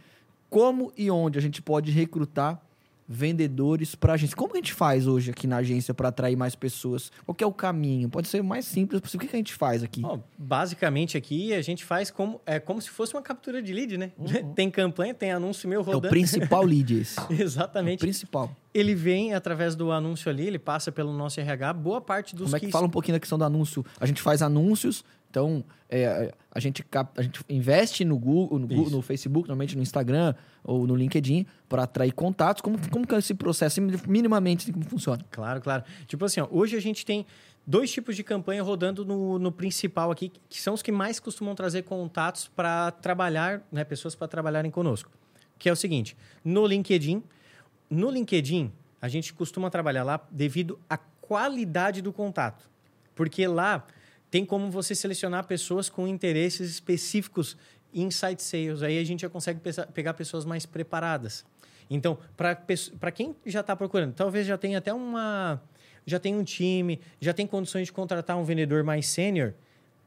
Como 0.50 0.92
e 0.98 1.12
onde 1.12 1.38
a 1.38 1.42
gente 1.42 1.62
pode 1.62 1.92
recrutar 1.92 2.62
vendedores 3.08 3.96
para 3.96 4.14
agência. 4.14 4.36
Como 4.36 4.54
a 4.54 4.56
gente 4.56 4.74
faz 4.74 5.08
hoje 5.08 5.32
aqui 5.32 5.48
na 5.48 5.58
agência 5.58 5.94
para 5.94 6.10
atrair 6.10 6.36
mais 6.36 6.56
pessoas? 6.56 7.12
Qual 7.26 7.36
é 7.40 7.46
o 7.46 7.54
caminho? 7.54 8.10
Pode 8.10 8.28
ser 8.28 8.42
o 8.42 8.44
mais 8.44 8.66
simples 8.66 9.02
possível. 9.02 9.26
O 9.26 9.30
que, 9.30 9.36
a 9.36 9.40
gente 9.40 9.54
faz 9.54 9.84
aqui? 9.84 10.02
Basicamente 10.38 11.18
aqui 11.18 11.54
a 11.54 11.62
gente 11.62 11.84
faz 11.84 12.10
como, 12.10 12.42
é 12.46 12.60
como 12.60 12.82
se 12.82 12.90
fosse 12.90 13.14
uma 13.14 13.22
captura 13.22 13.62
de 13.62 13.74
lead, 13.74 13.98
né? 13.98 14.12
Uhum. 14.18 14.54
tem 14.56 14.70
campanha, 14.70 15.14
tem 15.14 15.32
anúncio 15.32 15.68
meu 15.68 15.82
rodando. 15.82 16.08
É 16.08 16.10
o 16.10 16.12
principal 16.12 16.64
lead 16.64 16.94
esse. 17.00 17.20
Exatamente. 17.30 18.02
É 18.02 18.04
o 18.04 18.08
principal. 18.08 18.56
Ele 18.74 18.96
vem 18.96 19.34
através 19.34 19.76
do 19.76 19.92
anúncio 19.92 20.32
ali, 20.32 20.48
ele 20.48 20.58
passa 20.58 20.92
pelo 20.92 21.14
nosso 21.14 21.40
RH, 21.40 21.74
boa 21.74 22.02
parte 22.02 22.36
dos 22.36 22.46
Como 22.46 22.56
é 22.58 22.60
que, 22.60 22.66
que 22.66 22.72
fala 22.72 22.88
um 22.88 22.90
pouquinho 22.90 23.16
da 23.16 23.20
questão 23.20 23.38
do 23.38 23.44
anúncio? 23.44 23.86
A 24.00 24.06
gente 24.06 24.22
faz 24.22 24.42
anúncios, 24.42 25.06
então, 25.34 25.66
é, 25.90 26.32
a, 26.52 26.60
gente, 26.60 26.86
a 27.18 27.22
gente 27.24 27.42
investe 27.50 28.06
no 28.06 28.20
Google, 28.20 28.60
no, 28.60 28.68
Google, 28.68 28.92
no 28.92 29.02
Facebook, 29.02 29.48
normalmente 29.48 29.76
no 29.76 29.82
Instagram 29.82 30.36
ou 30.64 30.86
no 30.86 30.96
LinkedIn, 30.96 31.48
para 31.68 31.82
atrair 31.82 32.14
contatos. 32.14 32.62
Como, 32.62 32.78
como 32.92 33.08
que 33.08 33.16
é 33.16 33.18
esse 33.18 33.34
processo, 33.34 33.82
minimamente, 34.08 34.72
como 34.72 34.86
funciona? 34.86 35.26
Claro, 35.32 35.60
claro. 35.60 35.84
Tipo 36.06 36.26
assim, 36.26 36.40
ó, 36.40 36.48
hoje 36.52 36.78
a 36.78 36.80
gente 36.80 37.04
tem 37.04 37.26
dois 37.66 37.92
tipos 37.92 38.16
de 38.16 38.24
campanha 38.24 38.62
rodando 38.62 39.04
no, 39.04 39.40
no 39.40 39.52
principal 39.52 40.12
aqui, 40.12 40.32
que 40.48 40.62
são 40.62 40.76
os 40.76 40.84
que 40.84 40.92
mais 40.92 41.20
costumam 41.20 41.56
trazer 41.56 41.82
contatos 41.82 42.48
para 42.48 42.92
trabalhar, 42.92 43.64
né, 43.72 43.84
pessoas 43.84 44.14
para 44.14 44.28
trabalharem 44.28 44.70
conosco. 44.70 45.10
Que 45.58 45.68
é 45.68 45.72
o 45.72 45.76
seguinte, 45.76 46.16
no 46.46 46.68
LinkedIn, 46.68 47.24
no 47.90 48.12
LinkedIn, 48.12 48.72
a 49.02 49.08
gente 49.08 49.34
costuma 49.34 49.72
trabalhar 49.72 50.04
lá 50.04 50.24
devido 50.30 50.80
à 50.88 50.96
qualidade 50.96 52.04
do 52.04 52.14
contato. 52.14 52.70
Porque 53.16 53.48
lá 53.48 53.84
tem 54.34 54.44
como 54.44 54.72
você 54.72 54.96
selecionar 54.96 55.46
pessoas 55.46 55.90
com 55.90 56.08
interesses 56.08 56.68
específicos 56.68 57.56
em 57.94 58.10
site 58.10 58.42
sales. 58.42 58.82
Aí 58.82 58.98
a 58.98 59.04
gente 59.04 59.22
já 59.22 59.30
consegue 59.30 59.60
pegar 59.94 60.16
pessoas 60.16 60.44
mais 60.44 60.66
preparadas. 60.66 61.46
Então, 61.88 62.18
para 62.36 63.12
quem 63.12 63.36
já 63.46 63.60
está 63.60 63.76
procurando, 63.76 64.12
talvez 64.12 64.48
já 64.48 64.58
tenha 64.58 64.80
até 64.80 64.92
uma 64.92 65.62
já 66.04 66.18
tem 66.18 66.36
um 66.36 66.44
time, 66.44 67.00
já 67.22 67.32
tem 67.32 67.46
condições 67.46 67.86
de 67.86 67.94
contratar 67.94 68.36
um 68.36 68.44
vendedor 68.44 68.84
mais 68.84 69.06
sênior, 69.06 69.54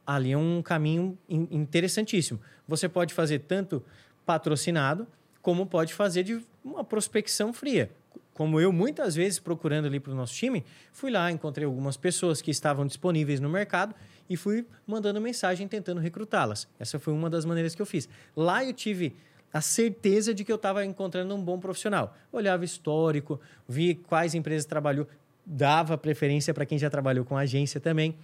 ali 0.04 0.32
é 0.32 0.36
um 0.36 0.60
caminho 0.60 1.16
interessantíssimo. 1.28 2.40
Você 2.66 2.88
pode 2.88 3.14
fazer 3.14 3.38
tanto 3.38 3.80
patrocinado, 4.26 5.06
como 5.40 5.66
pode 5.66 5.94
fazer 5.94 6.24
de 6.24 6.44
uma 6.64 6.82
prospecção 6.82 7.52
fria. 7.52 7.92
Como 8.34 8.60
eu, 8.60 8.70
muitas 8.70 9.14
vezes, 9.14 9.38
procurando 9.38 9.86
ali 9.86 9.98
para 9.98 10.12
o 10.12 10.14
nosso 10.14 10.34
time, 10.34 10.62
fui 10.92 11.10
lá, 11.10 11.30
encontrei 11.30 11.64
algumas 11.64 11.96
pessoas 11.96 12.42
que 12.42 12.50
estavam 12.50 12.84
disponíveis 12.86 13.40
no 13.40 13.48
mercado 13.48 13.94
e 14.28 14.36
fui 14.36 14.66
mandando 14.86 15.20
mensagem 15.20 15.66
tentando 15.68 16.00
recrutá-las. 16.00 16.68
Essa 16.78 16.98
foi 16.98 17.12
uma 17.12 17.30
das 17.30 17.44
maneiras 17.44 17.74
que 17.74 17.82
eu 17.82 17.86
fiz. 17.86 18.08
Lá 18.34 18.64
eu 18.64 18.72
tive 18.72 19.16
a 19.52 19.60
certeza 19.60 20.34
de 20.34 20.44
que 20.44 20.52
eu 20.52 20.56
estava 20.56 20.84
encontrando 20.84 21.34
um 21.34 21.42
bom 21.42 21.58
profissional. 21.58 22.14
Olhava 22.32 22.64
histórico, 22.64 23.40
vi 23.68 23.94
quais 23.94 24.34
empresas 24.34 24.66
trabalhou, 24.66 25.06
dava 25.44 25.96
preferência 25.96 26.52
para 26.52 26.66
quem 26.66 26.78
já 26.78 26.90
trabalhou 26.90 27.24
com 27.24 27.36
agência 27.36 27.80
também. 27.80 28.16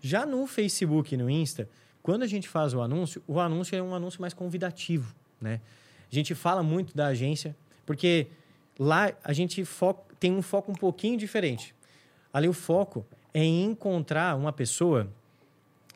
Já 0.00 0.26
no 0.26 0.46
Facebook 0.46 1.14
e 1.14 1.16
no 1.16 1.28
Insta, 1.28 1.68
quando 2.02 2.22
a 2.22 2.26
gente 2.26 2.48
faz 2.48 2.72
o 2.74 2.80
anúncio, 2.80 3.22
o 3.26 3.40
anúncio 3.40 3.76
é 3.76 3.82
um 3.82 3.94
anúncio 3.94 4.20
mais 4.20 4.32
convidativo, 4.32 5.14
né? 5.40 5.60
A 6.10 6.14
gente 6.14 6.34
fala 6.36 6.62
muito 6.62 6.96
da 6.96 7.08
agência, 7.08 7.56
porque 7.84 8.28
lá 8.78 9.12
a 9.24 9.32
gente 9.32 9.64
foca, 9.64 10.14
tem 10.20 10.32
um 10.32 10.42
foco 10.42 10.70
um 10.70 10.74
pouquinho 10.74 11.18
diferente. 11.18 11.74
Ali 12.32 12.46
o 12.46 12.52
foco 12.52 13.04
é 13.34 13.44
encontrar 13.44 14.36
uma 14.36 14.52
pessoa 14.52 15.12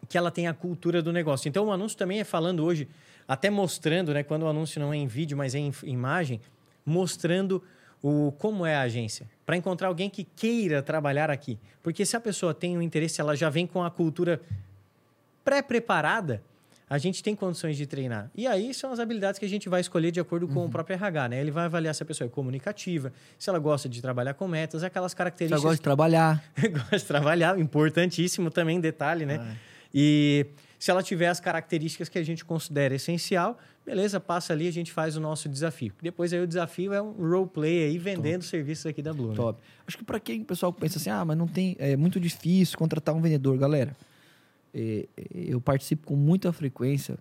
que 0.09 0.19
ela 0.19 0.31
tem 0.31 0.47
a 0.47 0.55
cultura 0.55 1.03
do 1.03 1.13
negócio. 1.13 1.49
Então 1.49 1.67
o 1.67 1.73
anúncio 1.73 1.97
também 1.97 2.21
é 2.21 2.25
falando 2.25 2.65
hoje, 2.65 2.89
até 3.27 3.51
mostrando, 3.51 4.13
né, 4.13 4.23
quando 4.23 4.43
o 4.43 4.49
anúncio 4.49 4.81
não 4.81 4.93
é 4.93 4.97
em 4.97 5.07
vídeo, 5.07 5.37
mas 5.37 5.55
é 5.55 5.59
em 5.59 5.73
imagem, 5.85 6.41
mostrando 6.85 7.63
o 8.03 8.33
como 8.39 8.65
é 8.65 8.75
a 8.75 8.83
agência, 8.83 9.29
para 9.45 9.57
encontrar 9.57 9.89
alguém 9.89 10.09
que 10.09 10.25
queira 10.25 10.83
trabalhar 10.83 11.31
aqui. 11.31 11.59
Porque 11.83 12.05
se 12.07 12.17
a 12.17 12.21
pessoa 12.21 12.55
tem 12.55 12.77
um 12.77 12.83
interesse, 12.83 13.21
ela 13.21 13.37
já 13.37 13.51
vem 13.51 13.67
com 13.67 13.85
a 13.85 13.91
cultura 13.91 14.41
pré-preparada, 15.45 16.43
a 16.89 16.99
gente 16.99 17.23
tem 17.23 17.37
condições 17.37 17.77
de 17.77 17.87
treinar. 17.87 18.29
E 18.35 18.49
aí 18.49 18.75
são 18.75 18.91
as 18.91 18.99
habilidades 18.99 19.39
que 19.39 19.45
a 19.45 19.49
gente 19.49 19.69
vai 19.69 19.81
escolher 19.81 20.11
de 20.11 20.19
acordo 20.19 20.49
com 20.49 20.61
uhum. 20.61 20.67
o 20.67 20.69
próprio 20.69 20.95
RH, 20.95 21.29
né? 21.29 21.41
Ele 21.41 21.53
vai 21.53 21.67
avaliar 21.67 21.95
se 21.95 22.03
a 22.03 22.07
pessoa 22.07 22.27
é 22.27 22.29
comunicativa, 22.29 23.13
se 23.39 23.49
ela 23.49 23.61
gosta 23.61 23.89
de 23.89 24.03
trabalhar 24.03 24.35
com 24.35 24.49
metas, 24.49 24.83
aquelas 24.83 25.15
características. 25.15 25.61
Se 25.61 25.65
ela 25.65 25.71
gosta 25.71 25.81
de 25.81 25.85
trabalhar. 25.85 26.43
gosta 26.73 26.99
de 26.99 27.05
trabalhar, 27.05 27.59
importantíssimo 27.61 28.51
também, 28.51 28.81
detalhe, 28.81 29.25
né? 29.25 29.39
Ah. 29.41 29.70
E 29.93 30.47
se 30.79 30.91
ela 30.91 31.03
tiver 31.03 31.29
as 31.29 31.41
características 31.41 32.09
que 32.09 32.19
a 32.19 32.23
gente 32.23 32.45
considera 32.45 32.95
essencial, 32.95 33.59
beleza, 33.85 34.19
passa 34.19 34.53
ali, 34.53 34.67
a 34.67 34.73
gente 34.73 34.93
faz 34.93 35.17
o 35.17 35.21
nosso 35.21 35.49
desafio. 35.49 35.93
Depois 36.01 36.33
aí 36.33 36.41
o 36.41 36.47
desafio 36.47 36.93
é 36.93 37.03
um 37.03 37.11
roleplay 37.11 37.85
aí 37.85 37.99
vendendo 37.99 38.41
Top. 38.41 38.47
serviços 38.47 38.87
aqui 38.87 39.03
da 39.03 39.13
Blue. 39.13 39.31
Né? 39.31 39.35
Top. 39.37 39.61
Né? 39.61 39.67
Acho 39.87 39.99
que 39.99 40.05
para 40.05 40.19
quem 40.19 40.43
o 40.43 40.45
pessoal 40.45 40.73
pensa 40.73 40.99
assim, 40.99 41.11
ah, 41.11 41.25
mas 41.25 41.37
não 41.37 41.47
tem, 41.47 41.77
é 41.79 41.97
muito 41.97 42.19
difícil 42.19 42.79
contratar 42.79 43.15
um 43.15 43.21
vendedor, 43.21 43.59
galera. 43.59 43.95
É, 44.73 45.09
é, 45.17 45.25
eu 45.33 45.61
participo 45.61 46.07
com 46.07 46.17
muita 46.17 46.53
frequência 46.53 47.19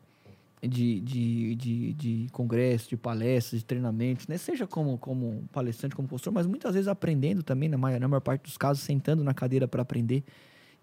de, 0.61 0.99
de, 0.99 1.55
de, 1.55 1.93
de 1.93 2.27
congressos, 2.31 2.87
de 2.87 2.97
palestras, 2.97 3.61
de 3.61 3.65
treinamentos, 3.65 4.27
né? 4.27 4.37
seja 4.37 4.67
como, 4.67 4.97
como 4.97 5.43
palestrante, 5.51 5.95
como 5.95 6.07
consultor, 6.07 6.33
mas 6.33 6.45
muitas 6.45 6.73
vezes 6.73 6.87
aprendendo 6.87 7.41
também, 7.41 7.67
na 7.67 7.77
maior, 7.77 7.99
na 7.99 8.07
maior 8.07 8.21
parte 8.21 8.43
dos 8.43 8.57
casos, 8.57 8.83
sentando 8.83 9.23
na 9.23 9.33
cadeira 9.33 9.67
para 9.67 9.81
aprender. 9.81 10.23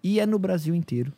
E 0.03 0.19
é 0.19 0.25
no 0.25 0.37
Brasil 0.37 0.75
inteiro. 0.75 1.13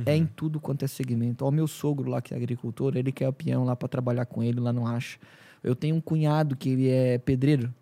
Uhum. 0.00 0.12
É 0.12 0.16
em 0.16 0.26
tudo 0.26 0.60
quanto 0.60 0.84
é 0.84 0.88
segmento. 0.88 1.46
o 1.46 1.50
meu 1.50 1.66
sogro 1.66 2.10
lá, 2.10 2.20
que 2.20 2.34
é 2.34 2.36
agricultor, 2.36 2.96
ele 2.96 3.12
quer 3.12 3.28
o 3.28 3.32
peão 3.32 3.64
lá 3.64 3.76
para 3.76 3.88
trabalhar 3.88 4.26
com 4.26 4.42
ele, 4.42 4.60
lá 4.60 4.72
não 4.72 4.86
acha. 4.86 5.18
Eu 5.62 5.74
tenho 5.74 5.94
um 5.94 6.00
cunhado 6.00 6.56
que 6.56 6.70
ele 6.70 6.88
é 6.88 7.18
pedreiro. 7.18 7.72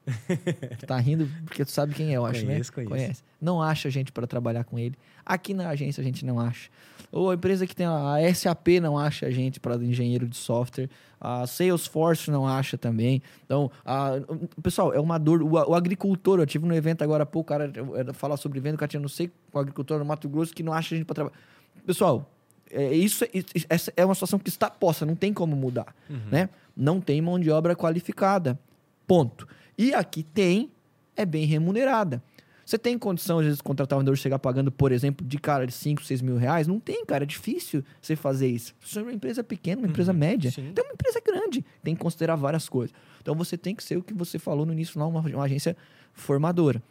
tá 0.87 0.99
rindo 0.99 1.29
porque 1.45 1.65
tu 1.65 1.71
sabe 1.71 1.95
quem 1.95 2.11
é, 2.11 2.17
eu 2.17 2.27
acho, 2.27 2.45
conheço, 2.45 2.71
né? 2.71 2.75
Conheço. 2.75 2.91
Conhece. 2.91 3.25
Não 3.41 3.63
acha 3.63 3.89
gente 3.89 4.11
para 4.11 4.27
trabalhar 4.27 4.65
com 4.65 4.79
ele. 4.79 4.97
Aqui 5.25 5.55
na 5.55 5.69
agência 5.69 6.01
a 6.01 6.05
gente 6.05 6.25
não 6.25 6.41
acha. 6.41 6.71
Ou 7.13 7.31
a 7.31 7.35
empresa 7.35 7.67
que 7.67 7.75
tem 7.75 7.87
a 7.87 8.17
SAP 8.35 8.81
não 8.83 8.99
acha 8.99 9.31
gente 9.31 9.61
para 9.61 9.77
engenheiro 9.77 10.27
de 10.27 10.37
software. 10.37 10.91
A 11.21 11.47
Salesforce 11.47 12.31
não 12.31 12.47
acha 12.47 12.77
também. 12.77 13.23
Então, 13.45 13.71
a, 13.85 14.15
pessoal, 14.63 14.93
é 14.93 15.01
uma 15.01 15.17
dor. 15.17 15.43
O, 15.43 15.53
o, 15.53 15.75
agricultor, 15.75 16.41
eu 16.41 16.47
tive 16.47 16.67
no 16.67 16.75
evento 16.75 17.03
agora 17.03 17.23
há 17.23 17.27
pouco, 17.27 17.53
o 17.53 17.57
cara 17.57 17.73
falar 18.13 18.37
sobre 18.37 18.61
venda, 18.61 18.77
o 18.77 18.79
cara 18.79 18.89
tinha 18.89 19.01
não 19.01 19.09
sei 19.09 19.31
o 19.53 19.59
agricultor 19.59 19.99
no 19.99 20.05
Mato 20.05 20.29
Grosso 20.29 20.55
que 20.55 20.63
não 20.63 20.73
acha 20.73 20.95
gente 20.95 21.07
para 21.07 21.15
trabalhar. 21.15 21.39
Pessoal, 21.87 22.31
é, 22.71 22.93
isso, 22.95 23.25
essa 23.69 23.93
é 23.97 24.05
uma 24.05 24.15
situação 24.15 24.39
que 24.39 24.49
está 24.49 24.71
posta, 24.71 25.07
não 25.07 25.17
tem 25.17 25.33
como 25.33 25.57
mudar, 25.57 25.95
uhum. 26.09 26.21
né? 26.31 26.49
Não 26.77 27.01
tem 27.01 27.21
mão 27.21 27.39
de 27.39 27.51
obra 27.51 27.75
qualificada, 27.75 28.59
ponto. 29.07 29.49
E 29.77 29.95
aqui 29.95 30.23
tem, 30.23 30.71
é 31.17 31.25
bem 31.25 31.45
remunerada. 31.45 32.23
Você 32.69 32.77
tem 32.77 32.99
condição, 32.99 33.39
às 33.39 33.45
vezes, 33.45 33.57
de 33.57 33.63
contratar 33.63 33.97
um 33.97 34.01
vendedor 34.01 34.19
chegar 34.19 34.39
pagando, 34.39 34.71
por 34.71 34.93
exemplo, 34.93 35.27
de 35.27 35.39
cara 35.39 35.67
de 35.67 35.73
5, 35.73 36.05
6 36.05 36.21
mil 36.21 36.37
reais? 36.37 36.67
Não 36.67 36.79
tem, 36.79 37.03
cara. 37.03 37.25
É 37.25 37.27
difícil 37.27 37.83
você 37.99 38.15
fazer 38.15 38.47
isso. 38.47 38.75
Você 38.85 38.99
é 38.99 39.03
uma 39.03 39.13
empresa 39.13 39.43
pequena, 39.43 39.81
uma 39.81 39.89
empresa 39.89 40.13
uhum, 40.13 40.19
média. 40.19 40.51
Sim. 40.51 40.69
Então, 40.69 40.85
é 40.85 40.89
uma 40.89 40.93
empresa 40.93 41.19
grande. 41.25 41.65
Tem 41.83 41.95
que 41.95 42.01
considerar 42.03 42.37
várias 42.37 42.69
coisas. 42.69 42.95
Então, 43.23 43.35
você 43.35 43.57
tem 43.57 43.75
que 43.75 43.83
ser 43.83 43.97
o 43.97 44.03
que 44.03 44.13
você 44.13 44.39
falou 44.39 44.67
no 44.67 44.73
início 44.75 45.01
lá, 45.01 45.07
uma, 45.07 45.21
uma 45.21 45.45
agência 45.45 45.75
formadora. 46.13 46.83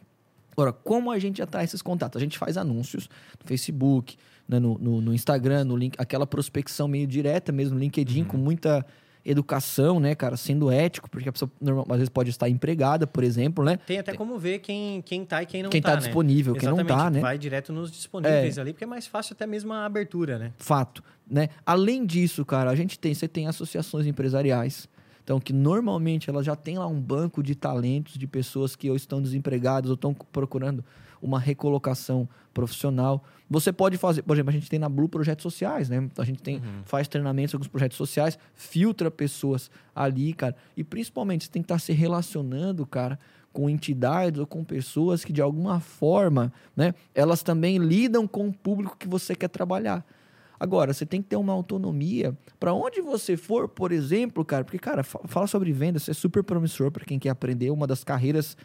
Agora, 0.58 0.72
como 0.72 1.12
a 1.12 1.20
gente 1.20 1.40
atrai 1.40 1.64
esses 1.64 1.80
contatos? 1.80 2.20
A 2.20 2.20
gente 2.20 2.36
faz 2.36 2.56
anúncios 2.56 3.08
no 3.40 3.46
Facebook, 3.46 4.16
né, 4.48 4.58
no, 4.58 4.76
no, 4.76 5.00
no, 5.00 5.14
Instagram, 5.14 5.62
no 5.62 5.76
link, 5.76 5.94
aquela 5.96 6.26
prospecção 6.26 6.88
meio 6.88 7.06
direta 7.06 7.52
mesmo 7.52 7.74
no 7.74 7.80
LinkedIn, 7.80 8.22
uhum. 8.22 8.26
com 8.26 8.36
muita 8.36 8.84
educação, 9.24 10.00
né, 10.00 10.16
cara, 10.16 10.36
sendo 10.36 10.68
ético, 10.68 11.08
porque 11.08 11.28
a 11.28 11.32
pessoa 11.32 11.48
normal, 11.60 11.86
às 11.90 11.96
vezes 11.98 12.08
pode 12.08 12.30
estar 12.30 12.48
empregada, 12.48 13.06
por 13.06 13.22
exemplo, 13.22 13.64
né? 13.64 13.76
Tem 13.86 14.00
até 14.00 14.14
como 14.14 14.36
ver 14.36 14.58
quem, 14.58 15.00
quem 15.02 15.24
tá 15.24 15.44
e 15.44 15.46
quem 15.46 15.62
não 15.62 15.70
quem 15.70 15.80
tá. 15.80 15.90
Quem 15.90 15.96
tá 15.96 16.00
né? 16.00 16.06
disponível, 16.06 16.54
quem 16.56 16.68
não 16.68 16.84
tá, 16.84 17.08
né? 17.08 17.20
Vai 17.20 17.38
direto 17.38 17.72
nos 17.72 17.92
disponíveis 17.92 18.58
é. 18.58 18.60
ali, 18.60 18.72
porque 18.72 18.84
é 18.84 18.86
mais 18.88 19.06
fácil 19.06 19.34
até 19.34 19.46
mesmo 19.46 19.72
a 19.72 19.84
abertura, 19.84 20.40
né? 20.40 20.52
Fato, 20.58 21.04
né? 21.30 21.50
Além 21.64 22.04
disso, 22.04 22.44
cara, 22.44 22.68
a 22.68 22.74
gente 22.74 22.98
tem, 22.98 23.14
você 23.14 23.28
tem 23.28 23.46
associações 23.46 24.08
empresariais, 24.08 24.88
então, 25.28 25.38
que 25.38 25.52
normalmente 25.52 26.30
ela 26.30 26.42
já 26.42 26.56
tem 26.56 26.78
lá 26.78 26.86
um 26.86 26.98
banco 26.98 27.42
de 27.42 27.54
talentos 27.54 28.14
de 28.14 28.26
pessoas 28.26 28.74
que 28.74 28.88
ou 28.88 28.96
estão 28.96 29.20
desempregadas 29.20 29.90
ou 29.90 29.94
estão 29.94 30.14
procurando 30.14 30.82
uma 31.20 31.38
recolocação 31.38 32.26
profissional. 32.54 33.22
Você 33.50 33.70
pode 33.70 33.98
fazer, 33.98 34.22
por 34.22 34.34
exemplo, 34.34 34.48
a 34.48 34.52
gente 34.54 34.70
tem 34.70 34.78
na 34.78 34.88
Blue 34.88 35.06
projetos 35.06 35.42
sociais, 35.42 35.90
né? 35.90 36.08
A 36.16 36.24
gente 36.24 36.42
tem, 36.42 36.56
uhum. 36.56 36.82
faz 36.86 37.08
treinamentos 37.08 37.52
com 37.54 37.60
os 37.60 37.68
projetos 37.68 37.98
sociais, 37.98 38.38
filtra 38.54 39.10
pessoas 39.10 39.70
ali, 39.94 40.32
cara. 40.32 40.56
E 40.74 40.82
principalmente 40.82 41.44
você 41.44 41.50
tem 41.50 41.60
que 41.60 41.66
estar 41.66 41.78
se 41.78 41.92
relacionando, 41.92 42.86
cara, 42.86 43.18
com 43.52 43.68
entidades 43.68 44.40
ou 44.40 44.46
com 44.46 44.64
pessoas 44.64 45.26
que 45.26 45.32
de 45.32 45.42
alguma 45.42 45.78
forma, 45.78 46.50
né, 46.74 46.94
elas 47.14 47.42
também 47.42 47.76
lidam 47.76 48.26
com 48.26 48.48
o 48.48 48.52
público 48.52 48.96
que 48.98 49.06
você 49.06 49.34
quer 49.34 49.48
trabalhar. 49.48 50.02
Agora, 50.58 50.92
você 50.92 51.06
tem 51.06 51.22
que 51.22 51.28
ter 51.28 51.36
uma 51.36 51.52
autonomia 51.52 52.36
para 52.58 52.72
onde 52.72 53.00
você 53.00 53.36
for, 53.36 53.68
por 53.68 53.92
exemplo, 53.92 54.44
cara, 54.44 54.64
porque, 54.64 54.78
cara, 54.78 55.02
fala 55.02 55.46
sobre 55.46 55.72
vendas, 55.72 56.02
isso 56.02 56.10
é 56.10 56.14
super 56.14 56.42
promissor 56.42 56.90
para 56.90 57.04
quem 57.04 57.18
quer 57.18 57.30
aprender, 57.30 57.70
uma 57.70 57.86
das 57.86 58.02
carreiras 58.02 58.56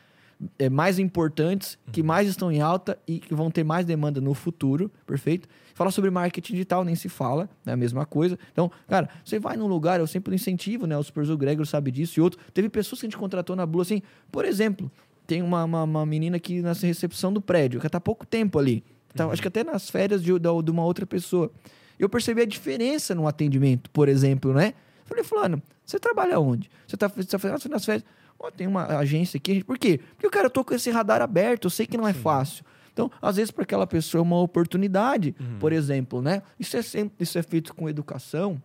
é, 0.58 0.70
mais 0.70 1.00
importantes, 1.00 1.78
que 1.92 2.02
uhum. 2.02 2.08
mais 2.08 2.28
estão 2.28 2.52
em 2.52 2.62
alta 2.62 2.98
e 3.08 3.20
que 3.20 3.34
vão 3.34 3.50
ter 3.52 3.64
mais 3.64 3.86
demanda 3.86 4.20
no 4.20 4.34
futuro, 4.34 4.92
perfeito? 5.06 5.48
Fala 5.74 5.92
sobre 5.92 6.10
marketing 6.10 6.54
digital, 6.54 6.84
nem 6.84 6.96
se 6.96 7.10
fala, 7.10 7.50
é 7.66 7.72
a 7.72 7.78
mesma 7.78 8.06
coisa. 8.06 8.38
Então, 8.52 8.72
cara, 8.88 9.10
você 9.24 9.40
vai 9.40 9.56
num 9.56 9.68
lugar, 9.68 10.00
eu 10.00 10.08
sempre 10.08 10.36
incentivo, 10.36 10.86
né? 10.86 10.98
O 10.98 11.04
supervisor 11.04 11.38
Gregor 11.38 11.66
sabe 11.66 11.92
disso 11.92 12.20
e 12.20 12.22
outro. 12.22 12.40
Teve 12.54 12.70
pessoas 12.70 13.00
que 13.00 13.06
a 13.06 13.10
gente 13.10 13.18
contratou 13.18 13.56
na 13.56 13.66
Blue, 13.66 13.82
assim, 13.82 14.02
por 14.32 14.46
exemplo, 14.46 14.92
tem 15.26 15.42
uma, 15.42 15.64
uma, 15.64 15.84
uma 15.84 16.06
menina 16.06 16.40
que 16.40 16.62
nessa 16.62 16.86
recepção 16.86 17.32
do 17.32 17.42
prédio, 17.42 17.80
que 17.80 17.88
está 17.88 17.98
há 17.98 18.02
pouco 18.02 18.26
tempo 18.26 18.60
ali. 18.60 18.84
Tá, 19.16 19.26
uhum. 19.26 19.32
Acho 19.32 19.42
que 19.42 19.48
até 19.48 19.64
nas 19.64 19.90
férias 19.90 20.24
de, 20.24 20.32
de, 20.32 20.64
de 20.64 20.72
uma 20.72 20.84
outra 20.84 21.06
pessoa 21.06 21.52
eu 22.00 22.10
percebi 22.10 22.42
a 22.42 22.46
diferença 22.46 23.14
no 23.14 23.28
atendimento, 23.28 23.90
por 23.90 24.10
exemplo, 24.10 24.54
né? 24.54 24.74
Falei, 25.06 25.24
fulano, 25.24 25.62
você 25.86 26.00
trabalha 26.00 26.40
onde? 26.40 26.70
Você 26.88 26.96
está 26.96 27.10
tá 27.10 27.40
fazendo 27.40 27.70
nas 27.70 27.86
férias? 27.86 28.06
Oh, 28.40 28.52
tem 28.52 28.68
uma 28.68 28.86
agência 28.98 29.38
aqui. 29.38 29.64
Por 29.64 29.78
quê? 29.78 30.00
Porque, 30.16 30.30
cara, 30.30 30.48
eu 30.48 30.50
tô 30.50 30.64
com 30.64 30.74
esse 30.74 30.90
radar 30.90 31.22
aberto, 31.22 31.66
eu 31.66 31.70
sei 31.70 31.86
que 31.86 31.98
não 31.98 32.08
é 32.08 32.14
Sim. 32.14 32.20
fácil. 32.20 32.66
Então, 32.92 33.10
às 33.22 33.38
vezes, 33.38 33.52
para 33.52 33.64
aquela 33.64 33.88
pessoa 33.88 34.20
é 34.20 34.22
uma 34.22 34.40
oportunidade, 34.40 35.36
uhum. 35.40 35.58
por 35.60 35.74
exemplo, 35.74 36.22
né? 36.22 36.44
Isso 36.60 36.78
é, 36.78 36.82
sempre, 36.82 37.16
isso 37.20 37.38
é 37.38 37.42
feito 37.42 37.74
com 37.74 37.90
educação, 37.90 38.62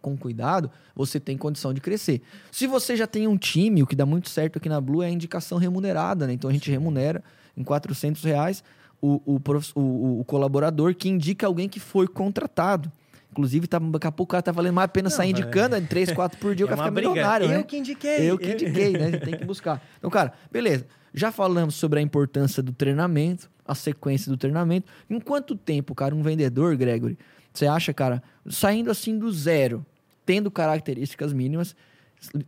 com 0.00 0.16
cuidado, 0.16 0.70
você 0.94 1.20
tem 1.20 1.36
condição 1.36 1.74
de 1.74 1.80
crescer. 1.80 2.22
Se 2.50 2.66
você 2.66 2.96
já 2.96 3.06
tem 3.06 3.26
um 3.26 3.36
time, 3.36 3.82
o 3.82 3.86
que 3.86 3.96
dá 3.96 4.06
muito 4.06 4.30
certo 4.30 4.56
aqui 4.56 4.68
na 4.68 4.80
Blue 4.80 5.02
é 5.02 5.06
a 5.06 5.10
indicação 5.10 5.58
remunerada, 5.58 6.26
né? 6.26 6.32
Então, 6.32 6.48
a 6.48 6.52
gente 6.52 6.70
remunera 6.70 7.22
em 7.56 7.62
400 7.62 8.22
reais 8.22 8.64
o, 9.00 9.20
o, 9.34 9.40
o, 9.74 10.20
o, 10.20 10.24
colaborador 10.24 10.94
que 10.94 11.08
indica 11.08 11.46
alguém 11.46 11.68
que 11.68 11.80
foi 11.80 12.06
contratado. 12.06 12.90
Inclusive, 13.30 13.66
tá, 13.66 13.78
daqui 13.78 14.06
a 14.06 14.12
pouco 14.12 14.30
o 14.30 14.32
cara 14.32 14.42
tá 14.42 14.50
valendo 14.50 14.74
mais 14.74 14.86
a 14.86 14.88
pena 14.88 15.08
não, 15.08 15.16
sair 15.16 15.30
indicando, 15.30 15.76
é. 15.76 15.80
três, 15.80 16.10
quatro 16.12 16.38
por 16.38 16.54
dia, 16.54 16.64
é 16.64 16.66
o 16.66 16.68
cara 16.68 16.82
fica 16.82 16.90
milionário, 16.90 17.46
Eu 17.46 17.58
né? 17.58 17.62
que 17.62 17.76
indiquei. 17.76 18.30
Eu 18.30 18.38
que 18.38 18.52
indiquei, 18.52 18.92
né? 18.92 19.12
Tem 19.18 19.36
que 19.36 19.44
buscar. 19.44 19.82
Então, 19.98 20.10
cara, 20.10 20.32
beleza. 20.50 20.86
Já 21.14 21.30
falamos 21.30 21.74
sobre 21.74 22.00
a 22.00 22.02
importância 22.02 22.62
do 22.62 22.72
treinamento, 22.72 23.50
a 23.66 23.74
sequência 23.74 24.30
do 24.30 24.36
treinamento. 24.36 24.90
Em 25.08 25.20
quanto 25.20 25.54
tempo, 25.56 25.94
cara, 25.94 26.14
um 26.14 26.22
vendedor, 26.22 26.76
Gregory, 26.76 27.18
você 27.52 27.66
acha, 27.66 27.92
cara, 27.94 28.22
saindo 28.48 28.90
assim 28.90 29.18
do 29.18 29.30
zero, 29.32 29.84
tendo 30.24 30.50
características 30.50 31.32
mínimas, 31.32 31.74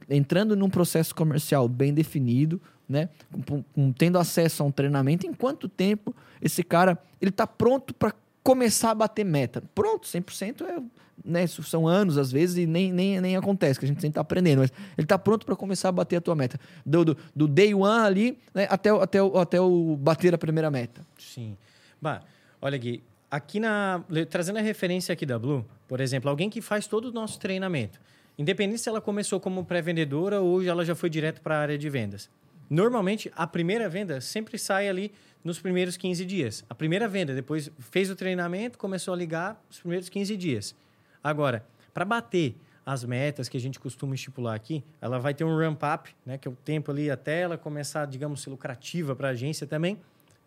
entrando 0.08 0.56
num 0.56 0.68
processo 0.70 1.14
comercial 1.14 1.68
bem 1.68 1.92
definido, 1.94 2.60
né? 2.88 3.08
Com- 3.46 3.62
com- 3.62 3.92
tendo 3.92 4.18
acesso 4.18 4.62
a 4.62 4.66
um 4.66 4.70
treinamento, 4.72 5.26
em 5.26 5.32
quanto 5.32 5.68
tempo 5.68 6.14
esse 6.42 6.62
cara 6.62 6.98
ele 7.20 7.30
tá 7.30 7.46
pronto 7.46 7.94
para 7.94 8.12
começar 8.42 8.90
a 8.90 8.94
bater 8.94 9.24
meta? 9.24 9.62
Pronto, 9.74 10.06
100% 10.08 10.64
é, 10.64 10.82
né, 11.24 11.46
são 11.46 11.86
anos 11.86 12.16
às 12.18 12.32
vezes 12.32 12.56
e 12.56 12.66
nem, 12.66 12.90
nem, 12.92 13.20
nem 13.20 13.36
acontece, 13.36 13.78
que 13.78 13.84
a 13.84 13.88
gente 13.88 14.00
sempre 14.00 14.14
tá 14.14 14.22
aprendendo, 14.22 14.60
mas 14.60 14.72
ele 14.96 15.06
tá 15.06 15.18
pronto 15.18 15.44
para 15.46 15.54
começar 15.54 15.90
a 15.90 15.92
bater 15.92 16.16
a 16.16 16.20
tua 16.20 16.34
meta. 16.34 16.58
Do, 16.84 17.04
do, 17.04 17.16
do 17.36 17.46
day 17.46 17.74
one 17.74 18.04
ali, 18.06 18.38
né, 18.54 18.66
até, 18.70 18.92
o- 18.92 19.00
até, 19.00 19.22
o- 19.22 19.38
até 19.38 19.60
o 19.60 19.96
bater 19.96 20.34
a 20.34 20.38
primeira 20.38 20.70
meta. 20.70 21.02
Sim. 21.18 21.56
Bah, 22.00 22.22
olha 22.60 22.76
Gui, 22.78 23.04
aqui 23.30 23.60
na 23.60 24.02
trazendo 24.30 24.58
a 24.58 24.62
referência 24.62 25.12
aqui 25.12 25.26
da 25.26 25.38
Blue, 25.38 25.64
por 25.86 26.00
exemplo, 26.00 26.28
alguém 26.30 26.48
que 26.48 26.60
faz 26.62 26.86
todo 26.86 27.04
o 27.06 27.12
nosso 27.12 27.38
treinamento, 27.38 28.00
independente 28.40 28.80
se 28.80 28.88
ela 28.88 29.02
começou 29.02 29.38
como 29.38 29.62
pré-vendedora 29.66 30.40
ou 30.40 30.62
ela 30.62 30.82
já 30.82 30.94
foi 30.94 31.10
direto 31.10 31.42
para 31.42 31.56
a 31.56 31.60
área 31.60 31.76
de 31.76 31.90
vendas. 31.90 32.30
Normalmente, 32.70 33.30
a 33.36 33.46
primeira 33.46 33.86
venda 33.86 34.18
sempre 34.18 34.58
sai 34.58 34.88
ali 34.88 35.12
nos 35.44 35.58
primeiros 35.58 35.98
15 35.98 36.24
dias. 36.24 36.64
A 36.66 36.74
primeira 36.74 37.06
venda, 37.06 37.34
depois 37.34 37.70
fez 37.78 38.08
o 38.08 38.16
treinamento, 38.16 38.78
começou 38.78 39.12
a 39.12 39.16
ligar 39.16 39.62
os 39.70 39.80
primeiros 39.80 40.08
15 40.08 40.38
dias. 40.38 40.74
Agora, 41.22 41.66
para 41.92 42.06
bater 42.06 42.56
as 42.86 43.04
metas 43.04 43.46
que 43.46 43.58
a 43.58 43.60
gente 43.60 43.78
costuma 43.78 44.14
estipular 44.14 44.54
aqui, 44.54 44.82
ela 45.02 45.18
vai 45.18 45.34
ter 45.34 45.44
um 45.44 45.54
ramp-up, 45.54 46.10
né, 46.24 46.38
que 46.38 46.48
é 46.48 46.50
o 46.50 46.56
tempo 46.64 46.90
ali 46.90 47.10
até 47.10 47.42
ela 47.42 47.58
começar, 47.58 48.06
digamos, 48.06 48.40
ser 48.40 48.48
lucrativa 48.48 49.14
para 49.14 49.28
a 49.28 49.30
agência 49.32 49.66
também, 49.66 49.98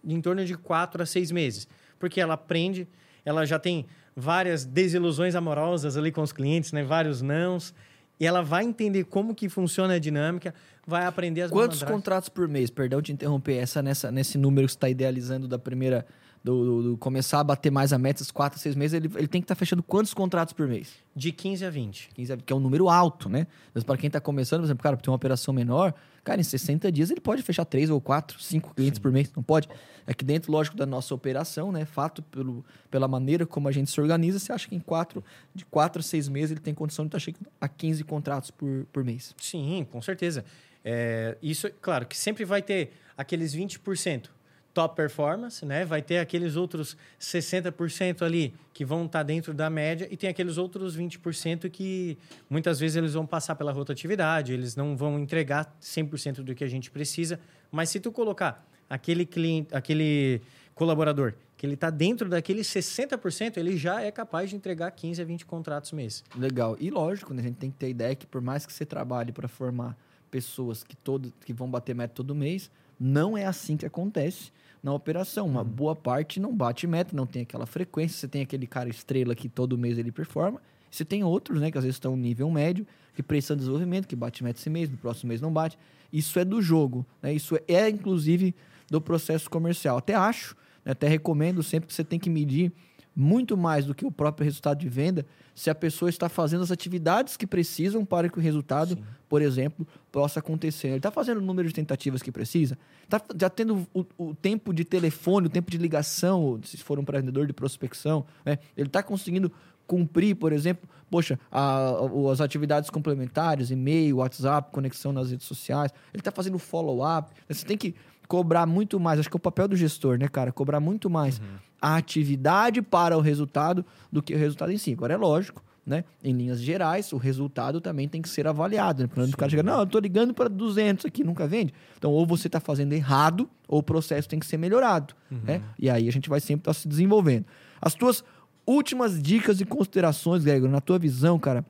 em 0.03 0.19
torno 0.19 0.43
de 0.43 0.57
quatro 0.57 1.03
a 1.03 1.05
seis 1.05 1.29
meses. 1.29 1.67
Porque 1.99 2.19
ela 2.19 2.33
aprende, 2.33 2.87
ela 3.26 3.45
já 3.45 3.57
tem 3.59 3.86
várias 4.15 4.65
desilusões 4.65 5.36
amorosas 5.36 5.97
ali 5.97 6.11
com 6.11 6.21
os 6.21 6.32
clientes, 6.32 6.71
né? 6.71 6.84
vários 6.84 7.21
nãos, 7.21 7.74
e 8.19 8.26
ela 8.28 8.41
vai 8.43 8.63
entender 8.63 9.05
como 9.05 9.34
que 9.34 9.49
funciona 9.49 9.95
a 9.95 9.99
dinâmica, 9.99 10.53
vai 10.86 11.05
aprender 11.05 11.41
as 11.41 11.51
Quantos 11.51 11.82
contratos 11.93 12.30
por 12.30 12.47
mês? 12.47 12.69
Perdão 12.69 13.01
te 13.01 13.11
interromper, 13.11 13.55
essa 13.57 13.82
nessa, 13.82 14.11
nesse 14.11 14.38
número 14.38 14.67
que 14.67 14.74
você 14.74 14.78
está 14.78 14.89
idealizando 14.89 15.47
da 15.47 15.57
primeira. 15.57 16.05
Do, 16.43 16.65
do- 16.65 16.84
do 16.91 16.97
começar 16.97 17.39
a 17.39 17.43
bater 17.43 17.71
mais 17.71 17.93
a 17.93 17.97
meta, 17.97 18.17
esses 18.21 18.30
4, 18.30 18.59
6 18.59 18.76
meses, 18.76 18.93
ele, 18.95 19.09
ele 19.15 19.30
tem 19.30 19.39
que 19.39 19.45
estar 19.45 19.55
fechando 19.55 19.82
quantos 19.82 20.13
contratos 20.13 20.53
por 20.53 20.67
mês? 20.67 20.93
De 21.15 21.32
15 21.32 21.65
a 21.65 21.69
20. 21.69 22.09
15, 22.13 22.36
que 22.45 22.51
é 22.51 22.55
um 22.55 22.59
número 22.59 22.89
alto, 22.89 23.30
né? 23.30 23.47
Mas 23.74 23.82
para 23.86 23.95
quem 23.95 24.07
está 24.07 24.19
começando, 24.19 24.59
por 24.59 24.65
exemplo, 24.65 24.84
cara, 24.84 24.97
ter 24.97 25.09
uma 25.09 25.15
operação 25.15 25.53
menor, 25.53 25.93
cara, 26.24 26.39
em 26.39 26.43
60 26.43 26.91
dias 26.91 27.11
ele 27.11 27.19
pode 27.19 27.41
fechar 27.41 27.65
3 27.65 27.89
ou 27.89 27.99
4, 27.99 28.41
5 28.41 28.74
clientes 28.74 28.99
por 28.99 29.11
mês. 29.11 29.32
Não 29.36 29.43
pode. 29.43 29.67
É 30.05 30.13
que 30.13 30.24
dentro, 30.24 30.51
lógico, 30.51 30.76
da 30.76 30.86
nossa 30.86 31.13
operação, 31.13 31.71
né? 31.71 31.86
Fato 31.86 32.21
pelo, 32.24 32.65
pela 32.89 33.07
maneira 33.07 33.45
como 33.45 33.67
a 33.67 33.71
gente 33.71 33.89
se 33.89 33.99
organiza, 33.99 34.39
você 34.39 34.51
acha 34.51 34.67
que 34.67 34.76
em 34.76 34.80
4, 34.80 35.24
de 35.53 35.65
4 35.65 35.99
a 35.99 36.03
6 36.03 36.30
meses 36.30 36.51
ele 36.51 36.59
tem 36.59 36.74
condição 36.74 37.05
de 37.05 37.09
estar 37.09 37.19
chegando 37.19 37.47
a 37.59 37.67
15 37.67 38.03
contratos 38.03 38.51
por, 38.51 38.86
por 38.91 39.03
mês. 39.03 39.34
Sim, 39.38 39.86
com 39.91 40.01
certeza. 40.01 40.43
É, 40.84 41.38
isso, 41.41 41.69
claro, 41.82 42.05
que 42.05 42.17
sempre 42.17 42.43
vai 42.43 42.61
ter 42.61 42.91
aqueles 43.17 43.55
20% 43.55 44.30
top 44.74 44.95
performance, 44.95 45.63
né? 45.65 45.86
Vai 45.86 46.01
ter 46.01 46.17
aqueles 46.17 46.55
outros 46.55 46.97
60% 47.19 48.24
ali 48.24 48.53
que 48.74 48.84
vão 48.84 49.05
estar 49.05 49.24
dentro 49.24 49.53
da 49.53 49.69
média 49.69 50.07
e 50.09 50.17
tem 50.17 50.30
aqueles 50.30 50.57
outros 50.57 50.97
20% 50.97 51.69
que 51.69 52.17
muitas 52.49 52.80
vezes 52.80 52.97
eles 52.97 53.13
vão 53.13 53.26
passar 53.26 53.55
pela 53.55 53.71
rotatividade, 53.71 54.51
eles 54.51 54.76
não 54.76 54.97
vão 54.97 55.19
entregar 55.19 55.76
100% 55.82 56.41
do 56.41 56.55
que 56.55 56.63
a 56.63 56.67
gente 56.67 56.89
precisa, 56.89 57.39
mas 57.71 57.89
se 57.89 57.99
tu 57.99 58.11
colocar 58.11 58.67
aquele 58.89 59.26
cliente, 59.26 59.74
aquele 59.74 60.41
colaborador 60.74 61.34
que 61.55 61.65
ele 61.65 61.76
está 61.76 61.89
dentro 61.89 62.28
daqueles 62.28 62.67
60%, 62.67 63.57
ele 63.57 63.78
já 63.78 64.01
é 64.01 64.11
capaz 64.11 64.49
de 64.49 64.55
entregar 64.55 64.89
15 64.91 65.21
a 65.21 65.26
20 65.26 65.45
contratos 65.45 65.91
mês. 65.91 66.24
Legal. 66.36 66.76
E 66.80 66.89
lógico, 66.89 67.34
né, 67.34 67.41
a 67.41 67.45
gente 67.45 67.57
tem 67.57 67.71
que 67.71 67.78
ter 67.78 67.89
ideia 67.89 68.15
que 68.15 68.26
por 68.26 68.41
mais 68.41 68.65
que 68.65 68.74
você 68.74 68.86
trabalhe 68.86 69.32
para 69.32 69.47
formar 69.47 69.95
pessoas 70.32 70.84
que, 70.84 70.95
todo, 70.95 71.32
que 71.45 71.53
vão 71.53 71.69
bater 71.69 71.93
meta 71.93 72.13
todo 72.15 72.34
mês, 72.34 72.71
não 72.99 73.38
é 73.38 73.45
assim 73.45 73.78
que 73.78 73.86
acontece 73.86 74.51
na 74.84 74.93
operação. 74.93 75.47
Uma 75.47 75.63
boa 75.63 75.95
parte 75.95 76.39
não 76.39 76.53
bate 76.53 76.86
meta, 76.86 77.15
não 77.15 77.25
tem 77.25 77.43
aquela 77.43 77.65
frequência. 77.65 78.17
Você 78.17 78.27
tem 78.27 78.41
aquele 78.41 78.67
cara 78.67 78.89
estrela 78.89 79.34
que 79.34 79.47
todo 79.47 79.77
mês 79.77 79.97
ele 79.97 80.11
performa. 80.11 80.61
Você 80.91 81.05
tem 81.05 81.23
outros, 81.23 81.59
né, 81.59 81.71
que 81.71 81.77
às 81.77 81.84
vezes 81.84 81.95
estão 81.95 82.15
no 82.15 82.21
nível 82.21 82.51
médio, 82.51 82.86
que 83.15 83.23
precisam 83.23 83.55
de 83.55 83.61
desenvolvimento, 83.61 84.07
que 84.07 84.15
bate 84.15 84.43
meta 84.43 84.59
esse 84.59 84.69
mês, 84.69 84.89
no 84.89 84.97
próximo 84.97 85.29
mês 85.29 85.41
não 85.41 85.51
bate. 85.51 85.77
Isso 86.11 86.38
é 86.38 86.45
do 86.45 86.61
jogo, 86.61 87.03
né? 87.21 87.34
Isso 87.34 87.55
é, 87.55 87.63
é, 87.67 87.89
inclusive 87.89 88.53
do 88.91 89.01
processo 89.01 89.49
comercial. 89.49 89.97
Até 89.97 90.13
acho, 90.13 90.55
né, 90.86 90.91
até 90.91 91.07
recomendo 91.07 91.63
sempre 91.63 91.88
que 91.88 91.93
você 91.93 92.03
tem 92.03 92.19
que 92.19 92.29
medir 92.29 92.71
muito 93.16 93.55
mais 93.55 93.86
do 93.86 93.93
que 93.93 94.05
o 94.05 94.11
próprio 94.11 94.43
resultado 94.45 94.80
de 94.80 94.89
venda 94.89 95.26
se 95.53 95.70
a 95.70 95.76
pessoa 95.76 96.09
está 96.09 96.28
fazendo 96.28 96.64
as 96.64 96.72
atividades 96.72 97.38
que 97.38 97.45
precisam 97.45 98.03
para 98.03 98.28
que 98.28 98.39
o 98.39 98.41
resultado, 98.41 98.95
Sim. 98.95 99.03
por 99.30 99.39
exemplo, 99.41 99.86
possa 100.11 100.39
acontecer. 100.39 100.88
Ele 100.88 100.97
está 100.97 101.11
fazendo 101.11 101.38
o 101.38 101.41
número 101.41 101.68
de 101.68 101.74
tentativas 101.76 102.24
que 102.24 102.32
precisa, 102.32 102.76
está 103.03 103.22
já 103.39 103.49
tendo 103.51 103.88
o, 103.93 104.03
o 104.18 104.34
tempo 104.34 104.74
de 104.74 104.84
telefone, 104.84 105.45
o 105.45 105.49
tempo 105.49 105.70
de 105.70 105.78
ligação, 105.78 106.59
se 106.64 106.78
for 106.78 106.97
um 106.97 107.03
vendedor 107.05 107.45
de 107.45 107.53
prospecção, 107.53 108.26
né? 108.43 108.57
ele 108.76 108.88
está 108.88 109.03
conseguindo 109.03 109.51
cumprir, 109.86 110.36
por 110.36 110.51
exemplo, 110.53 110.89
poxa, 111.11 111.38
a- 111.51 111.89
a- 111.91 112.32
as 112.32 112.41
atividades 112.41 112.89
complementares, 112.89 113.70
e-mail, 113.70 114.18
WhatsApp, 114.18 114.72
conexão 114.72 115.14
nas 115.14 115.30
redes 115.30 115.45
sociais, 115.45 115.91
ele 116.14 116.22
está 116.22 116.32
fazendo 116.32 116.57
follow-up. 116.57 117.32
Você 117.47 117.66
tem 117.66 117.78
que 117.78 117.93
cobrar 118.28 118.65
muito 118.65 118.99
mais, 118.99 119.19
acho 119.19 119.30
que 119.30 119.36
é 119.36 119.38
o 119.38 119.39
papel 119.39 119.67
do 119.67 119.76
gestor, 119.76 120.17
né, 120.17 120.28
cara? 120.28 120.51
Cobrar 120.51 120.80
muito 120.80 121.09
mais 121.09 121.41
a 121.82 121.95
atividade 121.95 122.82
para 122.82 123.17
o 123.17 123.21
resultado 123.21 123.86
do 124.11 124.21
que 124.21 124.34
o 124.34 124.38
resultado 124.38 124.71
em 124.71 124.78
si. 124.78 124.93
Agora 124.93 125.13
é 125.13 125.17
lógico, 125.17 125.61
né? 125.86 126.05
Em 126.24 126.32
linhas 126.34 126.61
gerais, 126.61 127.11
o 127.11 127.17
resultado 127.17 127.82
também 127.82 128.07
tem 128.07 128.21
que 128.21 128.30
ser 128.30 128.47
avaliado, 128.47 129.03
né? 129.03 129.09
Quando 129.13 129.34
o 129.34 129.38
cara 129.38 129.49
chega, 129.49 129.63
não, 129.63 129.82
eu 129.82 129.86
tô 129.86 129.99
ligando 129.99 130.34
para 130.34 130.47
200 130.47 131.05
aqui, 131.05 131.24
nunca 131.24 131.45
vende. 131.45 131.74
Então, 131.97 132.11
ou 132.11 132.26
você 132.26 132.47
está 132.47 132.59
fazendo 132.59 132.93
errado, 132.93 133.49
ou 133.67 133.80
o 133.80 133.84
processo 133.84 134.30
tem 134.30 134.39
que 134.39 134.45
ser 134.45 134.57
melhorado, 134.57 135.13
né? 135.30 135.61
E 135.78 135.89
aí 135.89 136.07
a 136.07 136.11
gente 136.11 136.30
vai 136.30 136.39
sempre 136.39 136.61
estar 136.61 136.74
se 136.74 136.88
desenvolvendo. 136.88 137.45
As 137.82 137.93
tuas 137.93 138.24
últimas 138.65 139.21
dicas 139.21 139.59
e 139.59 139.65
considerações, 139.65 140.43
Gregor, 140.45 140.69
na 140.69 140.80
tua 140.80 140.97
visão, 140.97 141.38
cara, 141.38 141.65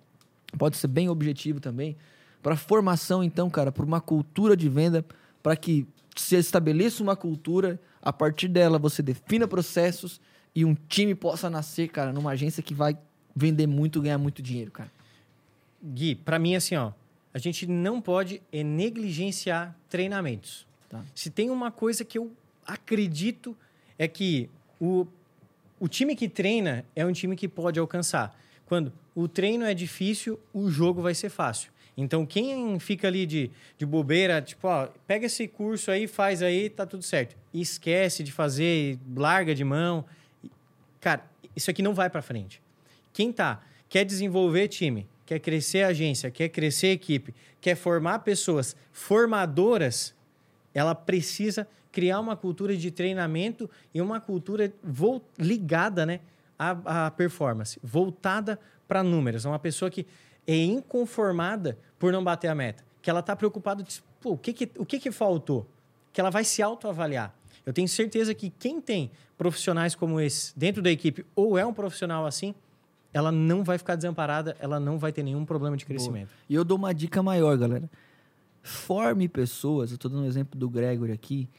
pode 0.60 0.78
ser 0.78 0.88
bem 0.88 1.10
objetivo 1.10 1.60
também, 1.60 1.98
para 2.44 2.56
formação, 2.56 3.24
então, 3.24 3.50
cara, 3.50 3.72
para 3.72 3.86
uma 3.86 4.00
cultura 4.00 4.56
de 4.56 4.70
venda, 4.70 5.04
para 5.42 5.56
que 5.56 5.88
se 6.22 6.36
estabeleça 6.36 7.02
uma 7.02 7.16
cultura, 7.16 7.80
a 8.02 8.12
partir 8.12 8.48
dela 8.48 8.78
você 8.78 9.02
defina 9.02 9.48
processos 9.48 10.20
e 10.56 10.64
um 10.64 10.76
time 10.88 11.16
possa 11.16 11.50
nascer, 11.50 11.90
cara, 11.90 12.14
numa 12.14 12.32
agência 12.32 12.62
que 12.62 12.74
vai 12.74 12.98
vender 13.36 13.68
muito, 13.68 14.02
ganhar 14.02 14.18
muito 14.18 14.42
dinheiro, 14.42 14.72
cara. 14.72 14.92
Gui, 15.84 16.16
para 16.16 16.38
mim, 16.38 16.56
assim, 16.56 16.76
ó, 16.76 16.92
a 17.34 17.40
gente 17.40 17.66
não 17.66 18.00
pode 18.00 18.42
é, 18.52 18.64
negligenciar 18.64 19.76
treinamentos. 19.90 20.68
Tá. 20.88 21.04
Se 21.16 21.30
tem 21.30 21.50
uma 21.50 21.72
coisa 21.72 22.06
que 22.06 22.18
eu 22.18 22.32
acredito 22.66 23.58
é 23.98 24.08
que 24.08 24.50
o, 24.80 25.08
o 25.80 25.88
time 25.88 26.16
que 26.16 26.30
treina 26.30 26.86
é 26.96 27.06
um 27.06 27.12
time 27.12 27.36
que 27.36 27.48
pode 27.48 27.80
alcançar. 27.80 28.40
Quando 28.66 28.94
o 29.16 29.28
treino 29.28 29.66
é 29.66 29.74
difícil, 29.74 30.40
o 30.54 30.70
jogo 30.70 31.02
vai 31.02 31.16
ser 31.16 31.30
fácil. 31.30 31.72
Então, 31.96 32.26
quem 32.26 32.80
fica 32.80 33.08
ali 33.08 33.26
de, 33.26 33.52
de 33.78 33.86
bobeira, 33.86 34.42
tipo, 34.42 34.68
ó, 34.68 34.88
pega 35.06 35.28
esse 35.28 35.48
curso 35.48 35.92
aí, 35.92 36.08
faz 36.08 36.42
aí, 36.42 36.70
tá 36.70 36.86
tudo 36.86 37.04
certo. 37.04 37.36
E 37.54 37.62
esquece 37.62 38.24
de 38.24 38.32
fazer, 38.32 38.98
larga 39.16 39.54
de 39.54 39.64
mão. 39.64 40.04
Cara, 41.00 41.24
isso 41.56 41.70
aqui 41.70 41.84
não 41.84 41.94
vai 41.94 42.10
para 42.10 42.22
frente. 42.22 42.62
Quem 43.14 43.32
tá, 43.32 43.62
quer 43.88 44.04
desenvolver 44.04 44.68
time, 44.68 45.08
quer 45.26 45.40
crescer 45.40 45.84
agência, 45.84 46.32
quer 46.32 46.50
crescer 46.50 46.88
equipe, 46.88 47.34
quer 47.62 47.76
formar 47.76 48.20
pessoas 48.20 48.76
formadoras, 48.92 50.16
ela 50.74 50.96
precisa 50.96 51.68
criar 51.92 52.20
uma 52.20 52.36
cultura 52.36 52.76
de 52.76 52.90
treinamento 52.90 53.70
e 53.94 54.02
uma 54.02 54.20
cultura 54.20 54.74
ligada 55.38 56.08
né, 56.08 56.22
à, 56.58 57.06
à 57.06 57.12
performance, 57.12 57.80
voltada 57.84 58.60
para 58.88 59.04
números. 59.04 59.46
Uma 59.46 59.60
pessoa 59.60 59.92
que 59.92 60.08
é 60.46 60.56
inconformada 60.56 61.78
por 61.98 62.12
não 62.12 62.24
bater 62.24 62.48
a 62.48 62.56
meta, 62.56 62.84
que 63.02 63.10
ela 63.10 63.20
está 63.20 63.36
preocupada, 63.36 63.84
de, 63.84 64.02
Pô, 64.24 64.32
o, 64.32 64.38
que, 64.38 64.54
que, 64.54 64.72
o 64.78 64.86
que, 64.86 65.00
que 65.00 65.12
faltou? 65.12 65.68
Que 66.14 66.22
ela 66.22 66.30
vai 66.30 66.46
se 66.46 66.62
autoavaliar. 66.62 67.36
Eu 67.66 67.74
tenho 67.74 67.88
certeza 67.90 68.34
que 68.34 68.50
quem 68.50 68.80
tem 68.80 69.12
profissionais 69.38 69.96
como 69.96 70.20
esse 70.20 70.58
dentro 70.58 70.82
da 70.82 70.90
equipe 70.90 71.26
ou 71.36 71.58
é 71.58 71.66
um 71.66 71.74
profissional 71.74 72.26
assim, 72.26 72.56
ela 73.14 73.32
não 73.32 73.64
vai 73.64 73.78
ficar 73.78 73.96
desamparada, 73.96 74.56
ela 74.60 74.80
não 74.80 74.98
vai 74.98 75.12
ter 75.12 75.24
nenhum 75.24 75.44
problema 75.46 75.76
de 75.76 75.86
crescimento. 75.86 76.30
E 76.50 76.56
eu 76.56 76.64
dou 76.64 76.78
uma 76.78 76.94
dica 76.94 77.22
maior, 77.22 77.58
galera. 77.58 77.90
Forme 78.62 79.28
pessoas, 79.28 79.92
eu 79.92 79.96
estou 79.96 80.10
dando 80.10 80.24
um 80.24 80.26
exemplo 80.26 80.58
do 80.58 80.70
Gregory 80.70 81.12
aqui, 81.12 81.50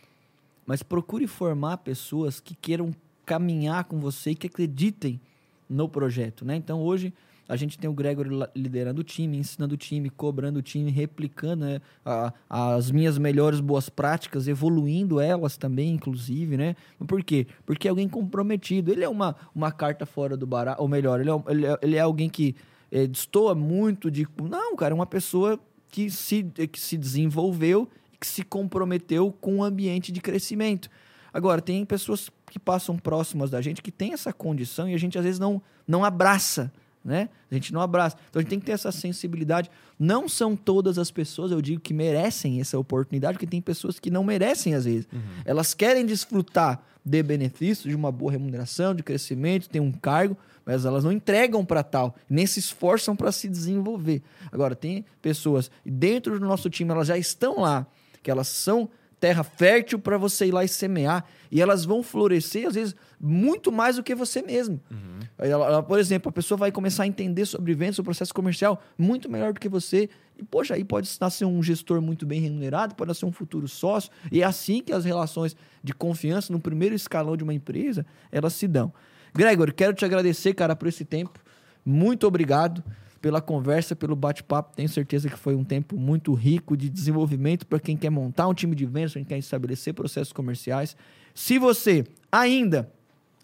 mas 0.65 0.83
procure 0.83 1.27
formar 1.27 1.79
pessoas 1.79 2.41
que 2.41 2.55
queiram 2.55 2.95
caminhar 3.27 3.85
com 3.85 4.01
você 4.01 4.31
e 4.31 4.35
que 4.35 4.47
acreditem 4.47 5.21
no 5.69 5.87
projeto, 5.87 6.47
né? 6.47 6.57
Então 6.57 6.83
hoje 6.83 7.13
a 7.49 7.57
gente 7.57 7.79
tem 7.79 7.89
o 7.89 7.93
Gregory 7.93 8.31
liderando 8.55 9.01
o 9.01 9.05
time, 9.05 9.37
ensinando 9.37 9.75
o 9.75 9.77
time, 9.77 10.11
cobrando 10.11 10.59
o 10.59 10.63
time, 10.63 10.91
replicando 10.91 11.65
né, 11.65 11.81
a- 12.05 12.33
as 12.49 12.91
minhas 12.91 13.19
melhores 13.19 13.61
boas 13.61 13.89
práticas, 13.89 14.49
evoluindo 14.49 15.21
elas 15.21 15.57
também, 15.57 15.93
inclusive, 15.93 16.57
né? 16.57 16.75
Por 17.07 17.23
quê? 17.23 17.47
Porque 17.67 17.87
é 17.87 17.91
alguém 17.91 18.09
comprometido. 18.09 18.91
Ele 18.91 19.05
é 19.05 19.09
uma, 19.09 19.37
uma 19.55 19.71
carta 19.71 20.07
fora 20.07 20.37
do 20.37 20.47
baralho, 20.47 20.81
ou 20.81 20.89
melhor, 20.89 21.21
ele 21.21 21.31
é, 21.31 21.43
ele 21.49 21.67
é, 21.67 21.79
ele 21.83 21.97
é 21.97 22.01
alguém 22.01 22.29
que 22.29 22.55
é, 22.91 23.07
destoa 23.07 23.55
muito 23.55 24.11
de. 24.11 24.27
Não, 24.43 24.77
cara, 24.77 24.93
é 24.93 24.95
uma 24.95 25.07
pessoa 25.07 25.59
que 25.91 26.11
se, 26.11 26.43
que 26.43 26.81
se 26.81 26.97
desenvolveu 26.97 27.89
que 28.19 28.27
se 28.27 28.43
comprometeu 28.43 29.31
com 29.39 29.59
o 29.59 29.63
ambiente 29.65 30.11
de 30.11 30.19
crescimento. 30.19 30.89
Agora, 31.31 31.61
tem 31.61 31.85
pessoas 31.85 32.31
que 32.51 32.59
passam 32.59 32.97
próximas 32.97 33.51
da 33.51 33.61
gente 33.61 33.83
que 33.83 33.91
tem 33.91 34.15
essa 34.15 34.33
condição 34.33 34.89
e 34.89 34.95
a 34.95 34.99
gente 34.99 35.19
às 35.19 35.25
vezes 35.25 35.39
não, 35.39 35.61
não 35.87 36.03
abraça, 36.03 36.73
né? 37.05 37.29
A 37.51 37.55
gente 37.55 37.73
não 37.73 37.81
abraça. 37.81 38.17
Então 38.31 38.41
a 38.41 38.43
gente 38.43 38.51
tem 38.51 38.59
que 38.59 38.67
ter 38.67 38.73
essa 38.73 38.91
sensibilidade. 38.91 39.71
Não 39.99 40.29
são 40.29 40.57
todas 40.57 40.99
as 40.99 41.11
pessoas, 41.11 41.53
eu 41.53 41.61
digo, 41.61 41.81
que 41.81 41.93
merecem 41.93 42.61
essa 42.61 42.79
oportunidade, 42.79 43.35
porque 43.35 43.47
tem 43.47 43.61
pessoas 43.61 44.01
que 44.01 44.11
não 44.11 44.25
merecem 44.25 44.75
às 44.75 44.85
vezes. 44.85 45.07
Uhum. 45.13 45.21
Elas 45.45 45.75
querem 45.75 46.07
desfrutar 46.07 46.83
de 47.05 47.23
benefícios, 47.23 47.89
de 47.89 47.95
uma 47.95 48.11
boa 48.11 48.33
remuneração, 48.33 48.95
de 48.95 49.03
crescimento, 49.03 49.69
tem 49.69 49.81
um 49.81 49.93
cargo, 49.93 50.37
mas 50.65 50.87
elas 50.87 51.05
não 51.05 51.13
entregam 51.13 51.63
para 51.65 51.83
tal, 51.83 52.17
nem 52.29 52.47
se 52.47 52.59
esforçam 52.59 53.15
para 53.15 53.31
se 53.31 53.49
desenvolver. 53.49 54.23
Agora, 54.51 54.75
tem 54.75 55.05
pessoas, 55.21 55.71
dentro 55.85 56.41
do 56.41 56.47
nosso 56.47 56.71
time 56.71 56.91
elas 56.91 57.09
já 57.09 57.19
estão 57.19 57.61
lá, 57.61 57.87
que 58.23 58.31
elas 58.31 58.49
são 58.49 58.89
terra 59.25 59.43
fértil 59.43 59.99
para 59.99 60.19
você 60.19 60.49
ir 60.49 60.53
lá 60.53 60.63
e 60.63 60.69
semear. 60.69 61.25
E 61.51 61.63
elas 61.63 61.87
vão 61.87 62.03
florescer, 62.03 62.69
às 62.69 62.75
vezes, 62.75 62.95
muito 63.19 63.73
mais 63.73 63.97
do 63.97 64.03
que 64.03 64.15
você 64.15 64.43
mesmo. 64.43 64.79
Uhum. 64.91 65.21
Ela, 65.39 65.67
ela, 65.67 65.83
por 65.83 65.99
exemplo, 65.99 66.29
a 66.29 66.33
pessoa 66.33 66.59
vai 66.59 66.71
começar 66.71 67.05
a 67.05 67.07
entender 67.07 67.47
sobre 67.47 67.73
vendas, 67.73 67.97
sobre 67.97 68.09
processo 68.09 68.35
comercial, 68.35 68.83
muito 68.99 69.31
melhor 69.31 69.55
do 69.55 69.61
que 69.61 69.67
você. 69.67 70.11
E, 70.39 70.43
poxa, 70.45 70.75
aí 70.75 70.85
pode 70.85 71.11
nascer 71.19 71.47
um 71.47 71.63
gestor 71.63 72.03
muito 72.03 72.27
bem 72.27 72.39
remunerado, 72.39 72.95
pode 72.95 73.09
nascer 73.09 73.25
um 73.25 73.33
futuro 73.33 73.67
sócio. 73.67 74.11
E 74.31 74.43
é 74.43 74.45
assim 74.45 74.83
que 74.83 74.93
as 74.93 75.07
relações 75.07 75.57
de 75.83 75.95
confiança 75.95 76.53
no 76.53 76.61
primeiro 76.61 76.95
escalão 76.95 77.35
de 77.35 77.43
uma 77.43 77.55
empresa, 77.55 78.05
elas 78.31 78.53
se 78.53 78.69
dão. 78.69 78.93
Gregor, 79.35 79.73
quero 79.73 79.95
te 79.95 80.05
agradecer, 80.05 80.53
cara, 80.53 80.77
por 80.77 80.87
esse 80.87 81.03
tempo. 81.03 81.41
Muito 81.83 82.27
obrigado 82.27 82.85
pela 83.25 83.41
conversa, 83.41 83.97
pelo 83.97 84.15
bate-papo. 84.15 84.77
Tenho 84.77 84.87
certeza 84.87 85.31
que 85.31 85.39
foi 85.39 85.55
um 85.55 85.65
tempo 85.65 85.97
muito 85.97 86.35
rico 86.35 86.77
de 86.77 86.91
desenvolvimento 86.91 87.67
para 87.67 87.81
quem 87.81 87.97
quer 87.97 88.11
montar 88.11 88.47
um 88.47 88.53
time 88.53 88.77
de 88.77 88.85
vendas, 88.85 89.15
quem 89.15 89.25
quer 89.25 89.39
estabelecer 89.39 89.95
processos 89.95 90.31
comerciais. 90.31 90.95
Se 91.35 91.59
você 91.59 92.05
ainda 92.31 92.93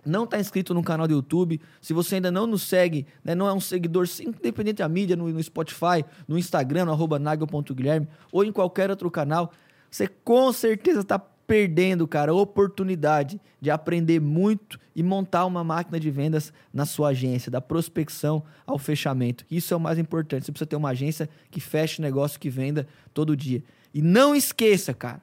não 0.04 0.24
está 0.24 0.38
inscrito 0.38 0.74
no 0.74 0.82
canal 0.82 1.08
do 1.08 1.14
YouTube, 1.14 1.58
se 1.80 1.94
você 1.94 2.16
ainda 2.16 2.30
não 2.30 2.46
nos 2.46 2.60
segue, 2.60 3.06
né, 3.24 3.34
não 3.34 3.48
é 3.48 3.54
um 3.54 3.60
seguidor, 3.60 4.06
independente 4.20 4.80
da 4.82 4.88
mídia, 4.88 5.16
no, 5.16 5.26
no 5.30 5.42
Spotify, 5.42 6.04
no 6.28 6.36
Instagram, 6.36 6.84
no 6.84 6.92
arroba 6.92 7.18
nagel.guilherme, 7.18 8.06
ou 8.30 8.44
em 8.44 8.52
qualquer 8.52 8.90
outro 8.90 9.10
canal, 9.10 9.50
você 9.90 10.06
com 10.06 10.52
certeza 10.52 11.00
está 11.00 11.18
perdendo, 11.50 12.06
cara, 12.06 12.30
a 12.30 12.34
oportunidade 12.34 13.40
de 13.60 13.72
aprender 13.72 14.20
muito 14.20 14.78
e 14.94 15.02
montar 15.02 15.44
uma 15.46 15.64
máquina 15.64 15.98
de 15.98 16.08
vendas 16.08 16.52
na 16.72 16.86
sua 16.86 17.08
agência, 17.08 17.50
da 17.50 17.60
prospecção 17.60 18.44
ao 18.64 18.78
fechamento. 18.78 19.44
Isso 19.50 19.74
é 19.74 19.76
o 19.76 19.80
mais 19.80 19.98
importante. 19.98 20.46
Você 20.46 20.52
precisa 20.52 20.68
ter 20.68 20.76
uma 20.76 20.90
agência 20.90 21.28
que 21.50 21.58
feche 21.58 22.00
negócio, 22.00 22.38
que 22.38 22.48
venda 22.48 22.86
todo 23.12 23.36
dia. 23.36 23.64
E 23.92 24.00
não 24.00 24.32
esqueça, 24.32 24.94
cara, 24.94 25.20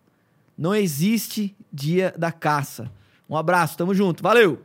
não 0.57 0.75
existe 0.75 1.55
dia 1.71 2.13
da 2.17 2.29
caça. 2.29 2.91
Um 3.29 3.37
abraço, 3.37 3.77
tamo 3.77 3.95
junto, 3.95 4.21
valeu! 4.21 4.61